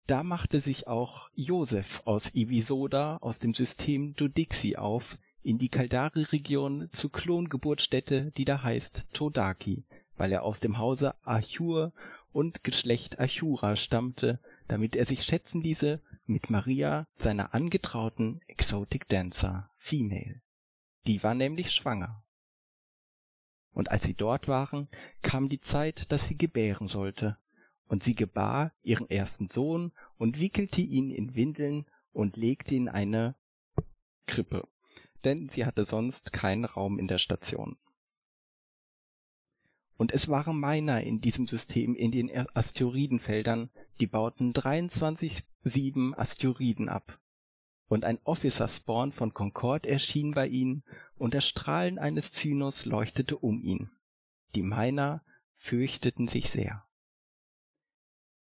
Da 0.06 0.22
machte 0.22 0.60
sich 0.60 0.86
auch 0.86 1.30
Josef 1.32 2.02
aus 2.04 2.34
Ivisoda 2.34 3.16
aus 3.22 3.38
dem 3.38 3.54
System 3.54 4.14
Dodixi 4.14 4.76
auf, 4.76 5.16
in 5.42 5.56
die 5.56 5.70
Kaldari-Region 5.70 6.90
zur 6.92 7.12
Klongeburtsstätte, 7.12 8.30
die 8.32 8.44
da 8.44 8.62
heißt 8.62 9.06
Todaki, 9.14 9.84
weil 10.18 10.32
er 10.32 10.42
aus 10.42 10.60
dem 10.60 10.76
Hause 10.76 11.14
Achur 11.24 11.94
und 12.32 12.64
Geschlecht 12.64 13.18
Achura 13.18 13.76
stammte, 13.76 14.40
damit 14.68 14.96
er 14.96 15.04
sich 15.04 15.22
schätzen 15.22 15.62
ließe 15.62 16.00
mit 16.26 16.50
Maria, 16.50 17.06
seiner 17.14 17.54
angetrauten 17.54 18.40
Exotic 18.46 19.08
Dancer, 19.08 19.70
Female. 19.76 20.40
Die 21.06 21.22
war 21.22 21.34
nämlich 21.34 21.72
schwanger. 21.72 22.22
Und 23.72 23.90
als 23.90 24.04
sie 24.04 24.14
dort 24.14 24.48
waren, 24.48 24.88
kam 25.22 25.48
die 25.48 25.60
Zeit, 25.60 26.10
dass 26.12 26.26
sie 26.26 26.36
gebären 26.36 26.88
sollte, 26.88 27.38
und 27.88 28.02
sie 28.02 28.14
gebar 28.14 28.72
ihren 28.82 29.08
ersten 29.08 29.48
Sohn 29.48 29.92
und 30.18 30.38
wickelte 30.38 30.82
ihn 30.82 31.10
in 31.10 31.34
Windeln 31.34 31.86
und 32.12 32.36
legte 32.36 32.74
in 32.74 32.88
eine 32.88 33.34
Krippe, 34.26 34.68
denn 35.24 35.48
sie 35.48 35.64
hatte 35.64 35.84
sonst 35.84 36.32
keinen 36.32 36.66
Raum 36.66 36.98
in 36.98 37.08
der 37.08 37.18
Station. 37.18 37.78
Und 39.98 40.12
es 40.12 40.28
waren 40.28 40.58
Miner 40.58 41.02
in 41.02 41.20
diesem 41.20 41.46
System 41.46 41.96
in 41.96 42.12
den 42.12 42.30
Asteroidenfeldern, 42.54 43.68
die 43.98 44.06
bauten 44.06 44.52
23 44.52 45.42
7 45.62 46.14
Asteroiden 46.14 46.88
ab. 46.88 47.18
Und 47.88 48.04
ein 48.04 48.20
Officer-Spawn 48.22 49.10
von 49.10 49.34
Concord 49.34 49.86
erschien 49.86 50.34
bei 50.34 50.46
ihnen, 50.46 50.84
und 51.16 51.34
der 51.34 51.40
Strahlen 51.40 51.98
eines 51.98 52.30
Zynos 52.30 52.86
leuchtete 52.86 53.36
um 53.36 53.60
ihn. 53.60 53.90
Die 54.54 54.62
Miner 54.62 55.24
fürchteten 55.56 56.28
sich 56.28 56.48
sehr. 56.48 56.86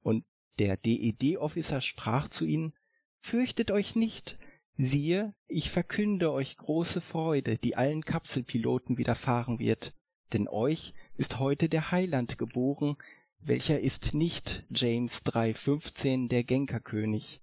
Und 0.01 0.26
der 0.57 0.77
DED-Officer 0.77 1.80
sprach 1.80 2.27
zu 2.27 2.45
ihnen, 2.45 2.73
Fürchtet 3.19 3.69
euch 3.69 3.95
nicht, 3.95 4.39
siehe, 4.77 5.35
ich 5.47 5.69
verkünde 5.69 6.31
euch 6.31 6.57
große 6.57 7.01
Freude, 7.01 7.59
die 7.59 7.76
allen 7.76 8.03
Kapselpiloten 8.03 8.97
widerfahren 8.97 9.59
wird, 9.59 9.93
denn 10.34 10.47
euch 10.47 10.93
ist 11.17 11.39
heute 11.39 11.69
der 11.69 11.91
Heiland 11.91 12.37
geboren, 12.37 12.97
welcher 13.39 13.79
ist 13.79 14.13
nicht 14.13 14.65
James 14.69 15.23
315 15.23 16.27
der 16.27 16.43
Genkerkönig. 16.43 17.41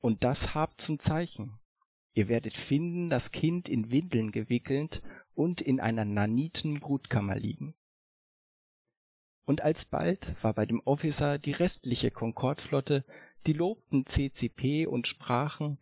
Und 0.00 0.24
das 0.24 0.54
habt 0.54 0.80
zum 0.80 0.98
Zeichen. 0.98 1.58
Ihr 2.12 2.28
werdet 2.28 2.56
finden 2.56 3.08
das 3.08 3.32
Kind 3.32 3.68
in 3.68 3.90
Windeln 3.90 4.32
gewickelt 4.32 5.02
und 5.34 5.60
in 5.60 5.80
einer 5.80 6.04
Naniten-Brutkammer 6.04 7.36
liegen. 7.36 7.74
Und 9.44 9.62
alsbald 9.62 10.34
war 10.42 10.54
bei 10.54 10.66
dem 10.66 10.80
Officer 10.80 11.38
die 11.38 11.52
restliche 11.52 12.10
Concorde-Flotte, 12.10 13.04
die 13.46 13.52
lobten 13.52 14.06
CCP 14.06 14.86
und 14.86 15.06
sprachen, 15.06 15.78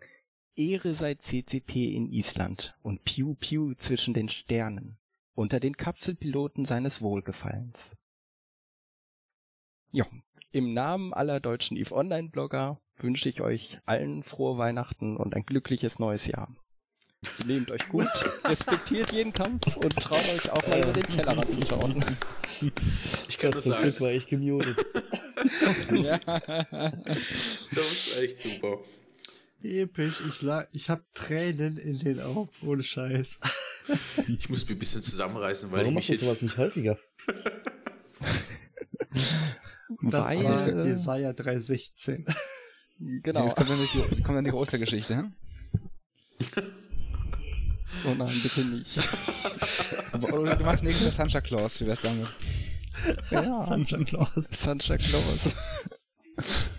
Ehre 0.54 0.94
sei 0.94 1.14
CCP 1.14 1.94
in 1.94 2.10
Island 2.10 2.76
und 2.82 3.04
Piu 3.04 3.34
Piu 3.34 3.74
zwischen 3.74 4.14
den 4.14 4.28
Sternen, 4.28 4.96
unter 5.38 5.60
den 5.60 5.76
Kapselpiloten 5.76 6.64
seines 6.64 7.00
Wohlgefallens. 7.00 7.96
Ja, 9.92 10.04
im 10.50 10.74
Namen 10.74 11.14
aller 11.14 11.38
deutschen 11.38 11.76
EVE 11.76 11.92
Online 11.92 12.28
Blogger 12.28 12.76
wünsche 12.96 13.28
ich 13.28 13.40
euch 13.40 13.78
allen 13.86 14.24
frohe 14.24 14.58
Weihnachten 14.58 15.16
und 15.16 15.36
ein 15.36 15.46
glückliches 15.46 16.00
neues 16.00 16.26
Jahr. 16.26 16.52
Nehmt 17.46 17.70
euch 17.70 17.88
gut, 17.88 18.08
respektiert 18.44 19.12
jeden 19.12 19.32
Kampf 19.32 19.76
und 19.76 19.94
traut 19.94 20.18
euch 20.18 20.50
auch 20.50 20.66
mal 20.66 20.82
über 20.82 20.92
den 20.92 21.04
Tellerrand 21.04 21.50
zu 21.52 21.62
schauen. 21.66 22.04
Ich 23.28 23.38
kann 23.38 23.52
das 23.52 23.64
sagen. 23.64 24.00
war 24.00 24.10
ich 24.10 24.26
gemutet. 24.26 24.84
ja. 25.92 26.18
Das 27.70 27.92
ist 27.92 28.18
echt 28.18 28.40
super. 28.40 28.78
Episch, 29.62 30.20
ich, 30.26 30.42
la 30.42 30.66
ich 30.72 30.90
hab 30.90 31.08
Tränen 31.12 31.76
in 31.76 32.00
den 32.00 32.20
Augen, 32.20 32.50
ohne 32.62 32.82
Scheiß. 32.82 33.38
Ich 34.28 34.48
muss 34.48 34.62
mich 34.64 34.76
ein 34.76 34.78
bisschen 34.78 35.02
zusammenreißen, 35.02 35.70
weil 35.70 35.80
Warum 35.80 35.90
ich 35.90 35.94
machst 35.94 36.08
du 36.08 36.12
mich. 36.12 36.20
sowas 36.20 36.42
nicht 36.42 36.56
häufiger? 36.58 36.98
Das 40.02 40.24
Weil, 40.26 40.44
war 40.44 40.68
äh, 40.68 40.88
Jesaja 40.88 41.32
316. 41.32 42.24
Genau. 42.98 43.44
Das 43.44 43.54
kommt 43.56 43.70
dann 43.70 43.80
nicht 43.80 43.94
die, 43.94 44.00
kommt 44.22 44.36
dann 44.36 44.44
die 44.44 44.52
Ostergeschichte? 44.52 45.30
Oh 48.04 48.14
nein, 48.14 48.40
bitte 48.42 48.64
nicht. 48.64 48.98
Aber 50.12 50.32
oder 50.34 50.56
du 50.56 50.64
machst 50.64 50.84
nächstes 50.84 51.04
Jahr 51.04 51.12
Santa 51.12 51.40
Claus, 51.40 51.80
wie 51.80 51.86
wär's 51.86 52.00
damit? 52.00 52.30
Ja, 53.30 53.54
Santa 53.64 54.02
Claus. 54.04 54.48
Santa 54.50 54.96
Claus. 54.98 55.54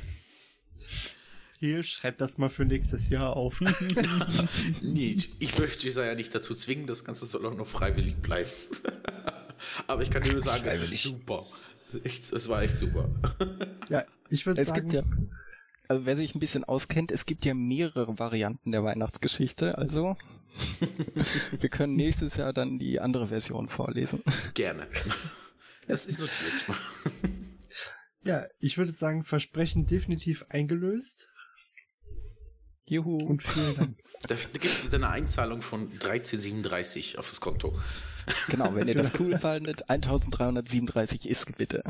Hier, 1.60 1.84
schreib 1.84 2.18
das 2.19 2.38
mal 2.38 2.49
für 2.49 2.64
nächstes 2.64 3.10
Jahr 3.10 3.36
auf. 3.36 3.60
Nee, 4.81 5.15
ich 5.40 5.60
möchte 5.60 5.86
Jesaja 5.86 6.15
nicht 6.15 6.34
dazu 6.34 6.56
zwingen, 6.56 6.88
das 6.88 7.03
Ganze 7.03 7.26
soll 7.26 7.45
auch 7.45 7.53
noch 7.53 7.68
freiwillig 7.68 8.15
bleiben. 8.22 8.49
Aber 9.88 10.02
ich 10.02 10.10
kann 10.10 10.23
dir 10.23 10.31
nur 10.31 10.41
sagen, 10.41 10.64
es 10.65 10.80
ist 10.80 11.03
super. 11.03 11.45
Echt, 12.06 12.31
es 12.31 12.48
war 12.48 12.61
echt 12.64 12.77
super. 12.77 13.10
ja, 13.90 14.06
ich 14.30 14.45
würde 14.45 14.61
Es 14.61 14.69
sagen, 14.69 14.90
gibt 14.90 14.94
ja, 14.94 15.03
also 15.90 16.06
wer 16.06 16.15
sich 16.15 16.34
ein 16.34 16.40
bisschen 16.40 16.64
auskennt, 16.64 17.11
es 17.11 17.26
gibt 17.26 17.44
ja 17.44 17.53
mehrere 17.53 18.18
Varianten 18.19 18.72
der 18.72 18.86
Weihnachtsgeschichte, 18.86 19.77
also 19.77 20.15
wir 21.60 21.69
können 21.69 21.98
nächstes 21.98 22.38
Jahr 22.38 22.53
dann 22.53 22.80
die 22.80 23.02
andere 23.02 23.27
Version 23.27 23.68
vorlesen. 23.68 24.23
Gerne. 24.53 24.88
Das 25.88 26.06
ist 26.06 26.19
notiert. 26.19 26.65
ja, 28.23 28.45
ich 28.60 28.77
würde 28.77 28.94
sagen, 28.94 29.26
Versprechen 29.26 29.86
definitiv 29.86 30.45
eingelöst. 30.48 31.34
Juhu. 32.90 33.18
Und 33.18 33.44
vielen 33.44 33.76
Dank. 33.76 33.98
Da, 34.28 34.36
gibt 34.36 34.66
es 34.66 34.86
wieder 34.86 34.98
eine 34.98 35.10
Einzahlung 35.10 35.61
von 35.61 35.84
1337 35.84 37.18
auf 37.18 37.30
das 37.30 37.40
Konto. 37.40 37.74
Genau, 38.49 38.76
wenn 38.76 38.88
ihr 38.88 38.95
das 38.95 39.14
cool 39.20 39.38
fandet, 39.40 39.90
1337 39.90 41.28
ist 41.28 41.57
bitte. 41.57 41.84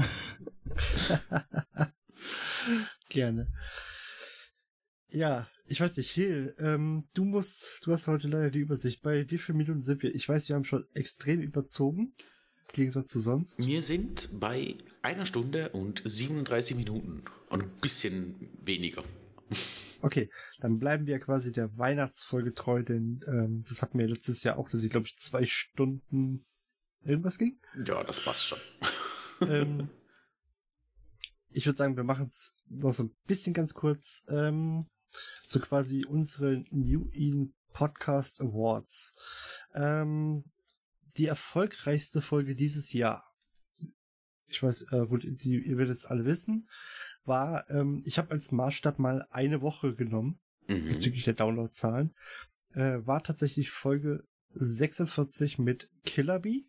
Gerne. 3.09 3.47
Ja, 5.09 5.47
ich 5.65 5.81
weiß 5.81 5.97
nicht, 5.97 6.11
Hill, 6.11 6.55
ähm, 6.59 7.07
du 7.15 7.25
musst, 7.25 7.81
du 7.83 7.91
hast 7.91 8.07
heute 8.07 8.27
leider 8.27 8.51
die 8.51 8.59
Übersicht. 8.59 9.01
Bei 9.01 9.29
wie 9.29 9.37
vielen 9.37 9.57
Minuten 9.57 9.81
sind 9.81 10.03
wir? 10.03 10.13
Ich 10.13 10.29
weiß, 10.29 10.49
wir 10.49 10.55
haben 10.55 10.65
schon 10.65 10.85
extrem 10.93 11.41
überzogen. 11.41 12.13
Im 12.67 12.73
Gegensatz 12.73 13.07
zu 13.07 13.19
sonst. 13.19 13.65
Wir 13.65 13.81
sind 13.81 14.29
bei 14.39 14.75
einer 15.01 15.25
Stunde 15.25 15.69
und 15.69 16.03
37 16.05 16.77
Minuten. 16.77 17.23
Und 17.49 17.63
ein 17.63 17.71
bisschen 17.81 18.35
weniger. 18.61 19.03
Okay, 20.01 20.29
dann 20.61 20.79
bleiben 20.79 21.07
wir 21.07 21.19
quasi 21.19 21.51
der 21.51 21.77
Weihnachtsfolge 21.77 22.53
treu, 22.53 22.83
denn 22.83 23.19
ähm, 23.27 23.65
das 23.67 23.81
hatten 23.81 23.99
wir 23.99 24.07
letztes 24.07 24.43
Jahr 24.43 24.57
auch, 24.57 24.69
dass 24.69 24.81
ich 24.81 24.91
glaube 24.91 25.07
ich 25.07 25.17
zwei 25.17 25.45
Stunden 25.45 26.45
irgendwas 27.03 27.37
ging. 27.37 27.59
Ja, 27.85 28.01
das 28.05 28.21
passt 28.21 28.47
schon. 28.47 28.59
ähm, 29.41 29.89
ich 31.51 31.65
würde 31.65 31.75
sagen, 31.75 31.97
wir 31.97 32.05
machen 32.05 32.27
es 32.27 32.55
noch 32.69 32.93
so 32.93 33.03
ein 33.03 33.15
bisschen 33.27 33.53
ganz 33.53 33.73
kurz. 33.73 34.23
Ähm, 34.29 34.87
so 35.45 35.59
quasi 35.59 36.05
unsere 36.05 36.63
New 36.71 37.09
In 37.11 37.53
Podcast 37.73 38.41
Awards. 38.41 39.15
Ähm, 39.73 40.43
die 41.17 41.25
erfolgreichste 41.25 42.21
Folge 42.21 42.55
dieses 42.55 42.93
Jahr. 42.93 43.25
Ich 44.47 44.63
weiß, 44.63 44.91
äh, 44.91 45.05
gut, 45.07 45.23
die, 45.25 45.57
ihr 45.57 45.77
werdet 45.77 45.95
es 45.95 46.05
alle 46.05 46.25
wissen, 46.25 46.69
war, 47.29 47.69
ähm, 47.69 48.01
ich 48.05 48.17
habe 48.17 48.31
als 48.31 48.51
Maßstab 48.51 48.99
mal 48.99 49.25
eine 49.29 49.61
Woche 49.61 49.95
genommen, 49.95 50.39
Mhm. 50.67 50.89
bezüglich 50.89 51.23
der 51.23 51.33
Downloadzahlen, 51.35 52.13
äh, 52.73 52.99
war 53.05 53.23
tatsächlich 53.23 53.71
Folge 53.71 54.23
46 54.53 55.57
mit 55.57 55.89
Killer 56.03 56.39
Bee 56.39 56.65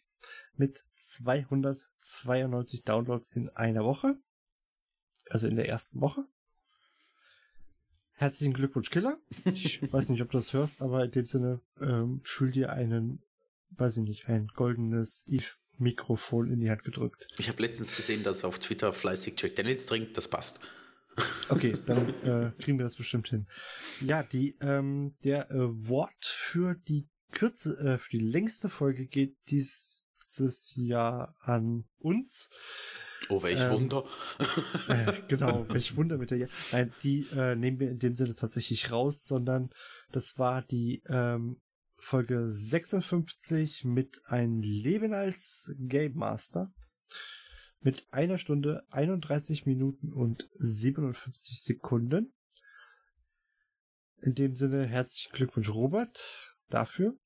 mit 0.55 0.87
292 0.95 2.85
Downloads 2.85 3.33
in 3.35 3.49
einer 3.51 3.85
Woche. 3.85 4.17
Also 5.29 5.47
in 5.49 5.57
der 5.57 5.69
ersten 5.69 6.01
Woche. 6.01 6.25
Herzlichen 8.13 8.53
Glückwunsch, 8.53 8.91
Killer. 8.91 9.19
Ich 9.45 9.81
weiß 9.93 10.11
nicht, 10.11 10.21
ob 10.23 10.31
du 10.31 10.39
das 10.39 10.53
hörst, 10.53 10.83
aber 10.83 11.05
in 11.05 11.11
dem 11.11 11.27
Sinne 11.27 11.61
ähm, 11.81 12.21
fühl 12.25 12.53
dir 12.53 12.73
einen, 12.73 13.23
weiß 13.71 13.97
ich 13.99 14.05
nicht, 14.05 14.29
ein 14.29 14.49
goldenes 14.55 15.27
Eve-Mikrofon 15.81 16.51
in 16.51 16.61
die 16.61 16.71
Hand 16.71 16.85
gedrückt. 16.85 17.27
Ich 17.39 17.49
habe 17.49 17.63
letztens 17.63 17.97
gesehen, 17.97 18.23
dass 18.23 18.45
auf 18.45 18.59
Twitter 18.59 18.93
fleißig 18.93 19.35
Jack 19.39 19.57
Daniels 19.57 19.87
trinkt. 19.87 20.17
Das 20.17 20.29
passt. 20.29 20.61
Okay, 21.49 21.77
dann 21.87 22.09
äh, 22.23 22.53
kriegen 22.63 22.79
wir 22.79 22.85
das 22.85 22.95
bestimmt 22.95 23.29
hin. 23.29 23.47
Ja, 24.01 24.23
die 24.23 24.57
ähm, 24.63 25.17
der 25.25 25.51
Award 25.51 26.25
für 26.25 26.77
die 26.77 27.09
Kürze, 27.33 27.77
äh, 27.79 27.99
für 27.99 28.11
die 28.11 28.25
längste 28.25 28.71
Folge 28.71 29.07
geht 29.07 29.35
dieses 29.49 30.07
Jahr 30.77 31.35
an 31.41 31.85
uns. 31.99 32.49
Oh, 33.29 33.43
welch 33.43 33.61
Ähm, 33.61 33.71
Wunder. 33.73 34.05
Äh, 34.89 35.13
genau, 35.29 35.67
welch 35.69 35.97
Wunder 35.97 36.17
mit 36.17 36.31
der. 36.31 36.49
Nein, 36.73 36.93
die 37.03 37.27
äh, 37.37 37.57
nehmen 37.57 37.81
wir 37.81 37.91
in 37.91 37.99
dem 37.99 38.15
Sinne 38.15 38.35
tatsächlich 38.35 38.91
raus, 38.93 39.25
sondern 39.25 39.71
das 40.13 40.39
war 40.39 40.63
die 40.63 41.03
ähm, 41.09 41.61
Folge 42.01 42.51
56 42.51 43.85
mit 43.85 44.23
ein 44.25 44.63
Leben 44.63 45.13
als 45.13 45.75
Game 45.79 46.15
Master 46.15 46.73
mit 47.81 48.07
einer 48.11 48.39
Stunde 48.39 48.85
31 48.91 49.67
Minuten 49.67 50.13
und 50.13 50.51
57 50.59 51.61
Sekunden. 51.61 52.33
In 54.23 54.35
dem 54.35 54.55
Sinne 54.55 54.87
herzlichen 54.87 55.33
Glückwunsch 55.33 55.71
Robert 55.71 56.57
dafür. 56.69 57.17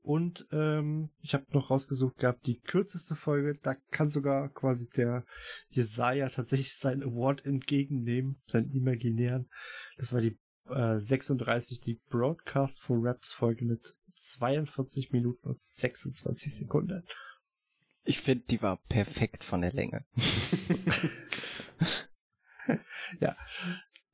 Und 0.00 0.48
ähm, 0.52 1.10
ich 1.20 1.34
habe 1.34 1.44
noch 1.50 1.70
rausgesucht 1.70 2.16
gehabt, 2.16 2.46
die 2.46 2.60
kürzeste 2.60 3.14
Folge, 3.14 3.58
da 3.62 3.74
kann 3.90 4.08
sogar 4.08 4.48
quasi 4.48 4.88
der 4.88 5.26
Jesaja 5.68 6.30
tatsächlich 6.30 6.74
seinen 6.74 7.02
Award 7.02 7.44
entgegennehmen, 7.44 8.40
seinen 8.46 8.72
imaginären. 8.72 9.50
Das 9.98 10.14
war 10.14 10.22
die 10.22 10.38
äh, 10.70 10.98
36, 11.00 11.80
die 11.80 12.00
Broadcast 12.08 12.80
for 12.80 12.98
Raps 13.00 13.32
Folge 13.32 13.64
mit 13.64 13.94
42 14.14 15.12
Minuten 15.12 15.46
und 15.48 15.60
26 15.60 16.54
Sekunden. 16.56 17.04
Ich 18.04 18.20
finde, 18.20 18.44
die 18.48 18.62
war 18.62 18.78
perfekt 18.88 19.44
von 19.44 19.60
der 19.60 19.72
Länge. 19.72 20.04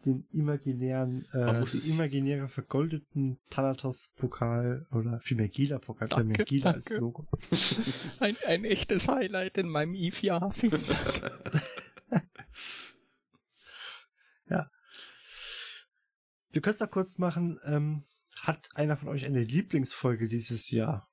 Den 0.04 0.26
imaginären, 0.32 1.24
äh, 1.32 1.58
muss 1.60 1.72
die 1.72 1.78
es- 1.78 1.88
imaginäre 1.88 2.46
vergoldeten 2.48 3.38
Thanatos-Pokal 3.48 4.86
oder 4.92 5.18
vielmehr 5.20 5.48
Gila-Pokal, 5.48 6.10
haben 6.10 6.28
ja 6.30 6.36
Danke, 6.36 6.44
Gila 6.44 6.72
als. 6.72 6.90
Logo. 6.90 7.26
Ein, 8.20 8.36
ein 8.46 8.64
echtes 8.66 9.08
Highlight 9.08 9.56
in 9.56 9.68
meinem 9.70 9.94
Eve-Jahr. 9.94 10.52
Vielen 10.52 10.86
Dank. 10.86 11.32
Du 16.54 16.60
könntest 16.60 16.82
doch 16.82 16.90
kurz 16.90 17.18
machen, 17.18 17.60
ähm, 17.64 18.04
hat 18.36 18.68
einer 18.76 18.96
von 18.96 19.08
euch 19.08 19.24
eine 19.24 19.42
Lieblingsfolge 19.42 20.28
dieses 20.28 20.70
Jahr? 20.70 21.10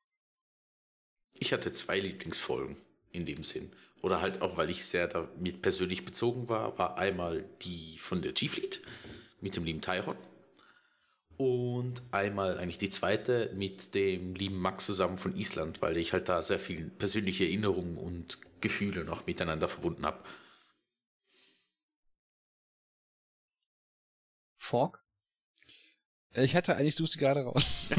Ich 1.34 1.52
hatte 1.52 1.72
zwei 1.72 2.00
Lieblingsfolgen 2.00 2.76
in 3.12 3.26
dem 3.26 3.42
Sinn. 3.42 3.72
Oder 4.04 4.22
halt 4.22 4.44
auch, 4.44 4.58
weil 4.58 4.70
ich 4.70 4.86
sehr 4.86 5.08
damit 5.08 5.64
persönlich 5.64 6.06
bezogen 6.06 6.48
war, 6.48 6.78
war 6.78 7.00
einmal 7.00 7.50
die 7.64 7.98
von 7.98 8.22
der 8.22 8.34
G-Fleet 8.34 8.84
mit 9.42 9.56
dem 9.56 9.64
lieben 9.64 9.82
Tyron. 9.82 10.16
Und 11.38 12.04
einmal 12.12 12.60
eigentlich 12.60 12.78
die 12.78 12.92
zweite 12.92 13.52
mit 13.56 13.96
dem 13.96 14.36
lieben 14.36 14.60
Max 14.60 14.86
zusammen 14.86 15.18
von 15.18 15.36
Island, 15.36 15.82
weil 15.82 15.98
ich 15.98 16.14
halt 16.14 16.30
da 16.30 16.44
sehr 16.44 16.60
viel 16.60 16.92
persönliche 16.92 17.46
Erinnerungen 17.46 17.98
und 17.98 18.38
Gefühle 18.62 19.06
noch 19.06 19.26
miteinander 19.26 19.68
verbunden 19.68 20.06
habe. 20.06 20.24
Fork? 24.60 25.01
Äh, 26.36 26.46
Ich 26.46 26.56
hatte 26.56 26.76
eigentlich, 26.76 26.96
suche 26.96 27.10
sie 27.10 27.20
gerade 27.20 27.42
raus. 27.42 27.90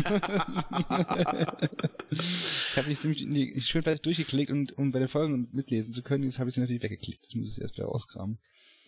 ich 2.11 2.77
habe 2.77 2.89
mich 2.89 2.99
ziemlich 3.01 3.23
in 3.23 3.31
die, 3.31 3.61
schön 3.61 3.83
fertig 3.83 4.03
durchgeklickt 4.03 4.51
und 4.51 4.77
um 4.79 4.91
bei 4.93 4.99
den 4.99 5.09
Folgen 5.09 5.49
mitlesen 5.53 5.93
zu 5.95 6.03
können, 6.03 6.25
jetzt 6.25 6.39
habe 6.39 6.49
ich 6.49 6.55
sie 6.55 6.61
natürlich 6.61 6.83
weggeklickt. 6.83 7.25
Das 7.25 7.35
muss 7.35 7.57
ich 7.57 7.63
erst 7.63 7.75
wieder 7.77 7.87
rauskramen. 7.87 8.39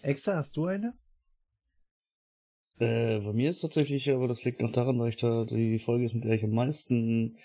Exa, 0.02 0.36
hast 0.36 0.56
du 0.56 0.66
eine? 0.66 0.94
Äh, 2.78 3.20
bei 3.20 3.32
mir 3.32 3.50
ist 3.50 3.60
tatsächlich, 3.60 4.10
aber 4.10 4.26
das 4.28 4.44
liegt 4.44 4.60
noch 4.60 4.72
daran, 4.72 4.98
weil 4.98 5.10
ich 5.10 5.16
da 5.16 5.44
die 5.44 5.78
Folge 5.78 6.06
ist, 6.06 6.14
mit 6.14 6.24
der 6.24 6.32
ich 6.34 6.44
am 6.44 6.50
meisten 6.50 7.36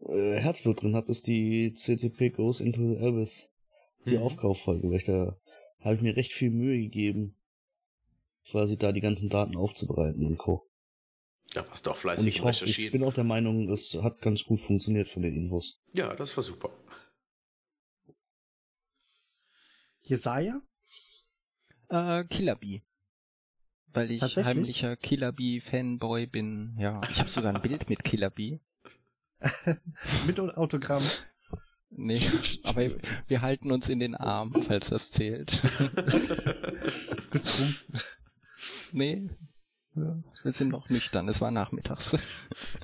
äh, 0.00 0.36
Herzblut 0.40 0.82
drin 0.82 0.96
habe, 0.96 1.10
ist 1.10 1.26
die 1.26 1.72
CCP 1.74 2.30
Goes 2.30 2.60
into 2.60 2.80
the 2.80 2.98
Abyss. 3.04 3.50
Die 4.06 4.16
Mhm. 4.16 4.22
Aufkauffolge, 4.22 4.88
weil 4.88 4.98
ich 4.98 5.04
da 5.04 5.36
habe 5.80 5.96
ich 5.96 6.00
mir 6.00 6.16
recht 6.16 6.32
viel 6.32 6.50
Mühe 6.50 6.78
gegeben, 6.78 7.36
quasi 8.50 8.78
da 8.78 8.92
die 8.92 9.00
ganzen 9.00 9.28
Daten 9.28 9.56
aufzubereiten 9.56 10.24
und 10.24 10.38
Co. 10.38 10.64
Da 11.58 11.68
warst 11.68 11.84
du 11.86 11.90
auch 11.90 11.94
Und 11.96 12.00
fleißig 12.02 12.28
ich 12.28 12.38
im 12.38 12.44
hoffe, 12.44 12.64
ich 12.66 12.92
bin 12.92 13.02
auch 13.02 13.12
der 13.12 13.24
Meinung, 13.24 13.68
es 13.68 13.98
hat 14.00 14.20
ganz 14.20 14.44
gut 14.44 14.60
funktioniert 14.60 15.08
von 15.08 15.22
den 15.22 15.34
Infos. 15.34 15.82
Ja, 15.92 16.14
das 16.14 16.36
war 16.36 16.44
super. 16.44 16.70
Jesaja? 20.02 20.62
Äh, 21.88 22.24
Killer 22.24 22.54
Bee. 22.54 22.82
Weil 23.88 24.12
ich 24.12 24.22
heimlicher 24.22 24.96
Killer 24.96 25.32
Bee 25.32 25.60
Fanboy 25.60 26.28
bin. 26.28 26.76
Ja, 26.78 27.00
ich 27.10 27.18
habe 27.18 27.28
sogar 27.28 27.52
ein 27.52 27.60
Bild 27.60 27.88
mit 27.88 28.04
Killer 28.04 28.30
Bee. 28.30 28.60
Mit 30.26 30.40
Autogramm. 30.40 31.04
Nee, 31.90 32.20
aber 32.64 32.90
wir 33.28 33.40
halten 33.40 33.70
uns 33.70 33.88
in 33.88 34.00
den 34.00 34.14
Arm, 34.16 34.52
falls 34.66 34.90
das 34.90 35.12
zählt. 35.12 35.62
Betrunken. 37.30 38.00
nee, 38.92 39.30
wir 39.98 40.52
sind 40.52 40.68
noch 40.70 40.88
nüchtern, 40.88 41.28
es 41.28 41.40
war 41.40 41.50
nachmittags. 41.50 42.10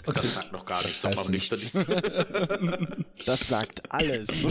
Das 0.06 0.34
sagt 0.34 0.52
noch 0.52 0.64
gar 0.66 0.82
nichts, 0.82 1.00
Das 1.02 1.16
ob 1.16 1.24
man 1.24 1.32
nüchtern 1.32 1.58
ist. 1.58 1.86
Das 3.26 3.48
sagt 3.48 3.90
alles. 3.90 4.28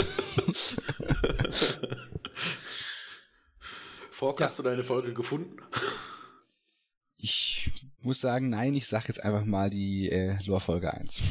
Fork, 4.11 4.41
hast 4.41 4.59
du 4.59 4.63
deine 4.63 4.83
Folge 4.83 5.13
gefunden? 5.13 5.57
Ich 7.17 7.71
muss 8.01 8.19
sagen, 8.19 8.49
nein, 8.49 8.73
ich 8.73 8.87
sag 8.87 9.07
jetzt 9.07 9.23
einfach 9.23 9.45
mal 9.45 9.69
die 9.69 10.09
äh, 10.09 10.37
Lore-Folge 10.45 10.93
1. 10.93 11.21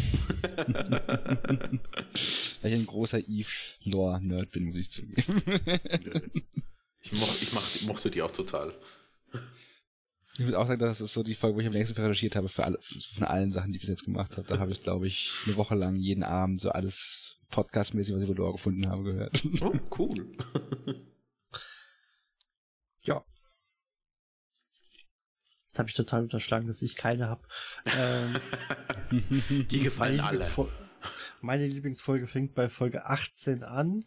Weil 2.63 2.73
ich 2.73 2.79
ein 2.79 2.87
großer 2.87 3.19
Eve-Lore-Nerd 3.19 4.51
bin, 4.53 4.65
muss 4.67 4.77
ich 4.77 4.91
zugeben. 4.91 5.43
Ich, 7.01 7.13
moch, 7.13 7.35
ich 7.43 7.53
mach, 7.53 7.83
mochte 7.83 8.11
die 8.11 8.23
auch 8.23 8.31
total. 8.31 8.73
Ich 10.39 10.45
würde 10.47 10.59
auch 10.59 10.67
sagen, 10.67 10.81
das 10.81 11.01
ist 11.01 11.13
so 11.13 11.23
die 11.23 11.35
Folge, 11.35 11.57
wo 11.57 11.61
ich 11.61 11.67
am 11.67 11.73
längsten 11.75 11.95
recherchiert 12.01 12.37
habe 12.37 12.49
für 12.49 12.65
alle, 12.65 12.79
von 12.81 13.25
allen 13.25 13.53
Sachen, 13.53 13.73
die 13.73 13.77
ich 13.77 13.83
bis 13.83 13.91
jetzt 13.91 14.05
gemacht 14.05 14.37
habe. 14.37 14.49
Da 14.49 14.59
habe 14.59 14.73
ich, 14.73 14.83
glaube 14.83 15.07
ich, 15.07 15.31
eine 15.47 15.57
Woche 15.57 15.75
lang 15.75 15.95
jeden 15.97 16.23
Abend 16.25 16.61
so 16.61 16.71
alles 16.71 17.37
podcastmäßig, 17.51 18.15
was 18.15 18.23
ich 18.23 18.29
über 18.29 18.39
Lore 18.39 18.53
gefunden 18.53 18.89
habe, 18.89 19.03
gehört. 19.05 19.43
Oh, 19.61 19.73
cool. 19.99 20.37
Ja. 23.03 23.23
Jetzt 25.67 25.79
habe 25.79 25.89
ich 25.91 25.95
total 25.95 26.23
unterschlagen, 26.23 26.67
dass 26.67 26.81
ich 26.83 26.97
keine 26.97 27.29
habe. 27.29 27.47
Ähm, 27.99 28.37
Die 29.71 29.81
gefallen 29.81 30.17
meine, 30.17 30.29
alle. 30.29 30.39
Lieblingsfol- 30.45 30.71
meine 31.43 31.67
Lieblingsfolge 31.67 32.27
fängt 32.27 32.55
bei 32.55 32.69
Folge 32.71 33.05
18 33.05 33.65
an, 33.65 34.05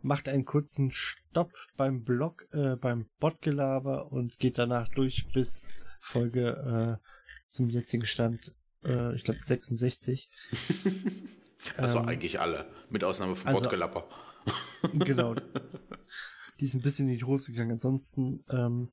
macht 0.00 0.28
einen 0.28 0.44
kurzen 0.44 0.90
Stopp 0.92 1.52
beim 1.76 2.02
Blog, 2.02 2.46
äh, 2.52 2.76
beim 2.76 3.08
Botgelaber 3.18 4.12
und 4.12 4.38
geht 4.38 4.58
danach 4.58 4.88
durch 4.88 5.26
bis 5.32 5.70
Folge 6.00 7.00
äh, 7.00 7.06
zum 7.48 7.68
jetzigen 7.68 8.06
Stand, 8.06 8.54
äh, 8.84 9.14
ich 9.16 9.24
glaube 9.24 9.40
66. 9.40 10.30
Also 11.78 11.98
Ähm, 11.98 12.08
eigentlich 12.08 12.38
alle, 12.38 12.70
mit 12.90 13.02
Ausnahme 13.02 13.34
von 13.34 13.48
also- 13.48 13.62
Botgelapper. 13.62 14.06
genau. 14.92 15.34
Die 15.34 16.64
ist 16.64 16.74
ein 16.74 16.82
bisschen 16.82 17.08
in 17.08 17.16
die 17.16 17.24
Hose 17.24 17.50
gegangen. 17.50 17.72
Ansonsten, 17.72 18.44
ähm, 18.50 18.92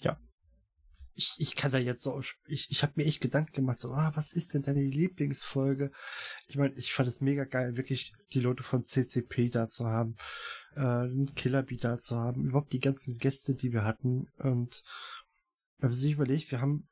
ja. 0.00 0.18
Ich, 1.18 1.34
ich 1.38 1.56
kann 1.56 1.72
da 1.72 1.78
jetzt 1.78 2.02
so, 2.02 2.20
ich, 2.46 2.70
ich 2.70 2.82
habe 2.82 2.92
mir 2.96 3.04
echt 3.04 3.22
Gedanken 3.22 3.52
gemacht, 3.52 3.80
so, 3.80 3.92
ah, 3.92 4.12
was 4.14 4.34
ist 4.34 4.52
denn 4.52 4.62
deine 4.62 4.82
Lieblingsfolge? 4.82 5.90
Ich 6.46 6.56
meine, 6.56 6.74
ich 6.74 6.92
fand 6.92 7.08
es 7.08 7.22
mega 7.22 7.44
geil, 7.44 7.76
wirklich 7.76 8.12
die 8.32 8.40
Leute 8.40 8.62
von 8.62 8.84
CCP 8.84 9.48
da 9.48 9.68
zu 9.68 9.86
haben, 9.86 10.16
äh, 10.74 10.80
einen 10.80 11.34
Killerbee 11.34 11.78
da 11.78 11.98
zu 11.98 12.16
haben, 12.16 12.44
überhaupt 12.44 12.72
die 12.72 12.80
ganzen 12.80 13.16
Gäste, 13.16 13.54
die 13.54 13.72
wir 13.72 13.84
hatten. 13.84 14.28
Und 14.36 14.84
wenn 15.78 15.88
man 15.88 15.94
sich 15.98 16.12
überlegt, 16.12 16.50
wir 16.50 16.60
haben 16.60 16.86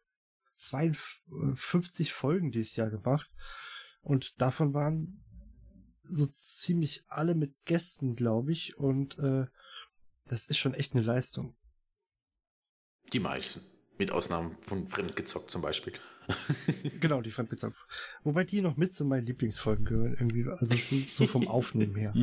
52 0.54 2.12
Folgen 2.12 2.50
dieses 2.50 2.76
Jahr 2.76 2.90
gemacht 2.90 3.30
und 4.00 4.40
davon 4.40 4.72
waren 4.72 5.20
so 6.08 6.26
ziemlich 6.26 7.04
alle 7.08 7.34
mit 7.34 7.54
Gästen, 7.64 8.14
glaube 8.14 8.52
ich. 8.52 8.76
Und 8.76 9.18
äh, 9.18 9.46
das 10.26 10.46
ist 10.46 10.58
schon 10.58 10.74
echt 10.74 10.94
eine 10.94 11.02
Leistung. 11.02 11.54
Die 13.12 13.20
meisten. 13.20 13.73
Mit 13.98 14.10
Ausnahme 14.10 14.56
von 14.60 14.86
Fremdgezockt 14.88 15.50
zum 15.50 15.62
Beispiel. 15.62 15.92
Genau, 17.00 17.20
die 17.20 17.30
Fremdgezockt. 17.30 17.76
Wobei 18.22 18.44
die 18.44 18.62
noch 18.62 18.76
mit 18.78 18.94
zu 18.94 19.04
meinen 19.04 19.26
Lieblingsfolgen 19.26 19.84
gehören, 19.84 20.14
irgendwie. 20.14 20.46
Also 20.48 20.74
so, 20.74 20.96
so 21.12 21.26
vom 21.26 21.46
Aufnehmen 21.56 21.94
her. 21.96 22.14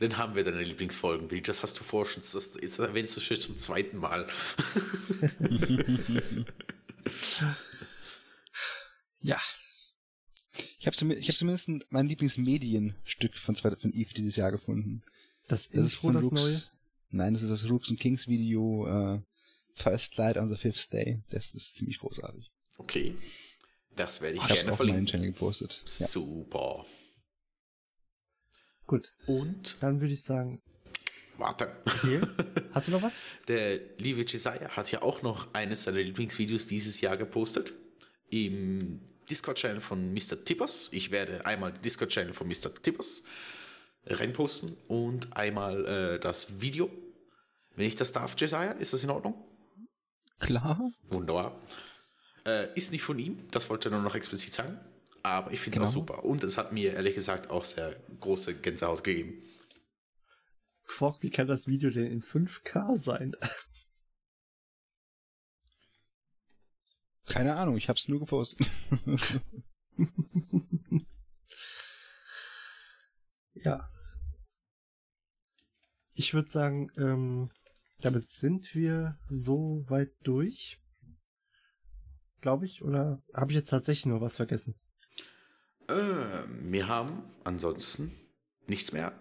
Dann 0.00 0.16
haben 0.18 0.34
wir 0.34 0.42
deine 0.42 0.64
Lieblingsfolgen, 0.64 1.30
Will. 1.30 1.42
Das 1.42 1.62
hast 1.62 1.78
du 1.78 1.84
vorher 1.84 2.10
schon, 2.10 2.22
das 2.22 2.58
jetzt 2.60 2.78
erwähnst 2.80 3.16
du 3.16 3.20
schon 3.20 3.36
zum 3.38 3.56
zweiten 3.56 3.98
Mal. 3.98 4.26
Ja, 9.20 9.40
Ich 10.78 10.86
habe 10.86 10.96
zumindest, 10.96 11.22
ich 11.24 11.28
hab 11.34 11.36
zumindest 11.38 11.68
ein- 11.68 11.84
mein 11.90 12.06
Lieblingsmedienstück 12.06 13.36
von, 13.38 13.54
zwei- 13.56 13.74
von 13.76 13.92
Eve 13.92 14.14
dieses 14.14 14.36
Jahr 14.36 14.52
gefunden. 14.52 15.02
das, 15.48 15.68
Das 15.68 15.84
ist 15.86 15.94
von 15.94 16.14
das 16.14 16.24
Lux. 16.24 16.34
neue. 16.42 16.62
Nein, 17.10 17.32
das 17.34 17.42
ist 17.42 17.50
das 17.50 17.68
Rooks 17.70 17.90
and 17.90 17.98
Kings 18.00 18.26
Video 18.28 18.86
äh, 18.86 19.20
First 19.76 20.16
Light 20.16 20.36
on 20.38 20.52
the 20.52 20.56
Fifth 20.58 20.92
Day. 20.92 21.22
Das 21.30 21.54
ist 21.54 21.76
ziemlich 21.76 21.98
großartig. 21.98 22.50
Okay. 22.78 23.14
Das 23.94 24.20
werde 24.20 24.36
ich 24.36 24.42
Ich 24.42 24.48
gerne 24.48 24.72
auf 24.72 24.78
meinen 24.78 24.88
verlinken. 24.88 25.06
Channel 25.06 25.26
gepostet. 25.32 25.82
Ja. 25.98 26.06
Super. 26.06 26.84
Gut, 28.86 29.12
Und, 29.26 29.76
dann 29.80 30.00
würde 30.00 30.12
ich 30.12 30.22
sagen, 30.22 30.62
warte. 31.38 31.74
okay. 31.86 32.20
Hast 32.72 32.86
du 32.88 32.92
noch 32.92 33.02
was? 33.02 33.20
Der 33.48 33.80
liebe 33.98 34.24
Jesiah 34.26 34.68
hat 34.76 34.92
ja 34.92 35.02
auch 35.02 35.22
noch 35.22 35.52
eines 35.54 35.84
seiner 35.84 35.98
Lieblingsvideos 35.98 36.66
dieses 36.68 37.00
Jahr 37.00 37.16
gepostet. 37.16 37.74
Im 38.30 39.00
Discord-Channel 39.28 39.80
von 39.80 40.12
Mr. 40.12 40.44
Tippers. 40.44 40.88
Ich 40.92 41.10
werde 41.10 41.44
einmal 41.46 41.72
den 41.72 41.82
Discord-Channel 41.82 42.32
von 42.32 42.46
Mr. 42.46 42.72
Tippers 42.80 43.22
reinposten 44.06 44.76
und 44.86 45.36
einmal 45.36 45.84
äh, 45.86 46.20
das 46.20 46.60
Video. 46.60 46.88
Wenn 47.74 47.88
ich 47.88 47.96
das 47.96 48.12
darf, 48.12 48.36
Jesiah, 48.38 48.70
ist 48.72 48.92
das 48.92 49.02
in 49.02 49.10
Ordnung? 49.10 49.34
Klar. 50.38 50.90
Wunderbar. 51.08 51.60
Äh, 52.44 52.74
ist 52.76 52.92
nicht 52.92 53.02
von 53.02 53.18
ihm, 53.18 53.48
das 53.50 53.68
wollte 53.70 53.88
er 53.88 53.92
nur 53.92 54.02
noch 54.02 54.14
explizit 54.14 54.52
sagen. 54.52 54.78
Aber 55.22 55.50
ich 55.50 55.58
finde 55.60 55.80
es 55.82 55.88
auch 55.90 55.92
Genau. 55.92 56.06
super. 56.06 56.24
Und 56.24 56.44
es 56.44 56.56
hat 56.56 56.72
mir 56.72 56.92
ehrlich 56.94 57.14
gesagt 57.16 57.50
auch 57.50 57.64
sehr 57.64 57.96
große 58.20 58.60
Gänsehaut 58.60 59.02
gegeben. 59.02 59.42
Fork, 60.84 61.20
wie 61.22 61.30
kann 61.30 61.48
das 61.48 61.66
Video 61.66 61.90
denn 61.90 62.06
in 62.06 62.20
5K 62.22 62.96
sein? 62.96 63.34
Keine 67.26 67.56
Ahnung, 67.56 67.76
ich 67.76 67.88
habe 67.88 67.96
es 67.98 68.06
nur 68.08 68.20
gepostet. 68.20 68.66
Ja. 73.54 73.90
Ich 76.12 76.34
würde 76.34 76.48
sagen, 76.48 76.90
ähm, 76.98 77.50
damit 78.06 78.26
sind 78.28 78.74
wir 78.74 79.18
so 79.26 79.84
weit 79.88 80.10
durch. 80.22 80.80
Glaube 82.40 82.66
ich. 82.66 82.82
Oder 82.82 83.20
habe 83.34 83.50
ich 83.50 83.56
jetzt 83.56 83.70
tatsächlich 83.70 84.06
nur 84.06 84.20
was 84.20 84.36
vergessen? 84.36 84.74
Äh, 85.88 85.94
wir 86.62 86.88
haben 86.88 87.24
ansonsten 87.44 88.12
nichts 88.66 88.92
mehr. 88.92 89.12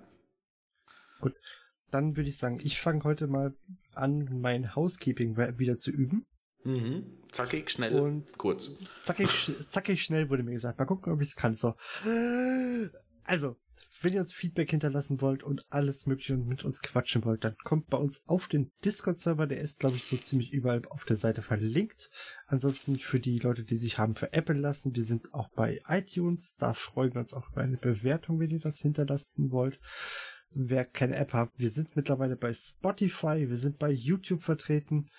Dann 1.91 2.18
würde 2.18 2.30
ich 2.30 2.38
sagen, 2.38 2.60
ich 2.62 2.80
fange 2.82 3.03
heute 3.03 3.28
mal 3.28 3.56
an, 3.94 4.40
mein 4.41 4.76
Housekeeping 4.76 5.38
wieder 5.38 5.78
zu 5.78 5.91
üben. 5.91 6.26
Mhm. 6.64 7.22
Zackig, 7.32 7.70
schnell, 7.70 7.94
Und- 7.99 8.38
kurz. 8.38 8.72
Zackig, 9.03 9.52
zackig 9.68 10.03
schnell 10.03 10.30
wurde 10.30 10.44
mir 10.44 10.53
gesagt. 10.53 10.80
Mal 10.80 10.86
gucken, 10.86 11.14
ob 11.14 11.22
ich 11.22 11.30
es 11.30 11.36
kann. 11.36 11.53
So. 11.56 11.76
Also, 13.26 13.58
wenn 14.02 14.14
ihr 14.14 14.20
uns 14.20 14.34
Feedback 14.34 14.70
hinterlassen 14.70 15.22
wollt 15.22 15.42
und 15.42 15.66
alles 15.70 16.06
mögliche 16.06 16.34
und 16.34 16.48
mit 16.48 16.64
uns 16.64 16.82
quatschen 16.82 17.26
wollt, 17.26 17.44
dann 17.44 17.56
kommt 17.64 17.88
bei 17.88 17.98
uns 17.98 18.24
auf 18.28 18.48
den 18.48 18.72
Discord-Server. 18.84 19.48
Der 19.48 19.60
ist, 19.60 19.80
glaube 19.80 19.96
ich, 19.96 20.04
so 20.04 20.18
ziemlich 20.18 20.52
überall 20.52 20.86
auf 20.90 21.06
der 21.06 21.16
Seite 21.16 21.42
verlinkt. 21.42 22.12
Ansonsten 22.46 22.98
für 22.98 23.20
die 23.20 23.40
Leute, 23.40 23.64
die 23.64 23.78
sich 23.78 23.98
haben 23.98 24.16
für 24.16 24.34
Apple 24.34 24.60
lassen, 24.60 24.96
wir 24.96 25.04
sind 25.04 25.34
auch 25.34 25.50
bei 25.56 25.82
iTunes. 25.88 26.56
Da 26.56 26.74
freuen 26.74 27.14
wir 27.14 27.22
uns 27.22 27.34
auch 27.34 27.50
über 27.52 27.62
eine 27.62 27.78
Bewertung, 27.78 28.40
wenn 28.40 28.52
ihr 28.52 28.60
das 28.60 28.80
hinterlassen 28.80 29.50
wollt. 29.52 29.80
Wer 30.52 30.86
keine 30.86 31.16
App 31.16 31.34
hat, 31.34 31.50
wir 31.58 31.70
sind 31.70 31.96
mittlerweile 31.96 32.38
bei 32.38 32.54
Spotify, 32.54 33.50
wir 33.50 33.58
sind 33.58 33.78
bei 33.78 33.92
YouTube 33.92 34.42
vertreten. 34.42 35.10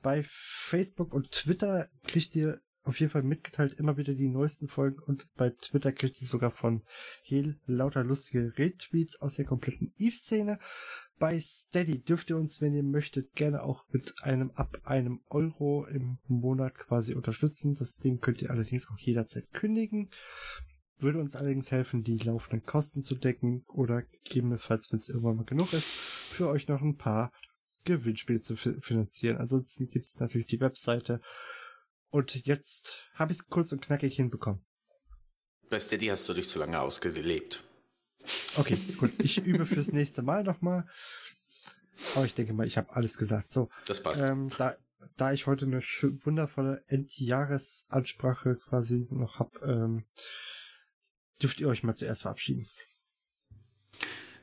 Bei 0.00 0.24
Facebook 0.28 1.14
und 1.14 1.30
Twitter 1.30 1.88
kriegt 2.04 2.34
ihr 2.34 2.60
auf 2.84 2.98
jeden 2.98 3.12
Fall 3.12 3.22
mitgeteilt 3.22 3.74
immer 3.74 3.96
wieder 3.96 4.14
die 4.14 4.28
neuesten 4.28 4.68
Folgen 4.68 5.00
und 5.00 5.26
bei 5.36 5.50
Twitter 5.50 5.92
kriegt 5.92 6.20
ihr 6.20 6.26
sogar 6.26 6.50
von 6.50 6.82
Hel 7.22 7.58
lauter 7.66 8.02
lustige 8.04 8.52
Retweets 8.58 9.20
aus 9.20 9.36
der 9.36 9.44
kompletten 9.44 9.92
Eve-Szene. 9.98 10.58
Bei 11.18 11.38
Steady 11.38 12.02
dürft 12.02 12.30
ihr 12.30 12.36
uns, 12.36 12.60
wenn 12.60 12.74
ihr 12.74 12.82
möchtet, 12.82 13.32
gerne 13.34 13.62
auch 13.62 13.84
mit 13.90 14.14
einem 14.22 14.50
ab 14.52 14.78
einem 14.82 15.20
Euro 15.28 15.86
im 15.86 16.18
Monat 16.26 16.74
quasi 16.74 17.14
unterstützen. 17.14 17.74
Das 17.74 17.96
Ding 17.96 18.18
könnt 18.18 18.42
ihr 18.42 18.50
allerdings 18.50 18.88
auch 18.90 18.98
jederzeit 18.98 19.48
kündigen. 19.52 20.10
Würde 20.98 21.20
uns 21.20 21.36
allerdings 21.36 21.70
helfen, 21.70 22.02
die 22.02 22.18
laufenden 22.18 22.64
Kosten 22.64 23.00
zu 23.00 23.14
decken 23.14 23.64
oder 23.68 24.02
gegebenenfalls, 24.02 24.90
wenn 24.90 24.98
es 24.98 25.08
irgendwann 25.08 25.36
mal 25.36 25.44
genug 25.44 25.72
ist, 25.72 25.84
für 25.84 26.48
euch 26.48 26.66
noch 26.66 26.80
ein 26.80 26.96
paar 26.96 27.32
Gewinnspiele 27.84 28.40
zu 28.40 28.56
fi- 28.56 28.80
finanzieren. 28.80 29.36
Ansonsten 29.36 29.88
gibt 29.88 30.06
es 30.06 30.18
natürlich 30.18 30.46
die 30.48 30.60
Webseite. 30.60 31.20
Und 32.12 32.46
jetzt 32.46 33.08
habe 33.14 33.32
ich 33.32 33.38
es 33.38 33.48
kurz 33.48 33.72
und 33.72 33.80
knackig 33.80 34.14
hinbekommen. 34.16 34.62
Bei 35.70 35.80
Steady 35.80 36.06
hast 36.06 36.28
du 36.28 36.34
dich 36.34 36.46
zu 36.46 36.58
lange 36.58 36.78
ausgelebt. 36.78 37.64
Okay, 38.56 38.76
gut. 38.98 39.12
Ich 39.22 39.38
übe 39.44 39.64
fürs 39.64 39.92
nächste 39.92 40.20
Mal 40.20 40.44
nochmal. 40.44 40.86
Aber 42.14 42.26
ich 42.26 42.34
denke 42.34 42.52
mal, 42.52 42.66
ich 42.66 42.76
habe 42.76 42.94
alles 42.94 43.16
gesagt. 43.16 43.48
So, 43.48 43.70
Das 43.86 44.02
passt. 44.02 44.20
ähm, 44.20 44.50
da, 44.58 44.76
da 45.16 45.32
ich 45.32 45.46
heute 45.46 45.64
eine 45.64 45.80
wundervolle 45.80 46.84
Endjahresansprache 46.86 48.56
quasi 48.56 49.06
noch 49.10 49.38
hab, 49.38 49.62
ähm, 49.62 50.04
dürft 51.40 51.60
ihr 51.60 51.68
euch 51.68 51.82
mal 51.82 51.94
zuerst 51.94 52.22
verabschieden. 52.22 52.68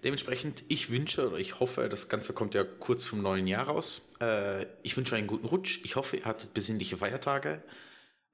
Dementsprechend, 0.03 0.63
ich 0.69 0.89
wünsche 0.89 1.27
oder 1.27 1.37
ich 1.37 1.59
hoffe, 1.59 1.89
das 1.89 2.07
Ganze 2.07 2.33
kommt 2.33 2.53
ja 2.53 2.63
kurz 2.63 3.03
vom 3.03 3.21
neuen 3.21 3.47
Jahr 3.47 3.67
raus. 3.67 4.09
Äh, 4.21 4.65
ich 4.81 4.95
wünsche 4.95 5.15
einen 5.15 5.27
guten 5.27 5.45
Rutsch. 5.45 5.81
Ich 5.83 5.97
hoffe, 5.97 6.17
ihr 6.17 6.25
hattet 6.25 6.53
besinnliche 6.53 6.97
Feiertage 6.97 7.61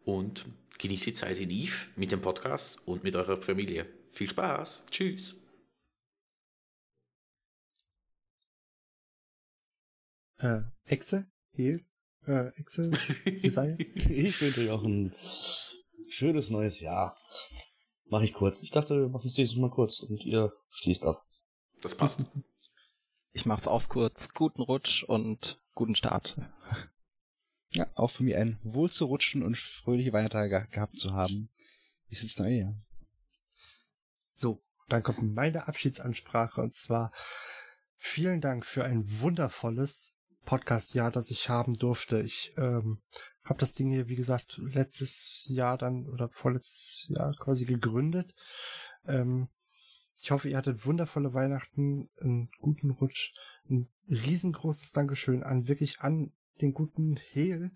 und 0.03 0.45
genießt 0.77 1.07
die 1.07 1.13
Zeit 1.13 1.39
in 1.39 1.49
Eve 1.49 1.89
mit 1.95 2.11
dem 2.11 2.21
Podcast 2.21 2.87
und 2.87 3.03
mit 3.03 3.15
eurer 3.15 3.41
Familie. 3.41 3.87
Viel 4.09 4.29
Spaß. 4.29 4.85
Tschüss. 4.91 5.35
Äh, 10.37 10.61
Exe? 10.85 11.25
Hehl? 11.53 11.83
Äh, 12.27 12.49
Exe? 12.59 12.91
Jesaja? 13.41 13.75
Ich 13.79 14.39
wünsche 14.41 14.61
euch 14.61 14.69
auch 14.69 14.83
ein 14.83 15.15
schönes 16.09 16.51
neues 16.51 16.79
Jahr. 16.79 17.17
Mach 18.07 18.21
ich 18.21 18.33
kurz. 18.33 18.61
Ich 18.61 18.69
dachte, 18.69 18.95
wir 18.99 19.09
machen 19.09 19.27
es 19.27 19.33
dieses 19.33 19.55
Mal 19.55 19.71
kurz 19.71 20.01
und 20.01 20.23
ihr 20.23 20.53
schließt 20.69 21.05
ab. 21.05 21.23
Das 21.85 21.93
passt. 21.93 22.25
Ich 23.31 23.45
mach's 23.45 23.67
aus 23.67 23.89
kurz. 23.89 24.33
Guten 24.33 24.63
Rutsch 24.63 25.03
und 25.03 25.61
guten 25.75 25.93
Start. 25.93 26.35
Ja, 27.69 27.85
auch 27.93 28.09
für 28.09 28.23
mich 28.23 28.35
ein 28.35 28.57
wohl 28.63 28.89
zu 28.89 29.05
rutschen 29.05 29.43
und 29.43 29.55
fröhliche 29.55 30.11
Feiertage 30.11 30.67
gehabt 30.71 30.97
zu 30.97 31.13
haben. 31.13 31.51
Bis 32.09 32.23
ins 32.23 32.39
neue 32.39 32.57
Jahr. 32.57 32.75
So, 34.23 34.63
dann 34.87 35.03
kommt 35.03 35.35
meine 35.35 35.67
Abschiedsansprache 35.67 36.59
und 36.59 36.73
zwar 36.73 37.13
vielen 37.97 38.41
Dank 38.41 38.65
für 38.65 38.83
ein 38.83 39.03
wundervolles 39.21 40.17
Podcast-Jahr, 40.45 41.11
das 41.11 41.29
ich 41.29 41.49
haben 41.49 41.75
durfte. 41.75 42.19
Ich 42.19 42.51
ähm, 42.57 43.03
habe 43.43 43.59
das 43.59 43.75
Ding 43.75 43.91
hier, 43.91 44.07
wie 44.07 44.15
gesagt, 44.15 44.57
letztes 44.57 45.45
Jahr 45.49 45.77
dann 45.77 46.07
oder 46.09 46.29
vorletztes 46.29 47.05
Jahr 47.09 47.35
quasi 47.35 47.65
gegründet. 47.65 48.33
Ähm, 49.05 49.49
ich 50.25 50.31
hoffe, 50.31 50.49
ihr 50.49 50.57
hattet 50.57 50.87
wundervolle 50.87 51.35
Weihnachten, 51.35 52.09
einen 52.19 52.49
guten 52.59 52.89
Rutsch, 52.89 53.35
ein 53.69 53.87
riesengroßes 54.09 54.91
Dankeschön 54.91 55.43
an 55.43 55.67
wirklich 55.67 55.99
an 55.99 56.31
den 56.61 56.73
guten 56.73 57.17
Hehl, 57.17 57.71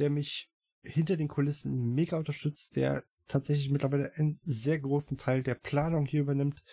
der 0.00 0.10
mich 0.10 0.50
hinter 0.82 1.16
den 1.16 1.28
Kulissen 1.28 1.94
mega 1.94 2.16
unterstützt, 2.16 2.74
der 2.74 3.04
tatsächlich 3.28 3.70
mittlerweile 3.70 4.12
einen 4.16 4.40
sehr 4.42 4.80
großen 4.80 5.16
Teil 5.16 5.44
der 5.44 5.54
Planung 5.54 6.04
hier 6.04 6.22
übernimmt. 6.22 6.64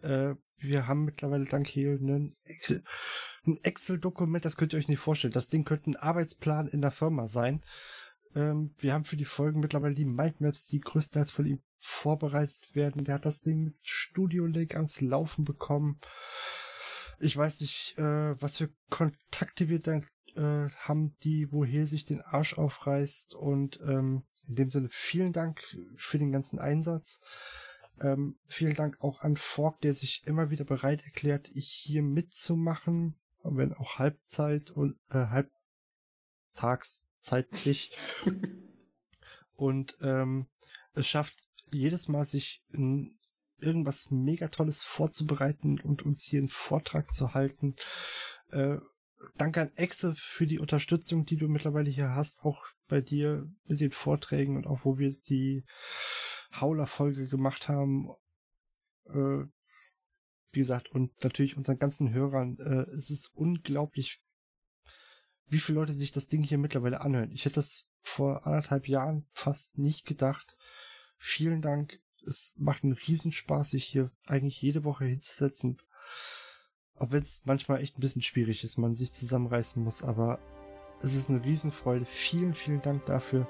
Äh, 0.00 0.36
wir 0.56 0.86
haben 0.86 1.04
mittlerweile 1.04 1.44
dank 1.44 1.68
Hehl 1.68 1.98
einen 1.98 2.34
Excel, 2.44 2.82
ein 3.46 3.58
Excel-Dokument, 3.62 4.42
das 4.42 4.56
könnt 4.56 4.72
ihr 4.72 4.78
euch 4.78 4.88
nicht 4.88 5.00
vorstellen. 5.00 5.34
Das 5.34 5.50
Ding 5.50 5.66
könnte 5.66 5.90
ein 5.90 5.96
Arbeitsplan 5.96 6.66
in 6.66 6.80
der 6.80 6.92
Firma 6.92 7.28
sein. 7.28 7.62
Ähm, 8.34 8.74
wir 8.78 8.92
haben 8.92 9.04
für 9.04 9.16
die 9.16 9.24
Folgen 9.24 9.60
mittlerweile 9.60 9.94
die 9.94 10.04
Mindmaps, 10.04 10.66
die 10.66 10.80
größtenteils 10.80 11.30
von 11.30 11.46
ihm 11.46 11.62
vorbereitet 11.78 12.74
werden. 12.74 13.04
Der 13.04 13.14
hat 13.14 13.26
das 13.26 13.42
Ding 13.42 13.64
mit 13.64 13.74
Studio 13.82 14.46
Link 14.46 14.74
ans 14.74 15.00
Laufen 15.00 15.44
bekommen. 15.44 16.00
Ich 17.18 17.36
weiß 17.36 17.60
nicht, 17.60 17.98
äh, 17.98 18.40
was 18.40 18.58
für 18.58 18.70
Kontakte 18.90 19.68
wir 19.68 19.80
dann 19.80 20.04
äh, 20.34 20.70
haben, 20.76 21.14
die, 21.22 21.52
woher 21.52 21.86
sich 21.86 22.04
den 22.04 22.20
Arsch 22.20 22.56
aufreißt. 22.56 23.34
Und 23.34 23.80
ähm, 23.80 24.24
in 24.48 24.54
dem 24.54 24.70
Sinne 24.70 24.88
vielen 24.90 25.32
Dank 25.32 25.60
für 25.96 26.18
den 26.18 26.32
ganzen 26.32 26.58
Einsatz. 26.58 27.20
Ähm, 28.00 28.36
vielen 28.46 28.74
Dank 28.74 28.96
auch 29.00 29.20
an 29.20 29.36
Fork, 29.36 29.80
der 29.82 29.92
sich 29.92 30.26
immer 30.26 30.50
wieder 30.50 30.64
bereit 30.64 31.04
erklärt, 31.04 31.48
hier 31.52 32.02
mitzumachen, 32.02 33.16
wenn 33.42 33.74
auch 33.74 33.98
Halbzeit 33.98 34.70
und 34.70 34.96
äh, 35.10 35.44
halbtagszeitlich. 37.30 37.96
und 39.54 39.96
ähm, 40.00 40.46
es 40.94 41.08
schafft 41.08 41.36
jedes 41.70 42.08
Mal, 42.08 42.24
sich 42.24 42.62
in 42.70 43.18
irgendwas 43.58 44.10
mega 44.10 44.48
Tolles 44.48 44.82
vorzubereiten 44.82 45.80
und 45.80 46.02
uns 46.02 46.24
hier 46.24 46.40
einen 46.40 46.48
Vortrag 46.48 47.12
zu 47.12 47.32
halten. 47.32 47.76
Äh, 48.50 48.78
danke 49.36 49.62
an 49.62 49.72
Exe 49.76 50.14
für 50.16 50.46
die 50.46 50.58
Unterstützung, 50.58 51.24
die 51.24 51.36
du 51.36 51.48
mittlerweile 51.48 51.90
hier 51.90 52.10
hast, 52.14 52.44
auch 52.44 52.64
bei 52.88 53.00
dir 53.00 53.48
mit 53.64 53.80
den 53.80 53.92
Vorträgen 53.92 54.56
und 54.56 54.66
auch 54.66 54.84
wo 54.84 54.98
wir 54.98 55.12
die 55.28 55.64
Hauler-Folge 56.52 57.28
gemacht 57.28 57.68
haben. 57.68 58.10
Äh, 59.06 59.44
wie 60.54 60.58
gesagt, 60.58 60.90
und 60.90 61.12
natürlich 61.24 61.56
unseren 61.56 61.78
ganzen 61.78 62.12
Hörern. 62.12 62.58
Äh, 62.58 62.90
es 62.90 63.10
ist 63.10 63.30
unglaublich, 63.34 64.21
wie 65.52 65.58
viele 65.58 65.80
Leute 65.80 65.92
sich 65.92 66.12
das 66.12 66.28
Ding 66.28 66.42
hier 66.42 66.56
mittlerweile 66.56 67.02
anhören. 67.02 67.30
Ich 67.30 67.44
hätte 67.44 67.56
das 67.56 67.86
vor 68.00 68.46
anderthalb 68.46 68.88
Jahren 68.88 69.26
fast 69.32 69.76
nicht 69.76 70.06
gedacht. 70.06 70.56
Vielen 71.18 71.60
Dank. 71.60 72.00
Es 72.26 72.54
macht 72.56 72.84
einen 72.84 72.94
Riesenspaß, 72.94 73.70
sich 73.70 73.84
hier 73.84 74.10
eigentlich 74.24 74.62
jede 74.62 74.82
Woche 74.84 75.04
hinzusetzen. 75.04 75.76
Auch 76.94 77.10
wenn 77.10 77.20
es 77.20 77.42
manchmal 77.44 77.82
echt 77.82 77.98
ein 77.98 78.00
bisschen 78.00 78.22
schwierig 78.22 78.64
ist, 78.64 78.78
man 78.78 78.94
sich 78.94 79.12
zusammenreißen 79.12 79.82
muss, 79.82 80.02
aber 80.02 80.38
es 81.02 81.14
ist 81.14 81.28
eine 81.28 81.44
Riesenfreude. 81.44 82.06
Vielen, 82.06 82.54
vielen 82.54 82.80
Dank 82.80 83.04
dafür. 83.04 83.46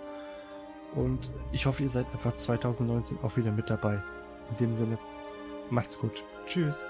Und 0.96 1.30
ich 1.52 1.66
hoffe, 1.66 1.84
ihr 1.84 1.88
seid 1.88 2.06
einfach 2.12 2.34
2019 2.34 3.18
auch 3.18 3.36
wieder 3.36 3.52
mit 3.52 3.70
dabei. 3.70 4.02
In 4.50 4.56
dem 4.56 4.74
Sinne, 4.74 4.98
macht's 5.70 6.00
gut. 6.00 6.24
Tschüss. 6.46 6.88